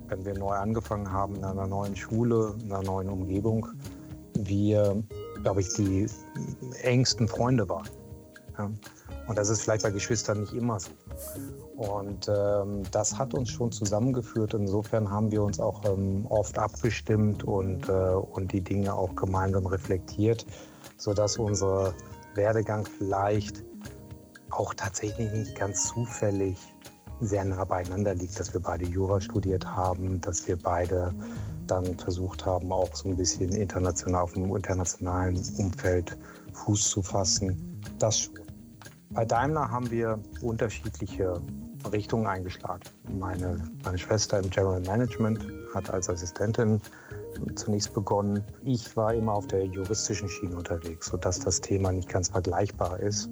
wenn 0.09 0.25
wir 0.25 0.35
neu 0.35 0.55
angefangen 0.55 1.11
haben 1.11 1.37
in 1.37 1.45
einer 1.45 1.67
neuen 1.67 1.97
Schule, 1.97 2.55
in 2.63 2.73
einer 2.73 2.83
neuen 2.83 3.09
Umgebung, 3.09 3.67
wir, 4.35 5.03
glaube 5.43 5.61
ich, 5.61 5.69
die 5.75 6.07
engsten 6.83 7.29
Freunde 7.29 7.69
waren. 7.69 7.89
Ja. 8.59 8.71
Und 9.27 9.39
das 9.39 9.49
ist 9.49 9.63
vielleicht 9.63 9.83
bei 9.83 9.91
Geschwistern 9.91 10.41
nicht 10.41 10.53
immer 10.53 10.79
so. 10.79 10.91
Und 11.77 12.29
ähm, 12.29 12.83
das 12.91 13.19
hat 13.19 13.35
uns 13.35 13.51
schon 13.51 13.73
zusammengeführt. 13.73 14.55
Insofern 14.55 15.11
haben 15.11 15.33
wir 15.33 15.43
uns 15.43 15.59
auch 15.59 15.83
ähm, 15.87 16.27
oft 16.29 16.59
abgestimmt 16.59 17.43
und, 17.43 17.89
äh, 17.89 17.93
und 17.93 18.53
die 18.53 18.61
Dinge 18.61 18.95
auch 18.95 19.15
gemeinsam 19.17 19.67
reflektiert, 19.67 20.45
sodass 20.99 21.39
unsere 21.39 21.95
Werdegang 22.35 22.85
vielleicht 22.85 23.65
auch 24.51 24.75
tatsächlich 24.75 25.33
nicht 25.33 25.59
ganz 25.59 25.89
zufällig 25.89 26.59
sehr 27.21 27.45
nah 27.45 27.65
beieinander 27.65 28.15
liegt, 28.15 28.39
dass 28.39 28.53
wir 28.53 28.61
beide 28.61 28.85
Jura 28.87 29.21
studiert 29.21 29.67
haben, 29.67 30.21
dass 30.21 30.47
wir 30.47 30.57
beide 30.57 31.15
dann 31.67 31.97
versucht 31.99 32.45
haben, 32.45 32.71
auch 32.73 32.95
so 32.95 33.09
ein 33.09 33.17
bisschen 33.17 33.51
international 33.53 34.23
auf 34.23 34.33
dem 34.33 34.55
internationalen 34.55 35.37
Umfeld 35.59 36.17
Fuß 36.53 36.91
zu 36.91 37.03
fassen. 37.03 37.81
Das 37.99 38.19
schon. 38.19 38.35
Bei 39.11 39.25
Daimler 39.25 39.71
haben 39.71 39.91
wir 39.93 40.19
unterschiedliche 40.43 41.41
Richtungen 41.93 42.27
eingeschlagen. 42.27 42.83
Meine, 43.19 43.61
meine 43.85 43.99
Schwester 43.99 44.41
im 44.41 44.51
General 44.51 44.81
Management 44.81 45.47
hat 45.73 45.89
als 45.91 46.11
Assistentin 46.11 46.81
zunächst 47.55 47.95
begonnen. 47.95 48.43
Ich 48.65 48.97
war 48.97 49.15
immer 49.15 49.35
auf 49.35 49.47
der 49.47 49.67
juristischen 49.67 50.29
Schiene 50.29 50.57
unterwegs, 50.57 51.07
sodass 51.07 51.39
das 51.39 51.61
Thema 51.61 51.93
nicht 51.93 52.09
ganz 52.09 52.31
vergleichbar 52.31 52.99
ist. 53.01 53.31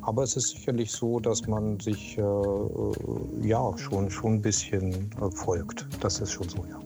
Aber 0.00 0.22
es 0.22 0.36
ist 0.36 0.48
sicherlich 0.48 0.90
so, 0.90 1.20
dass 1.20 1.46
man 1.46 1.78
sich 1.78 2.18
äh, 2.18 2.22
äh 2.22 3.46
ja 3.46 3.76
schon, 3.76 4.10
schon 4.10 4.34
ein 4.34 4.42
bisschen 4.42 5.10
äh, 5.20 5.30
folgt. 5.30 5.86
Das 6.00 6.20
ist 6.20 6.32
schon 6.32 6.48
so, 6.48 6.64
ja. 6.64 6.80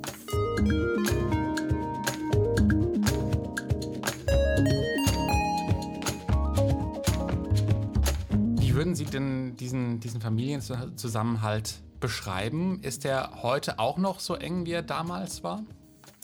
Wie 8.59 8.74
würden 8.74 8.95
Sie 8.95 9.05
denn 9.05 9.57
diesen, 9.57 10.01
diesen 10.01 10.20
Familienzusammenhalt 10.20 11.83
beschreiben? 12.01 12.81
Ist 12.83 13.05
der 13.05 13.43
heute 13.43 13.78
auch 13.78 13.97
noch 13.97 14.20
so 14.20 14.35
eng, 14.35 14.66
wie 14.66 14.73
er 14.73 14.83
damals 14.83 15.43
war? 15.43 15.62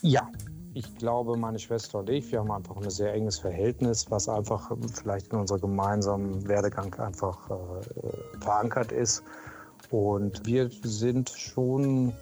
Ja, 0.03 0.29
ich 0.75 0.95
glaube, 0.97 1.37
meine 1.37 1.59
Schwester 1.59 1.99
und 1.99 2.09
ich, 2.09 2.31
wir 2.33 2.41
haben 2.41 2.51
einfach 2.51 2.77
ein 2.77 2.89
sehr 2.91 3.13
enges 3.13 3.39
Verhältnis, 3.39 4.11
was 4.11 4.29
einfach 4.29 4.71
vielleicht 4.95 5.33
in 5.33 5.39
unserem 5.39 5.61
gemeinsamen 5.61 6.49
Werdegang 6.49 6.95
einfach 6.95 7.51
äh, 7.51 8.41
verankert 8.41 8.93
ist. 8.93 9.23
Und 9.91 10.47
wir 10.47 10.71
sind 10.83 11.29
schon 11.31 12.15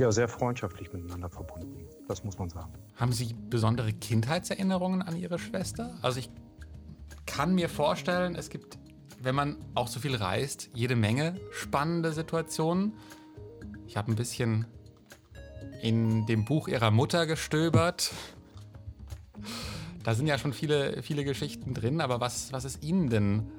ja, 0.00 0.10
sehr 0.10 0.28
freundschaftlich 0.28 0.92
miteinander 0.92 1.28
verbunden. 1.28 1.86
Das 2.08 2.24
muss 2.24 2.38
man 2.38 2.48
sagen. 2.48 2.72
Haben 2.96 3.12
Sie 3.12 3.34
besondere 3.50 3.92
Kindheitserinnerungen 3.92 5.02
an 5.02 5.16
Ihre 5.16 5.38
Schwester? 5.38 5.98
Also 6.00 6.20
ich 6.20 6.30
kann 7.26 7.54
mir 7.54 7.68
vorstellen, 7.68 8.34
es 8.34 8.48
gibt, 8.48 8.78
wenn 9.20 9.34
man 9.34 9.56
auch 9.74 9.88
so 9.88 10.00
viel 10.00 10.16
reist, 10.16 10.70
jede 10.72 10.96
Menge 10.96 11.38
spannende 11.50 12.12
Situationen. 12.12 12.94
Ich 13.86 13.98
habe 13.98 14.10
ein 14.10 14.16
bisschen 14.16 14.64
in 15.82 16.26
dem 16.26 16.44
Buch 16.44 16.68
ihrer 16.68 16.90
Mutter 16.90 17.26
gestöbert. 17.26 18.12
Da 20.02 20.14
sind 20.14 20.26
ja 20.26 20.38
schon 20.38 20.52
viele, 20.52 21.02
viele 21.02 21.24
Geschichten 21.24 21.74
drin, 21.74 22.00
aber 22.00 22.20
was, 22.20 22.52
was 22.52 22.64
ist 22.64 22.82
Ihnen 22.82 23.10
denn 23.10 23.50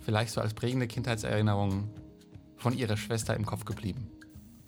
vielleicht 0.00 0.32
so 0.32 0.40
als 0.40 0.54
prägende 0.54 0.86
Kindheitserinnerung 0.86 1.90
von 2.56 2.72
Ihrer 2.72 2.96
Schwester 2.96 3.34
im 3.34 3.44
Kopf 3.44 3.64
geblieben? 3.64 4.10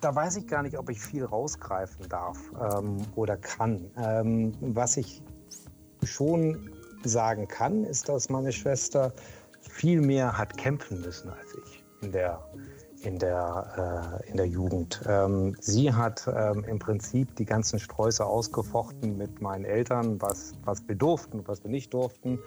Da 0.01 0.15
weiß 0.15 0.37
ich 0.37 0.47
gar 0.47 0.63
nicht, 0.63 0.77
ob 0.77 0.91
ich 0.91 1.01
viel 1.01 1.25
rausgreifen 1.25 2.09
darf 2.09 2.39
ähm, 2.61 2.97
oder 3.15 3.37
kann. 3.37 3.91
Ähm, 3.97 4.53
was 4.61 4.97
ich 4.97 5.23
schon 6.03 6.71
sagen 7.05 7.47
kann, 7.49 7.85
ist, 7.85 8.09
dass 8.09 8.29
meine 8.29 8.53
Schwester 8.53 9.13
viel 9.61 10.01
mehr 10.01 10.37
hat 10.37 10.57
kämpfen 10.57 11.01
müssen 11.01 11.31
als 11.31 11.55
ich 11.65 11.85
in 12.03 12.13
der 12.13 12.45
in 13.05 13.19
der, 13.19 14.21
äh, 14.25 14.31
in 14.31 14.37
der 14.37 14.47
Jugend. 14.47 15.03
Ähm, 15.07 15.57
sie 15.61 15.93
hat 15.93 16.29
ähm, 16.35 16.65
im 16.65 16.79
Prinzip 16.79 17.35
die 17.37 17.45
ganzen 17.45 17.79
Sträuße 17.79 18.25
ausgefochten 18.25 19.17
mit 19.17 19.41
meinen 19.41 19.65
Eltern, 19.65 20.21
was, 20.21 20.55
was 20.65 20.87
wir 20.89 20.95
durften 20.95 21.41
und 21.41 21.49
was 21.49 21.63
wir 21.63 21.71
nicht 21.71 21.93
durften. 21.93 22.39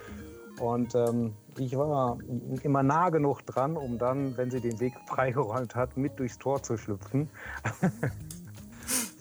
Und 0.60 0.94
ähm, 0.94 1.34
ich 1.58 1.76
war 1.76 2.18
immer 2.62 2.82
nah 2.82 3.10
genug 3.10 3.42
dran, 3.42 3.76
um 3.76 3.98
dann, 3.98 4.36
wenn 4.36 4.50
sie 4.50 4.60
den 4.60 4.80
Weg 4.80 4.94
freigeräumt 5.06 5.74
hat, 5.74 5.96
mit 5.96 6.18
durchs 6.18 6.38
Tor 6.38 6.62
zu 6.62 6.76
schlüpfen. 6.76 7.28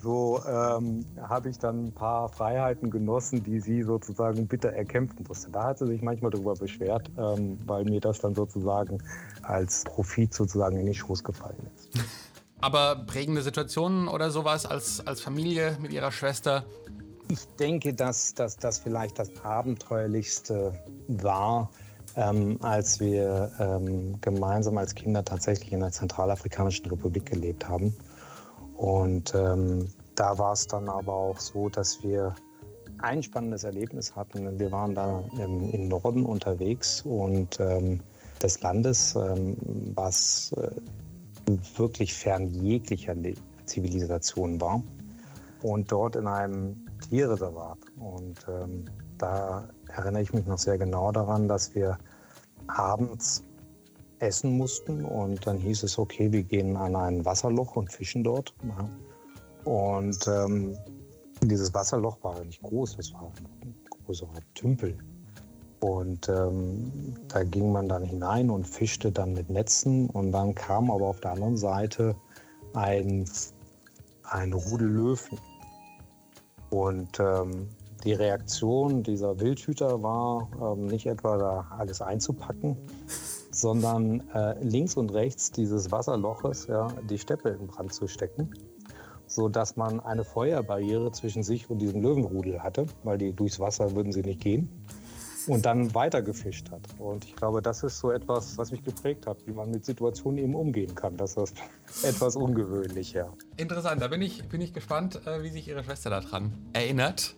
so 0.06 0.40
ähm, 0.48 1.04
habe 1.20 1.50
ich 1.50 1.58
dann 1.58 1.86
ein 1.88 1.92
paar 1.92 2.30
Freiheiten 2.30 2.92
genossen, 2.92 3.44
die 3.44 3.60
sie 3.60 3.82
sozusagen 3.82 4.46
bitter 4.48 4.70
erkämpfen 4.70 5.26
musste. 5.28 5.50
Da 5.50 5.64
hat 5.64 5.80
sie 5.80 5.88
sich 5.88 6.04
manchmal 6.04 6.30
darüber 6.30 6.54
beschwert, 6.54 7.10
ähm, 7.18 7.58
weil 7.66 7.86
mir 7.86 8.00
das 8.00 8.20
dann 8.20 8.36
sozusagen 8.36 9.00
als 9.42 9.84
Profit 9.84 10.32
sozusagen 10.32 10.78
in 10.78 10.86
die 10.86 10.94
Schoß 10.94 11.24
gefallen 11.24 11.58
ist. 11.76 11.90
Aber 12.62 13.04
prägende 13.08 13.42
Situationen 13.42 14.08
oder 14.08 14.30
sowas 14.30 14.68
als, 14.68 15.06
als 15.06 15.22
Familie 15.22 15.76
mit 15.82 15.92
ihrer 15.92 16.12
Schwester? 16.12 16.64
Ich 17.28 17.48
denke, 17.60 17.96
dass 17.96 18.36
das 18.36 18.78
vielleicht 18.78 19.18
das 19.18 19.32
Abenteuerlichste 19.44 20.80
war, 21.08 21.72
ähm, 22.16 22.60
als 22.62 23.00
wir 23.00 23.52
ähm, 23.60 24.22
gemeinsam 24.22 24.78
als 24.78 24.94
Kinder 24.94 25.26
tatsächlich 25.26 25.74
in 25.74 25.80
der 25.80 25.92
Zentralafrikanischen 25.92 26.86
Republik 26.86 27.26
gelebt 27.26 27.68
haben. 27.68 27.96
Und 28.78 29.34
ähm, 29.36 29.88
da 30.16 30.38
war 30.38 30.54
es 30.54 30.68
dann 30.68 30.90
aber 30.90 31.14
auch 31.14 31.40
so, 31.40 31.70
dass 31.70 32.04
wir 32.04 32.36
ein 33.00 33.24
spannendes 33.24 33.64
Erlebnis 33.64 34.16
hatten. 34.16 34.60
Wir 34.60 34.72
waren 34.72 34.96
da 34.96 35.24
im, 35.38 35.70
im 35.72 35.88
Norden 35.88 36.26
unterwegs 36.26 37.02
und 37.02 37.60
ähm, 37.60 38.00
des 38.42 38.62
Landes, 38.62 39.16
ähm, 39.16 39.58
was 39.96 40.54
äh, 40.58 40.72
wirklich 41.78 42.14
fern 42.14 42.48
jeglicher 42.48 43.16
Zivilisation 43.66 44.60
war. 44.62 44.82
Und 45.62 45.92
dort 45.92 46.16
in 46.16 46.28
einem 46.28 46.86
Tierreservat. 47.10 47.80
Und 47.98 48.46
ähm, 48.48 48.86
da 49.18 49.68
erinnere 49.88 50.22
ich 50.22 50.34
mich 50.34 50.46
noch 50.46 50.58
sehr 50.58 50.78
genau 50.78 51.12
daran, 51.12 51.48
dass 51.48 51.74
wir 51.74 51.98
abends 52.68 53.44
essen 54.26 54.58
mussten 54.58 55.06
und 55.06 55.46
dann 55.46 55.58
hieß 55.58 55.84
es, 55.84 55.98
okay, 55.98 56.32
wir 56.32 56.44
gehen 56.44 56.76
an 56.76 56.96
ein 56.96 57.26
Wasserloch 57.26 57.76
und 57.76 57.92
fischen 57.92 58.24
dort. 58.24 58.54
Und 59.64 60.28
ähm, 60.28 60.78
dieses 61.42 61.74
Wasserloch 61.74 62.18
war 62.24 62.44
nicht 62.44 62.62
groß, 62.62 62.98
es 63.00 63.14
war 63.14 63.32
ein 63.62 63.76
größerer 64.06 64.40
Tümpel. 64.54 64.98
Und 65.80 66.30
ähm, 66.30 67.14
da 67.28 67.44
ging 67.44 67.72
man 67.72 67.88
dann 67.88 68.04
hinein 68.04 68.50
und 68.50 68.66
fischte 68.68 69.12
dann 69.12 69.34
mit 69.34 69.50
Netzen. 69.50 70.10
Und 70.10 70.32
dann 70.32 70.56
kam 70.56 70.90
aber 70.90 71.06
auf 71.06 71.20
der 71.20 71.34
anderen 71.34 71.58
Seite 71.58 72.16
ein, 72.74 73.30
ein 74.24 74.54
Rudel 74.54 74.88
Löwen. 74.88 75.40
Und 76.70 77.20
ähm, 77.20 77.70
die 78.04 78.14
Reaktion 78.14 79.04
dieser 79.04 79.40
Wildhüter 79.40 80.02
war 80.02 80.48
ähm, 80.62 80.86
nicht 80.88 81.06
etwa 81.06 81.38
da 81.38 81.68
alles 81.78 82.02
einzupacken, 82.02 82.78
sondern 83.56 84.28
äh, 84.32 84.62
links 84.62 84.98
und 84.98 85.14
rechts 85.14 85.52
dieses 85.52 85.92
Wasserloches 85.92 86.68
ja, 86.68 86.88
die 87.10 87.18
Steppe 87.18 87.50
in 87.50 87.68
Brand 87.68 87.94
zu 87.94 88.08
stecken, 88.08 88.50
sodass 89.28 89.78
man 89.78 90.02
eine 90.02 90.26
Feuerbarriere 90.26 91.12
zwischen 91.14 91.42
sich 91.42 91.70
und 91.70 91.80
diesem 91.80 92.02
Löwenrudel 92.02 92.62
hatte, 92.62 92.86
weil 93.04 93.18
die 93.18 93.34
durchs 93.34 93.60
Wasser 93.60 93.96
würden 93.96 94.12
sie 94.12 94.22
nicht 94.22 94.42
gehen 94.42 94.70
und 95.48 95.66
dann 95.66 95.94
weiter 95.96 96.22
gefischt 96.22 96.70
hat. 96.72 96.82
Und 97.00 97.24
ich 97.24 97.36
glaube, 97.36 97.62
das 97.62 97.84
ist 97.84 98.00
so 98.00 98.12
etwas, 98.12 98.58
was 98.58 98.72
mich 98.72 98.84
geprägt 98.84 99.26
hat, 99.26 99.38
wie 99.46 99.54
man 99.54 99.72
mit 99.72 99.86
Situationen 99.86 100.40
eben 100.40 100.56
umgehen 100.56 100.94
kann. 100.94 101.16
Das 101.16 101.38
ist 101.38 101.56
etwas 102.04 102.36
ungewöhnlich, 102.36 103.14
ja. 103.14 103.32
Interessant, 103.56 104.02
da 104.02 104.08
bin 104.08 104.22
ich, 104.22 104.48
bin 104.50 104.60
ich 104.60 104.74
gespannt, 104.74 105.22
äh, 105.26 105.44
wie 105.44 105.50
sich 105.50 105.68
Ihre 105.68 105.84
Schwester 105.84 106.10
daran 106.10 106.54
erinnert. 106.74 107.36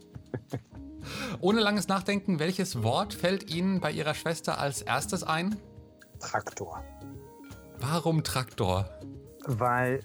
Ohne 1.41 1.61
langes 1.61 1.87
Nachdenken, 1.87 2.39
welches 2.39 2.81
Wort 2.81 3.13
fällt 3.13 3.53
Ihnen 3.53 3.81
bei 3.81 3.91
Ihrer 3.91 4.15
Schwester 4.15 4.59
als 4.59 4.81
erstes 4.81 5.23
ein? 5.23 5.55
Traktor. 6.19 6.83
Warum 7.79 8.23
Traktor? 8.23 8.85
Weil 9.45 10.01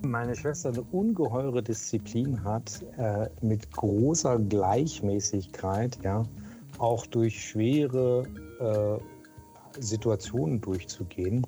meine 0.00 0.34
Schwester 0.34 0.70
eine 0.70 0.82
ungeheure 0.82 1.62
Disziplin 1.62 2.42
hat, 2.44 2.84
äh, 2.96 3.28
mit 3.42 3.70
großer 3.72 4.38
Gleichmäßigkeit, 4.38 5.98
ja, 6.02 6.24
auch 6.78 7.06
durch 7.06 7.48
schwere 7.48 8.24
äh, 8.60 9.80
Situationen 9.80 10.60
durchzugehen 10.60 11.46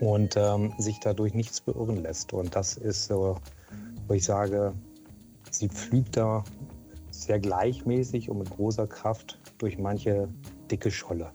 und 0.00 0.36
ähm, 0.36 0.72
sich 0.78 1.00
dadurch 1.00 1.34
nichts 1.34 1.60
beirren 1.60 2.02
lässt. 2.02 2.32
Und 2.32 2.54
das 2.54 2.76
ist 2.76 3.06
so, 3.06 3.38
wo 4.06 4.14
ich 4.14 4.24
sage, 4.24 4.74
sie 5.50 5.68
pflügt 5.68 6.16
da 6.16 6.44
sehr 7.10 7.38
gleichmäßig 7.38 8.30
und 8.30 8.38
mit 8.38 8.50
großer 8.50 8.86
Kraft 8.86 9.38
durch 9.58 9.78
manche 9.78 10.28
dicke 10.70 10.90
Scholle. 10.90 11.30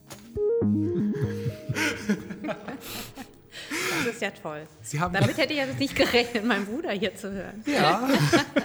Das 4.05 4.13
ist 4.13 4.21
ja 4.21 4.31
toll. 4.31 4.61
Damit 5.11 5.37
hätte 5.37 5.53
ich 5.53 5.59
ja 5.59 5.65
nicht 5.65 5.95
gerechnet, 5.95 6.45
meinen 6.45 6.65
Bruder 6.65 6.91
hier 6.91 7.15
zu 7.15 7.31
hören. 7.31 7.63
Ja. 7.65 8.07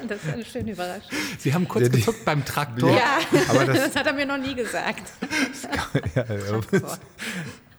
Das 0.08 0.22
ist 0.24 0.32
eine 0.32 0.44
schöne 0.44 0.72
Überraschung. 0.72 1.10
Sie 1.38 1.54
haben 1.54 1.66
kurz 1.68 1.90
gezuckt 1.90 2.24
beim 2.24 2.44
Traktor. 2.44 2.94
Ja, 2.94 3.18
aber 3.48 3.64
das, 3.66 3.78
das, 3.84 3.96
hat 3.96 4.06
er 4.06 4.12
mir 4.12 4.26
noch 4.26 4.38
nie 4.38 4.54
gesagt. 4.54 5.02
Ja, 6.14 6.24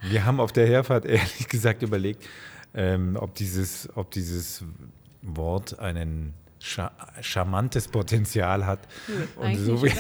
wir 0.02 0.26
haben 0.26 0.40
auf 0.40 0.52
der 0.52 0.68
Herfahrt 0.68 1.06
ehrlich 1.06 1.48
gesagt 1.48 1.82
überlegt, 1.84 2.24
ähm, 2.74 3.18
ob, 3.20 3.36
dieses, 3.36 3.90
ob 3.96 4.12
dieses 4.12 4.64
Wort 5.22 5.80
einen 5.80 6.34
charmantes 6.60 7.88
Potenzial 7.88 8.66
hat. 8.66 8.80
Hm, 9.06 9.28
und 9.36 9.56
so 9.58 9.84
wie 9.84 9.90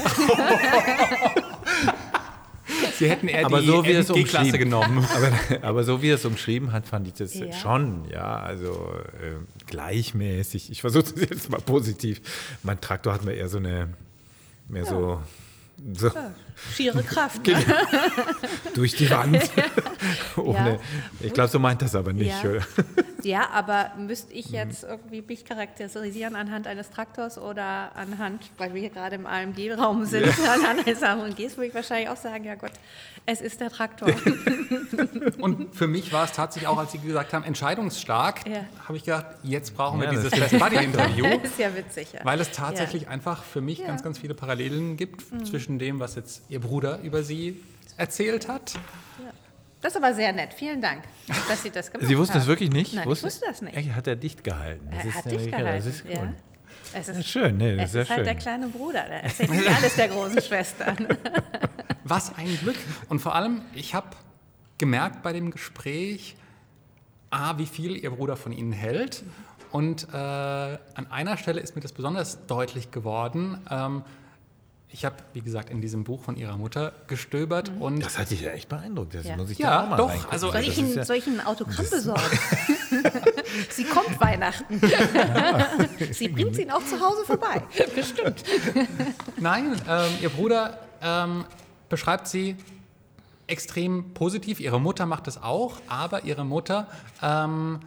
Sie 2.97 3.09
hätten 3.09 3.27
eher 3.27 3.45
aber 3.45 3.61
die 3.61 3.67
so 3.67 3.85
wie 3.85 3.91
es 3.91 4.07
klasse 4.29 4.57
genommen. 4.57 5.05
Aber, 5.15 5.63
aber, 5.63 5.83
so 5.83 6.01
wie 6.01 6.09
er 6.09 6.15
es 6.15 6.25
umschrieben 6.25 6.71
hat, 6.71 6.87
fand 6.87 7.07
ich 7.07 7.13
das 7.13 7.33
ja. 7.33 7.51
schon, 7.51 8.05
ja, 8.09 8.37
also 8.37 8.93
äh, 9.21 9.65
gleichmäßig. 9.67 10.71
Ich 10.71 10.81
versuche 10.81 11.05
es 11.15 11.29
jetzt 11.29 11.49
mal 11.49 11.61
positiv. 11.61 12.21
Mein 12.63 12.79
Traktor 12.81 13.13
hat 13.13 13.23
mir 13.23 13.33
eher 13.33 13.49
so 13.49 13.57
eine, 13.57 13.89
mehr 14.67 14.83
ja. 14.83 14.89
so 14.89 15.21
so. 15.93 16.07
Ja, 16.07 16.31
schiere 16.73 17.03
Kraft. 17.03 17.45
Ne? 17.45 17.53
Genau. 17.53 17.77
Durch 18.75 18.95
die 18.95 19.09
Wand. 19.09 19.41
Ohne, 20.37 20.73
ja. 20.73 20.79
Ich 21.19 21.33
glaube, 21.33 21.49
so 21.49 21.59
meint 21.59 21.81
das 21.81 21.95
aber 21.95 22.13
nicht. 22.13 22.31
Ja, 22.43 22.51
ja 23.23 23.49
aber 23.49 23.91
müsste 23.97 24.31
ich 24.33 24.49
jetzt 24.49 24.83
irgendwie 24.83 25.21
mich 25.21 25.45
charakterisieren 25.45 26.35
anhand 26.35 26.67
eines 26.67 26.89
Traktors 26.89 27.37
oder 27.37 27.95
anhand, 27.95 28.49
weil 28.57 28.73
wir 28.73 28.81
hier 28.81 28.91
gerade 28.91 29.15
im 29.15 29.25
AMG-Raum 29.25 30.05
sind, 30.05 30.27
anhand 30.47 30.87
eines 30.87 31.03
AMGs, 31.03 31.57
würde 31.57 31.67
ich 31.67 31.75
wahrscheinlich 31.75 32.09
auch 32.09 32.17
sagen, 32.17 32.45
ja 32.45 32.55
Gott, 32.55 32.71
es 33.25 33.41
ist 33.41 33.59
der 33.59 33.69
Traktor. 33.69 34.09
Und 35.39 35.75
für 35.75 35.87
mich 35.87 36.13
war 36.13 36.25
es 36.25 36.33
tatsächlich 36.33 36.67
auch, 36.67 36.77
als 36.77 36.91
Sie 36.91 36.99
gesagt 36.99 37.33
haben, 37.33 37.43
entscheidungsstark, 37.43 38.41
habe 38.87 38.97
ich 38.97 39.03
gedacht, 39.03 39.25
jetzt 39.43 39.75
brauchen 39.75 39.99
wir 39.99 40.09
dieses 40.09 40.31
Best 40.31 40.57
Buddy-Interview. 40.59 41.25
Das 41.41 41.51
ist 41.51 41.59
ja 41.59 41.75
witzig. 41.75 42.07
Weil 42.23 42.39
es 42.39 42.51
tatsächlich 42.51 43.07
einfach 43.07 43.43
für 43.43 43.61
mich 43.61 43.83
ganz, 43.85 44.03
ganz 44.03 44.19
viele 44.19 44.33
Parallelen 44.33 44.97
gibt 44.97 45.31
mhm. 45.31 45.45
zwischen 45.45 45.62
zwischen 45.63 45.79
dem, 45.79 45.99
was 45.99 46.15
jetzt 46.15 46.41
Ihr 46.49 46.59
Bruder 46.59 46.99
über 47.03 47.23
Sie 47.23 47.61
erzählt 47.95 48.49
hat. 48.49 48.73
Das 49.81 49.93
ist 49.93 49.97
aber 49.97 50.13
sehr 50.13 50.33
nett. 50.33 50.53
Vielen 50.53 50.81
Dank, 50.81 51.03
dass 51.47 51.63
Sie 51.63 51.69
das 51.69 51.87
gemacht 51.87 52.03
haben. 52.03 52.07
Sie 52.07 52.17
wussten 52.17 52.33
das 52.33 52.47
wirklich 52.47 52.69
nicht? 52.69 52.93
Nein, 52.93 53.05
wusste, 53.05 53.27
ich 53.27 53.33
wusste 53.33 53.45
das 53.47 53.61
nicht. 53.61 53.75
Er 53.75 53.95
hat 53.95 54.07
er 54.07 54.15
dicht 54.17 54.43
gehalten. 54.43 54.89
Das 54.91 55.05
er 55.05 55.13
hat 55.13 55.31
dicht 55.31 55.45
gehalten, 55.51 55.77
das 55.77 55.85
ist 55.85 56.05
ja. 56.05 56.33
Es 56.95 57.07
ist, 57.07 57.27
schön, 57.27 57.57
nee, 57.57 57.75
das 57.75 57.89
es 57.89 57.95
ist, 57.95 58.01
ist 58.01 58.09
halt 58.09 58.17
schön. 58.19 58.25
der 58.25 58.35
kleine 58.35 58.67
Bruder, 58.67 59.03
der 59.07 59.23
erzählt 59.23 59.51
nicht 59.51 59.67
alles 59.77 59.95
der 59.95 60.09
großen 60.09 60.41
Schwester. 60.41 60.95
Was 62.03 62.35
ein 62.35 62.57
Glück. 62.59 62.75
Und 63.09 63.19
vor 63.19 63.35
allem, 63.35 63.61
ich 63.73 63.95
habe 63.95 64.09
gemerkt 64.77 65.23
bei 65.23 65.33
dem 65.33 65.49
Gespräch, 65.49 66.35
A, 67.29 67.57
wie 67.57 67.65
viel 67.65 67.95
Ihr 67.95 68.11
Bruder 68.11 68.35
von 68.35 68.51
Ihnen 68.51 68.73
hält. 68.73 69.23
Und 69.71 70.07
äh, 70.13 70.17
an 70.17 71.07
einer 71.09 71.37
Stelle 71.37 71.61
ist 71.61 71.75
mir 71.75 71.81
das 71.81 71.93
besonders 71.93 72.45
deutlich 72.45 72.91
geworden. 72.91 73.59
Ähm, 73.71 74.03
ich 74.93 75.05
habe, 75.05 75.15
wie 75.33 75.41
gesagt, 75.41 75.71
in 75.71 75.81
diesem 75.81 76.03
Buch 76.03 76.21
von 76.21 76.37
ihrer 76.37 76.55
Mutter 76.55 76.93
gestöbert 77.07 77.71
mhm. 77.73 77.81
und. 77.81 78.05
Das 78.05 78.19
hat 78.19 78.29
dich 78.29 78.41
ja 78.41 78.51
echt 78.51 78.69
beeindruckt. 78.69 79.15
Das 79.15 79.25
ja. 79.25 79.35
muss 79.35 79.49
ich 79.49 79.57
ja, 79.57 79.69
da 79.69 79.83
auch 79.83 79.89
mal 79.89 79.97
doch. 79.97 80.09
Reingucken. 80.09 80.31
Also, 80.31 80.51
soll, 80.51 80.61
ich 80.61 80.77
Ihnen, 80.77 80.93
ja, 80.93 81.03
soll 81.03 81.15
ich 81.15 81.27
Ihnen 81.27 81.39
ein 81.39 81.47
Autogramm 81.47 81.85
besorgen? 81.89 82.21
sie 83.69 83.83
kommt 83.85 84.21
Weihnachten. 84.21 84.79
sie 86.11 86.27
bringt 86.27 86.57
ihn 86.59 86.69
auch 86.69 86.85
zu 86.85 86.99
Hause 86.99 87.25
vorbei. 87.25 87.63
Bestimmt. 87.95 88.43
Nein, 89.37 89.75
ähm, 89.89 90.11
ihr 90.21 90.29
Bruder 90.29 90.77
ähm, 91.01 91.45
beschreibt 91.89 92.27
sie 92.27 92.55
extrem 93.47 94.13
positiv. 94.13 94.59
Ihre 94.59 94.79
Mutter 94.79 95.07
macht 95.07 95.27
es 95.27 95.41
auch, 95.41 95.77
aber 95.87 96.23
ihre 96.23 96.45
Mutter 96.45 96.87
ähm, 97.21 97.79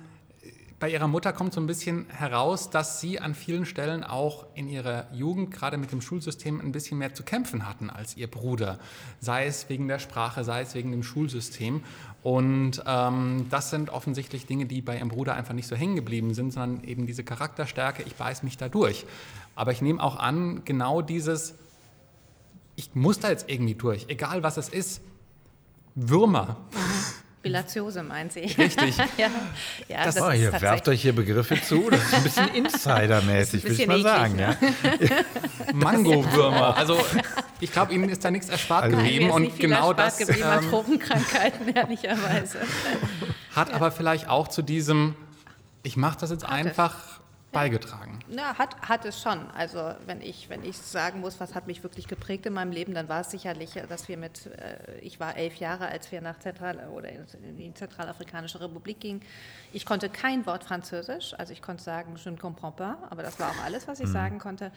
bei 0.78 0.90
ihrer 0.90 1.08
Mutter 1.08 1.32
kommt 1.32 1.54
so 1.54 1.60
ein 1.60 1.66
bisschen 1.66 2.06
heraus, 2.10 2.68
dass 2.68 3.00
sie 3.00 3.18
an 3.18 3.34
vielen 3.34 3.64
Stellen 3.64 4.04
auch 4.04 4.44
in 4.54 4.68
ihrer 4.68 5.06
Jugend, 5.12 5.50
gerade 5.50 5.78
mit 5.78 5.90
dem 5.90 6.02
Schulsystem, 6.02 6.60
ein 6.60 6.72
bisschen 6.72 6.98
mehr 6.98 7.14
zu 7.14 7.22
kämpfen 7.22 7.66
hatten 7.66 7.88
als 7.88 8.16
ihr 8.16 8.30
Bruder. 8.30 8.78
Sei 9.20 9.46
es 9.46 9.70
wegen 9.70 9.88
der 9.88 9.98
Sprache, 9.98 10.44
sei 10.44 10.60
es 10.60 10.74
wegen 10.74 10.90
dem 10.90 11.02
Schulsystem. 11.02 11.82
Und 12.22 12.82
ähm, 12.86 13.46
das 13.48 13.70
sind 13.70 13.88
offensichtlich 13.88 14.44
Dinge, 14.44 14.66
die 14.66 14.82
bei 14.82 14.98
ihrem 14.98 15.08
Bruder 15.08 15.34
einfach 15.34 15.54
nicht 15.54 15.66
so 15.66 15.76
hängen 15.76 15.96
geblieben 15.96 16.34
sind, 16.34 16.52
sondern 16.52 16.84
eben 16.84 17.06
diese 17.06 17.24
Charakterstärke, 17.24 18.02
ich 18.02 18.14
beiß 18.14 18.42
mich 18.42 18.58
da 18.58 18.68
durch. 18.68 19.06
Aber 19.54 19.72
ich 19.72 19.80
nehme 19.80 20.02
auch 20.02 20.16
an, 20.16 20.62
genau 20.66 21.00
dieses, 21.00 21.54
ich 22.74 22.94
muss 22.94 23.18
da 23.18 23.30
jetzt 23.30 23.48
irgendwie 23.48 23.76
durch, 23.76 24.06
egal 24.08 24.42
was 24.42 24.58
es 24.58 24.68
ist. 24.68 25.00
Würmer. 25.94 26.58
Bilatiose 27.46 28.02
meint 28.02 28.32
sie. 28.32 28.40
Richtig. 28.40 28.96
ja, 29.16 29.28
ja, 29.88 30.04
das, 30.04 30.16
das 30.16 30.24
oh, 30.24 30.30
ihr 30.32 30.52
werft 30.60 30.88
euch 30.88 31.00
hier 31.00 31.14
Begriffe 31.14 31.60
zu, 31.62 31.90
das 31.90 32.02
ist 32.02 32.14
ein 32.14 32.22
bisschen 32.24 32.48
Insidermäßig, 32.54 33.62
würde 33.62 33.82
ich 33.82 33.86
mal 33.86 34.02
sagen. 34.02 34.38
Ja. 34.38 34.56
Mangowürmer. 35.72 36.76
Also 36.76 36.98
ich 37.60 37.70
glaube, 37.70 37.94
Ihnen 37.94 38.08
ist 38.08 38.24
da 38.24 38.30
nichts 38.30 38.48
erspart 38.48 38.84
also, 38.84 38.96
geblieben. 38.96 39.30
und 39.30 39.58
genau 39.58 39.92
das. 39.92 40.18
Geblieben 40.18 40.42
ähm, 40.42 40.58
an 40.58 40.68
Tropenkrankheiten, 40.68 41.68
ehrlicherweise. 41.74 42.58
Hat 43.54 43.68
ja. 43.68 43.74
aber 43.74 43.92
vielleicht 43.92 44.28
auch 44.28 44.48
zu 44.48 44.62
diesem, 44.62 45.14
ich 45.84 45.96
mache 45.96 46.18
das 46.20 46.30
jetzt 46.30 46.44
Hat 46.44 46.52
einfach. 46.52 47.20
Beigetragen? 47.52 48.18
Ja, 48.28 48.58
hat, 48.58 48.76
hat 48.82 49.04
es 49.04 49.20
schon. 49.20 49.50
Also 49.52 49.94
wenn 50.04 50.20
ich, 50.20 50.48
wenn 50.50 50.64
ich 50.64 50.76
sagen 50.76 51.20
muss, 51.20 51.40
was 51.40 51.54
hat 51.54 51.66
mich 51.66 51.82
wirklich 51.82 52.06
geprägt 52.06 52.44
in 52.46 52.52
meinem 52.52 52.72
Leben, 52.72 52.92
dann 52.92 53.08
war 53.08 53.20
es 53.20 53.30
sicherlich, 53.30 53.70
dass 53.88 54.08
wir 54.08 54.16
mit, 54.16 54.46
äh, 54.46 54.98
ich 55.00 55.20
war 55.20 55.36
elf 55.36 55.56
Jahre, 55.56 55.88
als 55.88 56.10
wir 56.12 56.20
nach 56.20 56.38
Zentral 56.38 56.88
oder 56.88 57.08
in 57.10 57.56
die 57.56 57.72
Zentralafrikanische 57.72 58.60
Republik 58.60 59.00
gingen. 59.00 59.22
Ich 59.72 59.86
konnte 59.86 60.08
kein 60.08 60.44
Wort 60.46 60.64
Französisch, 60.64 61.34
also 61.38 61.52
ich 61.52 61.62
konnte 61.62 61.82
sagen, 61.82 62.16
je 62.16 62.30
ne 62.30 62.36
comprends 62.36 62.76
pas, 62.76 62.96
aber 63.10 63.22
das 63.22 63.38
war 63.40 63.50
auch 63.50 63.64
alles, 63.64 63.88
was 63.88 64.00
ich 64.00 64.08
mhm. 64.08 64.12
sagen 64.12 64.38
konnte. 64.38 64.70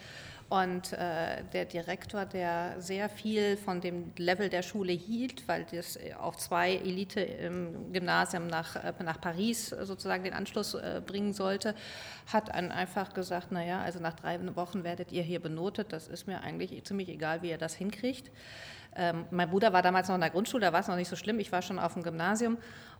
Und 0.49 0.93
äh, 0.93 1.43
der 1.53 1.65
Direktor, 1.65 2.26
der 2.26 2.81
sehr 2.81 3.07
viel 3.07 3.55
von 3.55 3.81
dem 3.81 4.11
Level 4.17 4.49
der 4.49 4.63
Schule 4.63 4.93
hielt, 4.93 5.47
weil 5.47 5.63
das 5.71 5.99
auf 6.19 6.38
zwei 6.38 6.73
Elite-Gymnasien 6.73 8.47
nach, 8.47 8.76
äh, 8.76 8.93
nach 9.03 9.21
Paris 9.21 9.69
sozusagen 9.69 10.23
den 10.23 10.34
Anschluss 10.34 10.73
äh, 10.73 11.03
bringen 11.05 11.34
sollte, 11.34 11.76
hat 12.34 12.49
dann 12.49 12.71
einfach 12.71 13.13
gesagt, 13.13 13.51
naja, 13.51 13.81
also 13.81 13.99
nach 13.99 14.15
drei 14.15 14.39
Wochen 14.55 14.84
werdet 14.84 15.11
ihr 15.11 15.21
hier 15.21 15.39
benotet, 15.39 15.93
das 15.93 16.07
ist 16.07 16.26
mir 16.26 16.41
eigentlich 16.41 16.84
ziemlich 16.84 17.09
egal, 17.09 17.43
wie 17.43 17.51
ihr 17.51 17.59
das 17.59 17.76
hinkriegt. 17.76 18.31
Ähm, 18.95 19.26
mein 19.30 19.51
Bruder 19.51 19.71
war 19.71 19.84
damals 19.84 20.07
noch 20.07 20.15
in 20.15 20.21
der 20.21 20.31
Grundschule, 20.31 20.65
da 20.65 20.73
war 20.73 20.80
es 20.80 20.88
noch 20.88 20.95
nicht 20.95 21.09
so 21.09 21.15
schlimm, 21.15 21.38
ich 21.38 21.51
war 21.51 21.61
schon 21.61 21.77
auf 21.77 21.93
dem 21.93 22.01
Gymnasium 22.01 22.57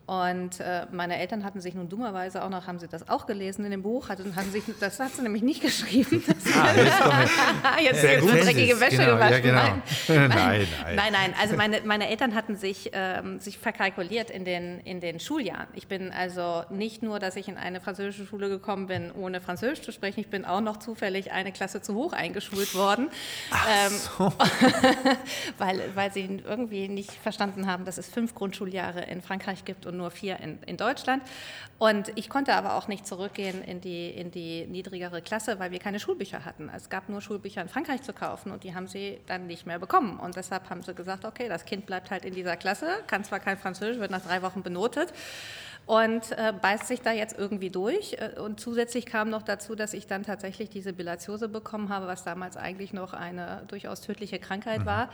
und 0.10 0.60
äh, 0.60 0.88
meine 0.91 1.19
Eltern 1.19 1.44
hatten 1.44 1.61
sich 1.61 1.76
nun 1.76 1.88
dummerweise 1.88 2.44
auch 2.44 2.49
noch, 2.49 2.65
haben 2.65 2.80
sie 2.80 2.88
das 2.88 3.07
auch 3.10 3.27
gelesen 3.27 3.64
in 3.64 3.69
dem 3.69 3.84
Buch, 3.84 4.10
hatten, 4.10 4.36
hatten 4.36 4.49
sich, 4.52 4.64
das 4.80 4.99
hat 4.99 5.11
sie 5.11 5.22
nämlich 5.22 5.44
nicht 5.44 5.61
geschrieben. 5.61 6.23
ah, 6.56 7.80
jetzt 7.80 8.02
jetzt 8.03 8.22
so 8.22 8.27
dreckige 8.27 8.80
Wäsche 8.80 8.98
genau, 8.98 9.14
gewaschen. 9.14 9.34
Ja, 9.34 9.40
genau. 9.40 9.61
nein, 9.61 9.84
nein, 10.07 10.30
nein, 10.30 10.68
nein, 10.95 11.14
nein. 11.14 11.34
Also 11.40 11.56
meine, 11.56 11.81
meine 11.81 12.10
Eltern 12.10 12.34
hatten 12.34 12.56
sich, 12.56 12.90
ähm, 12.94 13.38
sich 13.38 13.60
verkalkuliert 13.60 14.31
in 14.31 14.45
den, 14.45 14.80
in 14.80 14.99
den 14.99 15.19
Schuljahren. 15.19 15.68
Ich 15.76 15.88
bin 15.88 16.11
also 16.11 16.64
nicht 16.72 17.03
nur, 17.03 17.19
dass 17.19 17.36
ich 17.36 17.48
in 17.48 17.57
eine 17.57 17.80
französische 17.80 18.26
Schule 18.26 18.49
gekommen 18.49 18.88
bin, 18.88 19.11
ohne 19.11 19.41
Französisch 19.41 19.84
zu 19.84 19.91
sprechen, 19.91 20.22
ich 20.22 20.30
bin 20.31 20.44
auch 20.44 20.61
noch 20.61 20.77
zufällig 20.77 21.34
eine 21.34 21.52
Klasse 21.52 21.84
zu 21.84 21.94
hoch 21.94 22.14
eingeschult 22.14 22.73
worden. 22.73 23.10
Ach 23.52 23.68
ähm, 23.69 23.94
so. 24.18 24.34
weil, 25.60 25.84
weil 25.94 26.11
sie 26.11 26.41
irgendwie 26.44 26.88
nicht 26.88 27.11
verstanden 27.11 27.68
haben, 27.68 27.86
dass 27.86 27.99
es 27.99 28.10
fünf 28.10 28.34
Grundschuljahre 28.34 29.02
in 29.02 29.22
Frankreich 29.22 29.65
gibt 29.65 29.86
und 29.86 29.98
nur 29.99 30.09
vier 30.09 30.39
in, 30.39 30.57
in 30.63 30.77
Deutschland. 30.77 31.21
Und 31.77 32.11
ich 32.15 32.30
konnte 32.30 32.55
aber 32.55 32.73
auch 32.73 32.88
nicht 32.88 33.05
zurückgehen 33.05 33.63
in 33.63 33.80
die, 33.80 34.09
in 34.09 34.31
die 34.31 34.65
niedrigere 34.65 35.21
Klasse, 35.21 35.59
weil 35.59 35.71
wir 35.71 35.80
keine 35.80 35.99
Schulbücher 35.99 36.43
hatten. 36.43 36.69
Es 36.76 36.89
gab 36.89 37.07
nur 37.07 37.21
Schulbücher 37.21 37.61
in 37.61 37.69
Frankreich 37.69 38.01
zu 38.01 38.11
kaufen 38.11 38.51
und 38.51 38.63
die 38.63 38.73
haben 38.73 38.88
sie 38.88 39.19
dann 39.27 39.47
nicht 39.47 39.65
mehr 39.65 39.80
bekommen. 39.80 40.19
Und 40.19 40.35
deshalb 40.35 40.69
haben 40.69 40.81
sie 40.81 40.93
gesagt, 40.93 41.23
okay, 41.23 41.47
das 41.47 41.65
Kind 41.65 41.85
bleibt 41.85 42.11
halt 42.11 42.26
in 42.26 42.34
dieser 42.34 42.57
Klasse, 42.57 42.88
kann 43.07 43.23
zwar 43.23 43.39
kein 43.39 43.57
Französisch, 43.57 43.99
wird 43.99 44.11
nach 44.11 44.26
drei 44.26 44.41
Wochen 44.41 44.63
benotet 44.63 45.13
und 45.89 46.34
äh, 46.34 46.53
beißt 46.53 46.85
sich 46.85 47.01
da 47.01 47.11
jetzt 47.11 47.35
irgendwie 47.35 47.71
durch. 47.71 48.13
Äh, 48.13 48.39
und 48.39 48.59
zusätzlich 48.59 49.07
kam 49.07 49.31
noch 49.31 49.41
dazu, 49.41 49.73
dass 49.73 49.93
ich 49.93 50.05
dann 50.05 50.21
tatsächlich 50.21 50.69
diese 50.69 50.93
Bilatiose 50.93 51.49
bekommen 51.49 51.89
habe, 51.89 52.05
was 52.05 52.23
damals 52.23 52.57
eigentlich 52.57 52.93
noch 52.93 53.13
eine 53.13 53.63
durchaus 53.67 54.01
tödliche 54.01 54.38
Krankheit 54.38 54.81
mhm. 54.81 54.85
war. 54.85 55.09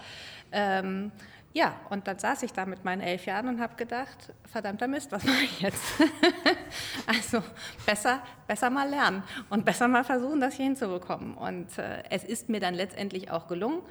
Ähm, 0.52 1.14
ja, 1.56 1.74
und 1.90 2.06
dann 2.06 2.20
saß 2.20 2.44
ich 2.44 2.52
da 2.52 2.66
mit 2.66 2.84
meinen 2.84 3.00
elf 3.00 3.26
Jahren 3.26 3.48
und 3.48 3.62
habe 3.62 3.78
gedacht, 3.78 4.34
verdammter 4.46 4.90
Mist, 4.90 5.14
was 5.14 5.24
mache 5.24 5.46
ich 5.46 5.62
jetzt? 5.62 5.82
also 7.08 7.42
besser, 7.86 8.22
besser 8.46 8.70
mal 8.70 8.90
lernen 8.90 9.24
und 9.50 9.64
besser 9.64 9.88
mal 9.88 10.04
versuchen, 10.04 10.42
das 10.42 10.56
hier 10.56 10.66
hinzubekommen. 10.66 11.34
Und 11.34 11.78
äh, 11.78 12.04
es 12.10 12.26
ist 12.26 12.50
mir 12.50 12.60
dann 12.60 12.74
letztendlich 12.74 13.32
auch 13.32 13.48
gelungen. 13.48 13.84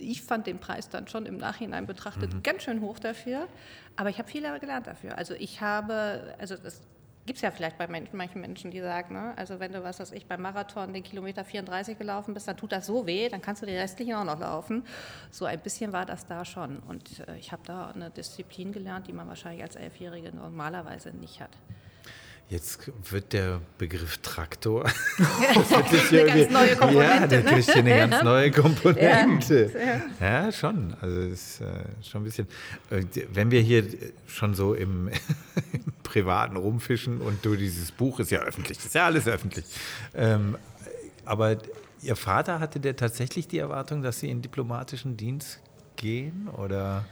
Ich 0.00 0.22
fand 0.22 0.48
den 0.48 0.58
Preis 0.58 0.88
dann 0.88 1.06
schon 1.06 1.24
im 1.24 1.36
Nachhinein 1.36 1.86
betrachtet 1.86 2.34
mhm. 2.34 2.42
ganz 2.42 2.64
schön 2.64 2.80
hoch 2.80 2.98
dafür, 2.98 3.46
aber 3.94 4.10
ich 4.10 4.18
habe 4.18 4.28
viel 4.28 4.42
gelernt 4.58 4.88
dafür. 4.88 5.16
Also 5.16 5.34
ich 5.34 5.60
habe, 5.60 6.34
also 6.40 6.56
das 6.56 6.82
gibt 7.26 7.36
es 7.36 7.42
ja 7.42 7.50
vielleicht 7.50 7.76
bei 7.76 7.86
manchen 7.88 8.40
Menschen, 8.40 8.70
die 8.70 8.80
sagen, 8.80 9.14
ne? 9.14 9.34
also 9.36 9.58
wenn 9.58 9.72
du, 9.72 9.82
was 9.82 9.98
weiß 9.98 10.12
ich, 10.12 10.26
beim 10.26 10.42
Marathon 10.42 10.92
den 10.92 11.02
Kilometer 11.02 11.44
34 11.44 11.98
gelaufen 11.98 12.34
bist, 12.34 12.46
dann 12.46 12.56
tut 12.56 12.72
das 12.72 12.86
so 12.86 13.06
weh, 13.06 13.28
dann 13.28 13.42
kannst 13.42 13.62
du 13.62 13.66
die 13.66 13.76
restlichen 13.76 14.14
auch 14.14 14.24
noch 14.24 14.38
laufen. 14.38 14.84
So 15.30 15.44
ein 15.44 15.60
bisschen 15.60 15.92
war 15.92 16.06
das 16.06 16.26
da 16.26 16.44
schon. 16.44 16.78
Und 16.78 17.20
äh, 17.28 17.36
ich 17.36 17.52
habe 17.52 17.62
da 17.66 17.90
eine 17.90 18.10
Disziplin 18.10 18.72
gelernt, 18.72 19.08
die 19.08 19.12
man 19.12 19.28
wahrscheinlich 19.28 19.62
als 19.62 19.76
Elfjährige 19.76 20.34
normalerweise 20.34 21.10
nicht 21.10 21.40
hat. 21.40 21.50
Jetzt 22.48 22.92
wird 23.10 23.32
der 23.32 23.60
Begriff 23.76 24.18
Traktor. 24.18 24.84
das 25.18 26.12
wird 26.12 26.30
eine 26.30 26.42
ganz 26.42 26.52
neue 26.52 26.76
Komponente. 26.76 27.12
Ja, 27.12 27.26
der 27.26 27.42
kriegt 27.42 27.72
hier 27.72 27.76
eine 27.76 27.96
ganz 27.96 28.22
neue 28.22 28.50
Komponente. 28.52 29.72
Ja, 30.20 30.44
ja 30.44 30.52
schon. 30.52 30.94
Also 31.00 31.20
ist 31.22 31.60
äh, 31.60 31.64
schon 32.08 32.20
ein 32.20 32.24
bisschen. 32.24 32.46
Äh, 32.90 33.02
wenn 33.32 33.50
wir 33.50 33.60
hier 33.60 33.84
schon 34.28 34.54
so 34.54 34.74
im, 34.74 35.08
im, 35.72 35.92
Privaten 36.04 36.56
rumfischen 36.56 37.20
und 37.20 37.44
du 37.44 37.56
dieses 37.56 37.90
Buch 37.90 38.20
ist 38.20 38.30
ja 38.30 38.38
öffentlich, 38.38 38.78
das 38.78 38.86
ist 38.86 38.94
ja 38.94 39.06
alles 39.06 39.26
öffentlich. 39.26 39.64
Ähm, 40.14 40.56
aber 41.24 41.58
Ihr 42.02 42.14
Vater 42.14 42.60
hatte 42.60 42.78
der 42.78 42.94
tatsächlich 42.94 43.48
die 43.48 43.58
Erwartung, 43.58 44.02
dass 44.02 44.20
Sie 44.20 44.30
in 44.30 44.40
diplomatischen 44.40 45.16
Dienst 45.16 45.58
gehen 45.96 46.48
oder 46.56 47.04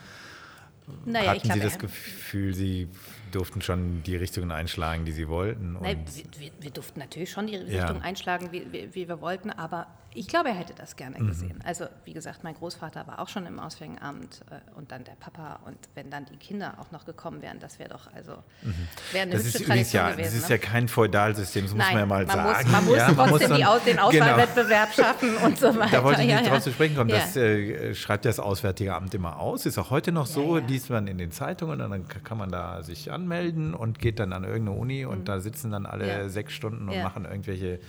naja, 1.05 1.33
hatten 1.33 1.51
Sie 1.51 1.61
das 1.61 1.79
Gefühl, 1.79 2.55
Sie 2.55 2.89
durften 3.35 3.61
schon 3.63 4.03
die 4.03 4.17
Richtungen 4.17 4.53
einschlagen, 4.53 5.05
die 5.05 5.13
sie 5.13 5.29
wollten. 5.29 5.77
Nein, 5.81 6.05
wir, 6.39 6.51
wir, 6.61 6.71
durften 6.71 7.01
natürlich 7.01 7.31
schon 7.31 7.47
die 7.47 7.57
Richtung 7.57 7.97
ja. 7.97 8.03
einschlagen, 8.03 8.53
wie, 8.53 8.73
wie, 8.73 8.95
wie, 8.95 9.09
wir 9.09 9.21
wollten, 9.21 9.51
aber 9.51 9.87
ich 10.15 10.29
glaube, 10.29 10.49
er 10.49 10.55
hätte 10.55 10.75
das 10.75 10.97
gerne 10.97 11.19
mhm. 11.19 11.27
gesehen. 11.27 11.61
Also 11.65 11.87
wie 12.05 12.13
gesagt, 12.13 12.45
mein 12.45 12.55
Großvater 12.55 13.07
war 13.07 13.19
auch 13.19 13.29
schon 13.29 13.47
im 13.47 13.59
Auswärtigen 13.59 14.01
Amt 14.01 14.43
äh, 14.51 14.79
und 14.79 14.93
dann 14.93 15.05
der 15.05 15.13
Papa 15.13 15.61
und 15.67 15.77
wenn 15.95 16.09
dann 16.11 16.25
die 16.27 16.37
Kinder 16.37 16.77
auch 16.79 16.93
noch 16.93 17.05
gekommen 17.05 17.43
wären, 17.43 17.59
das 17.59 17.79
wäre 17.79 17.91
doch 17.91 18.13
also 18.15 18.33
mhm. 18.63 18.75
wäre 19.13 19.23
eine 19.23 19.33
das 19.33 19.45
hübsche 19.45 19.65
Tradition 19.65 20.03
ja, 20.03 20.11
gewesen. 20.13 20.25
Das 20.25 20.35
ist 20.35 20.49
ne? 20.49 20.55
ja 20.55 20.59
kein 20.59 20.89
Feudalsystem, 20.89 21.65
das 21.65 21.75
Nein, 21.75 21.79
muss 21.79 21.93
man 21.93 22.01
ja 22.01 22.07
mal 22.07 22.27
man 22.27 22.37
sagen. 22.37 22.71
Muss, 22.71 22.73
man 22.73 22.85
muss 22.85 22.97
ja, 22.97 23.07
man 23.07 23.17
trotzdem 23.17 23.51
muss 23.51 23.59
dann, 23.59 23.85
den 23.85 23.99
Auswahlwettbewerb 23.99 24.95
genau. 24.95 25.09
schaffen 25.09 25.37
und 25.37 25.59
so 25.59 25.75
weiter. 25.77 25.91
Da 25.91 26.05
wollte 26.05 26.23
ich 26.23 26.29
nicht 26.29 26.45
ja, 26.45 26.49
drauf 26.49 26.63
zu 26.63 26.71
sprechen 26.71 26.97
kommen. 26.97 27.11
Das 27.11 27.37
äh, 27.37 27.95
schreibt 27.95 28.25
das 28.25 28.39
Auswärtige 28.39 28.95
Amt 28.95 29.15
immer 29.15 29.39
aus. 29.39 29.67
Ist 29.67 29.79
auch 29.79 29.91
heute 29.91 30.13
noch 30.13 30.27
so, 30.27 30.59
liest 30.59 30.91
man 30.91 31.09
in 31.09 31.19
den 31.19 31.33
Zeitungen 31.33 31.81
und 31.81 31.91
dann 31.91 32.09
kann 32.09 32.39
man 32.39 32.51
da 32.51 32.83
sich 32.83 33.11
anmelden 33.11 33.75
und 33.75 33.99
geht 33.99 34.21
dann 34.21 34.33
an 34.33 34.45
irgendeine 34.45 34.79
Uni 34.79 35.05
und 35.05 35.21
mhm. 35.21 35.25
da 35.25 35.41
sitzen 35.41 35.73
dann 35.73 35.87
alle 35.87 36.31
sechs 36.31 36.53
Stunden 36.53 36.89
und 36.89 37.03
machen 37.03 37.25
irgendwelche 37.25 37.81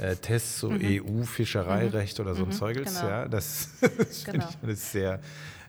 äh, 0.00 0.16
Tests, 0.16 0.60
so 0.60 0.70
mhm. 0.70 0.80
EU-Fischereirecht 0.82 2.18
mhm. 2.18 2.24
oder 2.24 2.34
so 2.34 2.42
ein 2.44 2.48
mhm. 2.48 2.52
Zeugels. 2.52 3.00
Genau. 3.00 3.08
Ja, 3.08 3.28
das, 3.28 3.68
das 3.80 4.24
genau. 4.24 4.32
finde 4.32 4.46
ich 4.48 4.62
alles 4.62 4.92
sehr 4.92 5.20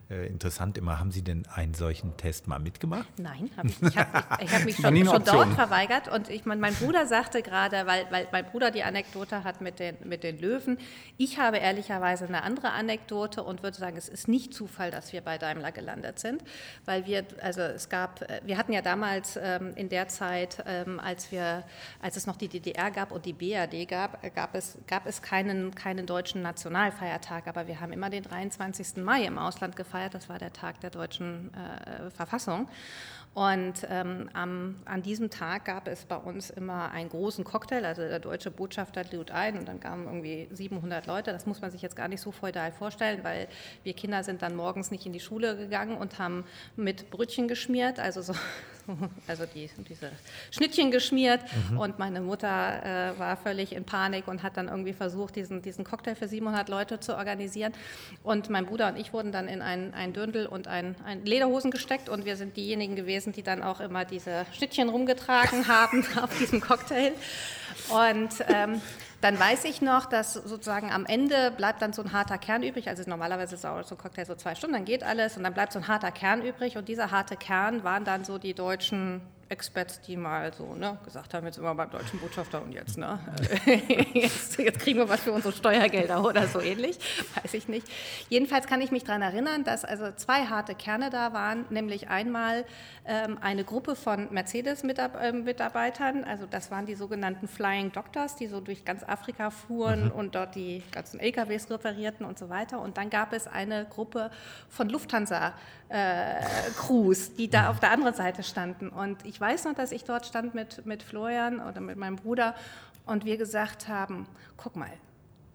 äh, 0.10 0.26
interessant 0.26 0.76
immer. 0.77 0.99
Haben 0.99 1.11
Sie 1.11 1.22
denn 1.22 1.44
einen 1.53 1.76
solchen 1.76 2.18
Test 2.18 2.48
mal 2.48 2.57
mitgemacht? 2.57 3.07
Nein, 3.19 3.52
hab 3.56 3.65
ich, 3.65 3.81
ich 3.81 3.95
habe 3.95 4.52
hab 4.52 4.65
mich 4.65 4.76
schon, 4.81 5.06
schon 5.06 5.23
dort 5.23 5.53
verweigert. 5.53 6.07
Und 6.07 6.30
ich 6.30 6.45
mein, 6.45 6.60
mein 6.60 6.73
Bruder 6.73 7.06
sagte 7.06 7.44
gerade, 7.44 7.86
weil, 7.86 8.07
weil 8.10 8.27
mein 8.31 8.45
Bruder 8.45 8.72
die 8.72 8.81
Anekdote 8.81 9.44
hat 9.44 9.61
mit 9.61 9.77
den, 9.77 9.98
mit 10.03 10.23
den 10.23 10.40
Löwen. 10.40 10.80
Ich 11.18 11.38
habe 11.38 11.57
ehrlicherweise 11.57 12.26
eine 12.26 12.41
andere 12.41 12.72
Anekdote 12.72 13.44
und 13.44 13.61
würde 13.61 13.77
sagen, 13.77 13.98
es 13.98 14.10
ist 14.10 14.27
nicht 14.27 14.52
Zufall, 14.52 14.90
dass 14.90 15.14
wir 15.14 15.22
bei 15.22 15.38
Daimler 15.38 15.72
gelandet 15.72 16.18
sind. 16.18 16.44
Weil 16.86 17.06
wir, 17.06 17.23
also 17.44 17.61
es 17.61 17.90
gab, 17.90 18.26
wir 18.44 18.57
hatten 18.57 18.73
ja 18.73 18.81
damals 18.81 19.38
ähm, 19.40 19.73
in 19.76 19.90
der 19.90 20.07
Zeit, 20.07 20.64
ähm, 20.65 20.99
als, 20.99 21.31
wir, 21.31 21.64
als 22.02 22.18
es 22.18 22.26
noch 22.26 22.38
die 22.38 22.48
DDR 22.48 22.90
gab 22.90 23.11
und 23.11 23.26
die 23.26 23.34
BRD 23.34 23.88
gab, 23.88 24.23
gab 24.34 24.56
es, 24.56 24.80
gab 24.88 25.06
es 25.06 25.22
keinen, 25.22 25.76
keinen 25.76 26.07
deutschen 26.07 26.41
Nationalfeiertag. 26.41 27.45
Aber 27.45 27.68
wir 27.68 27.80
haben 27.80 27.94
immer 27.94 28.10
den 28.10 28.23
23. 28.23 28.98
Mai 29.03 29.26
im 29.26 29.38
Ausland 29.38 29.76
gefeiert 29.76 29.99
gefeiert. 30.00 30.14
Das 30.14 30.30
war 30.30 30.40
der 30.40 30.54
Tag 30.54 30.80
der 30.82 30.90
deutschen 30.90 31.52
äh, 31.54 32.10
Verfassung. 32.12 32.68
Und 33.36 33.86
ähm, 33.90 34.30
am, 34.34 34.76
an 34.86 35.04
diesem 35.04 35.30
Tag 35.30 35.66
gab 35.66 35.88
es 35.88 36.06
bei 36.06 36.16
uns 36.16 36.50
immer 36.50 36.92
einen 36.92 37.10
großen 37.10 37.44
Cocktail. 37.44 37.86
Also 37.86 38.02
der 38.02 38.20
deutsche 38.20 38.50
Botschafter 38.50 39.04
lud 39.12 39.30
ein 39.32 39.58
und 39.58 39.68
dann 39.68 39.80
kamen 39.80 40.06
irgendwie 40.06 40.48
700 40.52 41.06
Leute. 41.06 41.32
Das 41.32 41.46
muss 41.46 41.62
man 41.62 41.70
sich 41.70 41.82
jetzt 41.82 41.96
gar 41.96 42.08
nicht 42.08 42.22
so 42.22 42.32
feudal 42.32 42.72
vorstellen, 42.72 43.24
weil 43.24 43.48
wir 43.84 43.94
Kinder 43.94 44.24
sind 44.24 44.42
dann 44.42 44.56
morgens 44.56 44.90
nicht 44.90 45.06
in 45.06 45.14
die 45.14 45.20
Schule 45.20 45.56
gegangen 45.56 45.96
und 45.96 46.18
haben 46.18 46.44
mit 46.76 47.12
Brötchen 47.12 47.48
geschmiert, 47.48 48.00
also 48.00 48.22
so 48.22 48.34
also 49.28 49.45
die, 49.45 49.70
diese 49.88 50.11
Schnittchen 50.52 50.91
geschmiert. 50.91 51.41
Mhm. 51.72 51.80
Und 51.80 51.99
meine 51.99 52.22
Mutter 52.22 53.14
äh, 53.16 53.20
war 53.20 53.38
völlig 53.38 53.74
in 53.74 53.84
Panik 53.84 54.28
und 54.28 54.44
hat 54.44 54.57
dann 54.57 54.68
irgendwie 54.68 54.94
versucht, 54.94 55.36
diesen, 55.36 55.61
diesen 55.61 55.84
Cocktail 55.84 56.16
für 56.16 56.28
700 56.28 56.70
Leute 56.70 56.99
zu 56.99 57.16
organisieren. 57.16 57.74
Und 58.24 58.49
mein 58.49 58.66
Bruder 58.66 58.88
und 58.90 58.98
ich 58.98 59.14
wurden 59.14 59.32
dann 59.32 59.48
in 59.48 59.61
ein, 59.61 59.94
ein 59.94 60.14
Dürndl 60.14 60.45
und 60.45 60.68
ein, 60.68 60.95
ein 61.06 61.26
Lederhosen 61.26 61.72
gesteckt. 61.72 62.10
Und 62.10 62.26
wir 62.26 62.36
sind 62.36 62.57
diejenigen 62.57 62.95
gewesen, 62.95 63.34
die 63.34 63.44
dann 63.44 63.64
auch 63.64 63.80
immer 63.80 64.06
diese 64.06 64.45
Schnittchen 64.53 64.90
rumgetragen 64.90 65.68
haben 65.68 66.06
auf 66.22 66.38
diesem 66.38 66.61
Cocktail. 66.61 67.14
Und 67.90 68.30
ähm, 68.48 68.82
dann 69.22 69.40
weiß 69.40 69.66
ich 69.66 69.82
noch, 69.82 70.06
dass 70.06 70.34
sozusagen 70.34 70.91
am 70.91 71.06
Ende 71.06 71.52
bleibt 71.52 71.82
dann 71.82 71.94
so 71.94 72.02
ein 72.02 72.14
harter 72.14 72.38
Kern 72.38 72.64
übrig. 72.64 72.88
Also 72.88 73.04
normalerweise 73.08 73.56
ist 73.56 73.62
so 73.62 73.68
ein 73.68 73.98
Cocktail 73.98 74.26
so 74.26 74.36
zwei 74.36 74.56
Stunden, 74.56 74.76
dann 74.76 74.86
geht 74.86 75.04
alles 75.04 75.38
und 75.38 75.44
dann 75.44 75.54
bleibt 75.54 75.74
so 75.74 75.80
ein 75.80 75.88
harter 75.88 76.12
Kern 76.12 76.41
übrig. 76.41 76.78
Und 76.78 76.88
dieser 76.88 77.12
harte 77.12 77.36
Kern 77.36 77.84
waren 77.84 78.06
dann 78.06 78.24
so 78.24 78.38
die 78.38 78.54
deutschen 78.54 79.22
Experts, 79.50 80.00
die 80.02 80.16
mal 80.16 80.54
so 80.54 80.76
ne, 80.76 80.98
gesagt 81.04 81.34
haben, 81.34 81.46
jetzt 81.48 81.58
immer 81.58 81.74
beim 81.74 81.90
deutschen 81.90 82.20
Botschafter 82.20 82.62
und 82.62 82.72
jetzt, 82.72 82.98
ne, 82.98 83.20
jetzt, 84.14 84.58
jetzt, 84.60 84.80
kriegen 84.80 85.00
wir 85.00 85.10
was 85.10 85.22
für 85.22 85.32
unsere 85.32 85.54
Steuergelder 85.54 86.24
oder 86.24 86.48
so 86.48 86.62
ähnlich, 86.62 87.00
weiß 87.41 87.56
ich 87.56 87.68
nicht. 87.68 87.88
Jedenfalls 88.30 88.68
kann 88.68 88.80
ich 88.80 88.91
mich 88.91 89.04
daran 89.04 89.24
erinnern, 89.24 89.64
dass 89.64 89.84
also 89.84 90.12
zwei 90.16 90.46
harte 90.46 90.76
Kerne 90.76 91.10
da 91.10 91.34
waren, 91.34 91.66
nämlich 91.72 92.10
einmal 92.10 92.64
eine 93.41 93.64
Gruppe 93.64 93.95
von 93.95 94.31
Mercedes-Mitarbeitern, 94.31 96.23
also 96.23 96.45
das 96.45 96.69
waren 96.69 96.86
die 96.86 96.94
sogenannten 96.95 97.48
Flying 97.48 97.91
Doctors, 97.91 98.36
die 98.36 98.45
so 98.48 98.61
durch 98.61 98.86
ganz 98.86 99.03
Afrika 99.03 99.49
fuhren 99.49 100.06
mhm. 100.06 100.11
und 100.11 100.36
dort 100.36 100.53
die 100.56 100.84
ganzen 100.91 101.19
LKWs 101.19 101.72
reparierten 101.72 102.23
und 102.26 102.38
so 102.38 102.49
weiter. 102.49 102.80
Und 102.80 102.98
dann 102.98 103.10
gab 103.10 103.34
es 103.34 103.48
eine 103.48 103.86
Gruppe 103.86 104.30
von 104.69 104.90
Lufthansa-Crews, 104.90 107.30
äh, 107.30 107.31
die 107.38 107.49
da 107.49 107.69
auf 107.69 107.80
der 107.80 107.91
anderen 107.91 108.14
Seite 108.14 108.44
standen. 108.44 108.90
Und 108.90 109.26
ich 109.26 109.41
weiß 109.41 109.65
noch, 109.65 109.73
dass 109.73 109.91
ich 109.91 110.03
dort 110.03 110.27
stand 110.27 110.53
mit, 110.53 110.86
mit 110.86 111.02
Florian 111.02 111.60
oder 111.60 111.81
mit 111.81 111.98
meinem 111.98 112.18
Bruder 112.18 112.53
und 113.06 113.26
wir 113.26 113.38
gesagt 113.38 113.88
haben, 113.88 114.27
guck 114.56 114.76
mal, 114.76 114.91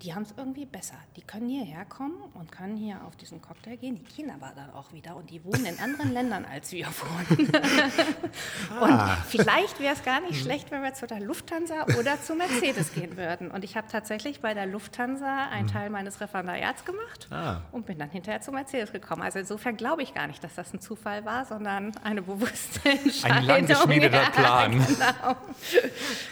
die 0.04 0.14
haben 0.14 0.24
es 0.24 0.34
irgendwie 0.36 0.66
besser. 0.66 0.96
Die 1.16 1.22
können 1.22 1.48
hierher 1.48 1.86
kommen 1.86 2.16
und 2.34 2.52
können 2.52 2.76
hier 2.76 3.00
auf 3.06 3.16
diesen 3.16 3.40
Cocktail 3.40 3.76
gehen. 3.76 3.96
Die 3.96 4.04
gehen 4.04 4.30
aber 4.30 4.52
dann 4.54 4.70
auch 4.74 4.92
wieder 4.92 5.16
und 5.16 5.30
die 5.30 5.42
wohnen 5.44 5.64
in 5.64 5.78
anderen 5.78 6.12
Ländern 6.12 6.44
als 6.44 6.72
wir 6.72 6.86
wohnen. 6.86 7.48
und 8.80 8.92
ah. 8.92 9.16
vielleicht 9.26 9.80
wäre 9.80 9.94
es 9.94 10.04
gar 10.04 10.20
nicht 10.20 10.42
schlecht, 10.42 10.70
wenn 10.70 10.82
wir 10.82 10.92
zu 10.92 11.06
der 11.06 11.20
Lufthansa 11.20 11.86
oder 11.98 12.20
zu 12.20 12.34
Mercedes 12.34 12.92
gehen 12.92 13.16
würden. 13.16 13.50
Und 13.50 13.64
ich 13.64 13.78
habe 13.78 13.88
tatsächlich 13.90 14.42
bei 14.42 14.52
der 14.52 14.66
Lufthansa 14.66 15.48
einen 15.48 15.68
Teil 15.68 15.88
meines 15.88 16.20
Referendariats 16.20 16.84
gemacht 16.84 17.28
ah. 17.30 17.62
und 17.72 17.86
bin 17.86 17.98
dann 17.98 18.10
hinterher 18.10 18.42
zu 18.42 18.52
Mercedes 18.52 18.92
gekommen. 18.92 19.22
Also 19.22 19.38
insofern 19.38 19.78
glaube 19.78 20.02
ich 20.02 20.12
gar 20.12 20.26
nicht, 20.26 20.44
dass 20.44 20.54
das 20.54 20.74
ein 20.74 20.80
Zufall 20.80 21.24
war, 21.24 21.46
sondern 21.46 21.92
eine 22.04 22.20
bewusste 22.20 22.90
Entscheidung. 22.90 23.38
Ein 23.38 23.44
lang 23.46 23.66
geschmiedeter 23.66 24.30
Plan. 24.32 24.86
genau. 24.86 25.36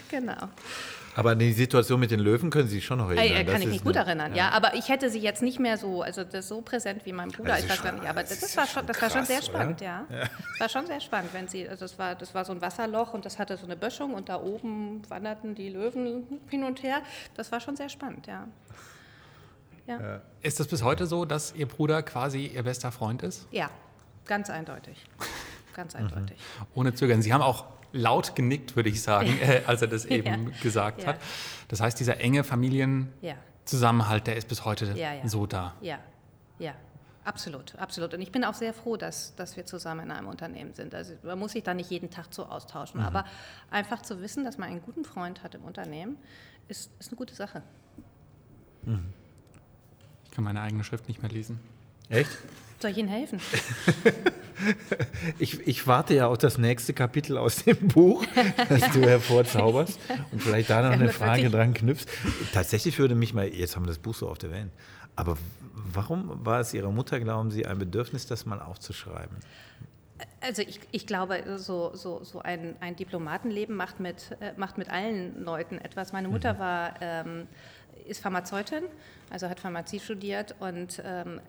genau. 0.09 0.49
Aber 1.15 1.35
die 1.35 1.53
Situation 1.53 1.99
mit 1.99 2.11
den 2.11 2.19
Löwen 2.19 2.49
können 2.49 2.67
Sie 2.67 2.75
sich 2.75 2.85
schon 2.85 2.97
noch 2.97 3.09
erinnern. 3.09 3.47
Äh, 3.47 3.51
kann 3.51 3.61
ich 3.61 3.67
mich 3.67 3.83
gut 3.83 3.95
erinnern, 3.95 4.33
ja. 4.33 4.45
ja. 4.45 4.49
Aber 4.51 4.73
ich 4.73 4.89
hätte 4.89 5.09
sie 5.09 5.19
jetzt 5.19 5.41
nicht 5.41 5.59
mehr 5.59 5.77
so, 5.77 6.01
also 6.01 6.23
das 6.23 6.47
so 6.47 6.61
präsent 6.61 7.05
wie 7.05 7.13
mein 7.13 7.29
Bruder. 7.29 7.59
ich 7.59 7.69
weiß 7.69 7.83
gar 7.83 7.91
nicht, 7.91 8.07
aber 8.07 8.21
das, 8.21 8.39
das 8.39 8.57
war 8.57 8.65
schon, 8.65 8.85
das 8.85 8.97
krass, 8.97 9.13
war 9.13 9.19
schon 9.19 9.27
sehr 9.27 9.41
spannend, 9.41 9.81
ja. 9.81 10.05
ja. 10.09 10.19
Das 10.19 10.59
war 10.59 10.69
schon 10.69 10.87
sehr 10.87 10.99
spannend, 10.99 11.33
wenn 11.33 11.47
Sie, 11.47 11.67
also 11.67 11.85
das 11.85 11.99
war, 11.99 12.15
das 12.15 12.33
war 12.33 12.45
so 12.45 12.51
ein 12.51 12.61
Wasserloch 12.61 13.13
und 13.13 13.25
das 13.25 13.37
hatte 13.37 13.57
so 13.57 13.65
eine 13.65 13.75
Böschung 13.75 14.13
und 14.13 14.29
da 14.29 14.41
oben 14.41 15.01
wanderten 15.09 15.55
die 15.55 15.69
Löwen 15.69 16.41
hin 16.49 16.63
und 16.63 16.81
her. 16.81 17.01
Das 17.35 17.51
war 17.51 17.59
schon 17.59 17.75
sehr 17.75 17.89
spannend, 17.89 18.27
ja. 18.27 18.47
ja. 19.87 20.21
Ist 20.41 20.59
das 20.59 20.67
bis 20.67 20.83
heute 20.83 21.05
so, 21.05 21.25
dass 21.25 21.53
Ihr 21.55 21.67
Bruder 21.67 22.01
quasi 22.01 22.47
Ihr 22.47 22.63
bester 22.63 22.91
Freund 22.91 23.21
ist? 23.21 23.47
Ja, 23.51 23.69
ganz 24.25 24.49
eindeutig. 24.49 24.97
Ganz 25.75 25.95
eindeutig. 25.95 26.37
Mhm. 26.37 26.65
Ohne 26.75 26.93
Zögern. 26.93 27.21
Sie 27.21 27.33
haben 27.33 27.41
auch 27.41 27.65
laut 27.93 28.35
genickt, 28.35 28.75
würde 28.75 28.89
ich 28.89 29.01
sagen, 29.01 29.39
äh, 29.39 29.61
als 29.65 29.81
er 29.81 29.87
das 29.87 30.03
eben 30.17 30.49
ja. 30.49 30.59
gesagt 30.61 31.03
ja. 31.03 31.09
hat. 31.09 31.19
Das 31.69 31.79
heißt, 31.79 31.97
dieser 31.99 32.19
enge 32.19 32.43
Familienzusammenhalt, 32.43 34.27
der 34.27 34.35
ist 34.35 34.49
bis 34.49 34.65
heute 34.65 34.95
so 35.25 35.45
da. 35.45 35.75
Ja, 35.81 35.99
ja. 36.59 36.73
Absolut, 37.25 37.75
absolut. 37.75 38.13
Und 38.13 38.21
ich 38.21 38.33
bin 38.33 38.43
auch 38.43 38.53
sehr 38.53 38.73
froh, 38.73 38.97
dass, 38.97 39.33
dass 39.35 39.55
wir 39.55 39.65
zusammen 39.65 40.01
in 40.01 40.11
einem 40.11 40.27
Unternehmen 40.27 40.73
sind. 40.73 40.93
Also 40.93 41.13
man 41.23 41.39
muss 41.39 41.53
sich 41.53 41.63
da 41.63 41.73
nicht 41.73 41.89
jeden 41.89 42.09
Tag 42.09 42.27
so 42.31 42.45
austauschen. 42.45 42.99
Mhm. 42.99 43.05
Aber 43.05 43.25
einfach 43.71 44.01
zu 44.01 44.21
wissen, 44.21 44.43
dass 44.43 44.57
man 44.57 44.69
einen 44.69 44.81
guten 44.81 45.05
Freund 45.05 45.41
hat 45.41 45.55
im 45.55 45.63
Unternehmen, 45.63 46.17
ist, 46.67 46.91
ist 46.99 47.11
eine 47.11 47.17
gute 47.17 47.33
Sache. 47.33 47.63
Mhm. 48.81 49.13
Ich 50.25 50.31
kann 50.31 50.43
meine 50.43 50.61
eigene 50.61 50.83
Schrift 50.83 51.07
nicht 51.07 51.21
mehr 51.21 51.31
lesen. 51.31 51.61
Echt? 52.13 52.29
Soll 52.79 52.91
ich 52.91 52.97
Ihnen 52.97 53.09
helfen? 53.09 53.39
ich, 55.39 55.65
ich, 55.67 55.87
warte 55.87 56.13
ja 56.13 56.27
auf 56.27 56.37
das 56.37 56.57
nächste 56.57 56.93
Kapitel 56.93 57.37
aus 57.37 57.63
dem 57.63 57.87
Buch, 57.87 58.25
das 58.69 58.91
du 58.91 59.01
hervorzauberst 59.01 59.99
und 60.31 60.41
vielleicht 60.41 60.69
da 60.69 60.81
noch 60.81 60.91
eine 60.91 61.09
Frage 61.09 61.49
dran 61.49 61.73
knüpfst. 61.73 62.07
Tatsächlich 62.53 62.99
würde 62.99 63.15
mich 63.15 63.33
mal, 63.33 63.47
jetzt 63.47 63.75
haben 63.75 63.83
wir 63.83 63.87
das 63.87 63.99
Buch 63.99 64.13
so 64.13 64.29
auf 64.29 64.37
der 64.37 64.51
Welt, 64.51 64.69
aber 65.15 65.37
warum 65.73 66.45
war 66.45 66.59
es 66.59 66.73
Ihrer 66.73 66.91
Mutter, 66.91 67.19
glauben 67.19 67.51
Sie, 67.51 67.65
ein 67.65 67.79
Bedürfnis, 67.79 68.27
das 68.27 68.45
mal 68.45 68.61
aufzuschreiben? 68.61 69.37
Also 70.41 70.61
ich, 70.61 70.79
ich, 70.91 71.07
glaube, 71.07 71.57
so, 71.57 71.95
so, 71.95 72.23
so 72.23 72.41
ein, 72.41 72.75
ein, 72.79 72.95
Diplomatenleben 72.95 73.75
macht 73.75 73.99
mit, 73.99 74.37
äh, 74.39 74.51
macht 74.57 74.77
mit 74.77 74.89
allen 74.89 75.43
Leuten 75.43 75.77
etwas. 75.79 76.13
Meine 76.13 76.27
Mutter 76.27 76.53
mhm. 76.55 76.59
war, 76.59 76.93
ähm, 77.01 77.47
ist 78.07 78.21
Pharmazeutin, 78.21 78.83
also 79.29 79.49
hat 79.49 79.59
Pharmazie 79.59 79.99
studiert 79.99 80.55
und 80.59 81.01
ähm, 81.05 81.39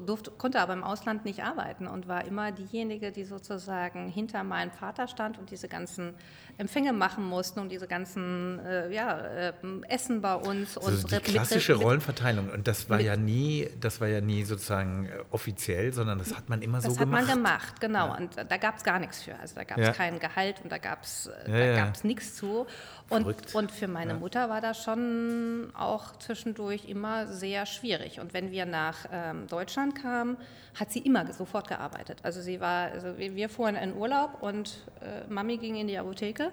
durfte, 0.00 0.30
konnte 0.30 0.60
aber 0.60 0.72
im 0.72 0.84
Ausland 0.84 1.24
nicht 1.24 1.42
arbeiten 1.42 1.86
und 1.86 2.08
war 2.08 2.24
immer 2.24 2.52
diejenige, 2.52 3.12
die 3.12 3.24
sozusagen 3.24 4.08
hinter 4.08 4.42
meinem 4.44 4.70
Vater 4.70 5.08
stand 5.08 5.38
und 5.38 5.50
diese 5.50 5.68
ganzen 5.68 6.14
Empfänge 6.58 6.92
machen 6.92 7.24
mussten 7.24 7.60
und 7.60 7.70
diese 7.70 7.86
ganzen 7.86 8.58
äh, 8.60 8.92
ja, 8.92 9.18
äh, 9.18 9.52
Essen 9.88 10.20
bei 10.20 10.34
uns. 10.34 10.78
Also 10.78 11.06
die 11.06 11.16
klassische 11.16 11.74
mit, 11.74 11.84
Rollenverteilung 11.84 12.50
und 12.50 12.68
das 12.68 12.88
war 12.88 13.00
ja 13.00 13.16
nie, 13.16 13.68
das 13.80 14.00
war 14.00 14.08
ja 14.08 14.20
nie 14.20 14.44
sozusagen 14.44 15.06
äh, 15.06 15.24
offiziell, 15.30 15.92
sondern 15.92 16.18
das 16.18 16.34
hat 16.36 16.48
man 16.48 16.62
immer 16.62 16.80
so 16.80 16.88
gemacht. 16.88 17.00
Das 17.00 17.00
hat 17.00 17.26
man 17.26 17.36
gemacht, 17.36 17.80
genau. 17.80 18.08
Ja. 18.08 18.16
Und 18.16 18.36
da 18.36 18.56
gab 18.56 18.76
es 18.76 18.84
gar 18.84 18.98
nichts 18.98 19.22
für. 19.22 19.38
Also 19.38 19.54
da 19.54 19.64
gab 19.64 19.78
es 19.78 19.86
ja. 19.86 19.92
kein 19.92 20.18
Gehalt 20.18 20.60
und 20.62 20.70
da 20.70 20.78
gab 20.78 21.02
es 21.02 21.30
äh, 21.46 21.76
ja, 21.76 21.92
nichts 22.02 22.34
zu. 22.36 22.66
Und, 23.08 23.54
und 23.54 23.70
für 23.70 23.88
meine 23.88 24.14
Mutter 24.14 24.48
war 24.48 24.62
das 24.62 24.82
schon 24.82 25.70
auch 25.74 26.16
zwischendurch 26.18 26.88
immer 26.88 27.26
sehr 27.26 27.66
schwierig. 27.66 28.20
Und 28.20 28.32
wenn 28.32 28.50
wir 28.50 28.64
nach 28.64 29.06
ähm, 29.12 29.46
Deutschland 29.48 29.81
kamen, 29.90 30.36
hat 30.74 30.90
sie 30.90 31.00
immer 31.00 31.30
sofort 31.32 31.68
gearbeitet. 31.68 32.18
Also 32.22 32.40
sie 32.40 32.60
war, 32.60 32.90
also 32.92 33.18
wir, 33.18 33.34
wir 33.34 33.48
fuhren 33.48 33.76
in 33.76 33.94
Urlaub 33.94 34.42
und 34.42 34.86
äh, 35.00 35.30
Mami 35.30 35.58
ging 35.58 35.76
in 35.76 35.86
die 35.86 35.98
Apotheke 35.98 36.52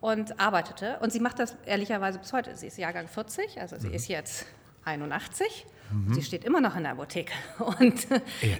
und 0.00 0.38
arbeitete. 0.38 0.98
Und 1.00 1.12
sie 1.12 1.20
macht 1.20 1.38
das 1.38 1.56
ehrlicherweise 1.64 2.18
bis 2.18 2.32
heute. 2.32 2.54
Sie 2.56 2.68
ist 2.68 2.78
Jahrgang 2.78 3.08
40, 3.08 3.60
also 3.60 3.76
sie 3.78 3.88
mhm. 3.88 3.94
ist 3.94 4.08
jetzt 4.08 4.46
81 4.84 5.66
Mhm. 5.90 6.14
Sie 6.14 6.22
steht 6.22 6.44
immer 6.44 6.60
noch 6.60 6.76
in 6.76 6.82
der 6.82 6.92
Apotheke 6.92 7.32
und, 7.80 8.06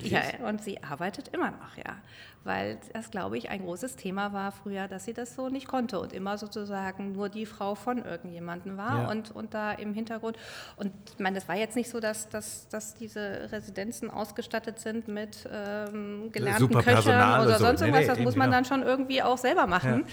ja, 0.02 0.20
und 0.46 0.62
sie 0.62 0.82
arbeitet 0.82 1.28
immer 1.28 1.50
noch, 1.50 1.76
ja. 1.76 1.96
Weil 2.44 2.78
das, 2.92 3.10
glaube 3.10 3.36
ich, 3.36 3.50
ein 3.50 3.62
großes 3.62 3.96
Thema 3.96 4.32
war 4.32 4.52
früher, 4.52 4.86
dass 4.86 5.04
sie 5.04 5.12
das 5.12 5.34
so 5.34 5.48
nicht 5.48 5.66
konnte 5.66 5.98
und 5.98 6.12
immer 6.12 6.38
sozusagen 6.38 7.10
nur 7.10 7.28
die 7.28 7.44
Frau 7.44 7.74
von 7.74 8.04
irgendjemandem 8.04 8.76
war 8.76 9.02
ja. 9.02 9.10
und, 9.10 9.32
und 9.34 9.52
da 9.52 9.72
im 9.72 9.92
Hintergrund. 9.94 10.38
Und 10.76 10.92
ich 11.12 11.18
meine, 11.18 11.34
das 11.34 11.48
war 11.48 11.56
jetzt 11.56 11.74
nicht 11.74 11.90
so, 11.90 11.98
dass, 11.98 12.28
dass, 12.28 12.68
dass 12.68 12.94
diese 12.94 13.50
Residenzen 13.50 14.10
ausgestattet 14.10 14.78
sind 14.78 15.08
mit 15.08 15.48
ähm, 15.52 16.30
gelernten 16.30 16.68
Köchern 16.78 17.44
oder 17.44 17.58
sonst 17.58 17.80
irgendwas. 17.80 18.02
Nee, 18.02 18.06
nee, 18.06 18.14
das 18.14 18.18
muss 18.20 18.36
man 18.36 18.50
genau. 18.50 18.58
dann 18.58 18.64
schon 18.64 18.82
irgendwie 18.82 19.24
auch 19.24 19.38
selber 19.38 19.66
machen. 19.66 20.04
Ja. 20.06 20.12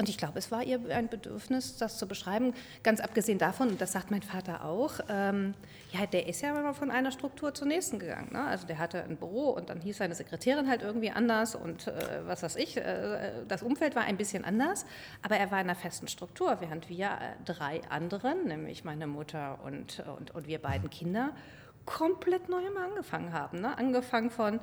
Und 0.00 0.08
ich 0.08 0.16
glaube, 0.16 0.38
es 0.38 0.50
war 0.50 0.62
ihr 0.62 0.80
ein 0.88 1.08
Bedürfnis, 1.08 1.76
das 1.76 1.98
zu 1.98 2.08
beschreiben. 2.08 2.54
Ganz 2.82 3.00
abgesehen 3.00 3.36
davon, 3.38 3.68
und 3.68 3.82
das 3.82 3.92
sagt 3.92 4.10
mein 4.10 4.22
Vater 4.22 4.64
auch, 4.64 4.94
ähm, 5.10 5.52
ja, 5.92 6.06
der 6.06 6.26
ist 6.26 6.40
ja 6.40 6.58
immer 6.58 6.72
von 6.72 6.90
einer 6.90 7.10
Struktur 7.10 7.52
zur 7.52 7.66
nächsten 7.66 7.98
gegangen. 7.98 8.32
Ne? 8.32 8.42
Also 8.42 8.66
der 8.66 8.78
hatte 8.78 9.04
ein 9.04 9.18
Büro 9.18 9.50
und 9.50 9.68
dann 9.68 9.82
hieß 9.82 9.98
seine 9.98 10.14
Sekretärin 10.14 10.70
halt 10.70 10.80
irgendwie 10.80 11.10
anders 11.10 11.54
und 11.54 11.86
äh, 11.86 11.92
was 12.24 12.42
weiß 12.42 12.56
ich, 12.56 12.78
äh, 12.78 13.44
das 13.46 13.62
Umfeld 13.62 13.94
war 13.94 14.04
ein 14.04 14.16
bisschen 14.16 14.42
anders, 14.46 14.86
aber 15.20 15.36
er 15.36 15.50
war 15.50 15.60
in 15.60 15.68
einer 15.68 15.74
festen 15.74 16.08
Struktur, 16.08 16.56
während 16.60 16.88
wir 16.88 17.08
äh, 17.08 17.44
drei 17.44 17.82
anderen, 17.90 18.46
nämlich 18.46 18.84
meine 18.84 19.06
Mutter 19.06 19.58
und, 19.66 20.02
und, 20.18 20.30
und 20.30 20.46
wir 20.46 20.60
beiden 20.60 20.88
Kinder, 20.88 21.34
komplett 21.84 22.48
neu 22.48 22.66
immer 22.66 22.86
angefangen 22.86 23.34
haben. 23.34 23.60
Ne? 23.60 23.76
Angefangen 23.76 24.30
von 24.30 24.60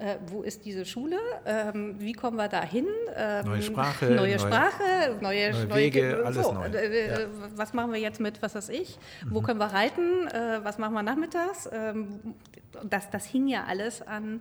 äh, 0.00 0.16
wo 0.26 0.42
ist 0.42 0.64
diese 0.64 0.86
Schule, 0.86 1.18
ähm, 1.44 1.96
wie 1.98 2.14
kommen 2.14 2.36
wir 2.36 2.48
da 2.48 2.62
hin? 2.62 2.86
Ähm, 3.14 3.46
neue 3.46 3.62
Sprache. 3.62 4.06
Neue 4.10 4.38
Sprache, 4.38 5.16
neue, 5.20 5.50
neue 5.50 5.74
Wege, 5.74 6.02
neue, 6.02 6.26
alles 6.26 6.46
so. 6.46 6.52
neu. 6.52 6.66
Äh, 6.66 7.08
ja. 7.08 7.18
Was 7.54 7.74
machen 7.74 7.92
wir 7.92 8.00
jetzt 8.00 8.18
mit, 8.18 8.40
was 8.40 8.54
weiß 8.54 8.70
ich, 8.70 8.98
mhm. 9.24 9.34
wo 9.34 9.42
können 9.42 9.60
wir 9.60 9.66
reiten, 9.66 10.26
äh, 10.28 10.64
was 10.64 10.78
machen 10.78 10.94
wir 10.94 11.02
nachmittags? 11.02 11.68
Ähm, 11.70 12.34
das, 12.82 13.10
das 13.10 13.26
hing 13.26 13.46
ja 13.46 13.64
alles 13.64 14.00
an, 14.00 14.40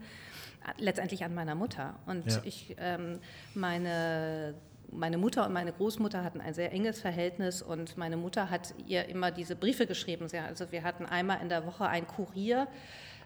letztendlich 0.78 1.26
an 1.26 1.34
meiner 1.34 1.56
Mutter. 1.56 1.96
Und 2.06 2.26
ja. 2.26 2.42
ich, 2.46 2.76
ähm, 2.80 3.20
meine 3.54 4.56
meine 4.92 5.20
Mutter 5.20 5.46
und 5.46 5.54
meine 5.54 5.72
Großmutter 5.72 6.24
hatten 6.24 6.42
ein 6.42 6.56
sehr 6.56 6.72
enges 6.72 7.00
Verhältnis 7.00 7.62
und 7.62 7.96
meine 7.98 8.18
Mutter 8.18 8.50
hat 8.50 8.74
ihr 8.88 9.08
immer 9.08 9.30
diese 9.30 9.56
Briefe 9.56 9.86
geschrieben. 9.86 10.28
Also 10.48 10.72
wir 10.72 10.84
hatten 10.84 11.06
einmal 11.06 11.42
in 11.42 11.50
der 11.50 11.66
Woche 11.68 11.88
einen 11.88 12.08
Kurier, 12.08 12.68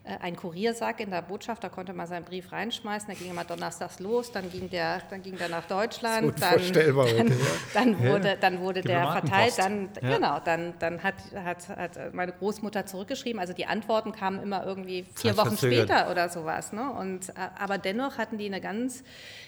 äh, 0.06 0.18
ein 0.20 0.36
Kuriersack 0.36 1.00
in 1.00 1.12
der 1.12 1.22
Botschaft, 1.22 1.64
da 1.64 1.70
konnte 1.70 1.94
man 1.94 2.08
seinen 2.08 2.26
Brief 2.26 2.52
reinschmeißen, 2.52 3.08
da 3.08 3.14
ging 3.14 3.32
immer 3.32 3.46
donnerstags 3.46 4.02
los, 4.02 4.34
dann 4.34 4.52
ging 4.52 4.70
der, 4.70 5.02
dann 5.10 5.22
ging 5.22 5.38
der 5.38 5.48
nach 5.48 5.66
Deutschland, 5.66 6.42
dann, 6.42 6.60
dann, 6.74 6.96
heute, 6.96 7.18
ja. 7.18 7.36
dann, 7.74 8.00
wurde, 8.00 8.28
ja. 8.28 8.36
dann 8.36 8.60
wurde 8.60 8.82
der 8.82 9.12
verteilt, 9.14 9.58
dann, 9.58 9.90
ja. 10.02 10.16
genau, 10.16 10.40
dann, 10.44 10.74
dann 10.80 11.02
hat, 11.04 11.16
hat, 11.34 11.70
hat 11.70 12.14
meine 12.14 12.34
Großmutter 12.34 12.86
zurückgeschrieben, 12.86 13.40
also 13.40 13.54
die 13.54 13.66
Antworten 13.66 14.12
kamen 14.12 14.44
immer 14.44 14.66
irgendwie 14.66 15.06
vier 15.16 15.38
Wochen 15.38 15.56
später 15.56 16.12
oder 16.12 16.28
sowas. 16.28 16.74
Ne? 16.74 16.92
Und, 16.92 17.30
äh, 17.30 17.34
aber 17.58 17.78
dennoch 17.78 18.18
hatten 18.18 18.38
die 18.38 18.48
eine 18.48 18.60
ganz 18.60 19.06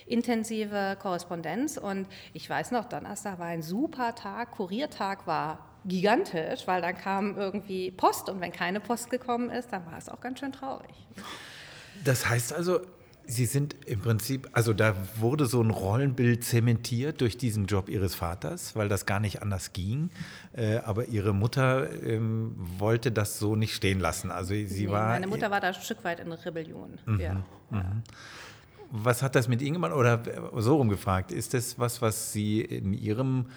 intensive 0.08 0.96
Korrespondenz 1.02 1.76
und 1.76 2.08
ich 2.32 2.50
weiß 2.50 2.72
noch, 2.72 2.86
Donnerstag 2.86 3.40
war 3.40 3.48
ein 3.48 3.62
super 3.62 4.16
Tag, 4.16 4.52
Kuriertag 4.52 5.28
war 5.28 5.75
gigantisch, 5.86 6.68
weil 6.68 6.82
dann 6.82 6.98
kam 6.98 7.38
irgendwie 7.38 7.92
Post 7.92 8.30
und 8.30 8.42
wenn 8.42 8.52
keine 8.52 8.80
Post 8.80 9.10
gekommen 9.10 9.50
ist, 9.50 9.72
dann 9.72 9.86
war 9.86 9.98
es 9.98 10.10
auch 10.10 10.20
ganz 10.20 10.40
schön 10.40 10.52
traurig. 10.52 10.96
Das 12.04 12.28
heißt 12.28 12.54
also, 12.54 12.82
Sie 13.28 13.46
sind 13.46 13.76
im 13.88 14.02
Prinzip, 14.02 14.50
also 14.52 14.74
da 14.74 14.96
wurde 15.16 15.48
so 15.48 15.62
ein 15.62 15.72
Rollenbild 15.72 16.44
zementiert 16.44 17.22
durch 17.22 17.38
diesen 17.38 17.66
Job 17.66 17.90
Ihres 17.90 18.14
Vaters, 18.14 18.76
weil 18.76 18.88
das 18.88 19.08
gar 19.08 19.20
nicht 19.20 19.42
anders 19.42 19.74
ging. 19.74 20.12
Äh, 20.54 20.78
aber 20.78 21.08
Ihre 21.08 21.34
Mutter 21.34 21.90
ähm, 22.04 22.54
wollte 22.78 23.12
das 23.12 23.40
so 23.40 23.56
nicht 23.56 23.74
stehen 23.74 24.00
lassen. 24.00 24.30
Also 24.30 24.54
sie 24.54 24.86
nee, 24.86 24.92
war. 24.92 25.10
Meine 25.10 25.28
Mutter 25.28 25.50
war 25.50 25.60
da 25.60 25.70
ein 25.70 25.74
Stück 25.74 26.04
weit 26.04 26.20
in 26.20 26.32
Rebellion. 26.32 27.00
Mhm, 27.06 27.20
ja. 27.20 27.34
Mhm. 27.72 28.04
Was 28.92 29.24
hat 29.24 29.34
das 29.36 29.48
mit 29.48 29.62
Ihnen 29.62 29.74
gemacht? 29.74 29.94
Oder 29.94 30.22
so 30.58 30.76
rumgefragt, 30.76 31.32
ist 31.32 31.56
das 31.56 31.80
was, 31.80 32.04
was 32.04 32.32
Sie 32.32 32.62
in 32.62 32.94
Ihrem 32.94 33.48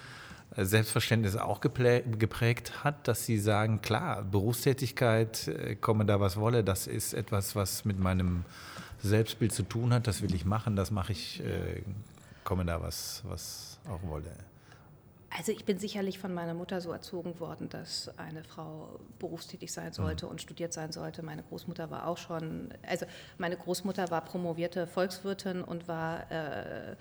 Selbstverständnis 0.55 1.35
auch 1.35 1.61
geprägt 1.61 2.83
hat, 2.83 3.07
dass 3.07 3.25
Sie 3.25 3.37
sagen, 3.37 3.81
klar, 3.81 4.23
Berufstätigkeit, 4.23 5.47
äh, 5.47 5.75
komme 5.75 6.05
da 6.05 6.19
was 6.19 6.37
wolle, 6.37 6.63
das 6.63 6.87
ist 6.87 7.13
etwas, 7.13 7.55
was 7.55 7.85
mit 7.85 7.99
meinem 7.99 8.45
Selbstbild 9.01 9.53
zu 9.53 9.63
tun 9.63 9.93
hat, 9.93 10.07
das 10.07 10.21
will 10.21 10.33
ich 10.33 10.45
machen, 10.45 10.75
das 10.75 10.91
mache 10.91 11.11
ich, 11.11 11.41
äh, 11.41 11.81
komme 12.43 12.65
da 12.65 12.81
was, 12.81 13.21
was 13.25 13.79
auch 13.87 14.01
wolle. 14.09 14.31
Also 15.37 15.51
ich 15.51 15.63
bin 15.63 15.77
sicherlich 15.77 16.17
von 16.17 16.33
meiner 16.33 16.55
Mutter 16.55 16.81
so 16.81 16.91
erzogen 16.91 17.39
worden, 17.39 17.69
dass 17.69 18.09
eine 18.17 18.43
Frau 18.43 18.99
berufstätig 19.19 19.71
sein 19.71 19.93
sollte 19.93 20.25
mhm. 20.25 20.31
und 20.31 20.41
studiert 20.41 20.73
sein 20.73 20.91
sollte. 20.91 21.21
Meine 21.21 21.43
Großmutter 21.43 21.91
war 21.91 22.07
auch 22.07 22.17
schon, 22.17 22.73
also 22.87 23.05
meine 23.37 23.55
Großmutter 23.55 24.09
war 24.09 24.21
promovierte 24.21 24.87
Volkswirtin 24.87 25.63
und 25.63 25.87
war, 25.87 26.31
äh, 26.31 26.95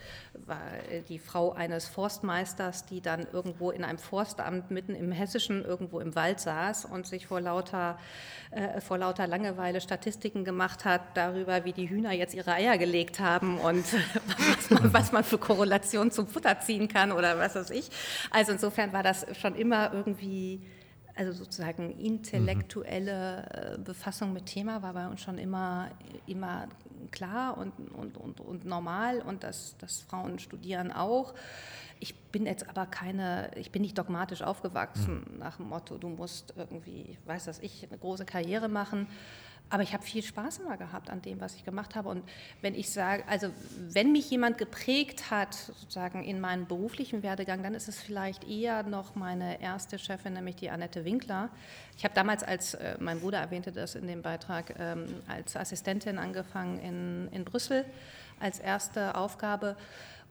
war 0.47 0.61
die 1.09 1.19
Frau 1.19 1.53
eines 1.53 1.89
Forstmeisters, 1.89 2.85
die 2.85 3.01
dann 3.01 3.27
irgendwo 3.33 3.71
in 3.71 3.83
einem 3.83 3.99
Forstamt 3.99 4.71
mitten 4.71 4.95
im 4.95 5.11
Hessischen 5.11 5.65
irgendwo 5.65 6.01
im 6.01 6.15
Wald 6.15 6.39
saß 6.41 6.85
und 6.85 7.07
sich 7.07 7.27
vor 7.27 7.41
lauter, 7.41 7.99
äh, 8.51 8.81
vor 8.83 8.99
lauter 8.99 9.27
Langeweile 9.27 9.81
Statistiken 9.81 10.45
gemacht 10.45 10.85
hat 10.85 11.01
darüber, 11.15 11.65
wie 11.65 11.73
die 11.73 11.89
Hühner 11.89 12.13
jetzt 12.13 12.35
ihre 12.35 12.53
Eier 12.53 12.77
gelegt 12.77 13.21
haben 13.21 13.59
und 13.59 13.85
was 14.59 14.71
man, 14.71 14.93
was 14.93 15.13
man 15.13 15.25
für 15.25 15.39
Korrelationen 15.39 16.11
zum 16.11 16.27
Futter 16.27 16.61
ziehen 16.61 16.89
kann 16.89 17.11
oder 17.11 17.39
was 17.39 17.55
weiß 17.55 17.71
ich. 17.71 17.91
Also 18.31 18.53
insofern 18.53 18.93
war 18.93 19.03
das 19.03 19.27
schon 19.39 19.55
immer 19.55 19.93
irgendwie, 19.93 20.63
also 21.15 21.33
sozusagen 21.33 21.99
intellektuelle 21.99 23.75
äh, 23.75 23.79
Befassung 23.79 24.33
mit 24.33 24.47
Thema 24.47 24.83
war 24.83 24.93
bei 24.93 25.07
uns 25.09 25.21
schon 25.21 25.39
immer, 25.39 25.91
immer 26.27 26.69
klar 27.11 27.57
und, 27.59 27.73
und, 27.95 28.17
und, 28.17 28.41
und 28.41 28.65
normal 28.65 29.21
und 29.21 29.45
dass, 29.45 29.77
dass 29.79 30.01
Frauen 30.01 30.39
studieren 30.39 30.93
auch. 30.93 31.35
Ich 32.01 32.15
bin 32.17 32.47
jetzt 32.47 32.69
aber 32.69 32.87
keine, 32.87 33.51
ich 33.57 33.73
bin 33.73 33.83
nicht 33.83 33.99
dogmatisch 33.99 34.43
aufgewachsen 34.43 35.25
mhm. 35.33 35.39
nach 35.39 35.57
dem 35.57 35.69
Motto, 35.69 35.99
du 35.99 36.09
musst 36.09 36.55
irgendwie, 36.57 37.19
weiß 37.27 37.47
das 37.47 37.59
ich, 37.59 37.87
eine 37.89 37.99
große 37.99 38.25
Karriere 38.25 38.69
machen. 38.69 39.09
Aber 39.71 39.83
ich 39.83 39.93
habe 39.93 40.03
viel 40.03 40.23
Spaß 40.23 40.59
immer 40.59 40.77
gehabt 40.77 41.11
an 41.11 41.21
dem, 41.21 41.41
was 41.41 41.55
ich 41.55 41.65
gemacht 41.65 41.95
habe. 41.95 42.09
Und 42.09 42.23
wenn 42.63 42.75
ich 42.75 42.91
sage, 42.91 43.25
also 43.29 43.51
wenn 43.91 44.13
mich 44.13 44.31
jemand 44.31 44.57
geprägt 44.57 45.31
hat, 45.31 45.55
sozusagen 45.55 46.25
in 46.25 46.41
meinem 46.41 46.67
beruflichen 46.67 47.23
Werdegang, 47.23 47.63
dann 47.63 47.75
ist 47.75 47.89
es 47.89 48.01
vielleicht 48.01 48.49
eher 48.49 48.83
noch 48.83 49.15
meine 49.15 49.61
erste 49.61 49.99
Chefin, 49.99 50.33
nämlich 50.33 50.57
die 50.57 50.71
Annette 50.71 51.05
Winkler. 51.05 51.51
Ich 51.97 52.05
habe 52.05 52.15
damals 52.15 52.43
als, 52.43 52.75
äh, 52.75 52.97
mein 52.99 53.21
Bruder 53.21 53.39
erwähnte 53.39 53.73
das 53.73 53.95
in 53.95 54.07
dem 54.07 54.23
Beitrag, 54.23 54.75
ähm, 54.79 55.07
als 55.27 55.57
Assistentin 55.57 56.19
angefangen 56.19 56.79
in, 56.79 57.29
in 57.33 57.45
Brüssel 57.45 57.85
als 58.41 58.61
erste 58.61 59.17
Aufgabe 59.17 59.77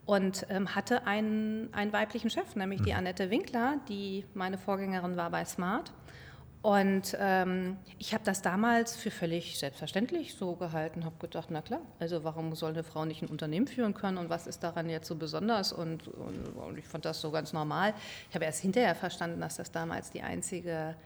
und 0.06 0.46
ähm, 0.48 0.74
hatte 0.74 1.06
einen, 1.06 1.72
einen 1.74 1.92
weiblichen 1.92 2.30
Chef, 2.30 2.56
nämlich 2.56 2.80
die 2.82 2.92
mhm. 2.92 2.98
Annette 2.98 3.30
Winkler, 3.30 3.76
die 3.88 4.24
meine 4.32 4.56
Vorgängerin 4.56 5.16
war 5.16 5.30
bei 5.30 5.44
Smart. 5.44 5.92
Und 6.60 7.16
ähm, 7.20 7.76
ich 7.98 8.14
habe 8.14 8.24
das 8.24 8.42
damals 8.42 8.96
für 8.96 9.12
völlig 9.12 9.58
selbstverständlich 9.58 10.34
so 10.34 10.56
gehalten, 10.56 11.04
habe 11.04 11.14
gedacht, 11.20 11.48
na 11.50 11.62
klar, 11.62 11.80
also 12.00 12.24
warum 12.24 12.54
soll 12.56 12.72
eine 12.72 12.82
Frau 12.82 13.04
nicht 13.04 13.22
ein 13.22 13.28
Unternehmen 13.28 13.68
führen 13.68 13.94
können 13.94 14.18
und 14.18 14.28
was 14.28 14.48
ist 14.48 14.64
daran 14.64 14.90
jetzt 14.90 15.06
so 15.06 15.14
besonders? 15.14 15.72
Und, 15.72 16.08
und, 16.08 16.48
und 16.56 16.78
ich 16.78 16.84
fand 16.84 17.04
das 17.04 17.20
so 17.20 17.30
ganz 17.30 17.52
normal. 17.52 17.94
Ich 18.28 18.34
habe 18.34 18.44
erst 18.44 18.60
hinterher 18.60 18.96
verstanden, 18.96 19.40
dass 19.40 19.56
das 19.56 19.70
damals 19.70 20.10
die 20.10 20.22
einzige 20.22 20.96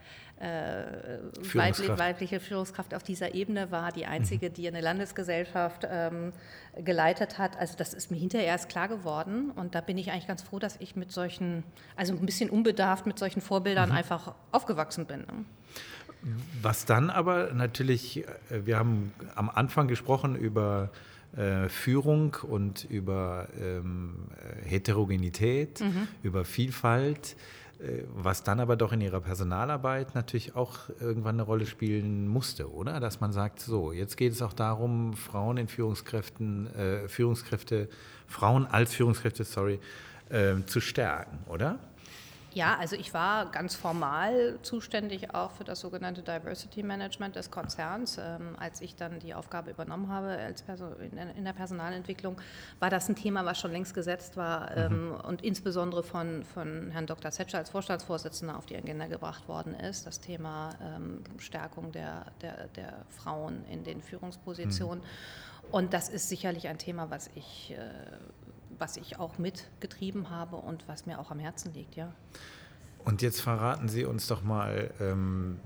äh, 0.43 1.19
Führungskraft. 1.43 1.98
weibliche 1.98 2.40
Führungskraft 2.40 2.94
auf 2.94 3.02
dieser 3.02 3.35
Ebene 3.35 3.70
war, 3.70 3.93
die 3.93 4.06
einzige, 4.06 4.51
mhm. 4.51 4.55
die 4.55 4.69
eine 4.69 4.81
Landesgesellschaft 4.81 5.86
ähm, 5.89 6.32
geleitet 6.77 7.39
hat. 7.39 7.56
Also 7.59 7.77
das 7.77 7.94
ist 7.94 8.10
mir 8.10 8.16
hinterher 8.16 8.48
erst 8.48 8.69
klar 8.69 8.89
geworden 8.89 9.52
und 9.52 9.74
da 9.74 9.81
bin 9.81 9.98
ich 9.98 10.10
eigentlich 10.10 10.27
ganz 10.27 10.43
froh, 10.43 10.59
dass 10.59 10.77
ich 10.81 10.97
mit 10.97 11.12
solchen, 11.12 11.62
also 11.94 12.12
ein 12.14 12.27
bisschen 12.27 12.51
unbedarft 12.51 13.06
mit 13.06 13.19
solchen 13.19 13.40
Vorbildern 13.40 13.90
mhm. 13.90 13.97
einfach 13.97 14.35
aufgewachsen 14.51 15.06
bin. 15.06 15.20
Ne? 15.20 15.44
Was 16.60 16.86
dann 16.86 17.10
aber 17.10 17.52
natürlich, 17.52 18.27
äh, 18.51 18.66
wir 18.66 18.78
haben 18.78 19.12
am 19.36 19.48
Anfang 19.48 19.86
gesprochen 19.86 20.35
über 20.35 20.90
äh, 21.36 21.69
Führung 21.69 22.36
und 22.43 22.85
über 22.90 23.48
ähm, 23.60 24.27
Heterogenität, 24.64 25.81
mhm. 25.81 26.09
über 26.23 26.44
Vielfalt. 26.44 27.36
Äh, 27.82 28.04
was 28.14 28.44
dann 28.44 28.60
aber 28.60 28.76
doch 28.76 28.92
in 28.92 29.00
ihrer 29.00 29.20
Personalarbeit 29.20 30.14
natürlich 30.14 30.54
auch 30.54 30.78
irgendwann 31.00 31.36
eine 31.36 31.42
Rolle 31.42 31.66
spielen 31.66 32.28
musste, 32.28 32.72
oder? 32.72 33.00
Dass 33.00 33.20
man 33.20 33.32
sagt, 33.32 33.60
so, 33.60 33.92
jetzt 33.92 34.16
geht 34.16 34.32
es 34.32 34.42
auch 34.42 34.52
darum, 34.52 35.14
Frauen 35.14 35.56
in 35.56 35.68
Führungskräften, 35.68 36.72
äh, 36.74 37.09
Führungskräfte, 37.09 37.88
Frauen 38.28 38.66
als 38.66 38.94
Führungskräfte, 38.94 39.44
sorry, 39.44 39.80
äh, 40.28 40.54
zu 40.66 40.80
stärken, 40.80 41.38
oder? 41.48 41.78
Ja, 42.54 42.76
also 42.78 42.96
ich 42.96 43.14
war 43.14 43.50
ganz 43.50 43.74
formal 43.74 44.58
zuständig 44.62 45.34
auch 45.34 45.52
für 45.52 45.64
das 45.64 45.80
sogenannte 45.80 46.22
Diversity 46.22 46.82
Management 46.82 47.36
des 47.36 47.50
Konzerns. 47.50 48.18
Ähm, 48.18 48.56
als 48.58 48.80
ich 48.82 48.94
dann 48.94 49.20
die 49.20 49.34
Aufgabe 49.34 49.70
übernommen 49.70 50.08
habe 50.10 50.38
in 51.36 51.44
der 51.44 51.52
Personalentwicklung, 51.52 52.36
war 52.78 52.90
das 52.90 53.08
ein 53.08 53.16
Thema, 53.16 53.44
was 53.46 53.58
schon 53.58 53.72
längst 53.72 53.94
gesetzt 53.94 54.36
war 54.36 54.70
mhm. 54.70 54.76
ähm, 54.76 55.20
und 55.26 55.42
insbesondere 55.42 56.02
von, 56.02 56.44
von 56.44 56.90
Herrn 56.90 57.06
Dr. 57.06 57.30
Zetscher 57.30 57.58
als 57.58 57.70
Vorstandsvorsitzender 57.70 58.56
auf 58.56 58.66
die 58.66 58.76
Agenda 58.76 59.06
gebracht 59.06 59.48
worden 59.48 59.74
ist, 59.74 60.06
das 60.06 60.20
Thema 60.20 60.70
ähm, 60.82 61.22
Stärkung 61.38 61.90
der, 61.92 62.26
der, 62.42 62.68
der 62.68 63.06
Frauen 63.08 63.64
in 63.70 63.82
den 63.82 64.02
Führungspositionen. 64.02 65.02
Mhm. 65.02 65.70
Und 65.70 65.94
das 65.94 66.10
ist 66.10 66.28
sicherlich 66.28 66.68
ein 66.68 66.78
Thema, 66.78 67.10
was 67.10 67.30
ich... 67.34 67.72
Äh, 67.72 67.90
was 68.82 68.96
ich 68.96 69.20
auch 69.20 69.38
mitgetrieben 69.38 70.28
habe 70.28 70.56
und 70.56 70.88
was 70.88 71.06
mir 71.06 71.20
auch 71.20 71.30
am 71.30 71.38
Herzen 71.38 71.72
liegt, 71.72 71.94
ja. 71.94 72.12
Und 73.04 73.22
jetzt 73.22 73.40
verraten 73.40 73.88
Sie 73.88 74.04
uns 74.04 74.26
doch 74.26 74.42
mal, 74.42 74.90
ähm, 75.00 75.60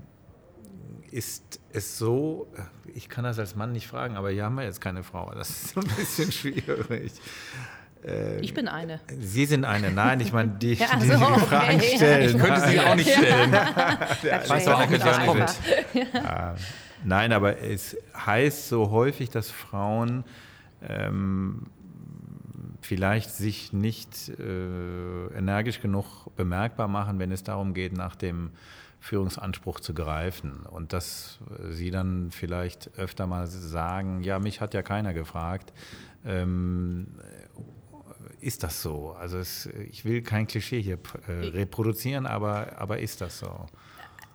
ist 1.09 1.59
es 1.73 1.97
so, 1.97 2.47
ich 2.93 3.09
kann 3.09 3.23
das 3.23 3.39
als 3.39 3.55
Mann 3.55 3.71
nicht 3.71 3.87
fragen, 3.87 4.17
aber 4.17 4.29
hier 4.29 4.45
haben 4.45 4.53
wir 4.53 4.65
jetzt 4.65 4.81
keine 4.81 5.03
Frau, 5.03 5.31
das 5.33 5.49
ist 5.49 5.69
so 5.69 5.81
ein 5.81 5.87
bisschen 5.87 6.31
schwierig. 6.39 7.13
Äh, 8.05 8.39
ich 8.41 8.53
bin 8.53 8.67
eine. 8.67 8.99
Sie 9.19 9.47
sind 9.47 9.65
eine. 9.65 9.89
Nein, 9.89 10.19
ich 10.19 10.31
meine, 10.31 10.51
die, 10.51 10.73
ja, 10.75 10.95
die, 10.95 11.07
die 11.07 11.15
okay. 11.15 11.39
Fragen 11.39 11.81
stellen. 11.81 12.35
Ich 12.35 12.37
könnte 12.39 12.69
sie 12.69 12.79
auch 12.79 12.95
nicht 12.95 13.09
stellen. 13.09 13.51
weiß 13.51 14.67
auch 14.67 14.79
nicht, 14.87 15.03
nicht. 15.93 16.13
Ja. 16.13 16.55
Nein, 17.03 17.33
aber 17.33 17.63
es 17.63 17.97
heißt 18.15 18.69
so 18.69 18.91
häufig, 18.91 19.31
dass 19.31 19.49
Frauen 19.49 20.23
ähm, 20.87 21.67
vielleicht 22.81 23.31
sich 23.31 23.73
nicht 23.73 24.29
äh, 24.29 25.27
energisch 25.37 25.81
genug 25.81 26.35
bemerkbar 26.35 26.87
machen, 26.87 27.19
wenn 27.19 27.31
es 27.31 27.43
darum 27.43 27.73
geht, 27.73 27.93
nach 27.93 28.15
dem 28.15 28.51
Führungsanspruch 28.99 29.79
zu 29.79 29.93
greifen. 29.93 30.65
Und 30.65 30.93
dass 30.93 31.39
sie 31.69 31.91
dann 31.91 32.31
vielleicht 32.31 32.97
öfter 32.97 33.27
mal 33.27 33.47
sagen, 33.47 34.23
ja, 34.23 34.39
mich 34.39 34.61
hat 34.61 34.73
ja 34.73 34.81
keiner 34.81 35.13
gefragt. 35.13 35.71
Ähm, 36.25 37.07
ist 38.39 38.63
das 38.63 38.81
so? 38.81 39.15
Also 39.19 39.37
es, 39.37 39.67
ich 39.89 40.05
will 40.05 40.21
kein 40.21 40.47
Klischee 40.47 40.81
hier 40.81 40.99
äh, 41.27 41.31
reproduzieren, 41.31 42.25
aber, 42.25 42.73
aber 42.77 42.99
ist 42.99 43.21
das 43.21 43.39
so? 43.39 43.65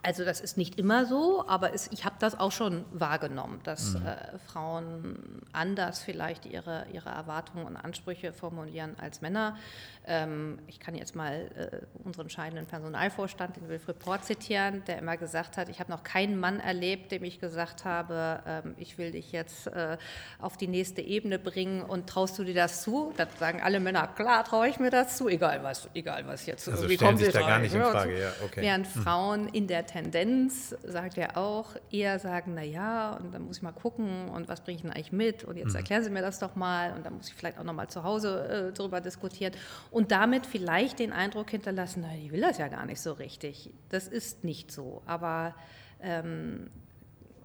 Also 0.05 0.25
das 0.25 0.41
ist 0.41 0.57
nicht 0.57 0.79
immer 0.79 1.07
so, 1.07 1.45
aber 1.47 1.75
es, 1.75 1.89
ich 1.93 2.05
habe 2.05 2.17
das 2.19 2.39
auch 2.39 2.51
schon 2.51 2.85
wahrgenommen, 2.93 3.61
dass 3.63 3.95
mhm. 3.95 4.07
äh, 4.07 4.39
Frauen 4.47 5.43
anders 5.53 6.03
vielleicht 6.03 6.45
ihre, 6.45 6.87
ihre 6.93 7.11
Erwartungen 7.11 7.67
und 7.67 7.77
Ansprüche 7.77 8.33
formulieren 8.33 8.97
als 8.99 9.21
Männer. 9.21 9.57
Ähm, 10.05 10.59
ich 10.67 10.81
kann 10.81 10.97
jetzt 10.97 11.15
mal 11.15 11.49
äh, 11.55 12.05
unseren 12.05 12.29
scheidenden 12.29 12.67
Personalvorstand, 12.67 13.57
den 13.57 13.69
Wilfried 13.69 14.01
Port, 14.01 14.25
zitieren, 14.25 14.83
der 14.87 14.99
immer 14.99 15.17
gesagt 15.17 15.57
hat, 15.57 15.69
ich 15.69 15.79
habe 15.79 15.91
noch 15.93 16.03
keinen 16.03 16.39
Mann 16.41 16.59
erlebt, 16.59 17.13
dem 17.13 17.23
ich 17.23 17.39
gesagt 17.39 17.85
habe, 17.85 18.41
ähm, 18.47 18.75
ich 18.79 18.99
will 18.99 19.13
dich 19.13 19.31
jetzt 19.31 19.69
äh, 19.69 19.97
auf 20.41 20.57
die 20.57 20.67
nächste 20.67 21.03
Ebene 21.03 21.39
bringen 21.39 21.83
und 21.83 22.09
traust 22.09 22.37
du 22.39 22.45
dir 22.45 22.55
das 22.55 22.83
zu? 22.83 23.13
Da 23.17 23.27
sagen 23.39 23.61
alle 23.63 23.79
Männer, 23.79 24.09
klar 24.09 24.43
traue 24.45 24.69
ich 24.69 24.81
mir 24.81 24.91
das 24.91 25.17
zu, 25.17 25.29
egal 25.29 25.63
was, 25.63 25.89
egal 25.95 26.27
was 26.27 26.47
jetzt. 26.47 26.69
Also 26.69 26.89
stellen 26.89 27.17
sich 27.17 27.33
da 27.33 27.41
gar 27.41 27.61
nicht 27.61 27.75
in 27.75 27.83
Frage, 27.83 28.21
ja, 28.21 28.33
okay. 28.45 28.63
Während 28.63 28.93
hm. 28.93 29.03
Frauen 29.03 29.49
in 29.49 29.69
der 29.69 29.87
Tendenz, 29.87 30.75
sagt 30.83 31.17
er 31.17 31.37
auch, 31.37 31.77
eher 31.93 32.19
sagen, 32.19 32.53
na 32.57 32.63
ja, 32.63 33.13
und 33.13 33.33
dann 33.33 33.47
muss 33.47 33.59
ich 33.59 33.63
mal 33.63 33.73
gucken 33.73 34.29
und 34.31 34.49
was 34.49 34.63
bringe 34.63 34.77
ich 34.77 34.83
denn 34.83 34.91
eigentlich 34.91 35.13
mit 35.13 35.45
und 35.45 35.57
jetzt 35.57 35.71
hm. 35.71 35.77
erklären 35.77 36.03
Sie 36.03 36.11
mir 36.11 36.23
das 36.23 36.41
doch 36.41 36.57
mal 36.57 36.93
und 36.95 37.07
dann 37.07 37.17
muss 37.17 37.29
ich 37.29 37.35
vielleicht 37.35 37.59
auch 37.59 37.65
noch 37.65 37.73
mal 37.73 37.87
zu 37.87 38.03
Hause 38.03 38.73
äh, 38.73 38.77
darüber 38.77 39.01
diskutieren 39.01 39.53
und 39.93 40.11
damit 40.11 40.47
vielleicht 40.47 40.99
den 40.99 41.13
Eindruck 41.13 41.51
hinterlassen, 41.51 42.05
na, 42.07 42.17
die 42.17 42.33
will 42.33 42.41
das 42.41 42.59
ja 42.59 42.69
gar 42.69 42.87
nicht 42.87 43.01
so 43.01 43.13
richtig. 43.13 43.71
Das 43.91 44.09
ist 44.09 44.43
nicht 44.43 44.73
so, 44.73 45.03
aber 45.07 45.55
ähm, 46.01 46.71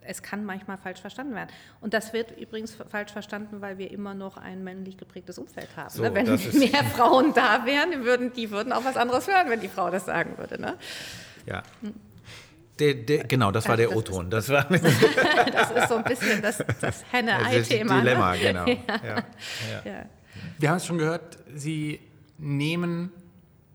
es 0.02 0.24
kann 0.24 0.46
manchmal 0.46 0.78
falsch 0.78 1.02
verstanden 1.02 1.36
werden. 1.36 1.50
Und 1.82 1.94
das 1.94 2.14
wird 2.14 2.32
übrigens 2.38 2.76
falsch 2.90 3.12
verstanden, 3.12 3.60
weil 3.60 3.78
wir 3.78 3.92
immer 3.92 4.14
noch 4.14 4.38
ein 4.38 4.64
männlich 4.64 4.98
geprägtes 4.98 5.38
Umfeld 5.38 5.68
haben. 5.76 5.90
So, 5.90 6.04
ne? 6.04 6.16
Wenn 6.16 6.26
mehr 6.60 6.84
Frauen 6.86 7.34
da 7.34 7.66
wären, 7.66 8.06
würden, 8.06 8.32
die 8.32 8.50
würden 8.50 8.72
auch 8.72 8.86
was 8.86 8.96
anderes 8.96 9.28
hören, 9.28 9.50
wenn 9.50 9.60
die 9.60 9.68
Frau 9.68 9.90
das 9.92 10.06
sagen 10.06 10.38
würde. 10.38 10.60
Ne? 10.60 10.78
Ja. 11.46 11.64
Hm. 11.82 11.94
Der, 12.80 12.94
der, 12.94 13.24
genau, 13.26 13.52
das 13.52 13.68
war 13.68 13.76
der 13.76 13.94
O-Ton. 13.94 14.30
Das, 14.30 14.46
das, 14.48 14.62
ist 14.64 15.90
so 15.90 15.96
ein 15.96 16.04
bisschen 16.06 16.42
das, 16.42 16.64
das 16.80 17.04
Henne-Ei-Thema. 17.12 17.96
Das 17.96 18.04
Dilemma, 18.04 18.32
ne? 18.32 18.40
genau. 18.40 18.66
Ja. 18.68 18.76
Ja. 19.04 19.92
Ja. 19.92 20.06
Wir 20.60 20.70
haben 20.70 20.78
es 20.78 20.86
schon 20.86 20.98
gehört, 20.98 21.40
Sie 21.54 22.00
nehmen 22.38 23.12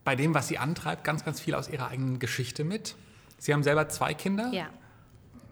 bei 0.04 0.16
dem, 0.16 0.34
was 0.34 0.48
Sie 0.48 0.58
antreibt, 0.58 1.04
ganz, 1.04 1.24
ganz 1.24 1.40
viel 1.40 1.54
aus 1.54 1.68
Ihrer 1.68 1.88
eigenen 1.88 2.18
Geschichte 2.18 2.64
mit. 2.64 2.96
Sie 3.38 3.52
haben 3.52 3.62
selber 3.62 3.88
zwei 3.88 4.14
Kinder. 4.14 4.50
Ja. 4.52 4.68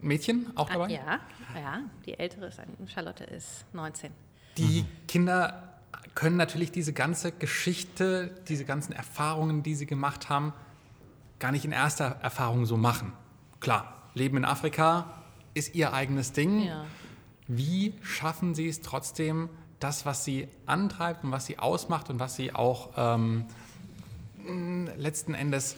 Mädchen 0.01 0.57
auch 0.57 0.71
ah, 0.71 0.73
dabei? 0.73 0.91
Ja, 0.91 1.21
ja. 1.55 1.81
Die 2.07 2.19
ältere 2.19 2.47
ist, 2.47 2.61
Charlotte 2.87 3.25
ist 3.25 3.65
19. 3.73 4.13
Die 4.57 4.83
mhm. 4.83 5.07
Kinder 5.07 5.71
können 6.15 6.37
natürlich 6.37 6.73
diese 6.73 6.93
ganze 6.93 7.33
Geschichte, 7.33 8.35
diese 8.49 8.65
ganzen 8.65 8.93
Erfahrungen, 8.93 9.63
die 9.63 9.75
sie 9.75 9.87
gemacht 9.87 10.29
haben, 10.29 10.53
gar 11.39 11.53
nicht 11.53 11.65
in 11.65 11.73
erster 11.73 12.19
Erfahrung 12.23 12.67
so 12.67 12.77
machen. 12.77 13.13
Klar, 13.61 14.11
Leben 14.15 14.37
in 14.37 14.45
Afrika 14.45 15.23
ist 15.55 15.75
ihr 15.75 15.93
eigenes 15.93 16.33
Ding. 16.33 16.65
Ja. 16.65 16.85
Wie 17.47 17.95
schaffen 18.03 18.55
sie 18.55 18.69
es 18.69 18.81
trotzdem, 18.81 19.49
das, 19.81 20.07
was 20.07 20.25
sie 20.25 20.49
antreibt 20.67 21.25
und 21.25 21.33
was 21.33 21.47
sie 21.47 21.59
ausmacht 21.59 22.11
und 22.11 22.21
was 22.21 22.37
sie 22.37 22.55
auch 22.55 22.91
ähm, 22.97 23.47
letzten 24.97 25.35
Endes 25.35 25.77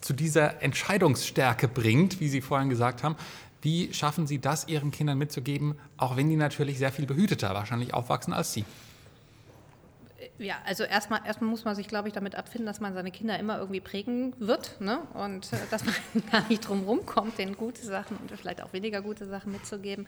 zu 0.00 0.12
dieser 0.12 0.62
Entscheidungsstärke 0.62 1.68
bringt, 1.68 2.20
wie 2.20 2.28
Sie 2.28 2.40
vorhin 2.40 2.68
gesagt 2.68 3.02
haben, 3.02 3.16
wie 3.62 3.94
schaffen 3.94 4.26
Sie 4.26 4.40
das, 4.40 4.66
Ihren 4.66 4.90
Kindern 4.90 5.18
mitzugeben, 5.18 5.78
auch 5.96 6.16
wenn 6.16 6.28
die 6.28 6.36
natürlich 6.36 6.78
sehr 6.78 6.90
viel 6.90 7.06
behüteter 7.06 7.54
wahrscheinlich 7.54 7.94
aufwachsen 7.94 8.32
als 8.32 8.52
Sie? 8.52 8.64
Ja, 10.38 10.56
also 10.64 10.82
erstmal, 10.82 11.20
erstmal 11.24 11.50
muss 11.50 11.64
man 11.64 11.76
sich, 11.76 11.86
glaube 11.86 12.08
ich, 12.08 12.14
damit 12.14 12.34
abfinden, 12.34 12.66
dass 12.66 12.80
man 12.80 12.94
seine 12.94 13.12
Kinder 13.12 13.38
immer 13.38 13.58
irgendwie 13.58 13.80
prägen 13.80 14.34
wird 14.40 14.80
ne? 14.80 14.98
und 15.14 15.52
äh, 15.52 15.56
dass 15.70 15.84
man 15.84 15.94
gar 16.32 16.48
nicht 16.48 16.66
drum 16.66 16.82
rumkommt, 16.82 17.38
denen 17.38 17.56
gute 17.56 17.82
Sachen 17.82 18.16
und 18.16 18.30
vielleicht 18.32 18.62
auch 18.62 18.72
weniger 18.72 19.02
gute 19.02 19.26
Sachen 19.26 19.52
mitzugeben. 19.52 20.06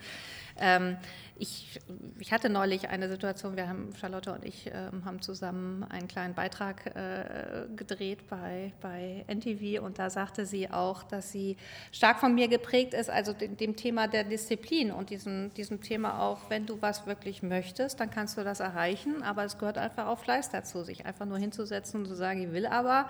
Ähm, 0.57 0.97
ich, 1.37 1.81
ich, 2.17 2.31
hatte 2.31 2.49
neulich 2.49 2.87
eine 2.87 3.09
Situation, 3.09 3.57
wir 3.57 3.67
haben, 3.67 3.93
Charlotte 3.99 4.31
und 4.31 4.45
ich 4.45 4.71
ähm, 4.73 5.03
haben 5.03 5.21
zusammen 5.21 5.83
einen 5.83 6.07
kleinen 6.07 6.33
Beitrag 6.33 6.85
äh, 6.95 7.67
gedreht 7.75 8.29
bei, 8.29 8.71
bei 8.81 9.25
NTV 9.27 9.83
und 9.83 9.99
da 9.99 10.09
sagte 10.09 10.45
sie 10.45 10.69
auch, 10.69 11.03
dass 11.03 11.33
sie 11.33 11.57
stark 11.91 12.19
von 12.19 12.35
mir 12.35 12.47
geprägt 12.47 12.93
ist, 12.93 13.09
also 13.09 13.33
dem, 13.33 13.57
dem 13.57 13.75
Thema 13.75 14.07
der 14.07 14.23
Disziplin 14.23 14.91
und 14.91 15.09
diesem, 15.09 15.53
diesem 15.55 15.81
Thema 15.81 16.21
auch, 16.21 16.49
wenn 16.49 16.65
du 16.65 16.81
was 16.81 17.05
wirklich 17.05 17.43
möchtest, 17.43 17.99
dann 17.99 18.09
kannst 18.09 18.37
du 18.37 18.45
das 18.45 18.61
erreichen, 18.61 19.21
aber 19.21 19.43
es 19.43 19.57
gehört 19.57 19.77
einfach 19.77 20.07
auch 20.07 20.19
Fleiß 20.19 20.51
dazu, 20.51 20.83
sich 20.83 21.05
einfach 21.05 21.25
nur 21.25 21.37
hinzusetzen 21.37 22.01
und 22.01 22.07
zu 22.07 22.15
sagen, 22.15 22.43
ich 22.43 22.53
will 22.53 22.65
aber, 22.65 23.09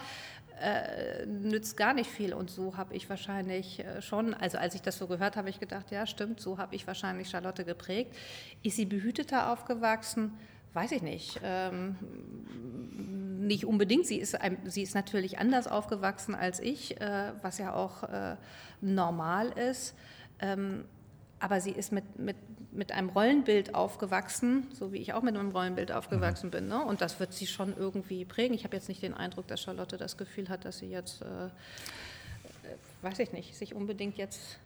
äh, 0.61 1.25
nützt 1.25 1.77
gar 1.77 1.93
nicht 1.93 2.09
viel. 2.09 2.33
Und 2.33 2.49
so 2.49 2.77
habe 2.77 2.95
ich 2.95 3.09
wahrscheinlich 3.09 3.79
äh, 3.79 4.01
schon, 4.01 4.33
also 4.33 4.57
als 4.57 4.75
ich 4.75 4.81
das 4.81 4.97
so 4.97 5.07
gehört 5.07 5.35
habe, 5.35 5.49
ich 5.49 5.59
gedacht, 5.59 5.91
ja 5.91 6.05
stimmt, 6.05 6.39
so 6.39 6.57
habe 6.57 6.75
ich 6.75 6.87
wahrscheinlich 6.87 7.29
Charlotte 7.29 7.65
geprägt. 7.65 8.15
Ist 8.63 8.75
sie 8.77 8.85
behüteter 8.85 9.51
aufgewachsen? 9.51 10.33
Weiß 10.73 10.91
ich 10.91 11.01
nicht. 11.01 11.39
Ähm, 11.43 11.95
nicht 13.47 13.65
unbedingt. 13.65 14.05
Sie 14.07 14.17
ist, 14.17 14.39
ein, 14.39 14.57
sie 14.65 14.81
ist 14.81 14.95
natürlich 14.95 15.37
anders 15.39 15.67
aufgewachsen 15.67 16.35
als 16.35 16.59
ich, 16.59 16.99
äh, 16.99 17.31
was 17.41 17.57
ja 17.57 17.73
auch 17.73 18.03
äh, 18.03 18.35
normal 18.81 19.49
ist. 19.49 19.95
Ähm, 20.39 20.85
aber 21.39 21.59
sie 21.61 21.71
ist 21.71 21.91
mit, 21.91 22.17
mit, 22.17 22.37
mit 22.71 22.91
einem 22.91 23.09
Rollenbild 23.09 23.75
aufgewachsen, 23.75 24.67
so 24.73 24.93
wie 24.93 24.97
ich 24.97 25.13
auch 25.13 25.21
mit 25.21 25.35
einem 25.35 25.51
Rollenbild 25.51 25.91
aufgewachsen 25.91 26.47
mhm. 26.47 26.51
bin. 26.51 26.67
Ne? 26.67 26.83
Und 26.83 27.01
das 27.01 27.19
wird 27.19 27.33
sie 27.33 27.47
schon 27.47 27.75
irgendwie 27.77 28.25
prägen. 28.25 28.53
Ich 28.53 28.63
habe 28.63 28.75
jetzt 28.75 28.87
nicht 28.87 29.01
den 29.01 29.13
Eindruck, 29.13 29.47
dass 29.47 29.61
Charlotte 29.61 29.97
das 29.97 30.17
Gefühl 30.17 30.49
hat, 30.49 30.65
dass 30.65 30.79
sie 30.79 30.89
jetzt, 30.89 31.21
äh, 31.21 31.45
äh 31.45 31.49
weiß 33.01 33.19
ich 33.19 33.31
nicht, 33.33 33.55
sich 33.55 33.75
unbedingt 33.75 34.17
jetzt 34.17 34.57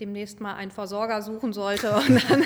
demnächst 0.00 0.40
mal 0.40 0.54
einen 0.54 0.70
Versorger 0.70 1.22
suchen 1.22 1.52
sollte 1.52 1.94
und 1.96 2.30
dann, 2.30 2.42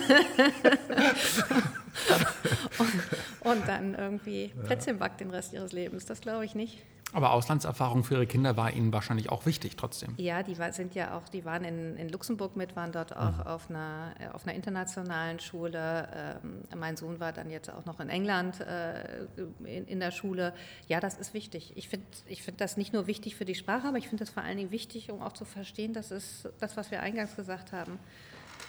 und, 2.78 2.92
und 3.40 3.68
dann 3.68 3.94
irgendwie 3.94 4.52
Plätzchen 4.64 4.98
backt 4.98 5.20
den 5.20 5.30
Rest 5.30 5.52
ihres 5.52 5.72
Lebens. 5.72 6.06
Das 6.06 6.20
glaube 6.20 6.44
ich 6.44 6.54
nicht. 6.54 6.78
Aber 7.12 7.32
Auslandserfahrung 7.32 8.04
für 8.04 8.14
Ihre 8.14 8.26
Kinder 8.26 8.56
war 8.56 8.72
Ihnen 8.72 8.92
wahrscheinlich 8.92 9.30
auch 9.30 9.44
wichtig 9.46 9.76
trotzdem. 9.76 10.14
Ja, 10.16 10.42
die 10.42 10.58
war, 10.58 10.72
sind 10.72 10.94
ja 10.94 11.16
auch, 11.16 11.28
die 11.28 11.44
waren 11.44 11.64
in, 11.64 11.96
in 11.96 12.08
Luxemburg 12.08 12.56
mit, 12.56 12.76
waren 12.76 12.92
dort 12.92 13.16
auch 13.16 13.38
mhm. 13.38 13.42
auf, 13.42 13.70
einer, 13.70 14.14
auf 14.32 14.46
einer 14.46 14.54
internationalen 14.54 15.40
Schule. 15.40 16.08
Ähm, 16.44 16.78
mein 16.78 16.96
Sohn 16.96 17.18
war 17.18 17.32
dann 17.32 17.50
jetzt 17.50 17.68
auch 17.70 17.84
noch 17.84 17.98
in 17.98 18.08
England 18.08 18.60
äh, 18.60 19.24
in, 19.64 19.86
in, 19.86 20.00
der 20.00 20.12
Schule. 20.12 20.52
Ja, 20.86 21.00
das 21.00 21.14
ist 21.18 21.34
wichtig. 21.34 21.72
Ich 21.76 21.88
finde 21.88 22.06
ich 22.26 22.42
find 22.42 22.60
das 22.60 22.76
nicht 22.76 22.92
nur 22.92 23.06
wichtig 23.06 23.34
für 23.34 23.44
die 23.44 23.56
Sprache, 23.56 23.88
aber 23.88 23.98
ich 23.98 24.08
finde 24.08 24.24
das 24.24 24.30
vor 24.30 24.44
allen 24.44 24.56
Dingen 24.56 24.70
wichtig, 24.70 25.10
um 25.10 25.20
auch 25.20 25.32
zu 25.32 25.44
verstehen, 25.44 25.92
dass 25.92 26.10
es 26.12 26.48
das, 26.60 26.76
was 26.76 26.90
wir 26.90 27.02
eingangs 27.02 27.34
gesagt 27.34 27.72
haben, 27.72 27.98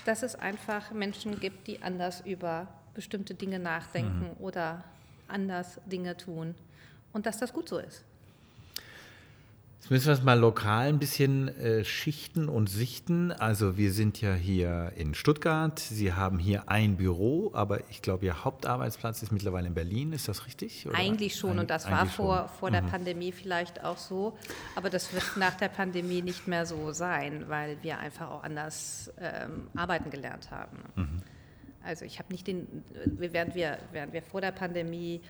dass 0.05 0.23
es 0.23 0.35
einfach 0.35 0.91
Menschen 0.91 1.39
gibt, 1.39 1.67
die 1.67 1.83
anders 1.83 2.21
über 2.21 2.67
bestimmte 2.93 3.35
Dinge 3.35 3.59
nachdenken 3.59 4.31
mhm. 4.37 4.43
oder 4.43 4.83
anders 5.27 5.79
Dinge 5.85 6.17
tun 6.17 6.55
und 7.13 7.25
dass 7.25 7.37
das 7.37 7.53
gut 7.53 7.69
so 7.69 7.77
ist. 7.77 8.03
Jetzt 9.81 9.89
müssen 9.89 10.05
wir 10.05 10.13
es 10.13 10.21
mal 10.21 10.37
lokal 10.37 10.89
ein 10.89 10.99
bisschen 10.99 11.47
äh, 11.57 11.83
schichten 11.83 12.49
und 12.49 12.69
sichten. 12.69 13.31
Also 13.31 13.77
wir 13.77 13.91
sind 13.91 14.21
ja 14.21 14.35
hier 14.35 14.91
in 14.95 15.15
Stuttgart. 15.15 15.79
Sie 15.79 16.13
haben 16.13 16.37
hier 16.37 16.69
ein 16.69 16.97
Büro, 16.97 17.49
aber 17.55 17.89
ich 17.89 18.03
glaube, 18.03 18.25
Ihr 18.25 18.45
Hauptarbeitsplatz 18.45 19.23
ist 19.23 19.31
mittlerweile 19.31 19.65
in 19.65 19.73
Berlin. 19.73 20.13
Ist 20.13 20.27
das 20.27 20.45
richtig? 20.45 20.85
Oder? 20.85 20.95
Eigentlich 20.99 21.35
schon. 21.35 21.57
und 21.57 21.71
das 21.71 21.89
war 21.89 22.05
vor, 22.05 22.47
vor 22.59 22.69
der 22.69 22.83
mhm. 22.83 22.89
Pandemie 22.89 23.31
vielleicht 23.31 23.83
auch 23.83 23.97
so. 23.97 24.37
Aber 24.75 24.91
das 24.91 25.11
wird 25.15 25.25
nach 25.37 25.55
der 25.55 25.69
Pandemie 25.69 26.21
nicht 26.21 26.47
mehr 26.47 26.67
so 26.67 26.91
sein, 26.91 27.45
weil 27.47 27.81
wir 27.81 27.97
einfach 27.97 28.29
auch 28.29 28.43
anders 28.43 29.11
ähm, 29.19 29.67
arbeiten 29.75 30.11
gelernt 30.11 30.51
haben. 30.51 30.77
Mhm. 30.95 31.23
Also 31.83 32.05
ich 32.05 32.19
habe 32.19 32.31
nicht 32.31 32.45
den, 32.45 32.83
während 33.07 33.55
wir, 33.55 33.79
während 33.91 34.13
wir 34.13 34.21
vor 34.21 34.41
der 34.41 34.51
Pandemie 34.51 35.21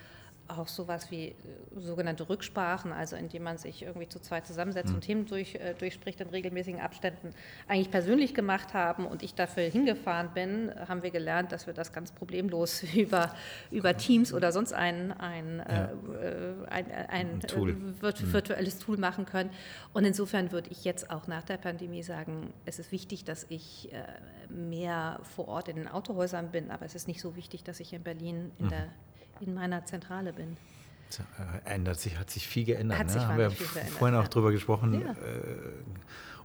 auch 0.48 0.68
sowas 0.68 1.12
wie 1.12 1.30
äh, 1.30 1.36
sogenannte 1.76 2.28
Rücksprachen, 2.28 2.92
also 2.92 3.16
indem 3.16 3.44
man 3.44 3.58
sich 3.58 3.84
irgendwie 3.84 4.08
zu 4.08 4.20
zweit 4.20 4.46
zusammensetzt 4.46 4.90
mhm. 4.90 4.96
und 4.96 5.02
Themen 5.02 5.26
durch, 5.26 5.56
äh, 5.56 5.74
durchspricht 5.74 6.20
in 6.22 6.30
regelmäßigen 6.30 6.80
Abständen, 6.80 7.32
eigentlich 7.68 7.92
persönlich 7.92 8.34
gemacht 8.34 8.74
haben 8.74 9.06
und 9.06 9.24
ich 9.24 9.34
dafür 9.36 9.64
hingefahren 9.64 10.32
bin, 10.34 10.72
haben 10.88 11.04
wir 11.04 11.12
gelernt, 11.12 11.52
dass 11.52 11.68
wir 11.68 11.74
das 11.74 11.94
ganz 11.94 12.12
problemlos 12.12 12.84
über, 12.96 13.34
über 13.72 13.96
Teams 13.98 14.34
oder 14.34 14.52
sonst 14.52 14.74
ein, 14.74 15.12
ein, 15.12 15.64
ja. 15.68 15.86
äh, 15.86 16.70
ein, 16.70 16.92
ein, 16.92 17.08
ein 17.10 17.40
Tool. 17.42 17.74
Mhm. 17.74 18.02
virtuelles 18.02 18.80
Tool 18.80 18.98
machen 18.98 19.26
können. 19.26 19.52
Und 19.94 20.06
insofern 20.06 20.52
würde 20.52 20.70
ich 20.70 20.84
jetzt 20.84 21.10
auch 21.10 21.28
nach 21.28 21.44
der 21.44 21.58
Pandemie 21.58 22.04
sagen, 22.04 22.54
es 22.66 22.80
ist 22.80 22.92
wichtig, 22.92 23.24
dass 23.24 23.46
ich 23.50 23.92
äh, 23.94 24.04
mehr 24.50 25.20
vor 25.36 25.48
Ort 25.48 25.68
in 25.68 25.78
den 25.78 25.88
Autohäusern 25.88 26.52
bin, 26.52 26.72
aber 26.72 26.86
es 26.86 26.96
ist 26.96 27.08
nicht 27.08 27.22
so 27.22 27.36
wichtig, 27.36 27.64
dass 27.64 27.80
ich 27.80 27.94
in 27.94 28.04
Berlin 28.04 28.52
in 28.60 28.66
mhm. 28.66 28.70
der 28.70 28.88
in 29.42 29.54
meiner 29.54 29.86
Zentrale 29.86 30.34
bin. 30.34 30.58
Äh, 31.66 31.74
ändert 31.74 32.00
sich, 32.00 32.18
hat 32.18 32.30
sich 32.30 32.48
viel 32.48 32.66
geändert. 32.66 33.00
Hat 33.00 33.08
ne? 33.08 33.14
sich 33.14 33.22
Haben 33.22 33.38
wir 33.38 33.52
viel 33.52 33.66
vorhin 33.92 34.18
auch 34.18 34.28
drüber 34.28 34.52
gesprochen. 34.52 35.02
Ja. 35.02 35.12
Äh, 35.12 35.16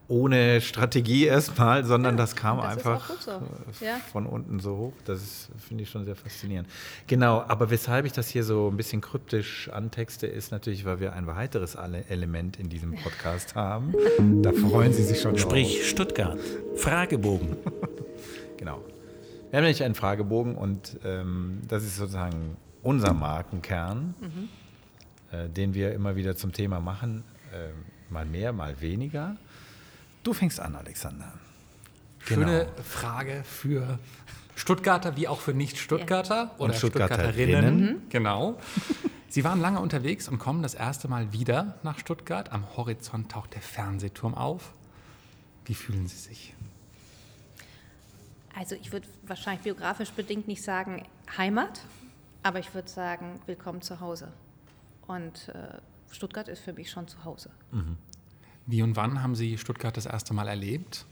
ohne 0.09 0.61
Strategie 0.61 1.25
erstmal, 1.25 1.85
sondern 1.85 2.15
ja, 2.15 2.19
das 2.19 2.37
kam 2.37 2.59
das 2.59 2.67
einfach 2.67 3.11
so. 3.21 3.43
ja. 3.85 3.97
von 4.13 4.27
unten 4.27 4.61
so 4.61 4.77
hoch. 4.77 4.93
Das 5.05 5.49
finde 5.59 5.83
ich 5.83 5.91
schon 5.91 6.05
sehr 6.05 6.15
faszinierend. 6.15 6.69
Genau, 7.09 7.43
aber 7.43 7.71
weshalb 7.71 8.07
ich 8.07 8.13
das 8.13 8.29
hier 8.29 8.45
so 8.45 8.69
ein 8.71 8.77
bisschen 8.77 9.01
kryptisch 9.01 9.69
antexte, 9.71 10.29
ist 10.29 10.53
natürlich, 10.53 10.85
weil 10.85 11.01
wir 11.01 11.13
ein 11.13 11.27
weiteres 11.27 11.75
Element 11.75 12.57
in 12.59 12.69
diesem 12.69 12.95
Podcast 12.95 13.55
haben. 13.57 13.95
Da 14.43 14.53
freuen 14.53 14.93
Sie 14.93 15.03
sich 15.03 15.21
schon 15.21 15.37
Sprich 15.39 15.79
drauf. 15.79 15.87
Stuttgart. 15.87 16.39
Fragebogen. 16.77 17.57
genau. 18.57 18.85
Wir 19.51 19.59
haben 19.59 19.65
nämlich 19.65 19.83
einen 19.83 19.95
Fragebogen 19.95 20.55
und 20.55 20.99
ähm, 21.05 21.63
das 21.67 21.83
ist 21.83 21.97
sozusagen 21.97 22.57
unser 22.87 23.13
Markenkern, 23.13 24.15
mhm. 24.21 24.49
äh, 25.37 25.49
den 25.49 25.75
wir 25.75 25.93
immer 25.93 26.17
wieder 26.17 26.37
zum 26.37 26.53
Thema 26.53 26.81
machen. 26.81 27.25
Äh, 27.53 27.71
mal 28.13 28.25
mehr, 28.25 28.53
mal 28.53 28.81
weniger. 28.81 29.37
Du 30.23 30.33
fängst 30.33 30.61
an, 30.61 30.77
Alexander. 30.77 31.33
Schöne 32.21 32.67
genau. 32.67 32.83
Frage 32.83 33.43
für 33.45 33.99
Stuttgarter 34.55 35.17
wie 35.17 35.29
auch 35.29 35.41
für 35.41 35.53
Nicht-Stuttgarter 35.53 36.53
oder 36.59 36.75
Stuttgarterinnen. 36.75 37.27
Stuttgarterinnen. 37.35 38.03
Genau. 38.09 38.59
Sie 39.29 39.45
waren 39.45 39.61
lange 39.61 39.81
unterwegs 39.81 40.29
und 40.29 40.39
kommen 40.39 40.63
das 40.63 40.75
erste 40.75 41.09
Mal 41.09 41.33
wieder 41.33 41.77
nach 41.83 41.99
Stuttgart. 41.99 42.53
Am 42.53 42.77
Horizont 42.77 43.33
taucht 43.33 43.55
der 43.55 43.63
Fernsehturm 43.63 44.35
auf. 44.35 44.73
Wie 45.65 45.75
fühlen 45.75 46.07
Sie 46.07 46.17
sich? 46.17 46.55
Also 48.55 48.77
ich 48.77 48.93
würde 48.93 49.07
wahrscheinlich 49.27 49.65
biografisch 49.65 50.11
bedingt 50.11 50.49
nicht 50.49 50.63
sagen 50.63 51.05
Heimat, 51.37 51.81
aber 52.47 52.61
ich 52.61 52.73
würde 52.75 52.89
sagen 52.89 53.41
Willkommen 53.47 53.83
zu 53.83 53.99
Hause. 53.99 54.29
Und 55.09 55.49
äh, 55.49 55.79
Stuttgart 56.13 56.47
ist 56.47 56.61
für 56.61 56.73
mich 56.73 56.93
schon 56.93 57.09
zu 57.09 57.25
Hause. 57.25 57.51
Mhm. 57.73 57.97
Wie 58.67 58.83
und 58.83 58.95
wann 58.95 59.21
haben 59.21 59.35
Sie 59.35 59.59
Stuttgart 59.59 59.97
das 59.97 60.07
erste 60.07 60.33
Mal 60.33 60.47
erlebt? 60.47 61.07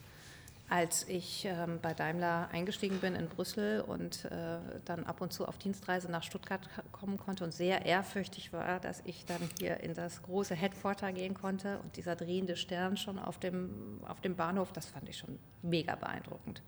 Als 0.69 1.09
ich 1.09 1.45
ähm, 1.45 1.81
bei 1.83 1.93
Daimler 1.93 2.49
eingestiegen 2.53 2.99
bin 2.99 3.17
in 3.17 3.29
Brüssel 3.29 3.81
und 3.81 4.27
äh, 4.27 4.59
dann 4.85 5.03
ab 5.05 5.21
und 5.21 5.33
zu 5.33 5.47
auf 5.47 5.59
Dienstreise 5.59 6.09
nach 6.09 6.23
Stuttgart 6.23 6.69
kommen 6.93 7.19
konnte 7.19 7.43
und 7.43 7.53
sehr 7.53 7.85
ehrfürchtig 7.85 8.53
war, 8.53 8.79
dass 8.79 9.03
ich 9.05 9.25
dann 9.25 9.41
hier 9.59 9.81
in 9.81 9.95
das 9.95 10.23
große 10.23 10.55
Headquarter 10.55 11.13
gehen 11.13 11.35
konnte 11.35 11.81
und 11.81 11.97
dieser 11.97 12.15
drehende 12.15 12.55
Stern 12.57 12.97
schon 12.97 13.19
auf 13.19 13.39
dem, 13.41 14.01
auf 14.07 14.21
dem 14.21 14.37
Bahnhof, 14.37 14.73
das 14.73 14.87
fand 14.87 15.09
ich 15.09 15.19
schon 15.19 15.41
mega 15.63 15.97
beeindruckend. 15.97 16.63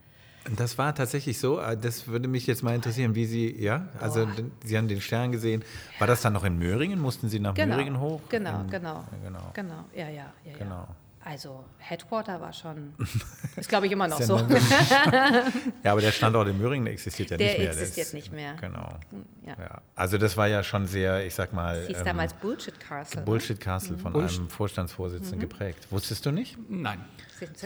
Das 0.55 0.79
war 0.79 0.95
tatsächlich 0.95 1.39
so. 1.39 1.61
Äh, 1.61 1.77
das 1.77 2.07
würde 2.07 2.29
mich 2.29 2.47
jetzt 2.47 2.63
mal 2.63 2.75
interessieren, 2.75 3.15
wie 3.15 3.27
Sie, 3.27 3.63
ja, 3.63 3.89
also 4.01 4.27
Boah. 4.27 4.45
Sie 4.65 4.77
haben 4.77 4.89
den 4.89 5.01
Stern 5.01 5.33
gesehen. 5.33 5.65
War 5.99 6.07
das 6.07 6.23
dann 6.23 6.33
noch 6.33 6.45
in 6.45 6.59
Möhringen? 6.59 7.01
Mussten 7.01 7.29
Sie 7.29 7.41
nach 7.41 7.55
genau. 7.55 7.77
Möhringen 7.77 8.01
hoch? 8.01 8.21
Genau, 8.29 8.61
in, 8.61 8.71
genau, 8.71 9.05
genau, 9.23 9.51
genau. 9.55 9.85
Ja, 9.95 10.09
ja, 10.09 10.33
ja. 10.45 10.59
Genau. 10.59 10.87
Also 11.29 11.65
Headquarter 11.79 12.41
war 12.41 12.53
schon, 12.53 12.95
ist 13.57 13.69
glaube 13.69 13.87
ich 13.87 13.93
immer 13.93 14.07
noch 14.07 14.23
so. 14.23 14.37
ja, 15.83 15.91
aber 15.91 16.01
der 16.01 16.13
Standort 16.13 16.47
in 16.47 16.57
Möhringen 16.57 16.87
existiert 16.87 17.31
ja 17.31 17.37
der 17.37 17.49
nicht 17.49 17.59
mehr. 17.59 17.73
Der 17.73 17.83
existiert 17.83 18.15
nicht 18.15 18.33
mehr. 18.33 18.55
Genau. 18.61 18.97
Ja. 19.45 19.57
ja. 19.59 19.83
Also 19.97 20.19
das 20.19 20.37
war 20.37 20.47
ja 20.47 20.63
schon 20.63 20.87
sehr, 20.87 21.27
ich 21.27 21.35
sag 21.35 21.53
mal. 21.53 21.79
Es 21.79 21.89
hieß 21.89 21.99
ähm, 21.99 22.05
damals 22.05 22.33
Bullshit 22.33 22.79
Castle. 22.79 23.23
Ne? 23.23 23.27
Bullshit 23.27 23.59
Castle 23.59 23.97
mhm. 23.97 24.01
von 24.01 24.13
Bullshit. 24.13 24.39
einem 24.39 24.51
Vorstandsvorsitzenden 24.51 25.39
mhm. 25.41 25.49
geprägt. 25.49 25.89
Wusstest 25.91 26.25
du 26.27 26.31
nicht? 26.31 26.57
Nein. 26.69 27.05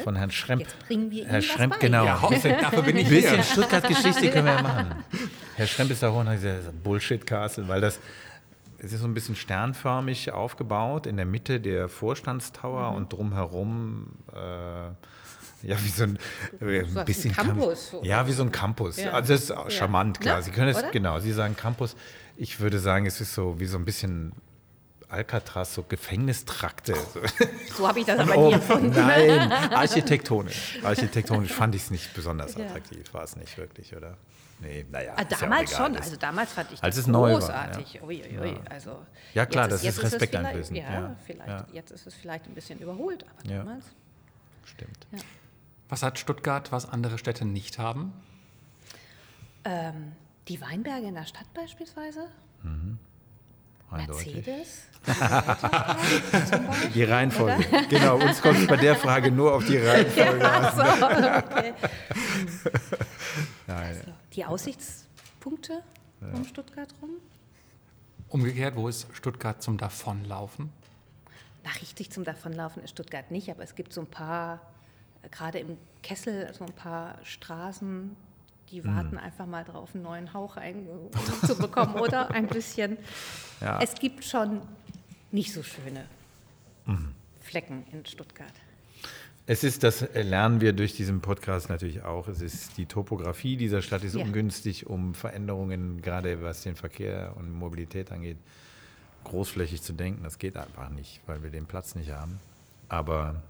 Von 0.05 0.17
Herrn 0.17 0.31
Schremp. 0.31 0.63
Jetzt 0.63 0.79
bringen 0.79 1.11
wir 1.11 1.27
Herr 1.27 1.43
Schremp, 1.43 1.79
genau. 1.81 2.07
Ja, 2.07 2.15
dafür 2.15 2.83
bin 2.83 2.97
ich 2.97 3.09
Ein 3.09 3.13
bisschen 3.13 3.43
Stuttgart-Geschichte 3.43 4.31
können 4.31 4.47
wir 4.47 4.55
ja 4.55 4.63
machen. 4.63 5.05
Herr 5.57 5.67
Schremp 5.67 5.91
ist 5.91 6.03
da 6.03 6.11
hoch 6.11 6.21
und 6.21 6.31
hat 6.31 6.41
gesagt, 6.41 6.83
Bullshit 6.83 7.27
Castle, 7.27 7.69
weil 7.69 7.83
das 7.83 8.01
es 8.83 8.93
ist 8.93 9.01
so 9.01 9.07
ein 9.07 9.15
bisschen 9.15 9.37
sternförmig 9.37 10.33
aufgebaut, 10.33 11.07
in 11.07 11.17
der 11.17 11.27
Mitte 11.27 11.61
der 11.61 11.89
Vorstandstower 11.89 12.91
mhm. 12.91 12.97
und 12.97 13.13
drumherum 13.13 14.07
äh, 14.33 14.91
ja, 15.63 15.77
wie 15.83 15.89
so 15.89 16.05
ein, 16.05 16.19
äh, 16.61 16.81
ein 16.81 17.05
bisschen 17.05 17.35
Campus. 17.35 17.95
Ja, 18.03 18.27
wie 18.27 18.33
so 18.33 18.43
ein 18.43 18.51
Campus. 18.51 18.97
Ja. 18.97 19.11
Also 19.11 19.35
das 19.35 19.43
ist 19.43 19.51
ja. 19.51 19.71
charmant, 19.71 20.21
klar. 20.21 20.39
Ne? 20.39 20.43
Sie 20.43 20.51
können 20.51 20.69
es, 20.69 20.79
Oder? 20.79 20.91
genau, 20.91 21.19
Sie 21.19 21.33
sagen 21.33 21.55
Campus. 21.57 21.97
Ich 22.37 22.61
würde 22.61 22.79
sagen, 22.79 23.05
es 23.05 23.21
ist 23.21 23.35
so 23.35 23.61
wie 23.61 23.67
so 23.67 23.77
ein 23.77 23.85
bisschen 23.85 24.33
Alcatraz, 25.11 25.75
so 25.75 25.83
Gefängnistrakte. 25.83 26.95
So 27.77 27.89
habe 27.89 28.01
ich 28.01 28.07
das 28.07 28.19
aber 28.19 28.37
nie 28.37 28.53
erfunden. 28.53 28.91
Nein, 28.91 29.53
architektonisch. 29.53 30.79
Architektonisch 30.83 31.53
fand 31.53 31.75
ich 31.75 31.83
es 31.85 31.91
nicht 31.91 32.13
besonders 32.15 32.57
attraktiv, 32.57 33.15
war 33.15 33.23
es 33.23 33.37
nicht 33.37 33.57
wirklich, 33.57 33.97
oder? 33.97 34.19
Nee, 34.61 34.87
naja. 34.91 35.15
Ah, 35.17 35.25
damals 35.25 35.71
ja 35.71 35.77
schon, 35.79 35.97
also 35.97 36.17
damals 36.17 36.53
fand 36.53 36.71
ich 36.73 36.83
Als 36.83 36.97
das 36.97 37.07
es 37.07 37.13
großartig. 37.13 38.03
War, 38.03 38.13
ja. 38.13 38.25
Ui, 38.27 38.39
ui, 38.39 38.39
ui. 38.39 38.61
Also 38.69 39.07
ja, 39.33 39.47
klar, 39.47 39.69
das 39.69 39.83
ist, 39.83 39.97
ist 39.97 40.03
Respekt 40.03 40.37
einlösen. 40.37 40.77
Ja, 40.77 40.93
ja, 40.93 41.17
vielleicht. 41.25 41.73
Jetzt 41.73 41.91
ist 41.91 42.07
es 42.07 42.15
vielleicht 42.15 42.47
ein 42.47 42.55
bisschen 42.55 42.79
überholt, 42.79 43.25
aber 43.25 43.49
damals. 43.49 43.87
Stimmt. 44.65 45.07
Was 45.89 46.03
hat 46.03 46.19
Stuttgart, 46.19 46.71
was 46.73 46.89
andere 46.89 47.19
Städte 47.19 47.45
nicht 47.45 47.79
haben? 47.79 48.13
Ähm, 49.65 50.13
die 50.49 50.61
Weinberge 50.61 51.07
in 51.07 51.15
der 51.15 51.27
Stadt 51.27 51.53
beispielsweise. 51.55 52.27
Mhm. 52.63 52.99
Mercedes? 53.91 54.85
die 56.95 57.03
Reihenfolge. 57.03 57.67
Oder? 57.69 57.83
Genau, 57.87 58.17
uns 58.17 58.41
kommt 58.41 58.59
es 58.59 58.67
bei 58.67 58.77
der 58.77 58.95
Frage 58.95 59.31
nur 59.33 59.55
auf 59.55 59.65
die 59.65 59.79
Reihenfolge 59.85 60.39
ja, 60.39 60.73
so, 60.73 60.83
okay. 60.83 61.73
Also, 63.67 64.01
die 64.33 64.45
Aussichtspunkte 64.45 65.83
ja. 66.21 66.29
um 66.33 66.45
Stuttgart 66.45 66.93
rum? 67.03 67.11
Umgekehrt, 68.29 68.77
wo 68.77 68.89
ist 68.89 69.07
Stuttgart 69.13 69.63
zum 69.63 69.77
Davonlaufen? 69.77 70.71
Na, 71.65 71.71
richtig 71.81 72.11
zum 72.11 72.25
Davonlaufen 72.25 72.83
ist 72.83 72.91
Stuttgart 72.91 73.31
nicht, 73.31 73.51
aber 73.51 73.63
es 73.63 73.75
gibt 73.75 73.93
so 73.93 74.01
ein 74.03 74.07
paar, 74.07 74.61
gerade 75.31 75.59
im 75.59 75.77
Kessel, 76.03 76.53
so 76.55 76.65
ein 76.65 76.73
paar 76.73 77.19
Straßen, 77.25 78.17
die 78.71 78.83
mhm. 78.83 78.97
warten 78.97 79.11
mhm. 79.13 79.19
einfach 79.19 79.47
mal 79.47 79.65
drauf, 79.65 79.95
einen 79.95 80.05
neuen 80.05 80.33
Hauch 80.33 80.57
zu 81.47 81.57
bekommen, 81.59 81.97
oder? 81.97 82.31
Ein 82.31 82.47
bisschen. 82.47 82.97
Ja. 83.61 83.81
Es 83.81 83.95
gibt 83.95 84.25
schon 84.25 84.63
nicht 85.33 85.53
so 85.53 85.63
schöne 85.63 86.07
mhm. 86.87 87.15
Flecken 87.41 87.85
in 87.93 88.07
Stuttgart. 88.07 88.53
Es 89.51 89.65
ist, 89.65 89.83
das 89.83 90.07
lernen 90.15 90.61
wir 90.61 90.73
durch 90.73 90.95
diesen 90.95 91.21
Podcast 91.23 91.71
natürlich 91.71 92.05
auch. 92.05 92.29
Es 92.29 92.41
ist 92.41 92.77
die 92.77 92.87
Topografie 92.87 93.57
dieser 93.57 93.83
Stadt 93.83 94.05
ist 94.05 94.15
ja. 94.15 94.25
ungünstig, 94.25 94.87
um 94.87 95.13
Veränderungen, 95.13 96.01
gerade 96.03 96.41
was 96.41 96.63
den 96.63 96.77
Verkehr 96.77 97.33
und 97.37 97.51
Mobilität 97.51 98.13
angeht, 98.13 98.37
großflächig 99.25 99.83
zu 99.83 99.93
denken. 99.93 100.23
Das 100.23 100.39
geht 100.39 100.57
einfach 100.57 100.89
nicht, 100.91 101.21
weil 101.27 101.43
wir 101.43 101.51
den 101.51 101.67
Platz 101.67 101.97
nicht 101.97 102.13
haben. 102.13 102.39
Aber 102.89 103.43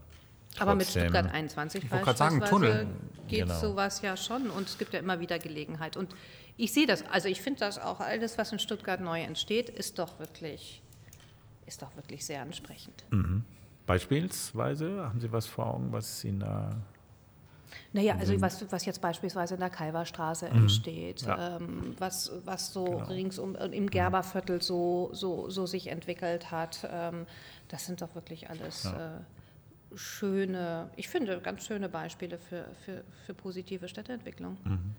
aber 0.58 0.74
mit 0.74 0.86
Stuttgart 0.86 1.30
21 1.34 1.84
ich 1.84 1.90
wollte 1.90 2.16
sagen, 2.16 2.40
Tunnel. 2.48 2.86
geht 3.28 3.40
genau. 3.40 3.60
sowas 3.60 4.00
ja 4.00 4.16
schon 4.16 4.48
und 4.48 4.68
es 4.68 4.78
gibt 4.78 4.94
ja 4.94 5.00
immer 5.00 5.20
wieder 5.20 5.38
Gelegenheit. 5.38 5.98
Und 5.98 6.14
ich 6.56 6.72
sehe 6.72 6.86
das, 6.86 7.04
also 7.10 7.28
ich 7.28 7.42
finde 7.42 7.60
das 7.60 7.78
auch, 7.78 8.00
alles, 8.00 8.38
was 8.38 8.50
in 8.52 8.58
Stuttgart 8.58 9.02
neu 9.02 9.20
entsteht, 9.20 9.68
ist 9.68 9.98
doch 9.98 10.18
wirklich, 10.18 10.80
ist 11.66 11.82
doch 11.82 11.94
wirklich 11.94 12.24
sehr 12.24 12.40
ansprechend. 12.40 13.04
Mhm. 13.10 13.44
Beispielsweise, 13.90 15.04
haben 15.04 15.18
Sie 15.18 15.32
was 15.32 15.46
vor 15.46 15.66
Augen, 15.66 15.90
was 15.90 16.22
Ihnen 16.22 16.38
da 16.38 16.70
naja, 17.92 18.14
also 18.20 18.40
was, 18.40 18.64
was 18.70 18.84
jetzt 18.84 19.00
beispielsweise 19.00 19.54
in 19.54 19.60
der 19.60 19.68
Kalverstraße 19.68 20.48
mhm. 20.48 20.58
entsteht, 20.58 21.22
ja. 21.22 21.56
ähm, 21.56 21.96
was, 21.98 22.30
was 22.44 22.72
so 22.72 22.84
genau. 22.84 23.04
ringsum 23.06 23.56
äh, 23.56 23.66
im 23.66 23.90
Gerberviertel 23.90 24.62
so, 24.62 25.10
so, 25.12 25.50
so 25.50 25.66
sich 25.66 25.88
entwickelt 25.88 26.52
hat, 26.52 26.88
ähm, 26.88 27.26
das 27.66 27.86
sind 27.86 28.00
doch 28.00 28.14
wirklich 28.14 28.48
alles 28.48 28.84
ja. 28.84 29.16
äh, 29.16 29.96
schöne, 29.96 30.90
ich 30.94 31.08
finde, 31.08 31.40
ganz 31.40 31.66
schöne 31.66 31.88
Beispiele 31.88 32.38
für, 32.38 32.66
für, 32.84 33.02
für 33.26 33.34
positive 33.34 33.88
Städteentwicklung. 33.88 34.56
Mhm. 34.62 34.94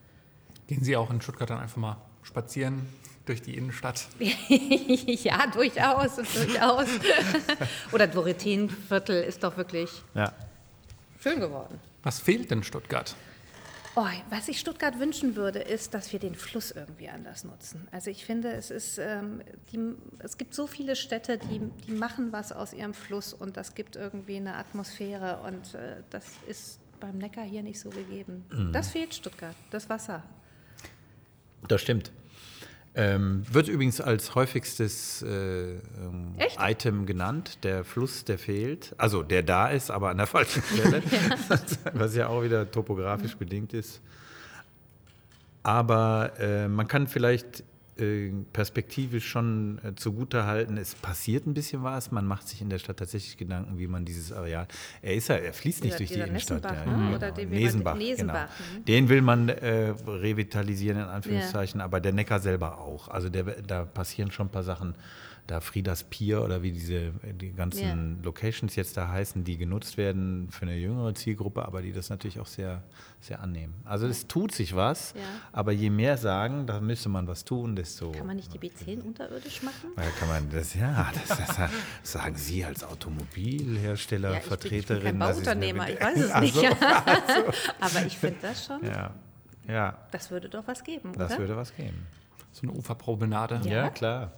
Gehen 0.67 0.83
Sie 0.83 0.97
auch 0.97 1.09
in 1.11 1.21
Stuttgart 1.21 1.49
dann 1.49 1.59
einfach 1.59 1.77
mal 1.77 1.95
spazieren 2.23 2.85
durch 3.25 3.41
die 3.41 3.55
Innenstadt? 3.55 4.07
ja, 4.19 5.47
durchaus, 5.47 6.15
durchaus. 6.15 6.87
Oder 7.91 8.07
Dorotheenviertel 8.07 9.23
ist 9.23 9.43
doch 9.43 9.55
wirklich 9.57 9.89
ja. 10.13 10.33
schön 11.21 11.39
geworden. 11.39 11.79
Was 12.03 12.19
fehlt 12.19 12.49
denn 12.51 12.63
Stuttgart? 12.63 13.15
Oh, 13.95 14.07
was 14.29 14.47
ich 14.47 14.57
Stuttgart 14.57 14.99
wünschen 14.99 15.35
würde, 15.35 15.59
ist, 15.59 15.93
dass 15.93 16.13
wir 16.13 16.19
den 16.19 16.33
Fluss 16.33 16.71
irgendwie 16.71 17.09
anders 17.09 17.43
nutzen. 17.43 17.89
Also 17.91 18.09
ich 18.09 18.23
finde, 18.23 18.53
es, 18.53 18.71
ist, 18.71 18.97
ähm, 18.97 19.41
die, 19.71 19.79
es 20.19 20.37
gibt 20.37 20.55
so 20.55 20.65
viele 20.65 20.95
Städte, 20.95 21.37
die, 21.37 21.59
die 21.85 21.91
machen 21.91 22.31
was 22.31 22.53
aus 22.53 22.71
ihrem 22.71 22.93
Fluss 22.93 23.33
und 23.33 23.57
das 23.57 23.75
gibt 23.75 23.97
irgendwie 23.97 24.37
eine 24.37 24.55
Atmosphäre 24.55 25.41
und 25.45 25.73
äh, 25.73 26.03
das 26.09 26.25
ist 26.47 26.79
beim 27.01 27.17
Neckar 27.17 27.43
hier 27.43 27.63
nicht 27.63 27.81
so 27.81 27.89
gegeben. 27.89 28.45
Mhm. 28.49 28.71
Das 28.71 28.89
fehlt 28.89 29.13
Stuttgart, 29.13 29.55
das 29.71 29.89
Wasser. 29.89 30.23
Das 31.67 31.81
stimmt. 31.81 32.11
Ähm, 32.93 33.45
wird 33.49 33.69
übrigens 33.69 34.01
als 34.01 34.35
häufigstes 34.35 35.21
äh, 35.21 35.75
ähm, 35.75 36.35
Item 36.59 37.05
genannt, 37.05 37.63
der 37.63 37.85
Fluss, 37.85 38.25
der 38.25 38.37
fehlt. 38.37 38.93
Also 38.97 39.23
der 39.23 39.43
da 39.43 39.69
ist, 39.69 39.89
aber 39.89 40.09
an 40.09 40.17
der 40.17 40.27
falschen 40.27 40.61
Stelle, 40.73 41.01
ja. 41.09 41.59
was 41.93 42.15
ja 42.15 42.27
auch 42.27 42.43
wieder 42.43 42.69
topografisch 42.69 43.35
mhm. 43.35 43.39
bedingt 43.39 43.73
ist. 43.73 44.01
Aber 45.63 46.33
äh, 46.39 46.67
man 46.67 46.87
kann 46.87 47.07
vielleicht 47.07 47.63
perspektivisch 48.53 49.27
schon 49.27 49.79
äh, 49.83 49.95
zugute 49.95 50.45
halten. 50.45 50.77
Es 50.77 50.95
passiert 50.95 51.45
ein 51.47 51.53
bisschen 51.53 51.83
was. 51.83 52.11
Man 52.11 52.25
macht 52.25 52.47
sich 52.47 52.61
in 52.61 52.69
der 52.69 52.79
Stadt 52.79 52.97
tatsächlich 52.97 53.37
Gedanken, 53.37 53.77
wie 53.79 53.87
man 53.87 54.05
dieses 54.05 54.31
Areal. 54.31 54.67
Er 55.01 55.15
ist 55.15 55.27
ja, 55.29 55.35
er 55.35 55.53
fließt 55.53 55.83
nicht 55.83 55.97
Dieser- 55.97 55.97
durch 55.97 56.09
die 56.25 56.29
Innenstadt. 56.29 56.63
Nessenbach, 56.63 56.85
ja, 56.85 56.97
ne? 56.97 57.09
ja, 57.11 57.15
Oder 57.15 57.31
genau. 57.31 57.35
den- 57.35 57.49
Nesenbach, 57.49 57.95
Nesenbach, 57.95 58.49
genau. 58.57 58.79
mhm. 58.79 58.85
Den 58.85 59.09
will 59.09 59.21
man 59.21 59.49
äh, 59.49 59.93
revitalisieren, 60.07 60.97
in 60.99 61.05
Anführungszeichen, 61.05 61.81
aber 61.81 61.99
der 61.99 62.13
Neckar 62.13 62.39
selber 62.39 62.77
auch. 62.79 63.07
Also 63.07 63.29
der, 63.29 63.43
da 63.43 63.85
passieren 63.85 64.31
schon 64.31 64.47
ein 64.47 64.51
paar 64.51 64.63
Sachen. 64.63 64.95
Da 65.51 65.59
Friedas 65.59 66.05
Pier 66.05 66.41
oder 66.43 66.63
wie 66.63 66.71
diese 66.71 67.11
die 67.33 67.51
ganzen 67.51 68.15
Ja. 68.19 68.23
Locations 68.23 68.73
jetzt 68.77 68.95
da 68.95 69.09
heißen, 69.09 69.43
die 69.43 69.57
genutzt 69.57 69.97
werden 69.97 70.47
für 70.49 70.61
eine 70.61 70.77
jüngere 70.77 71.13
Zielgruppe, 71.13 71.65
aber 71.65 71.81
die 71.81 71.91
das 71.91 72.09
natürlich 72.09 72.39
auch 72.39 72.45
sehr, 72.47 72.81
sehr 73.19 73.41
annehmen. 73.41 73.73
Also 73.83 74.07
es 74.07 74.27
tut 74.27 74.53
sich 74.53 74.77
was, 74.77 75.13
Ja. 75.13 75.21
aber 75.51 75.73
je 75.73 75.89
mehr 75.89 76.15
sagen, 76.15 76.67
da 76.67 76.79
müsste 76.79 77.09
man 77.09 77.27
was 77.27 77.43
tun, 77.43 77.75
desto. 77.75 78.13
Kann 78.13 78.27
man 78.27 78.37
nicht 78.37 78.53
die 78.53 78.59
B10 78.59 79.01
unterirdisch 79.01 79.61
machen? 79.61 79.89
Ja, 79.97 80.03
kann 80.17 80.29
man 80.29 80.49
das, 80.51 80.73
ja, 80.73 81.11
das, 81.27 81.37
das 81.37 81.57
sagen 82.01 82.35
Sie 82.37 82.63
als 82.63 82.85
Automobilhersteller, 82.85 84.31
Ja, 84.31 84.37
ich 84.37 84.43
bin, 84.45 84.53
ich 84.53 84.59
bin 84.59 84.69
Vertreterin. 84.83 85.19
Bauunternehmer, 85.19 85.89
ich 85.89 85.99
weiß 86.01 86.17
es 86.17 86.39
nicht. 86.39 86.55
so, 86.55 86.63
Aber 87.81 88.05
ich 88.07 88.17
finde 88.17 88.37
das 88.41 88.65
schon, 88.65 88.85
Ja, 88.85 89.11
ja, 89.67 89.97
das 90.11 90.31
würde 90.31 90.47
doch 90.47 90.65
was 90.65 90.81
geben, 90.81 91.11
das 91.17 91.31
oder? 91.31 91.39
würde 91.39 91.55
was 91.57 91.75
geben. 91.75 92.07
So 92.53 92.63
eine 92.63 92.71
Uferpromenade. 92.71 93.59
Ja, 93.65 93.71
Ja. 93.71 93.89
klar. 93.89 94.31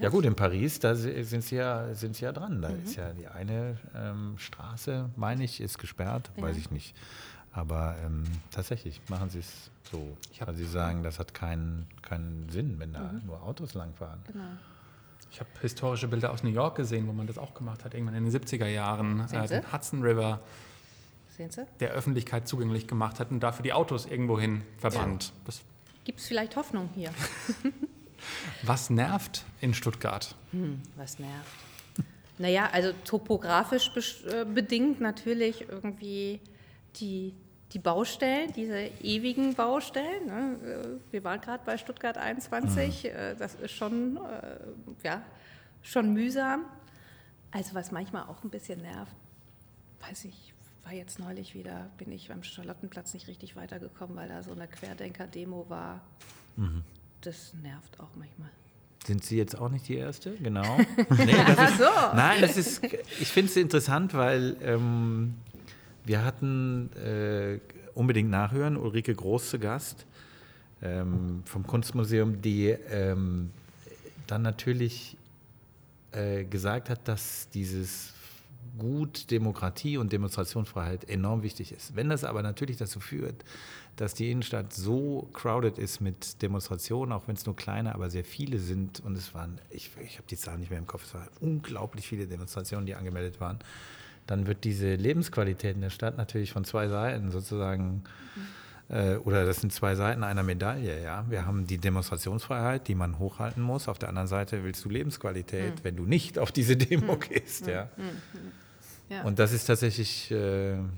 Ja 0.00 0.08
gut, 0.08 0.24
in 0.24 0.34
Paris, 0.34 0.78
da 0.80 0.94
si- 0.94 1.22
sind 1.22 1.44
sie 1.44 1.56
ja, 1.56 1.94
sind 1.94 2.16
sie 2.16 2.24
ja 2.24 2.32
dran. 2.32 2.62
Da 2.62 2.68
ist 2.68 2.96
ja 2.96 3.12
die 3.12 3.28
eine 3.28 3.76
ähm, 3.94 4.34
Straße, 4.38 5.10
meine 5.16 5.44
ich, 5.44 5.60
ist 5.60 5.78
gesperrt, 5.78 6.30
weiß 6.36 6.56
ich 6.56 6.70
nicht. 6.70 6.94
Aber 7.52 7.96
ähm, 8.04 8.24
tatsächlich 8.50 9.00
machen 9.08 9.28
sie 9.28 9.40
es 9.40 9.70
so. 9.90 10.16
Weil 10.40 10.54
sie 10.54 10.64
sagen, 10.64 11.02
das 11.02 11.18
hat 11.18 11.34
keinen, 11.34 11.86
keinen 12.00 12.48
Sinn, 12.48 12.78
wenn 12.78 12.94
da 12.94 13.12
nur 13.26 13.42
Autos 13.42 13.74
langfahren. 13.74 14.20
Ich 15.30 15.40
habe 15.40 15.50
historische 15.60 16.08
Bilder 16.08 16.30
aus 16.32 16.42
New 16.42 16.50
York 16.50 16.76
gesehen, 16.76 17.06
wo 17.06 17.12
man 17.12 17.26
das 17.26 17.36
auch 17.38 17.52
gemacht 17.54 17.84
hat, 17.84 17.92
irgendwann 17.94 18.14
in 18.14 18.24
den 18.24 18.32
70er 18.32 18.66
Jahren. 18.66 19.20
Äh, 19.32 19.46
den 19.48 19.72
Hudson 19.72 20.02
River 20.02 20.40
Sehen 21.36 21.50
Sie? 21.50 21.66
der 21.80 21.90
Öffentlichkeit 21.92 22.46
zugänglich 22.48 22.86
gemacht 22.86 23.20
hat 23.20 23.30
und 23.30 23.40
dafür 23.40 23.62
die 23.62 23.72
Autos 23.72 24.06
irgendwohin 24.06 24.62
verbannt. 24.78 25.32
Das, 25.44 25.62
Gibt 26.04 26.20
es 26.20 26.26
vielleicht 26.26 26.56
Hoffnung 26.56 26.88
hier? 26.94 27.10
was 28.62 28.90
nervt 28.90 29.44
in 29.60 29.74
Stuttgart? 29.74 30.34
Was 30.96 31.18
nervt? 31.18 31.50
Naja, 32.38 32.68
also 32.72 32.92
topografisch 33.04 33.90
äh, 34.26 34.44
bedingt 34.44 35.00
natürlich 35.00 35.68
irgendwie 35.68 36.40
die, 36.96 37.34
die 37.72 37.78
Baustellen, 37.78 38.52
diese 38.52 38.78
ewigen 39.02 39.54
Baustellen. 39.54 40.26
Ne? 40.26 40.56
Äh, 40.62 41.12
Wir 41.12 41.24
waren 41.24 41.40
gerade 41.40 41.62
bei 41.64 41.78
Stuttgart 41.78 42.18
21, 42.18 43.04
äh, 43.04 43.34
das 43.36 43.54
ist 43.54 43.72
schon, 43.72 44.16
äh, 44.16 44.58
ja, 45.04 45.22
schon 45.82 46.12
mühsam. 46.12 46.64
Also 47.50 47.74
was 47.74 47.92
manchmal 47.92 48.24
auch 48.24 48.42
ein 48.44 48.50
bisschen 48.50 48.80
nervt, 48.80 49.14
weiß 50.00 50.24
ich, 50.24 50.54
war 50.84 50.92
jetzt 50.92 51.18
neulich 51.18 51.54
wieder, 51.54 51.90
bin 51.98 52.10
ich 52.10 52.28
beim 52.28 52.42
Charlottenplatz 52.42 53.14
nicht 53.14 53.28
richtig 53.28 53.56
weitergekommen, 53.56 54.16
weil 54.16 54.28
da 54.28 54.42
so 54.42 54.52
eine 54.52 54.66
Querdenker-Demo 54.66 55.66
war. 55.68 56.00
Das 57.22 57.54
nervt 57.62 57.98
auch 58.00 58.10
manchmal. 58.16 58.50
Sind 59.06 59.24
Sie 59.24 59.36
jetzt 59.36 59.58
auch 59.58 59.68
nicht 59.68 59.88
die 59.88 59.96
Erste? 59.96 60.32
Genau. 60.36 60.78
Nee, 61.16 61.32
das 61.56 61.70
ist, 61.72 61.80
Nein, 62.14 62.40
das 62.40 62.56
ist, 62.56 62.84
ich 63.20 63.28
finde 63.28 63.50
es 63.50 63.56
interessant, 63.56 64.14
weil 64.14 64.56
ähm, 64.62 65.34
wir 66.04 66.24
hatten 66.24 66.90
äh, 66.96 67.58
unbedingt 67.94 68.30
nachhören, 68.30 68.76
Ulrike 68.76 69.14
Groß 69.14 69.50
zu 69.50 69.58
Gast 69.58 70.06
ähm, 70.82 71.42
vom 71.44 71.66
Kunstmuseum, 71.66 72.40
die 72.42 72.68
ähm, 72.68 73.50
dann 74.26 74.42
natürlich 74.42 75.16
äh, 76.12 76.44
gesagt 76.44 76.88
hat, 76.88 77.06
dass 77.08 77.48
dieses 77.50 78.14
Gut 78.78 79.30
Demokratie 79.30 79.98
und 79.98 80.12
Demonstrationsfreiheit 80.12 81.08
enorm 81.08 81.42
wichtig 81.42 81.72
ist. 81.72 81.94
Wenn 81.94 82.08
das 82.08 82.24
aber 82.24 82.42
natürlich 82.42 82.76
dazu 82.76 83.00
führt, 83.00 83.44
dass 83.96 84.14
die 84.14 84.30
Innenstadt 84.30 84.72
so 84.72 85.28
crowded 85.32 85.78
ist 85.78 86.00
mit 86.00 86.40
Demonstrationen, 86.42 87.12
auch 87.12 87.28
wenn 87.28 87.36
es 87.36 87.46
nur 87.46 87.54
kleine, 87.56 87.94
aber 87.94 88.10
sehr 88.10 88.24
viele 88.24 88.58
sind, 88.58 89.00
und 89.00 89.16
es 89.16 89.34
waren, 89.34 89.60
ich, 89.70 89.90
ich 90.04 90.16
habe 90.16 90.26
die 90.28 90.36
Zahlen 90.36 90.60
nicht 90.60 90.70
mehr 90.70 90.78
im 90.78 90.86
Kopf, 90.86 91.04
es 91.04 91.14
waren 91.14 91.28
unglaublich 91.40 92.06
viele 92.06 92.26
Demonstrationen, 92.26 92.86
die 92.86 92.94
angemeldet 92.94 93.40
waren, 93.40 93.58
dann 94.26 94.46
wird 94.46 94.64
diese 94.64 94.94
Lebensqualität 94.94 95.74
in 95.74 95.82
der 95.82 95.90
Stadt 95.90 96.16
natürlich 96.16 96.52
von 96.52 96.64
zwei 96.64 96.88
Seiten 96.88 97.30
sozusagen 97.30 98.04
äh, 98.88 99.16
oder 99.16 99.44
das 99.44 99.60
sind 99.60 99.72
zwei 99.72 99.94
Seiten 99.94 100.22
einer 100.22 100.42
Medaille. 100.42 101.02
Ja? 101.02 101.24
Wir 101.28 101.46
haben 101.46 101.66
die 101.66 101.78
Demonstrationsfreiheit, 101.78 102.88
die 102.88 102.94
man 102.94 103.18
hochhalten 103.18 103.62
muss. 103.62 103.88
Auf 103.88 103.98
der 103.98 104.08
anderen 104.08 104.28
Seite 104.28 104.64
willst 104.64 104.84
du 104.84 104.88
Lebensqualität, 104.88 105.82
wenn 105.82 105.96
du 105.96 106.04
nicht 106.04 106.38
auf 106.38 106.52
diese 106.52 106.76
Demo 106.76 107.16
gehst. 107.16 107.66
Ja? 107.66 107.88
Ja. 109.08 109.22
Und 109.22 109.38
das 109.38 109.52
ist 109.52 109.64
tatsächlich, 109.64 110.30
äh, 110.30 110.74
finde 110.74 110.88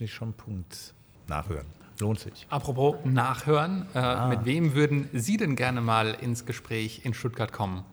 ich 0.00 0.14
schon 0.14 0.30
ein 0.30 0.34
Punkt. 0.34 0.94
Nachhören. 1.26 1.66
Lohnt 2.00 2.20
sich. 2.20 2.46
Apropos 2.48 2.96
Nachhören, 3.04 3.86
äh, 3.94 3.98
Ah. 3.98 4.28
mit 4.28 4.44
wem 4.44 4.74
würden 4.74 5.08
Sie 5.12 5.36
denn 5.36 5.56
gerne 5.56 5.80
mal 5.80 6.14
ins 6.14 6.46
Gespräch 6.46 7.04
in 7.04 7.14
Stuttgart 7.14 7.52
kommen? 7.52 7.84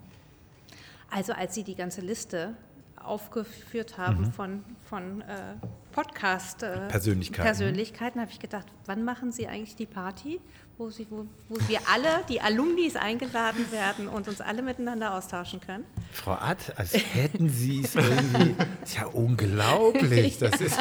Also 1.09 1.33
als 1.33 1.55
Sie 1.55 1.63
die 1.63 1.75
ganze 1.75 2.01
Liste 2.01 2.55
aufgeführt 3.01 3.97
haben 3.97 4.31
von, 4.31 4.63
von 4.89 5.21
äh, 5.21 5.55
Podcast 5.91 6.63
äh, 6.63 6.87
Persönlichkeiten. 6.87 7.43
Persönlichkeiten, 7.43 8.19
habe 8.19 8.31
ich 8.31 8.39
gedacht, 8.39 8.65
wann 8.85 9.03
machen 9.03 9.31
Sie 9.31 9.47
eigentlich 9.47 9.75
die 9.75 9.85
Party, 9.85 10.39
wo, 10.77 10.89
Sie, 10.89 11.07
wo, 11.09 11.25
wo 11.49 11.57
wir 11.67 11.79
alle, 11.91 12.23
die 12.27 12.41
Alumnis 12.41 12.95
eingeladen 12.95 13.71
werden 13.71 14.07
und 14.07 14.27
uns 14.27 14.41
alle 14.41 14.61
miteinander 14.61 15.13
austauschen 15.13 15.61
können? 15.61 15.85
Frau 16.11 16.33
Ad, 16.33 16.61
als 16.75 16.93
hätten 16.93 17.47
Sie 17.49 17.81
es 17.83 17.95
irgendwie. 17.95 18.55
ist 18.83 18.95
ja 18.97 19.05
unglaublich. 19.07 20.37
Das 20.39 20.59
ist. 20.59 20.77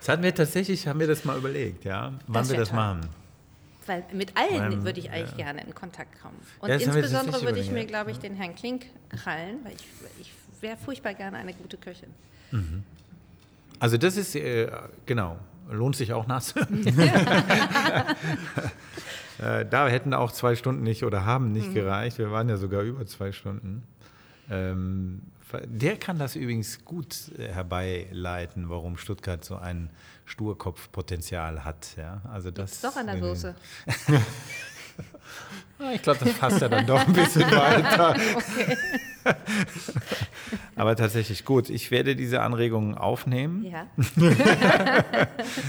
das 0.00 0.08
hatten 0.08 0.22
wir 0.22 0.34
tatsächlich, 0.34 0.86
haben 0.88 1.00
wir 1.00 1.06
das 1.06 1.24
mal 1.24 1.36
überlegt, 1.36 1.84
ja, 1.84 2.12
wann 2.26 2.42
Das 2.42 2.50
wir 2.50 2.58
das 2.58 2.68
toll. 2.70 2.76
machen. 2.76 3.00
Weil 3.86 4.04
mit 4.12 4.36
allen 4.36 4.72
Ähm, 4.72 4.84
würde 4.84 5.00
ich 5.00 5.10
eigentlich 5.10 5.36
gerne 5.36 5.62
in 5.64 5.74
Kontakt 5.74 6.20
kommen. 6.22 6.38
Und 6.60 6.68
Ja, 6.68 6.76
das 6.78 6.84
insbesondere 6.86 7.42
würde 7.42 7.58
ich 7.58 7.70
mir, 7.70 7.84
glaube 7.84 8.10
ich, 8.12 8.18
den 8.18 8.34
Herrn 8.36 8.54
Klink 8.54 8.86
krallen, 9.10 9.58
weil 9.64 9.72
ich, 9.74 9.84
ich 10.20 10.32
wäre 10.62 10.76
furchtbar 10.76 11.14
gerne 11.14 11.36
eine 11.38 11.52
gute 11.52 11.76
Köchin. 11.76 12.08
Also 13.80 13.96
das 13.96 14.16
ist, 14.16 14.36
äh, 14.36 14.70
genau, 15.06 15.36
lohnt 15.70 15.96
sich 15.96 16.12
auch 16.12 16.26
nachzuhören. 16.26 16.86
äh, 19.38 19.66
da 19.66 19.88
hätten 19.88 20.14
auch 20.14 20.32
zwei 20.32 20.56
Stunden 20.56 20.82
nicht 20.82 21.04
oder 21.04 21.24
haben 21.24 21.52
nicht 21.52 21.74
gereicht. 21.74 22.18
Wir 22.18 22.30
waren 22.30 22.48
ja 22.48 22.56
sogar 22.56 22.82
über 22.82 23.06
zwei 23.06 23.32
Stunden. 23.32 23.82
Ähm, 24.50 25.22
der 25.64 25.96
kann 25.96 26.18
das 26.18 26.36
übrigens 26.36 26.84
gut 26.84 27.30
äh, 27.38 27.48
herbeileiten, 27.48 28.70
warum 28.70 28.96
Stuttgart 28.96 29.44
so 29.44 29.56
ein 29.56 29.90
Sturkopfpotenzial 30.24 31.64
hat. 31.64 31.96
Ja? 31.96 32.22
Also 32.32 32.50
das, 32.50 32.72
Ist 32.72 32.84
doch 32.84 32.96
an 32.96 33.06
der 33.06 33.18
Soße. 33.18 33.54
Ah, 35.78 35.92
Ich 35.94 36.02
glaube, 36.02 36.20
das 36.24 36.34
passt 36.34 36.60
ja 36.60 36.68
dann 36.68 36.86
doch 36.86 37.06
ein 37.06 37.12
bisschen 37.12 37.50
weiter. 37.50 38.14
Aber 40.76 40.96
tatsächlich 40.96 41.44
gut. 41.44 41.70
Ich 41.70 41.90
werde 41.90 42.14
diese 42.16 42.40
Anregungen 42.40 42.96
aufnehmen. 42.96 43.64
Ja, 43.64 43.86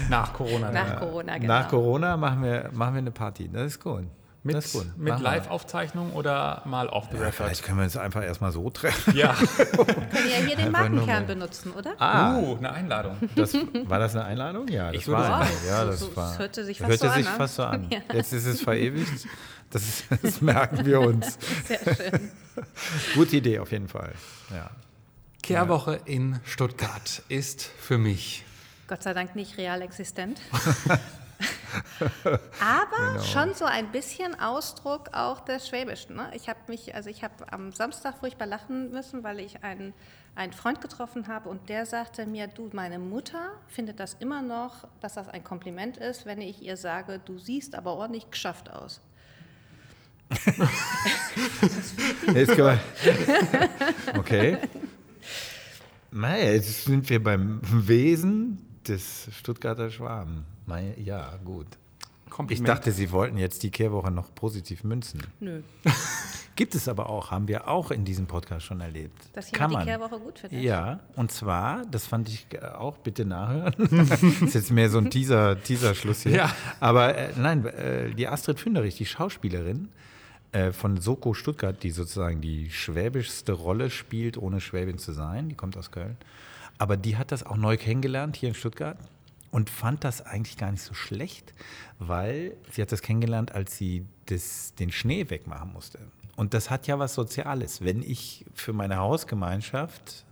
Nach 0.08 0.32
Corona. 0.32 0.70
dann. 0.70 0.74
nach 0.74 0.98
Corona, 1.00 1.38
genau. 1.38 1.52
Nach 1.54 1.68
Corona 1.68 2.16
machen 2.16 2.42
wir, 2.42 2.70
machen 2.72 2.94
wir 2.94 2.98
eine 2.98 3.10
Party. 3.10 3.48
Das 3.52 3.62
ist 3.66 3.80
gut. 3.80 4.04
Mit, 4.46 4.56
das 4.56 4.72
gut. 4.72 4.86
mit 4.98 5.12
wir. 5.14 5.18
Live-Aufzeichnung 5.22 6.12
oder 6.12 6.60
mal 6.66 6.88
off 6.90 7.06
the 7.10 7.16
Ja, 7.16 7.22
record? 7.22 7.34
vielleicht 7.34 7.62
können 7.64 7.78
wir 7.78 7.84
uns 7.84 7.96
einfach 7.96 8.22
erstmal 8.22 8.52
so 8.52 8.68
treffen. 8.70 9.16
Ja. 9.16 9.32
können 9.34 10.06
ja 10.30 10.46
hier 10.46 10.56
den 10.56 10.70
Markenkern 10.70 11.26
benutzen, 11.26 11.72
oder? 11.72 11.94
Ah, 11.98 12.36
Uh, 12.36 12.56
eine 12.58 12.70
Einladung. 12.72 13.16
das, 13.36 13.54
war 13.54 13.98
das 13.98 14.14
eine 14.14 14.24
Einladung? 14.26 14.68
Ja, 14.68 14.92
das 14.92 15.00
Ich 15.02 15.08
war 15.08 15.24
eine. 15.40 15.46
sagen, 15.46 15.56
Ja, 15.66 15.80
so- 15.84 15.86
das 15.90 16.00
so- 16.00 16.16
war. 16.16 16.32
es 16.32 16.38
hörte 16.38 16.64
sich 16.66 16.78
fast 16.78 16.90
hörte 16.90 17.04
so 17.06 17.10
an, 17.10 17.14
sich 17.16 17.24
ne? 17.30 17.36
fast 17.38 17.54
so 17.56 17.62
an. 17.64 17.86
Ja. 17.90 17.98
Jetzt 18.12 18.32
ist 18.34 18.44
es 18.46 18.60
verewigt. 18.60 19.26
Das, 19.70 19.82
ist, 19.82 20.04
das 20.22 20.40
merken 20.42 20.84
wir 20.84 21.00
uns. 21.00 21.38
Sehr 21.66 21.78
schön. 21.94 22.30
Gute 23.14 23.36
Idee 23.36 23.58
auf 23.60 23.72
jeden 23.72 23.88
Fall. 23.88 24.12
Ja. 24.54 24.70
Kehrwoche 25.42 26.00
in 26.04 26.38
Stuttgart 26.44 27.22
ist 27.28 27.62
für 27.78 27.96
mich. 27.98 28.44
Gott 28.88 29.02
sei 29.02 29.14
Dank 29.14 29.34
nicht 29.34 29.56
real 29.56 29.80
existent. 29.82 30.38
Aber 32.60 33.12
Genau. 33.12 33.22
schon 33.22 33.54
so 33.54 33.64
ein 33.64 33.90
bisschen 33.92 34.38
Ausdruck 34.38 35.10
auch 35.12 35.40
des 35.40 35.68
Schwäbischen. 35.68 36.16
Ne? 36.16 36.30
Ich 36.34 36.48
habe 36.48 36.58
mich, 36.68 36.94
also 36.94 37.10
ich 37.10 37.22
habe 37.24 37.34
am 37.52 37.72
Samstag 37.72 38.18
furchtbar 38.18 38.46
lachen 38.46 38.90
müssen, 38.90 39.22
weil 39.24 39.40
ich 39.40 39.62
einen, 39.64 39.92
einen 40.34 40.52
Freund 40.52 40.80
getroffen 40.80 41.28
habe 41.28 41.48
und 41.48 41.68
der 41.68 41.86
sagte 41.86 42.26
mir, 42.26 42.46
du, 42.46 42.70
meine 42.72 42.98
Mutter 42.98 43.50
findet 43.68 44.00
das 44.00 44.14
immer 44.14 44.42
noch, 44.42 44.86
dass 45.00 45.14
das 45.14 45.28
ein 45.28 45.44
Kompliment 45.44 45.96
ist, 45.96 46.26
wenn 46.26 46.40
ich 46.40 46.62
ihr 46.62 46.76
sage, 46.76 47.20
du 47.24 47.38
siehst 47.38 47.74
aber 47.74 47.94
ordentlich 47.94 48.30
geschafft 48.30 48.70
aus. 48.70 49.00
Jetzt 52.34 52.54
können 52.56 52.78
wir, 52.78 52.80
okay. 54.18 54.56
Mei, 56.10 56.52
jetzt 56.54 56.84
sind 56.84 57.08
wir 57.10 57.22
beim 57.22 57.60
Wesen 57.62 58.58
des 58.86 59.28
Stuttgarter 59.36 59.90
Schwaben. 59.90 60.44
Mei, 60.66 60.94
ja, 60.98 61.36
gut. 61.44 61.66
Kompliment. 62.30 62.68
Ich 62.68 62.74
dachte, 62.74 62.90
Sie 62.90 63.12
wollten 63.12 63.36
jetzt 63.36 63.62
die 63.62 63.70
Kehrwoche 63.70 64.10
noch 64.10 64.34
positiv 64.34 64.82
münzen. 64.82 65.22
Nö. 65.40 65.62
Gibt 66.56 66.74
es 66.74 66.88
aber 66.88 67.08
auch, 67.08 67.30
haben 67.30 67.48
wir 67.48 67.68
auch 67.68 67.90
in 67.90 68.04
diesem 68.04 68.26
Podcast 68.26 68.66
schon 68.66 68.80
erlebt. 68.80 69.16
Dass 69.32 69.50
Kann 69.50 69.70
jemand 69.70 69.86
die 69.86 69.90
man. 69.90 70.00
Kehrwoche 70.00 70.20
gut 70.20 70.38
findet. 70.38 70.62
Ja, 70.62 71.00
und 71.16 71.32
zwar, 71.32 71.84
das 71.86 72.06
fand 72.06 72.28
ich 72.28 72.46
auch, 72.62 72.96
bitte 72.98 73.24
nachhören. 73.24 73.74
das 74.08 74.22
ist 74.42 74.54
jetzt 74.54 74.70
mehr 74.70 74.88
so 74.88 74.98
ein 74.98 75.10
Teaser, 75.10 75.60
Teaserschluss 75.60 76.22
hier. 76.22 76.32
Ja. 76.32 76.56
Aber 76.80 77.16
äh, 77.16 77.32
nein, 77.36 77.66
äh, 77.66 78.10
die 78.14 78.28
Astrid 78.28 78.60
Fünderich, 78.60 78.96
die 78.96 79.06
Schauspielerin 79.06 79.88
äh, 80.52 80.72
von 80.72 81.00
Soko 81.00 81.34
Stuttgart, 81.34 81.82
die 81.82 81.90
sozusagen 81.90 82.40
die 82.40 82.70
schwäbischste 82.70 83.52
Rolle 83.52 83.90
spielt, 83.90 84.38
ohne 84.38 84.60
Schwäbin 84.60 84.98
zu 84.98 85.12
sein, 85.12 85.48
die 85.48 85.56
kommt 85.56 85.76
aus 85.76 85.90
Köln. 85.90 86.16
Aber 86.78 86.96
die 86.96 87.16
hat 87.16 87.32
das 87.32 87.44
auch 87.44 87.56
neu 87.56 87.76
kennengelernt 87.76 88.36
hier 88.36 88.48
in 88.48 88.54
Stuttgart 88.54 88.98
und 89.54 89.70
fand 89.70 90.02
das 90.02 90.20
eigentlich 90.20 90.56
gar 90.56 90.72
nicht 90.72 90.82
so 90.82 90.94
schlecht, 90.94 91.54
weil 92.00 92.56
sie 92.72 92.82
hat 92.82 92.90
das 92.90 93.02
kennengelernt, 93.02 93.52
als 93.52 93.76
sie 93.76 94.04
das, 94.26 94.74
den 94.74 94.90
Schnee 94.90 95.30
wegmachen 95.30 95.72
musste. 95.72 96.00
Und 96.34 96.54
das 96.54 96.70
hat 96.70 96.88
ja 96.88 96.98
was 96.98 97.14
Soziales. 97.14 97.80
Wenn 97.80 98.02
ich 98.02 98.44
für 98.52 98.72
meine 98.72 98.96
Hausgemeinschaft 98.96 100.24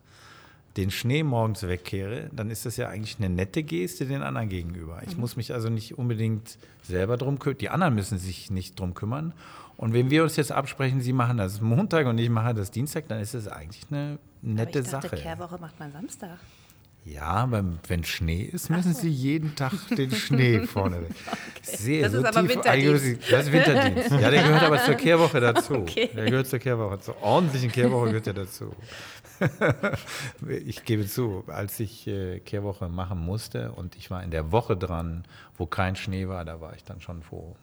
den 0.77 0.91
Schnee 0.91 1.23
morgens 1.23 1.63
wegkehre, 1.63 2.31
dann 2.33 2.51
ist 2.51 2.67
das 2.67 2.77
ja 2.77 2.89
eigentlich 2.89 3.19
eine 3.19 3.31
nette 3.31 3.63
Geste 3.63 4.07
den 4.07 4.25
anderen 4.25 4.49
gegenüber. 4.49 5.01
Ich 5.07 5.17
muss 5.17 5.37
mich 5.37 5.55
also 5.55 5.69
nicht 5.69 5.97
unbedingt 5.97 6.59
selber 6.83 7.17
drum 7.17 7.39
kümmern. 7.39 7.59
Die 7.59 7.69
anderen 7.69 7.95
müssen 7.95 8.19
sich 8.19 8.51
nicht 8.51 8.81
drum 8.81 8.93
kümmern. 8.93 9.35
Und 9.77 9.93
wenn 9.93 10.11
wir 10.11 10.25
uns 10.25 10.35
jetzt 10.35 10.51
absprechen, 10.51 11.01
Sie 11.01 11.13
machen 11.13 11.37
das 11.37 11.61
Montag 11.61 12.09
und 12.09 12.19
ich 12.19 12.29
mache 12.29 12.55
das 12.55 12.73
Dienstag, 12.73 13.07
dann 13.07 13.21
ist 13.21 13.35
das 13.35 13.47
eigentlich 13.47 13.85
eine 13.89 14.19
nette 14.41 14.81
Aber 14.81 14.87
ich 14.87 14.91
dachte, 14.91 15.09
Sache. 15.11 15.23
Kehrwoche 15.23 15.59
macht 15.59 15.79
man 15.79 15.93
Samstag. 15.93 16.41
Ja, 17.05 17.23
aber 17.25 17.65
wenn 17.89 18.05
Schnee 18.05 18.43
ist, 18.43 18.71
müssen 18.71 18.95
Sie 18.95 19.09
jeden 19.09 19.57
Tag 19.57 19.73
den 19.97 20.13
Schnee 20.13 20.61
vorne 20.67 21.03
weg. 21.03 21.11
Sehr, 21.63 22.03
Das 22.03 22.15
ist 22.15 22.25
aber 22.25 22.49
Winterdienst. 22.49 23.33
Das 23.33 23.47
ist 23.47 23.53
Winterdienst. 23.53 24.11
Ja, 24.13 24.31
der 24.31 24.43
gehört 24.43 24.63
aber 24.63 24.85
zur 24.85 24.95
Kehrwoche 24.95 25.41
dazu. 25.41 25.75
Okay. 25.83 26.11
Der 26.15 26.27
gehört 26.27 26.47
zur 26.47 26.61
Kehrwoche. 26.61 27.01
Zur 27.01 27.21
ordentlichen 27.23 27.73
Kehrwoche 27.73 28.07
gehört 28.07 28.27
er 28.29 28.35
dazu. 28.35 28.73
ich 30.65 30.85
gebe 30.85 31.07
zu, 31.07 31.43
als 31.49 31.81
ich 31.81 32.07
äh, 32.07 32.39
Kehrwoche 32.41 32.89
machen 32.89 33.19
musste 33.19 33.73
und 33.73 33.97
ich 33.97 34.11
war 34.11 34.23
in 34.23 34.31
der 34.31 34.53
Woche 34.53 34.77
dran, 34.77 35.25
wo 35.57 35.67
kein 35.67 35.97
Schnee 35.97 36.29
war, 36.29 36.45
da 36.45 36.61
war 36.61 36.75
ich 36.77 36.85
dann 36.85 37.01
schon 37.01 37.23
froh. 37.23 37.57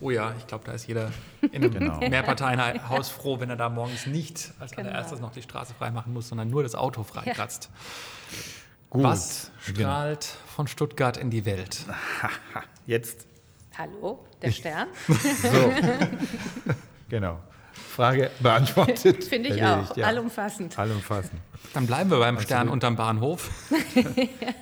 Oh 0.00 0.10
ja, 0.10 0.32
ich 0.38 0.46
glaube, 0.46 0.64
da 0.64 0.72
ist 0.72 0.86
jeder 0.86 1.10
in 1.52 1.54
einem 1.64 1.70
Genau. 1.72 1.98
Mehrparteienhaus 2.00 3.10
froh, 3.10 3.38
wenn 3.38 3.50
er 3.50 3.56
da 3.56 3.68
morgens 3.68 4.06
nicht 4.06 4.52
als 4.58 4.72
Genau. 4.72 4.88
allererstes 4.88 5.20
noch 5.20 5.32
die 5.32 5.42
Straße 5.42 5.74
freimachen 5.74 6.12
muss, 6.12 6.28
sondern 6.28 6.48
nur 6.48 6.62
das 6.62 6.74
Auto 6.74 7.02
freikratzt. 7.02 7.68
Gut. 8.88 9.02
Was 9.02 9.50
Genau. 9.66 9.78
strahlt 9.80 10.24
von 10.56 10.66
Stuttgart 10.68 11.16
in 11.16 11.28
die 11.30 11.44
Welt? 11.44 11.84
Jetzt. 12.86 13.26
Hallo, 13.76 14.24
der 14.40 14.52
Stern? 14.52 14.88
So. 15.42 15.72
genau. 17.08 17.40
Frage 17.90 18.30
beantwortet. 18.40 19.24
Finde 19.24 19.50
ich 19.50 19.60
Erledigt, 19.60 19.92
auch. 19.92 19.96
ja. 19.96 20.06
Allumfassend. 20.06 20.78
Allumfassend. 20.78 21.40
Dann 21.74 21.86
bleiben 21.86 22.10
wir 22.10 22.18
beim 22.18 22.40
Stern 22.40 22.68
unterm 22.68 22.94
Bahnhof. 22.96 23.50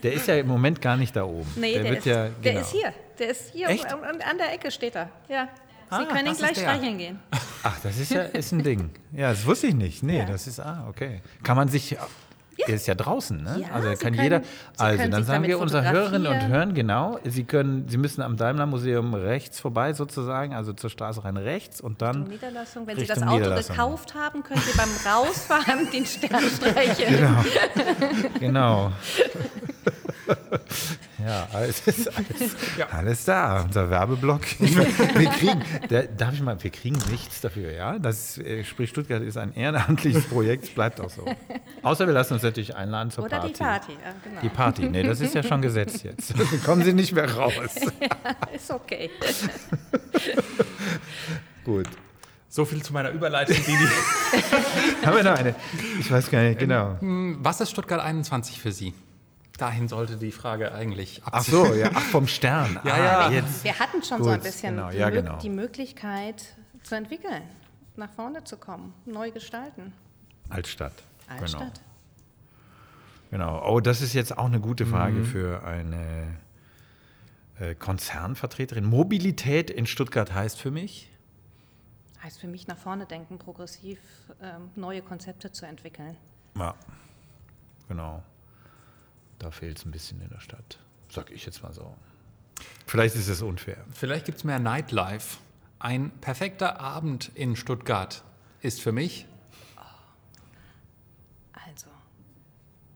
Der 0.02 0.12
ist 0.14 0.28
ja 0.28 0.36
im 0.36 0.46
Moment 0.48 0.80
gar 0.80 0.96
nicht 0.96 1.14
da 1.14 1.24
oben. 1.24 1.50
Nee, 1.56 1.74
der, 1.74 1.84
wird 1.84 1.98
ist, 1.98 2.06
ja, 2.06 2.28
der 2.28 2.52
genau. 2.52 2.60
ist 2.60 2.72
hier. 2.72 2.92
Der 3.22 3.30
ist 3.30 3.50
hier 3.52 3.68
Echt? 3.68 3.84
und, 3.94 4.00
und 4.00 4.26
an 4.28 4.36
der 4.36 4.52
Ecke 4.52 4.72
steht 4.72 4.96
er. 4.96 5.08
Ja. 5.28 5.46
Sie 5.90 5.96
Ah, 5.96 6.04
können 6.06 6.26
ihn 6.26 6.36
gleich 6.36 6.56
streicheln 6.58 6.98
gehen. 6.98 7.20
Ach, 7.62 7.78
das 7.84 7.98
ist 7.98 8.10
ja 8.10 8.22
ist 8.22 8.50
ein 8.50 8.64
Ding. 8.64 8.90
Ja, 9.12 9.30
das 9.30 9.46
wusste 9.46 9.68
ich 9.68 9.74
nicht. 9.74 10.02
Nee, 10.02 10.18
Ja. 10.18 10.24
das 10.24 10.48
ist, 10.48 10.58
ah, 10.58 10.86
okay. 10.88 11.20
Kann 11.44 11.56
man 11.56 11.68
sich, 11.68 11.96
der 12.66 12.74
ist 12.74 12.86
ja 12.88 12.94
draußen, 12.96 13.40
ne? 13.40 13.60
Ja, 13.60 13.74
also 13.74 13.90
Sie 13.90 13.96
kann 13.96 14.12
können- 14.14 14.22
jeder, 14.24 14.40
Sie 14.42 14.82
also 14.82 15.08
dann 15.08 15.22
sagen 15.24 15.44
wir 15.44 15.60
unseren 15.60 15.88
Hörerinnen 15.88 16.26
und. 16.32 16.48
Hörern, 16.48 16.74
genau, 16.74 17.18
Sie 17.24 17.44
können, 17.44 17.88
Sie 17.88 17.96
müssen 17.98 18.22
am 18.22 18.36
Daimler 18.36 18.66
Museum 18.66 19.14
rechts 19.14 19.60
vorbei 19.60 19.92
sozusagen, 19.92 20.52
also 20.54 20.72
zur 20.72 20.90
Straße 20.90 21.22
rein 21.24 21.36
rechts 21.36 21.80
und 21.80 22.02
dann, 22.02 22.24
Niederlassung. 22.24 22.86
Wenn 22.88 22.96
Sie 22.96 23.02
Richtung 23.02 23.20
das 23.26 23.28
Auto 23.68 23.68
gekauft 23.72 24.14
haben, 24.14 24.42
können 24.42 24.60
Sie 24.62 24.76
beim 24.76 24.90
Rausfahren 25.12 25.90
den 25.92 26.06
Stern 26.06 26.42
streicheln. 26.48 27.36
genau. 28.40 28.90
Ja, 31.24 31.46
alles, 31.52 31.82
alles, 31.86 32.56
alles 32.90 33.24
da, 33.24 33.62
unser 33.62 33.88
Werbeblock. 33.90 34.40
Wir 34.58 35.28
kriegen, 35.30 35.62
da, 35.88 36.02
darf 36.02 36.34
ich 36.34 36.40
mal, 36.42 36.60
wir 36.62 36.70
kriegen 36.70 36.98
nichts 37.10 37.40
dafür, 37.40 37.70
ja? 37.72 37.98
Das 37.98 38.38
äh, 38.38 38.64
sprich 38.64 38.90
Stuttgart 38.90 39.22
ist 39.22 39.36
ein 39.36 39.54
ehrenamtliches 39.54 40.24
Projekt, 40.24 40.64
es 40.64 40.70
bleibt 40.70 41.00
auch 41.00 41.10
so. 41.10 41.24
Außer 41.82 42.06
wir 42.06 42.14
lassen 42.14 42.34
uns 42.34 42.42
natürlich 42.42 42.74
einladen 42.74 43.10
zur 43.10 43.24
Oder 43.24 43.38
Party. 43.38 43.52
die 43.52 43.58
Party. 43.58 43.92
Ja, 43.92 44.12
genau. 44.24 44.40
Die 44.40 44.48
Party, 44.48 44.88
nee, 44.88 45.02
das 45.02 45.20
ist 45.20 45.34
ja 45.34 45.42
schon 45.42 45.62
gesetzt 45.62 46.02
jetzt. 46.04 46.34
Da 46.42 46.44
kommen 46.64 46.82
Sie 46.82 46.92
nicht 46.92 47.12
mehr 47.12 47.32
raus. 47.32 47.52
Ist 48.54 48.70
okay. 48.70 49.10
Gut. 51.64 51.86
So 52.48 52.64
viel 52.64 52.82
zu 52.82 52.92
meiner 52.92 53.10
Überleitung, 53.10 53.56
Didi. 53.56 53.88
Haben 55.04 55.16
wir 55.16 55.22
noch 55.22 55.38
eine? 55.38 55.54
Ich 56.00 56.10
weiß 56.10 56.30
gar 56.30 56.42
nicht, 56.42 56.58
genau. 56.58 56.98
Was 57.00 57.60
ist 57.60 57.70
Stuttgart 57.70 58.00
21 58.00 58.60
für 58.60 58.72
Sie? 58.72 58.92
Dahin 59.58 59.86
sollte 59.88 60.16
die 60.16 60.32
Frage 60.32 60.72
eigentlich 60.72 61.20
Ach 61.26 61.32
abzielen. 61.34 61.66
so, 61.66 61.74
ja, 61.74 61.90
ach, 61.94 62.00
vom 62.02 62.26
Stern. 62.26 62.80
Ja, 62.84 62.94
ah, 62.94 62.98
ja. 62.98 63.30
Jetzt. 63.30 63.64
Wir 63.64 63.78
hatten 63.78 64.02
schon 64.02 64.22
so 64.22 64.30
ein 64.30 64.36
Gut, 64.36 64.44
bisschen 64.44 64.76
genau, 64.76 64.90
die, 64.90 64.96
ja, 64.96 65.10
genau. 65.10 65.38
die 65.38 65.50
Möglichkeit 65.50 66.42
zu 66.82 66.94
entwickeln, 66.96 67.42
nach 67.96 68.10
vorne 68.10 68.42
zu 68.44 68.56
kommen, 68.56 68.94
neu 69.04 69.30
gestalten. 69.30 69.92
Altstadt. 70.48 70.94
Altstadt. 71.28 71.80
Genau. 73.30 73.58
genau. 73.58 73.68
Oh, 73.70 73.80
das 73.80 74.00
ist 74.00 74.14
jetzt 74.14 74.36
auch 74.36 74.46
eine 74.46 74.60
gute 74.60 74.86
Frage 74.86 75.16
Mhm. 75.18 75.24
für 75.26 75.64
eine 75.64 76.36
äh, 77.60 77.74
Konzernvertreterin. 77.74 78.84
Mobilität 78.84 79.70
in 79.70 79.86
Stuttgart 79.86 80.32
heißt 80.34 80.58
für 80.58 80.70
mich? 80.70 81.10
Heißt 82.22 82.40
für 82.40 82.48
mich 82.48 82.66
nach 82.66 82.78
vorne 82.78 83.04
denken, 83.06 83.38
progressiv 83.38 83.98
ähm, 84.40 84.70
neue 84.76 85.02
Konzepte 85.02 85.52
zu 85.52 85.66
entwickeln. 85.66 86.16
Ja, 86.56 86.74
genau. 87.88 88.22
Da 89.42 89.50
fehlt 89.50 89.76
es 89.76 89.84
ein 89.84 89.90
bisschen 89.90 90.20
in 90.22 90.28
der 90.28 90.38
Stadt. 90.38 90.78
Sag 91.08 91.32
ich 91.32 91.44
jetzt 91.44 91.64
mal 91.64 91.72
so. 91.72 91.96
Vielleicht 92.86 93.16
ist 93.16 93.26
es 93.26 93.42
unfair. 93.42 93.84
Vielleicht 93.92 94.24
gibt 94.24 94.38
es 94.38 94.44
mehr 94.44 94.60
Nightlife. 94.60 95.38
Ein 95.80 96.12
perfekter 96.20 96.78
Abend 96.78 97.32
in 97.34 97.56
Stuttgart 97.56 98.22
ist 98.60 98.80
für 98.80 98.92
mich 98.92 99.26
Also 101.66 101.88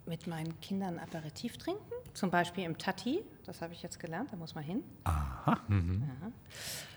mit 0.06 0.28
meinen 0.28 0.60
Kindern 0.60 1.00
Aperitif 1.00 1.58
trinken, 1.58 1.82
zum 2.14 2.30
Beispiel 2.30 2.62
im 2.62 2.78
Tati, 2.78 3.24
das 3.44 3.60
habe 3.60 3.72
ich 3.72 3.82
jetzt 3.82 3.98
gelernt, 3.98 4.30
da 4.30 4.36
muss 4.36 4.54
man 4.54 4.62
hin. 4.62 4.84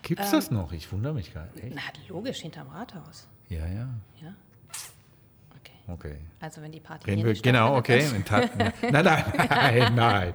Gibt 0.02 0.20
es 0.20 0.30
das 0.30 0.52
noch? 0.52 0.72
Ich 0.72 0.92
wundere 0.92 1.12
mich 1.12 1.32
gerade. 1.32 1.60
Echt? 1.60 1.74
Na, 1.74 1.82
logisch, 2.08 2.38
hinterm 2.38 2.68
Rathaus. 2.68 3.26
Ja, 3.48 3.66
ja. 3.66 3.88
Ja. 4.22 4.34
Okay. 5.92 6.18
Also 6.40 6.62
wenn 6.62 6.72
die 6.72 6.80
Party 6.80 7.10
Reden 7.10 7.24
wir, 7.24 7.34
genau, 7.34 7.76
okay. 7.76 8.06
nein, 8.90 9.04
nein, 9.04 9.24
nein, 9.48 9.94
nein. 9.94 10.34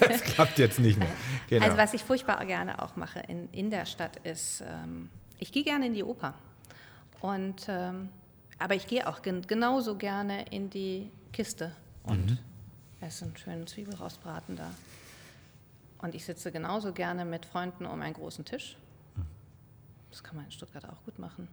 Das 0.00 0.22
klappt 0.22 0.58
jetzt 0.58 0.78
nicht 0.78 0.98
mehr. 0.98 1.08
Genau. 1.48 1.64
Also 1.64 1.76
was 1.76 1.94
ich 1.94 2.02
furchtbar 2.04 2.44
gerne 2.46 2.80
auch 2.82 2.96
mache 2.96 3.20
in, 3.20 3.48
in 3.52 3.70
der 3.70 3.86
Stadt 3.86 4.16
ist, 4.18 4.62
ähm, 4.66 5.10
ich 5.38 5.52
gehe 5.52 5.64
gerne 5.64 5.86
in 5.86 5.94
die 5.94 6.04
Oper. 6.04 6.34
Und, 7.20 7.66
ähm, 7.68 8.10
aber 8.58 8.74
ich 8.74 8.86
gehe 8.86 9.06
auch 9.06 9.22
gen 9.22 9.42
genauso 9.42 9.96
gerne 9.96 10.44
in 10.50 10.70
die 10.70 11.10
Kiste 11.32 11.72
und 12.04 12.30
Mhm. 12.30 12.38
esse 13.00 13.24
einen 13.24 13.36
schönen 13.36 13.66
Zwiebelrostbraten 13.66 14.56
da. 14.56 14.70
Und 15.98 16.14
ich 16.14 16.24
sitze 16.24 16.52
genauso 16.52 16.92
gerne 16.92 17.24
mit 17.24 17.46
Freunden 17.46 17.86
um 17.86 18.00
einen 18.02 18.14
großen 18.14 18.44
Tisch. 18.44 18.76
Mhm. 19.16 19.22
Das 20.10 20.22
kann 20.22 20.36
man 20.36 20.44
in 20.44 20.52
Stuttgart 20.52 20.84
auch 20.88 21.02
gut 21.04 21.18
machen. 21.18 21.48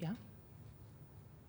Ja? 0.00 0.14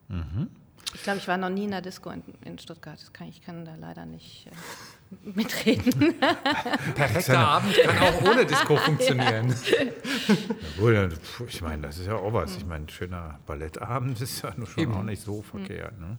Mhm. 0.07 0.49
Ich 0.93 1.03
glaube, 1.03 1.19
ich 1.19 1.27
war 1.27 1.37
noch 1.37 1.49
nie 1.49 1.65
in 1.65 1.71
der 1.71 1.81
Disco 1.81 2.09
in, 2.09 2.23
in 2.43 2.59
Stuttgart. 2.59 2.99
Das 2.99 3.13
kann, 3.13 3.29
ich 3.29 3.41
kann 3.41 3.65
da 3.65 3.75
leider 3.75 4.05
nicht 4.05 4.47
äh, 4.47 5.29
mitreden. 5.35 6.15
perfekter 6.95 7.39
Abend, 7.39 7.75
kann 7.77 7.97
auch 7.97 8.21
ohne 8.29 8.45
Disco 8.45 8.75
funktionieren. 8.75 9.55
Ja, 10.79 11.09
ich 11.47 11.61
meine, 11.61 11.83
das 11.83 11.97
ist 11.97 12.07
ja 12.07 12.15
auch 12.15 12.33
was. 12.33 12.57
Ich 12.57 12.65
meine, 12.65 12.85
ein 12.85 12.89
schöner 12.89 13.39
Ballettabend 13.45 14.19
ist 14.19 14.41
ja 14.41 14.53
nur 14.55 14.67
schon 14.67 14.91
auch 14.93 15.03
nicht 15.03 15.21
so 15.21 15.41
verkehrt. 15.41 15.99
Ne? 15.99 16.17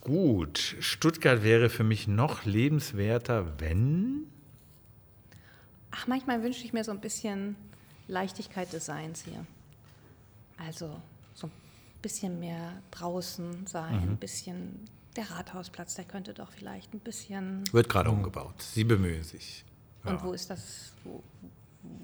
Gut, 0.00 0.76
Stuttgart 0.80 1.42
wäre 1.42 1.70
für 1.70 1.84
mich 1.84 2.08
noch 2.08 2.44
lebenswerter, 2.44 3.58
wenn. 3.58 4.26
Ach, 5.90 6.06
manchmal 6.06 6.42
wünsche 6.42 6.64
ich 6.64 6.72
mir 6.72 6.84
so 6.84 6.90
ein 6.90 7.00
bisschen 7.00 7.56
Leichtigkeit 8.08 8.72
des 8.72 8.84
Seins 8.86 9.22
hier. 9.24 9.46
Also 10.58 11.00
bisschen 12.04 12.38
mehr 12.38 12.82
draußen 12.90 13.66
sein, 13.66 13.94
ein 13.94 14.16
bisschen 14.18 14.88
der 15.16 15.30
Rathausplatz, 15.30 15.94
der 15.94 16.04
könnte 16.04 16.34
doch 16.34 16.50
vielleicht 16.50 16.92
ein 16.92 17.00
bisschen. 17.00 17.64
Wird 17.72 17.88
gerade 17.88 18.10
umgebaut. 18.10 18.60
Sie 18.60 18.84
bemühen 18.84 19.22
sich. 19.22 19.64
Und 20.04 20.22
wo 20.22 20.32
ist 20.32 20.50
das? 20.50 20.92
Wo, 21.02 21.22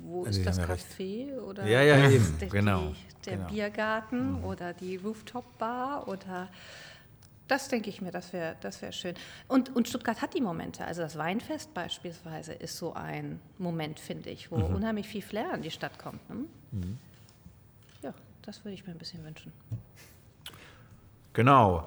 wo 0.03 0.25
Also 0.25 0.41
ist 0.41 0.47
das 0.47 0.57
ja 0.57 0.65
recht. 0.65 0.87
Café 0.99 1.39
oder 1.41 1.67
Ja, 1.67 1.83
ja, 1.83 2.07
ist 2.07 2.15
eben, 2.15 2.39
die, 2.41 2.49
genau, 2.49 2.89
Die, 2.89 3.25
der 3.27 3.37
genau. 3.37 3.49
Biergarten 3.51 4.45
oder 4.45 4.73
die 4.73 4.97
Rooftop 4.97 5.59
Bar 5.59 6.09
oder 6.09 6.49
Das 7.49 7.69
denke 7.69 7.91
ich 7.91 8.01
mir, 8.01 8.11
das 8.13 8.33
wäre 8.33 8.57
das 8.61 8.81
wär 8.81 8.93
schön. 8.93 9.15
Und, 9.49 9.75
und 9.75 9.89
Stuttgart 9.89 10.23
hat 10.23 10.35
die 10.35 10.41
Momente. 10.41 10.85
Also 10.85 11.03
das 11.03 11.19
Weinfest 11.19 11.75
beispielsweise 11.75 12.53
ist 12.53 12.77
so 12.79 12.95
ein 12.95 13.41
Moment, 13.59 13.99
finde 14.01 14.31
ich, 14.31 14.51
wo 14.51 14.57
mhm. 14.57 14.77
unheimlich 14.77 15.09
viel 15.09 15.23
Flair 15.23 15.53
an 15.53 15.63
die 15.63 15.71
Stadt 15.71 15.99
kommt. 15.99 16.27
Ne? 16.31 16.37
Mhm. 16.73 16.99
Das 18.51 18.65
würde 18.65 18.75
ich 18.75 18.85
mir 18.85 18.91
ein 18.91 18.99
bisschen 18.99 19.25
wünschen. 19.25 19.53
Genau. 21.35 21.87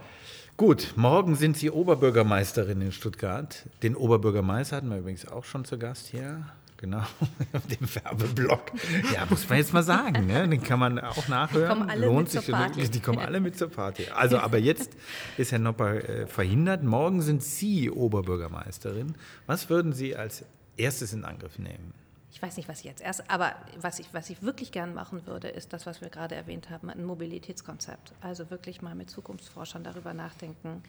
Gut, 0.55 0.93
morgen 0.95 1.35
sind 1.35 1.57
Sie 1.57 1.69
Oberbürgermeisterin 1.69 2.79
in 2.79 2.93
Stuttgart. 2.93 3.67
Den 3.81 3.97
Oberbürgermeister 3.97 4.77
hatten 4.77 4.89
wir 4.89 4.99
übrigens 4.99 5.27
auch 5.27 5.43
schon 5.43 5.65
zu 5.65 5.77
Gast 5.77 6.07
hier. 6.07 6.45
Genau, 6.77 6.99
auf 7.51 7.67
dem 7.67 7.93
Werbeblock. 7.93 8.71
Ja, 9.13 9.25
muss 9.29 9.49
man 9.49 9.57
jetzt 9.57 9.73
mal 9.73 9.83
sagen. 9.83 10.25
Ne? 10.25 10.47
Den 10.47 10.63
kann 10.63 10.79
man 10.79 10.99
auch 10.99 11.27
nachhören. 11.27 11.67
Die 11.67 11.75
kommen 11.75 11.89
alle 11.89 12.05
Lohnt 12.05 12.19
mit 12.19 12.31
sich 12.31 12.45
zur 12.45 12.55
Party. 12.55 12.89
Die 12.89 12.99
kommen 13.01 13.19
alle 13.19 13.41
mit 13.41 13.57
zur 13.57 13.69
Party. 13.69 14.05
Also, 14.15 14.37
aber 14.37 14.57
jetzt 14.57 14.95
ist 15.37 15.51
Herr 15.51 15.59
Nopper 15.59 15.95
äh, 15.95 16.27
verhindert. 16.27 16.81
Morgen 16.81 17.21
sind 17.21 17.43
Sie 17.43 17.91
Oberbürgermeisterin. 17.91 19.15
Was 19.47 19.69
würden 19.69 19.91
Sie 19.91 20.15
als 20.15 20.45
erstes 20.77 21.11
in 21.11 21.25
Angriff 21.25 21.59
nehmen? 21.59 21.93
Ich 22.33 22.41
weiß 22.41 22.57
nicht, 22.57 22.67
was 22.67 22.79
ich 22.79 22.85
jetzt 22.85 23.01
erst, 23.01 23.29
aber 23.29 23.53
was 23.79 23.99
ich, 23.99 24.11
was 24.11 24.27
ich 24.31 24.41
wirklich 24.41 24.71
gern 24.71 24.95
machen 24.95 25.27
würde, 25.27 25.49
ist 25.49 25.71
das, 25.71 25.85
was 25.85 26.01
wir 26.01 26.09
gerade 26.09 26.33
erwähnt 26.33 26.71
haben, 26.71 26.89
ein 26.89 27.05
Mobilitätskonzept. 27.05 28.13
Also 28.21 28.49
wirklich 28.49 28.81
mal 28.81 28.95
mit 28.95 29.11
Zukunftsforschern 29.11 29.83
darüber 29.83 30.15
nachdenken 30.15 30.81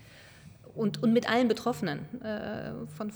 und, 0.74 1.02
und 1.02 1.12
mit 1.12 1.28
allen 1.28 1.46
Betroffenen, 1.46 2.22
äh, 2.22 2.72
von 2.96 3.12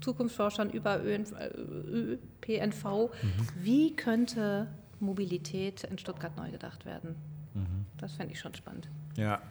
Zukunftsforschern 0.00 0.70
über 0.70 1.00
ÖPNV. 1.04 2.84
Mhm. 2.84 3.48
Wie 3.58 3.96
könnte 3.96 4.68
Mobilität 5.00 5.82
in 5.82 5.98
Stuttgart 5.98 6.36
neu 6.36 6.52
gedacht 6.52 6.86
werden? 6.86 7.16
Mhm. 7.54 7.86
Das 7.98 8.12
fände 8.12 8.32
ich 8.32 8.38
schon 8.38 8.54
spannend. 8.54 8.88
Ja, 9.16 9.42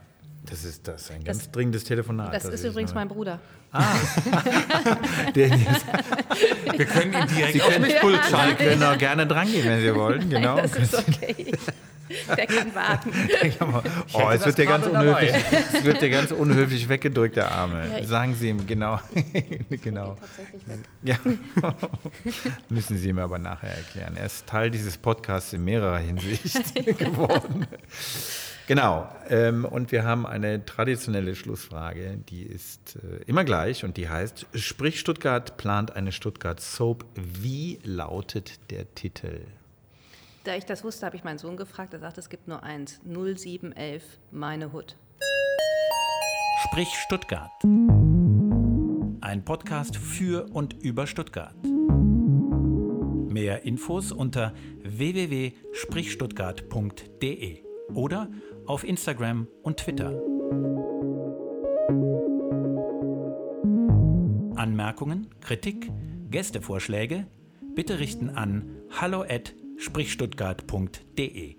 das 0.43 0.63
ist 0.63 0.87
das, 0.87 1.11
ein 1.11 1.23
ganz 1.23 1.39
das, 1.39 1.51
dringendes 1.51 1.83
Telefonat. 1.83 2.33
Das, 2.33 2.43
das 2.43 2.53
ist 2.53 2.63
übrigens 2.63 2.93
mein 2.93 3.07
Bruder. 3.07 3.39
Ah. 3.71 3.93
Wir 5.33 5.47
können 6.85 7.13
ihn 7.13 7.27
direkt 7.27 7.53
Sie 7.53 7.61
auf 7.61 7.79
mich 7.79 7.99
Pult 7.99 8.19
schalten. 8.25 8.57
Sie 8.57 8.65
können 8.65 8.83
auch 8.83 8.97
gerne 8.97 9.25
drangehen, 9.27 9.65
wenn 9.65 9.81
Sie 9.81 9.95
wollen. 9.95 10.29
Genau. 10.29 10.55
Nein, 10.55 10.69
das 10.73 10.93
ist 10.93 10.95
okay. 10.95 11.53
Der 12.35 12.47
kann 12.47 12.75
warten. 12.75 13.11
oh, 14.13 14.29
es 14.31 14.45
wird, 14.45 14.57
der 14.57 14.65
ganz 14.65 14.85
unhöflich, 14.85 15.31
es 15.73 15.83
wird 15.85 16.01
der 16.01 16.09
ganz 16.09 16.31
unhöflich 16.31 16.89
weggedrückt, 16.89 17.37
der 17.37 17.51
Arme. 17.51 17.85
Ja, 17.99 18.03
Sagen 18.05 18.35
Sie 18.35 18.49
ihm, 18.49 18.67
genau. 18.67 18.99
genau. 19.69 20.17
Ja. 21.03 21.17
Müssen 22.69 22.97
Sie 22.97 23.09
ihm 23.09 23.19
aber 23.19 23.39
nachher 23.39 23.75
erklären. 23.77 24.17
Er 24.17 24.25
ist 24.25 24.45
Teil 24.47 24.71
dieses 24.71 24.97
Podcasts 24.97 25.53
in 25.53 25.63
mehrerer 25.63 25.99
Hinsicht 25.99 26.75
geworden. 26.97 27.65
Genau. 28.67 29.09
Ähm, 29.29 29.65
und 29.65 29.91
wir 29.91 30.03
haben 30.03 30.25
eine 30.25 30.65
traditionelle 30.65 31.35
Schlussfrage, 31.35 32.19
die 32.29 32.43
ist 32.43 32.97
äh, 32.97 33.23
immer 33.25 33.43
gleich 33.43 33.83
und 33.83 33.97
die 33.97 34.07
heißt: 34.07 34.45
Sprich 34.53 34.99
Stuttgart 34.99 35.57
plant 35.57 35.95
eine 35.95 36.11
Stuttgart 36.11 36.59
Soap. 36.59 37.05
Wie 37.15 37.79
lautet 37.83 38.71
der 38.71 38.93
Titel? 38.95 39.41
Da 40.43 40.55
ich 40.55 40.65
das 40.65 40.83
wusste, 40.83 41.05
habe 41.05 41.15
ich 41.15 41.23
meinen 41.23 41.37
Sohn 41.37 41.55
gefragt. 41.55 41.93
Er 41.93 41.99
sagt, 41.99 42.17
es 42.17 42.29
gibt 42.29 42.47
nur 42.47 42.63
eins: 42.63 42.99
0711 43.05 44.01
Meine 44.31 44.73
Hut. 44.73 44.97
Sprich 46.63 46.87
Stuttgart. 47.05 47.51
Ein 49.21 49.45
Podcast 49.45 49.97
für 49.97 50.47
und 50.51 50.73
über 50.81 51.05
Stuttgart. 51.07 51.55
Mehr 53.29 53.63
Infos 53.63 54.11
unter 54.11 54.53
www.sprichstuttgart.de 54.83 57.59
oder 57.93 58.29
auf 58.71 58.83
Instagram 58.85 59.47
und 59.63 59.81
Twitter. 59.81 60.11
Anmerkungen, 64.55 65.27
Kritik, 65.41 65.91
Gästevorschläge 66.29 67.27
bitte 67.75 67.99
richten 67.99 68.29
an 68.29 68.77
hallo@sprichstuttgart.de. 68.91 71.57